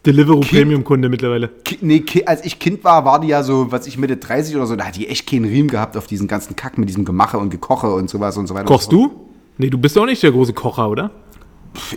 Deliveroo 0.05 0.41
Premium-Kunde 0.41 1.09
mittlerweile. 1.09 1.49
Ki- 1.65 1.79
Nee, 1.81 2.01
Ki- 2.01 2.27
als 2.27 2.45
ich 2.45 2.59
Kind 2.61 2.85
war, 2.85 3.05
war 3.05 3.21
die 3.21 3.29
ja 3.29 3.43
so, 3.43 3.73
was 3.73 3.87
ich 3.89 3.99
Mitte 3.99 4.17
30 4.17 4.55
oder 4.55 4.67
so, 4.67 4.77
da 4.77 4.85
hat 4.87 4.97
die 4.97 5.09
echt 5.09 5.29
keinen 5.29 5.45
Riemen 5.47 5.69
gehabt 5.69 5.97
auf 5.97 6.07
diesen 6.07 6.29
ganzen 6.29 6.55
Kack 6.55 6.79
mit 6.79 6.89
diesem 6.89 7.05
Gemache 7.05 7.39
und 7.39 7.51
Gekoche 7.51 7.93
und 7.93 8.09
sowas 8.09 8.37
und 8.37 8.47
so 8.47 8.55
weiter. 8.55 8.67
Kochst 8.67 8.93
du? 8.93 9.29
Nee, 9.59 9.69
du 9.71 9.79
bist 9.79 9.97
doch 9.97 10.07
nicht 10.07 10.23
der 10.23 10.31
große 10.31 10.53
Kocher, 10.53 10.89
oder? 10.91 11.11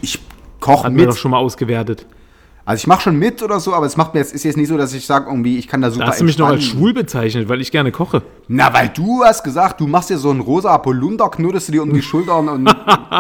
Ich 0.01 0.19
koche 0.59 0.83
Hatten 0.85 0.95
wir 0.95 1.05
mit. 1.05 1.13
doch 1.13 1.17
schon 1.17 1.31
mal 1.31 1.37
ausgewertet. 1.37 2.05
Also 2.65 2.81
ich 2.81 2.87
mache 2.87 3.01
schon 3.01 3.17
mit 3.17 3.41
oder 3.41 3.59
so, 3.59 3.73
aber 3.73 3.87
es 3.87 3.97
macht 3.97 4.13
mir 4.13 4.19
jetzt, 4.19 4.33
ist 4.33 4.43
jetzt 4.43 4.57
nicht 4.57 4.67
so, 4.67 4.77
dass 4.77 4.93
ich 4.93 5.05
sage, 5.05 5.25
irgendwie, 5.27 5.57
ich 5.57 5.67
kann 5.67 5.81
da 5.81 5.89
super 5.89 6.05
Da 6.05 6.11
hast 6.11 6.21
du 6.21 6.25
mich 6.25 6.37
noch 6.37 6.49
als 6.49 6.63
schwul 6.63 6.93
bezeichnet, 6.93 7.49
weil 7.49 7.61
ich 7.61 7.71
gerne 7.71 7.91
koche. 7.91 8.21
Na, 8.47 8.71
weil 8.73 8.89
du 8.89 9.23
hast 9.23 9.43
gesagt, 9.43 9.81
du 9.81 9.87
machst 9.87 10.09
dir 10.11 10.17
so 10.19 10.29
einen 10.29 10.39
rosa 10.41 10.77
Polunder, 10.77 11.29
knotest 11.29 11.69
du 11.69 11.71
dir 11.71 11.81
um 11.83 11.91
die 11.91 12.01
Schultern 12.03 12.47
und 12.47 12.75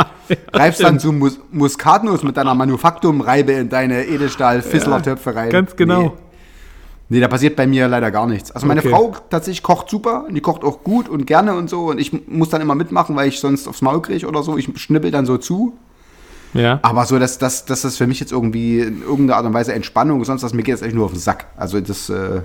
reibst 0.53 0.83
dann 0.83 0.99
so 0.99 1.11
Mus 1.11 1.39
Muskatnuss 1.51 2.21
mit 2.21 2.37
deiner 2.37 2.53
Manufaktumreibe 2.53 3.53
in 3.53 3.69
deine 3.69 4.05
Edelstahl-Fissler-Töpfe 4.05 5.35
rein. 5.35 5.49
Ganz 5.49 5.75
genau. 5.75 6.01
Nee. 6.01 6.11
Nee, 7.11 7.19
da 7.19 7.27
passiert 7.27 7.55
bei 7.55 7.65
mir 7.65 7.87
leider 7.87 8.11
gar 8.11 8.27
nichts. 8.27 8.51
Also 8.51 8.67
meine 8.67 8.81
Okay. 8.81 8.89
Frau 8.91 9.15
tatsächlich 9.31 9.63
kocht 9.63 9.89
super 9.89 10.25
und 10.27 10.35
die 10.35 10.41
kocht 10.41 10.63
auch 10.63 10.83
gut 10.83 11.09
und 11.09 11.25
gerne 11.25 11.55
und 11.55 11.67
so 11.67 11.85
und 11.89 11.99
ich 11.99 12.27
muss 12.27 12.49
dann 12.49 12.61
immer 12.61 12.75
mitmachen, 12.75 13.15
weil 13.15 13.29
ich 13.29 13.39
sonst 13.39 13.67
aufs 13.67 13.81
Maul 13.81 14.01
kriege 14.03 14.27
oder 14.27 14.43
so. 14.43 14.57
Ich 14.57 14.69
schnippel 14.79 15.09
dann 15.09 15.25
so 15.25 15.37
zu. 15.37 15.73
Ja. 16.53 16.79
Aber 16.81 17.05
so, 17.05 17.19
dass, 17.19 17.37
dass, 17.37 17.65
dass 17.65 17.81
das 17.81 17.97
für 17.97 18.07
mich 18.07 18.19
jetzt 18.19 18.31
irgendwie 18.31 18.79
in 18.79 19.01
irgendeiner 19.01 19.37
Art 19.37 19.45
und 19.45 19.53
Weise 19.53 19.73
Entspannung, 19.73 20.23
sonst 20.25 20.43
was, 20.43 20.53
mir 20.53 20.63
geht 20.63 20.73
das 20.73 20.81
echt 20.81 20.95
nur 20.95 21.05
auf 21.05 21.11
den 21.11 21.19
Sack. 21.19 21.45
Also 21.57 21.79
das, 21.79 22.09
äh, 22.09 22.41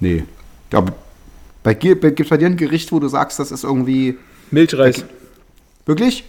nee. 0.00 0.24
Ich 0.64 0.70
glaube, 0.70 0.92
bei, 1.62 1.74
gibt 1.74 2.20
es 2.20 2.28
bei 2.28 2.36
dir 2.36 2.46
ein 2.46 2.56
Gericht, 2.56 2.92
wo 2.92 2.98
du 2.98 3.08
sagst, 3.08 3.38
das 3.38 3.52
ist 3.52 3.64
irgendwie, 3.64 4.18
Milchreis. 4.50 5.04
wirklich? 5.84 6.24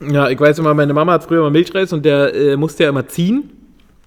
Ja, 0.00 0.28
ich 0.28 0.40
weiß 0.40 0.58
immer, 0.58 0.72
meine 0.74 0.94
Mama 0.94 1.12
hat 1.12 1.24
früher 1.24 1.40
immer 1.40 1.50
Milchreis 1.50 1.92
und 1.92 2.04
der 2.04 2.34
äh, 2.34 2.56
musste 2.56 2.84
ja 2.84 2.88
immer 2.88 3.06
ziehen, 3.06 3.50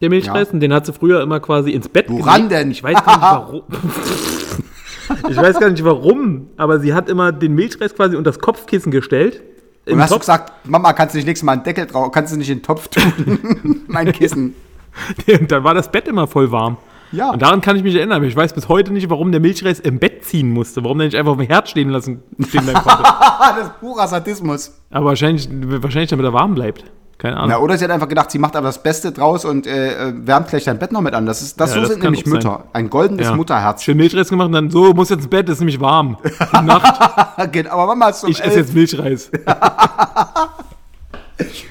der 0.01 0.09
Milchreis. 0.09 0.47
Ja. 0.47 0.53
Und 0.53 0.59
den 0.59 0.73
hat 0.73 0.85
sie 0.85 0.93
früher 0.93 1.21
immer 1.21 1.39
quasi 1.39 1.71
ins 1.71 1.87
Bett 1.87 2.09
Woran 2.09 2.49
gelegt. 2.49 2.51
denn? 2.51 2.71
Ich 2.71 2.83
weiß 2.83 2.95
gar 3.05 3.17
nicht 3.17 3.21
warum. 3.21 3.63
ich 5.29 5.37
weiß 5.37 5.59
gar 5.59 5.69
nicht 5.69 5.83
warum, 5.83 6.47
aber 6.57 6.79
sie 6.79 6.93
hat 6.93 7.09
immer 7.09 7.31
den 7.31 7.53
Milchreis 7.53 7.93
quasi 7.93 8.15
unter 8.15 8.31
das 8.31 8.39
Kopfkissen 8.39 8.91
gestellt 8.91 9.43
Und 9.85 9.99
hast 9.99 10.09
du 10.11 10.15
Topf. 10.15 10.21
gesagt, 10.21 10.53
Mama, 10.65 10.93
kannst 10.93 11.13
du 11.13 11.17
nicht 11.17 11.27
nächstes 11.27 11.45
Mal 11.45 11.53
einen 11.53 11.63
Deckel 11.63 11.85
drauf, 11.85 12.11
kannst 12.11 12.33
du 12.33 12.37
nicht 12.37 12.49
in 12.49 12.59
den 12.59 12.63
Topf 12.63 12.87
tun? 12.87 13.83
mein 13.87 14.11
Kissen. 14.11 14.55
Und 15.27 15.51
dann 15.51 15.63
war 15.63 15.73
das 15.73 15.91
Bett 15.91 16.07
immer 16.07 16.27
voll 16.27 16.51
warm. 16.51 16.77
Ja. 17.11 17.31
Und 17.31 17.41
daran 17.41 17.61
kann 17.61 17.75
ich 17.75 17.83
mich 17.83 17.95
erinnern. 17.95 18.23
Ich 18.23 18.35
weiß 18.35 18.53
bis 18.53 18.67
heute 18.69 18.91
nicht, 18.91 19.09
warum 19.09 19.31
der 19.31 19.39
Milchreis 19.39 19.79
im 19.79 19.99
Bett 19.99 20.25
ziehen 20.25 20.49
musste. 20.49 20.83
Warum 20.83 20.97
der 20.97 21.07
nicht 21.07 21.15
einfach 21.15 21.33
auf 21.33 21.37
dem 21.37 21.47
Herd 21.47 21.69
stehen 21.69 21.89
lassen 21.89 22.23
stehen 22.47 22.63
bleiben 22.63 22.81
konnte. 22.81 23.03
Das 23.55 23.67
ist 23.67 23.79
purer 23.81 24.07
Sadismus. 24.07 24.73
Aber 24.89 25.07
wahrscheinlich, 25.07 25.47
wahrscheinlich 25.51 26.09
damit 26.09 26.25
er 26.25 26.33
warm 26.33 26.55
bleibt. 26.55 26.85
Keine 27.17 27.37
Ahnung. 27.37 27.49
Na, 27.51 27.57
oder 27.59 27.77
sie 27.77 27.85
hat 27.85 27.91
einfach 27.91 28.09
gedacht, 28.09 28.31
sie 28.31 28.39
macht 28.39 28.55
aber 28.55 28.67
das 28.67 28.81
Beste 28.83 29.11
draus 29.11 29.45
und 29.45 29.65
äh, 29.65 30.09
äh, 30.09 30.13
wärmt 30.15 30.49
gleich 30.49 30.65
dein 30.65 30.77
Bett 30.79 30.91
noch 30.91 31.01
mit 31.01 31.13
an. 31.13 31.25
Das, 31.25 31.41
ist, 31.41 31.59
das 31.59 31.69
Ja, 31.69 31.75
so 31.75 31.81
das 31.81 31.89
sind 31.91 32.03
nämlich 32.03 32.23
sein. 32.23 32.33
Mütter. 32.33 32.65
Ein 32.73 32.89
goldenes 32.89 33.27
Ja. 33.27 33.35
Mutterherz. 33.35 33.83
Schön 33.83 33.97
Milchreis 33.97 34.29
gemacht 34.29 34.47
und 34.47 34.53
dann 34.53 34.69
so, 34.69 34.93
muss 34.93 35.09
jetzt 35.09 35.19
ins 35.19 35.27
Bett, 35.29 35.47
ist 35.47 35.59
nämlich 35.59 35.79
warm. 35.79 36.17
Die 36.23 36.61
Nacht, 36.65 37.51
Geht, 37.51 37.67
aber 37.67 37.85
Mama 37.87 38.09
ist 38.09 38.23
um 38.23 38.31
ich 38.31 38.43
esse 38.43 38.59
jetzt 38.59 38.73
Milchreis. 38.73 39.31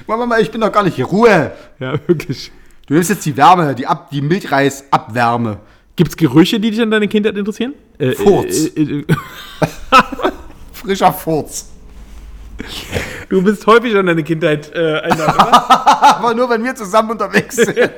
Mama, 0.07 0.37
ich 0.39 0.51
bin 0.51 0.61
doch 0.61 0.71
gar 0.71 0.83
nicht 0.83 0.95
hier. 0.95 1.05
Ruhe. 1.05 1.51
Ja, 1.79 1.93
wirklich. 2.07 2.51
Du 2.87 2.93
nimmst 2.95 3.09
jetzt 3.09 3.25
die 3.25 3.35
Wärme, 3.37 3.75
die, 3.75 3.85
Ab 3.87 4.09
die 4.11 4.21
Milchreis-Abwärme. 4.21 5.57
Gibt 5.95 6.09
es 6.09 6.17
Gerüche, 6.17 6.59
die 6.59 6.71
dich 6.71 6.81
an 6.81 6.89
deine 6.91 7.07
Kindheit 7.07 7.37
interessieren? 7.37 7.73
Äh, 7.99 8.13
Furz. 8.13 8.71
Äh, 8.75 8.81
äh, 8.81 8.99
äh, 9.01 9.05
Frischer 10.73 11.13
Furz. 11.13 11.69
du 13.29 13.41
bist 13.41 13.65
häufig 13.67 13.95
an 13.95 14.05
deine 14.05 14.23
Kindheit 14.23 14.71
äh, 14.73 14.99
erinnert, 14.99 15.35
oder? 15.35 15.71
Aber 16.17 16.33
nur, 16.33 16.49
wenn 16.49 16.63
wir 16.63 16.75
zusammen 16.75 17.11
unterwegs 17.11 17.55
sind. 17.55 17.77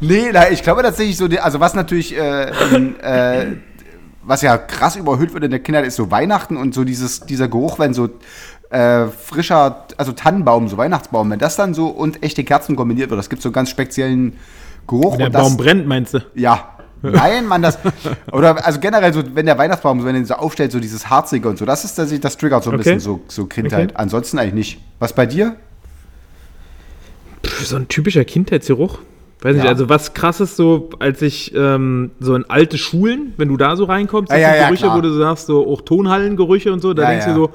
nee, 0.00 0.30
na, 0.32 0.50
ich 0.50 0.62
glaube 0.62 0.82
tatsächlich 0.82 1.16
so, 1.16 1.26
also 1.40 1.60
was 1.60 1.74
natürlich, 1.74 2.16
äh, 2.16 2.50
äh, 2.50 3.56
was 4.22 4.42
ja 4.42 4.58
krass 4.58 4.96
überhöht 4.96 5.32
wird 5.32 5.44
in 5.44 5.50
der 5.50 5.60
Kindheit, 5.60 5.86
ist 5.86 5.96
so 5.96 6.10
Weihnachten 6.10 6.56
und 6.56 6.74
so 6.74 6.84
dieses, 6.84 7.20
dieser 7.20 7.48
Geruch, 7.48 7.78
wenn 7.78 7.94
so 7.94 8.08
äh, 8.70 9.06
frischer, 9.06 9.86
also 9.96 10.12
Tannenbaum, 10.12 10.68
so 10.68 10.76
Weihnachtsbaum, 10.76 11.30
wenn 11.30 11.38
das 11.38 11.56
dann 11.56 11.74
so 11.74 11.88
und 11.88 12.22
echte 12.22 12.44
Kerzen 12.44 12.76
kombiniert 12.76 13.10
wird, 13.10 13.18
das 13.18 13.30
gibt 13.30 13.42
so 13.42 13.48
einen 13.48 13.54
ganz 13.54 13.70
speziellen 13.70 14.38
Geruch. 14.86 15.16
Der 15.16 15.26
und 15.26 15.34
das, 15.34 15.42
Baum 15.42 15.56
brennt, 15.56 15.86
meinst 15.86 16.14
du? 16.14 16.20
Ja. 16.34 16.75
Nein, 17.02 17.46
man, 17.46 17.62
das. 17.62 17.78
Oder 18.32 18.64
also 18.64 18.80
generell 18.80 19.12
so, 19.12 19.22
wenn 19.34 19.46
der 19.46 19.58
Weihnachtsbaum, 19.58 20.00
so, 20.00 20.06
wenn 20.06 20.16
er 20.16 20.24
so 20.24 20.34
aufstellt, 20.34 20.72
so 20.72 20.80
dieses 20.80 21.08
Harzige 21.10 21.48
und 21.48 21.58
so, 21.58 21.64
das 21.64 21.84
ist 21.84 21.98
das, 21.98 22.18
das 22.20 22.36
triggert 22.36 22.64
so 22.64 22.70
ein 22.70 22.74
Okay. 22.76 22.84
bisschen 22.94 23.00
so, 23.00 23.20
so 23.28 23.44
Kindheit. 23.46 23.90
Okay. 23.90 23.98
Ansonsten 24.00 24.38
eigentlich 24.38 24.54
nicht. 24.54 24.80
Was 24.98 25.12
bei 25.12 25.26
dir? 25.26 25.56
Pff, 27.44 27.66
So 27.66 27.76
ein 27.76 27.88
typischer 27.88 28.24
Kindheitsgeruch. 28.24 28.98
Weiß 29.42 29.54
nicht, 29.54 29.64
Ja. 29.64 29.70
also 29.70 29.88
was 29.88 30.14
krasses 30.14 30.56
so, 30.56 30.88
als 30.98 31.20
ich 31.20 31.54
ähm, 31.54 32.10
so 32.20 32.34
in 32.34 32.48
alte 32.48 32.78
Schulen, 32.78 33.34
wenn 33.36 33.48
du 33.48 33.56
da 33.58 33.76
so 33.76 33.84
reinkommst, 33.84 34.32
Ja, 34.32 34.38
ja, 34.38 34.56
ja, 34.56 34.66
Gerüche, 34.68 34.84
klar. 34.84 34.96
wo 34.96 35.00
du 35.02 35.12
sagst, 35.12 35.46
so 35.46 35.66
auch 35.70 35.82
Tonhallengerüche 35.82 36.72
und 36.72 36.80
so, 36.80 36.94
da 36.94 37.06
denkst 37.06 37.26
du 37.26 37.34
so, 37.34 37.50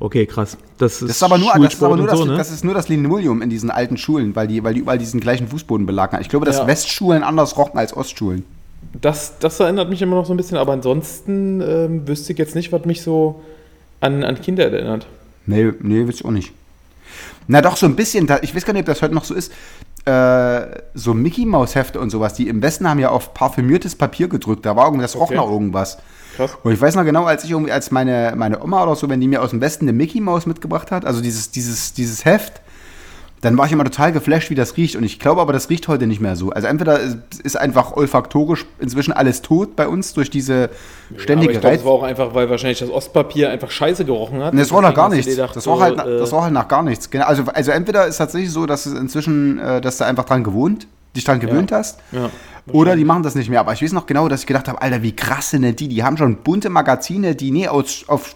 okay, 0.00 0.26
krass. 0.26 0.58
Das 0.78 0.94
ist, 0.94 1.02
Das 1.02 1.16
ist 1.16 1.22
aber 1.22 1.38
nur, 1.38 1.52
das 1.54 1.74
ist 1.74 1.82
aber 1.82 1.96
nur, 1.96 2.06
das, 2.08 2.18
so, 2.18 2.24
ne? 2.24 2.36
das 2.36 2.50
ist 2.50 2.64
nur 2.64 2.74
das 2.74 2.88
Linoleum 2.88 3.42
in 3.42 3.48
diesen 3.48 3.70
alten 3.70 3.96
Schulen, 3.96 4.34
weil 4.34 4.48
die, 4.48 4.64
weil 4.64 4.74
die 4.74 4.80
überall 4.80 4.98
diesen 4.98 5.20
gleichen 5.20 5.46
Fußbodenbelag 5.46 6.12
haben. 6.12 6.20
Ich 6.20 6.28
glaube, 6.28 6.44
dass. 6.46 6.66
Westschulen 6.66 7.22
anders 7.22 7.56
rochen 7.56 7.78
als 7.78 7.96
Ostschulen. 7.96 8.44
Das, 8.92 9.38
das 9.38 9.60
erinnert 9.60 9.88
mich 9.88 10.02
immer 10.02 10.16
noch 10.16 10.26
so 10.26 10.34
ein 10.34 10.36
bisschen, 10.36 10.56
aber 10.56 10.72
ansonsten 10.72 11.60
ähm, 11.60 12.08
wüsste 12.08 12.32
ich 12.32 12.38
jetzt 12.38 12.54
nicht, 12.54 12.72
was 12.72 12.84
mich 12.84 13.02
so 13.02 13.42
an, 14.00 14.24
an 14.24 14.40
Kinder 14.40 14.70
erinnert. 14.70 15.06
Nee, 15.46 15.72
nee, 15.80 16.06
weiß 16.06 16.16
ich 16.16 16.24
auch 16.24 16.30
nicht. 16.30 16.52
Na 17.46 17.60
doch, 17.62 17.76
so 17.76 17.86
ein 17.86 17.96
bisschen, 17.96 18.28
ich 18.42 18.54
weiß 18.54 18.64
gar 18.64 18.72
nicht, 18.72 18.82
ob 18.82 18.86
das 18.86 19.02
heute 19.02 19.14
noch 19.14 19.24
so 19.24 19.34
ist, 19.34 19.52
äh, 20.06 20.60
so 20.94 21.14
Mickey-Maus-Hefte 21.14 22.00
und 22.00 22.10
sowas, 22.10 22.34
die 22.34 22.48
im 22.48 22.62
Westen 22.62 22.88
haben 22.88 22.98
ja 22.98 23.10
auf 23.10 23.34
parfümiertes 23.34 23.96
Papier 23.96 24.28
gedrückt, 24.28 24.64
da 24.66 24.76
war 24.76 24.86
irgendwie, 24.86 25.02
das 25.02 25.16
roch 25.16 25.22
Okay. 25.22 25.36
noch 25.36 25.50
irgendwas. 25.50 25.98
Krass. 26.36 26.56
Und 26.62 26.72
ich 26.72 26.80
weiß 26.80 26.94
noch 26.94 27.04
genau, 27.04 27.24
als 27.24 27.44
ich 27.44 27.50
irgendwie, 27.50 27.72
als 27.72 27.90
meine, 27.90 28.34
meine 28.36 28.62
Oma 28.62 28.82
oder 28.82 28.94
so, 28.96 29.08
wenn 29.08 29.20
die 29.20 29.28
mir 29.28 29.42
aus 29.42 29.50
dem 29.50 29.60
Westen 29.60 29.84
eine 29.84 29.92
Mickey-Maus 29.92 30.46
mitgebracht 30.46 30.90
hat, 30.90 31.04
also 31.04 31.20
dieses, 31.20 31.50
dieses, 31.50 31.92
dieses 31.92 32.24
Heft, 32.24 32.60
dann 33.42 33.56
war 33.56 33.64
ich 33.66 33.72
immer 33.72 33.84
total 33.84 34.12
geflasht, 34.12 34.50
wie 34.50 34.54
das 34.54 34.76
riecht. 34.76 34.96
Und 34.96 35.04
ich 35.04 35.18
glaube 35.18 35.40
aber, 35.40 35.52
das 35.54 35.70
riecht 35.70 35.88
heute 35.88 36.06
nicht 36.06 36.20
mehr 36.20 36.36
so. 36.36 36.50
Also 36.50 36.66
entweder 36.68 37.00
ist- 37.42 37.56
einfach 37.56 37.92
olfaktorisch 37.96 38.66
inzwischen 38.78 39.12
alles 39.12 39.40
tot 39.40 39.76
bei 39.76 39.88
uns 39.88 40.12
durch 40.12 40.28
diese 40.28 40.68
ständige 41.16 41.50
aber 41.50 41.54
ich 41.54 41.60
glaube, 41.60 41.72
Reiz. 41.72 41.80
es 41.80 41.86
war 41.86 41.92
auch 41.92 42.02
einfach, 42.02 42.34
weil 42.34 42.50
wahrscheinlich 42.50 42.80
das 42.80 42.90
Ostpapier 42.90 43.50
einfach 43.50 43.70
scheiße 43.70 44.04
gerochen 44.04 44.42
hat. 44.42 44.52
Nee, 44.52 44.60
das 44.60 44.72
roch 44.72 44.82
nach 44.82 44.94
gar 44.94 45.08
nichts. 45.08 45.26
gedacht, 45.26 45.56
Das 45.56 45.66
roch 45.66 45.80
halt, 45.80 45.98
äh, 45.98 46.18
das 46.18 46.32
roch 46.32 46.42
halt 46.42 46.52
nach 46.52 46.68
gar 46.68 46.82
nichts. 46.82 47.08
Genau. 47.10 47.24
Also, 47.24 47.44
also 47.46 47.70
entweder 47.70 48.06
ist 48.06 48.18
tatsächlich 48.18 48.50
so, 48.52 48.66
dass 48.66 48.84
es 48.86 48.92
inzwischen, 48.98 49.58
äh, 49.58 49.80
dass 49.80 49.96
du 49.98 50.04
einfach 50.04 50.24
dran 50.24 50.44
gewohnt, 50.44 50.86
dich 51.16 51.24
dran 51.24 51.40
gewöhnt 51.40 51.72
hast. 51.72 51.98
Ja. 52.12 52.28
Oder 52.72 52.94
die 52.94 53.04
machen 53.04 53.22
das 53.22 53.34
nicht 53.34 53.48
mehr. 53.48 53.60
Aber 53.60 53.72
ich 53.72 53.82
weiß 53.82 53.92
noch 53.92 54.06
genau, 54.06 54.28
dass 54.28 54.40
ich 54.42 54.46
gedacht 54.46 54.68
habe, 54.68 54.80
Alter, 54.82 55.02
wie 55.02 55.16
krass 55.16 55.50
sind 55.50 55.62
denn 55.62 55.74
die? 55.74 55.88
Die 55.88 56.04
haben 56.04 56.16
schon 56.18 56.36
bunte 56.36 56.68
Magazine, 56.68 57.34
die 57.34 57.50
nie 57.50 57.66
aus, 57.68 58.04
auf 58.06 58.34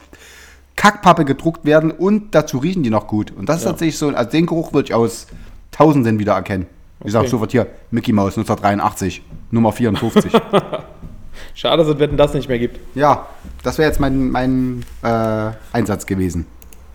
Kackpappe 0.77 1.25
gedruckt 1.25 1.65
werden 1.65 1.91
und 1.91 2.35
dazu 2.35 2.59
riechen 2.59 2.83
die 2.83 2.91
noch 2.91 3.07
gut. 3.07 3.31
Und 3.31 3.49
das 3.49 3.59
ist 3.59 3.65
tatsächlich 3.65 3.97
so, 3.99 4.09
also 4.09 4.31
den 4.31 4.47
Geruch 4.47 4.73
würde 4.73 4.87
ich 4.89 4.95
aus 4.95 5.27
Tausenden 5.71 6.19
wieder 6.19 6.33
erkennen. 6.35 6.67
Ich 7.05 7.15
Okay. 7.15 7.27
sofort 7.29 7.53
hier, 7.53 7.67
Mickey 7.91 8.13
Mouse 8.13 8.37
1983, 8.39 9.23
Nummer 9.51 9.73
54. 9.73 10.33
Schade, 11.55 11.83
dass 11.85 11.89
es 11.95 11.99
Wetten 11.99 12.17
das 12.17 12.33
nicht 12.35 12.49
mehr 12.49 12.59
gibt. 12.59 12.79
ja, 12.95 13.27
das 13.63 13.79
wäre 13.79 13.89
jetzt 13.89 14.01
mein, 14.01 14.31
mein 14.31 14.85
äh, 15.03 15.51
Einsatz 15.73 16.07
gewesen. 16.07 16.47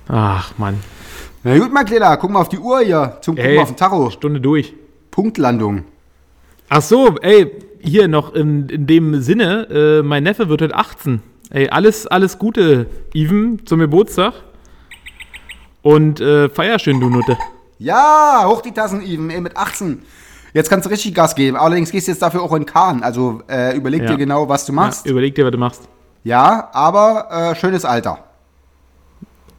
Ach, 0.08 0.58
Mann. 0.58 0.80
Na 1.44 1.58
gut, 1.58 1.72
mein 1.74 1.86
Kleiner, 1.86 2.18
guck 2.18 2.32
mal 2.32 2.42
auf 2.42 2.50
die 2.50 2.58
Uhr 2.60 2.80
hier. 2.82 3.18
Zum 3.22 3.36
Gucken 3.36 3.52
Ey, 3.52 3.60
auf 3.60 3.70
den 3.70 3.78
Tacho. 3.78 4.10
Stunde 4.10 4.42
durch. 4.42 4.74
Punktlandung. 5.12 5.84
Ach 6.70 6.82
so, 6.82 7.16
ey, 7.22 7.52
hier 7.80 8.08
noch 8.08 8.34
in, 8.34 8.68
in 8.70 8.88
dem 8.88 9.22
Sinne, 9.22 10.00
äh, 10.00 10.04
mein 10.04 10.24
Neffe 10.24 10.50
wird 10.50 10.62
heute 10.62 10.76
18. 10.76 11.22
Ey, 11.52 11.70
alles, 11.70 12.06
alles 12.06 12.38
Gute, 12.38 12.86
Even, 13.14 13.66
zum 13.66 13.80
Geburtstag. 13.80 14.34
Und 15.82 16.20
äh, 16.20 16.50
feier 16.50 16.78
schön, 16.78 17.00
du 17.00 17.10
Nutte. 17.10 17.38
Ja, 17.80 18.44
hoch 18.46 18.62
die 18.62 18.72
Tassen, 18.72 19.02
Even, 19.02 19.30
ey, 19.30 19.42
mit 19.42 19.58
18. 19.58 20.04
Jetzt 20.54 20.70
kannst 20.70 20.86
du 20.86 20.90
richtig 20.92 21.14
Gas 21.16 21.36
geben. 21.36 21.58
Allerdings 21.58 21.92
gehst 21.92 22.08
du 22.08 22.12
jetzt 22.12 22.22
dafür 22.22 22.42
auch 22.44 22.54
in 22.54 22.66
Kahn. 22.66 23.04
Also 23.04 23.42
äh, 23.50 23.76
überleg 23.76 24.02
Ja. 24.04 24.10
dir 24.10 24.18
genau, 24.18 24.50
was 24.50 24.66
du 24.66 24.74
machst. 24.74 25.06
Ja, 25.06 25.12
überleg 25.12 25.34
dir, 25.36 25.46
was 25.46 25.52
du 25.52 25.58
machst. 25.58 25.82
Ja, 26.24 26.70
aber 26.74 27.28
äh, 27.32 27.56
schönes 27.56 27.86
Alter. 27.86 28.20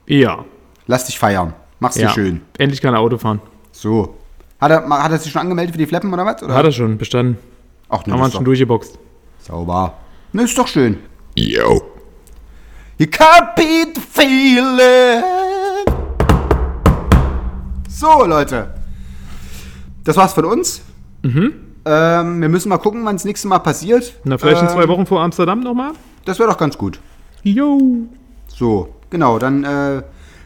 Ja. 0.06 0.44
Lass 0.86 1.06
dich 1.06 1.18
feiern. 1.18 1.54
Mach's 1.78 1.96
ja. 1.96 2.08
dir 2.08 2.14
schön. 2.14 2.42
Endlich 2.58 2.80
kann 2.82 2.92
er 2.94 3.00
Auto 3.00 3.16
fahren. 3.18 3.40
So. 3.72 4.16
Hat 4.60 4.70
er, 4.70 4.86
hat 5.02 5.10
er 5.12 5.18
sich 5.18 5.32
schon 5.32 5.40
angemeldet 5.40 5.72
für 5.74 5.78
die 5.78 5.86
Fleppen 5.86 6.12
oder 6.12 6.26
was? 6.26 6.42
Oder? 6.42 6.54
Hat 6.54 6.64
er 6.64 6.72
schon, 6.72 6.98
bestanden. 6.98 7.38
Ach, 7.88 8.04
ne, 8.04 8.12
Haben 8.12 8.20
wir 8.20 8.24
uns 8.26 8.34
schon 8.34 8.44
durchgeboxt. 8.44 8.98
sauber. 9.38 9.94
Ne, 10.32 10.42
ist 10.42 10.58
doch 10.58 10.68
schön. 10.68 10.98
Yo. 11.40 11.80
You 12.98 13.06
can't 13.06 13.56
beat 13.56 13.94
the 13.94 14.00
feeling. 14.02 15.24
So, 17.88 18.26
Leute. 18.26 18.74
Das 20.04 20.18
war's 20.18 20.34
von 20.34 20.44
uns. 20.44 20.82
Ähm, 21.24 22.42
wir 22.42 22.48
müssen 22.50 22.68
mal 22.68 22.76
gucken, 22.76 23.06
wann 23.06 23.16
das 23.16 23.24
nächste 23.24 23.48
Mal 23.48 23.60
passiert. 23.60 24.12
Na, 24.24 24.36
vielleicht 24.36 24.60
in 24.60 24.68
Ähm, 24.68 24.74
zwei 24.74 24.86
Wochen 24.86 25.06
vor 25.06 25.22
Amsterdam 25.22 25.60
nochmal? 25.60 25.92
Das 26.26 26.38
wäre 26.38 26.50
doch 26.50 26.58
ganz 26.58 26.76
gut. 26.76 27.00
Jo. 27.42 27.80
So, 28.48 28.94
genau, 29.08 29.38
dann 29.38 29.64
äh, 29.64 30.02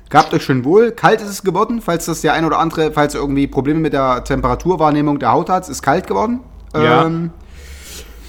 gehabt 0.09 0.33
euch 0.33 0.45
schön 0.45 0.65
wohl. 0.65 0.93
Kalt 0.93 1.21
ist 1.21 1.29
es 1.29 1.43
geworden, 1.43 1.81
falls 1.81 2.07
das 2.07 2.21
der 2.21 2.35
ein 2.35 2.45
oder 2.45 2.61
andere, 2.61 2.93
falls 2.93 3.17
irgendwie 3.17 3.49
Probleme 3.49 3.81
mit 3.81 3.95
der 3.95 4.23
Temperaturwahrnehmung 4.23 5.19
der 5.19 5.33
Haut 5.33 5.51
hat, 5.51 5.65
es 5.65 5.71
ist 5.71 5.83
kalt 5.83 6.07
geworden. 6.07 6.39
Ja. 6.73 7.11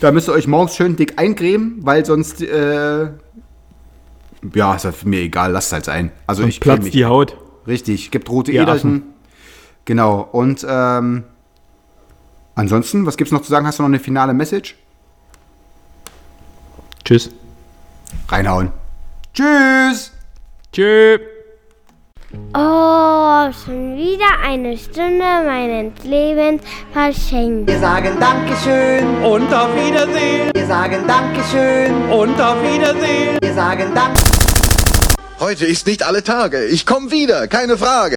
Da 0.02 0.12
müsst 0.12 0.28
ihr 0.28 0.34
euch 0.34 0.48
morgens 0.48 0.76
schön 0.76 0.96
dick 0.96 1.18
eincremen, 1.18 1.78
weil 1.80 2.06
sonst, 2.06 2.42
äh, 2.42 3.10
ja, 4.54 4.76
ist 4.76 5.06
mir 5.06 5.22
egal, 5.22 5.52
lasst 5.52 5.68
es 5.68 5.74
halt 5.74 5.86
sein. 5.86 6.12
Also 6.28 6.44
ich 6.44 6.60
creme 6.60 6.76
Platzt 6.76 6.84
mich. 6.86 6.94
die 6.94 7.06
Haut. 7.06 7.38
Richtig, 7.68 8.12
gibt 8.12 8.30
rote 8.30 8.52
Äderchen. 8.52 9.04
Genau, 9.86 10.22
und 10.32 10.66
ähm, 10.68 11.24
ansonsten, 12.56 13.06
was 13.06 13.18
gibt's 13.18 13.32
noch 13.32 13.42
zu 13.42 13.50
sagen? 13.50 13.66
Hast 13.66 13.80
du 13.80 13.84
noch 13.84 13.90
eine 13.90 14.00
finale 14.00 14.34
Message? 14.34 14.76
Tschüss. 17.04 17.30
Reinhauen. 18.28 18.72
Tschüss! 19.34 20.12
Tschö. 20.72 21.20
Oh, 22.54 23.52
schon 23.52 23.96
wieder 23.98 24.26
eine 24.44 24.78
Stunde 24.78 25.26
meines 25.46 25.92
Lebens 26.04 26.62
verschenkt. 26.94 27.70
Wir 27.70 27.80
sagen 27.80 28.18
Dankeschön 28.20 29.24
Und 29.24 29.54
auf 29.54 29.76
Wiedersehen. 29.76 30.52
Wir 30.56 30.66
sagen 30.66 31.04
Dankeschön 31.08 31.94
Und 32.12 32.40
auf 32.42 32.56
Wiedersehen. 32.64 33.38
Wir 33.42 33.54
sagen 33.54 33.94
Dank 33.94 34.18
Heute 35.40 35.66
ist 35.66 35.86
nicht 35.86 36.04
alle 36.04 36.24
Tage. 36.24 36.66
Ich 36.66 36.86
komme 36.86 37.12
wieder, 37.12 37.48
keine 37.48 37.78
Frage. 37.78 38.16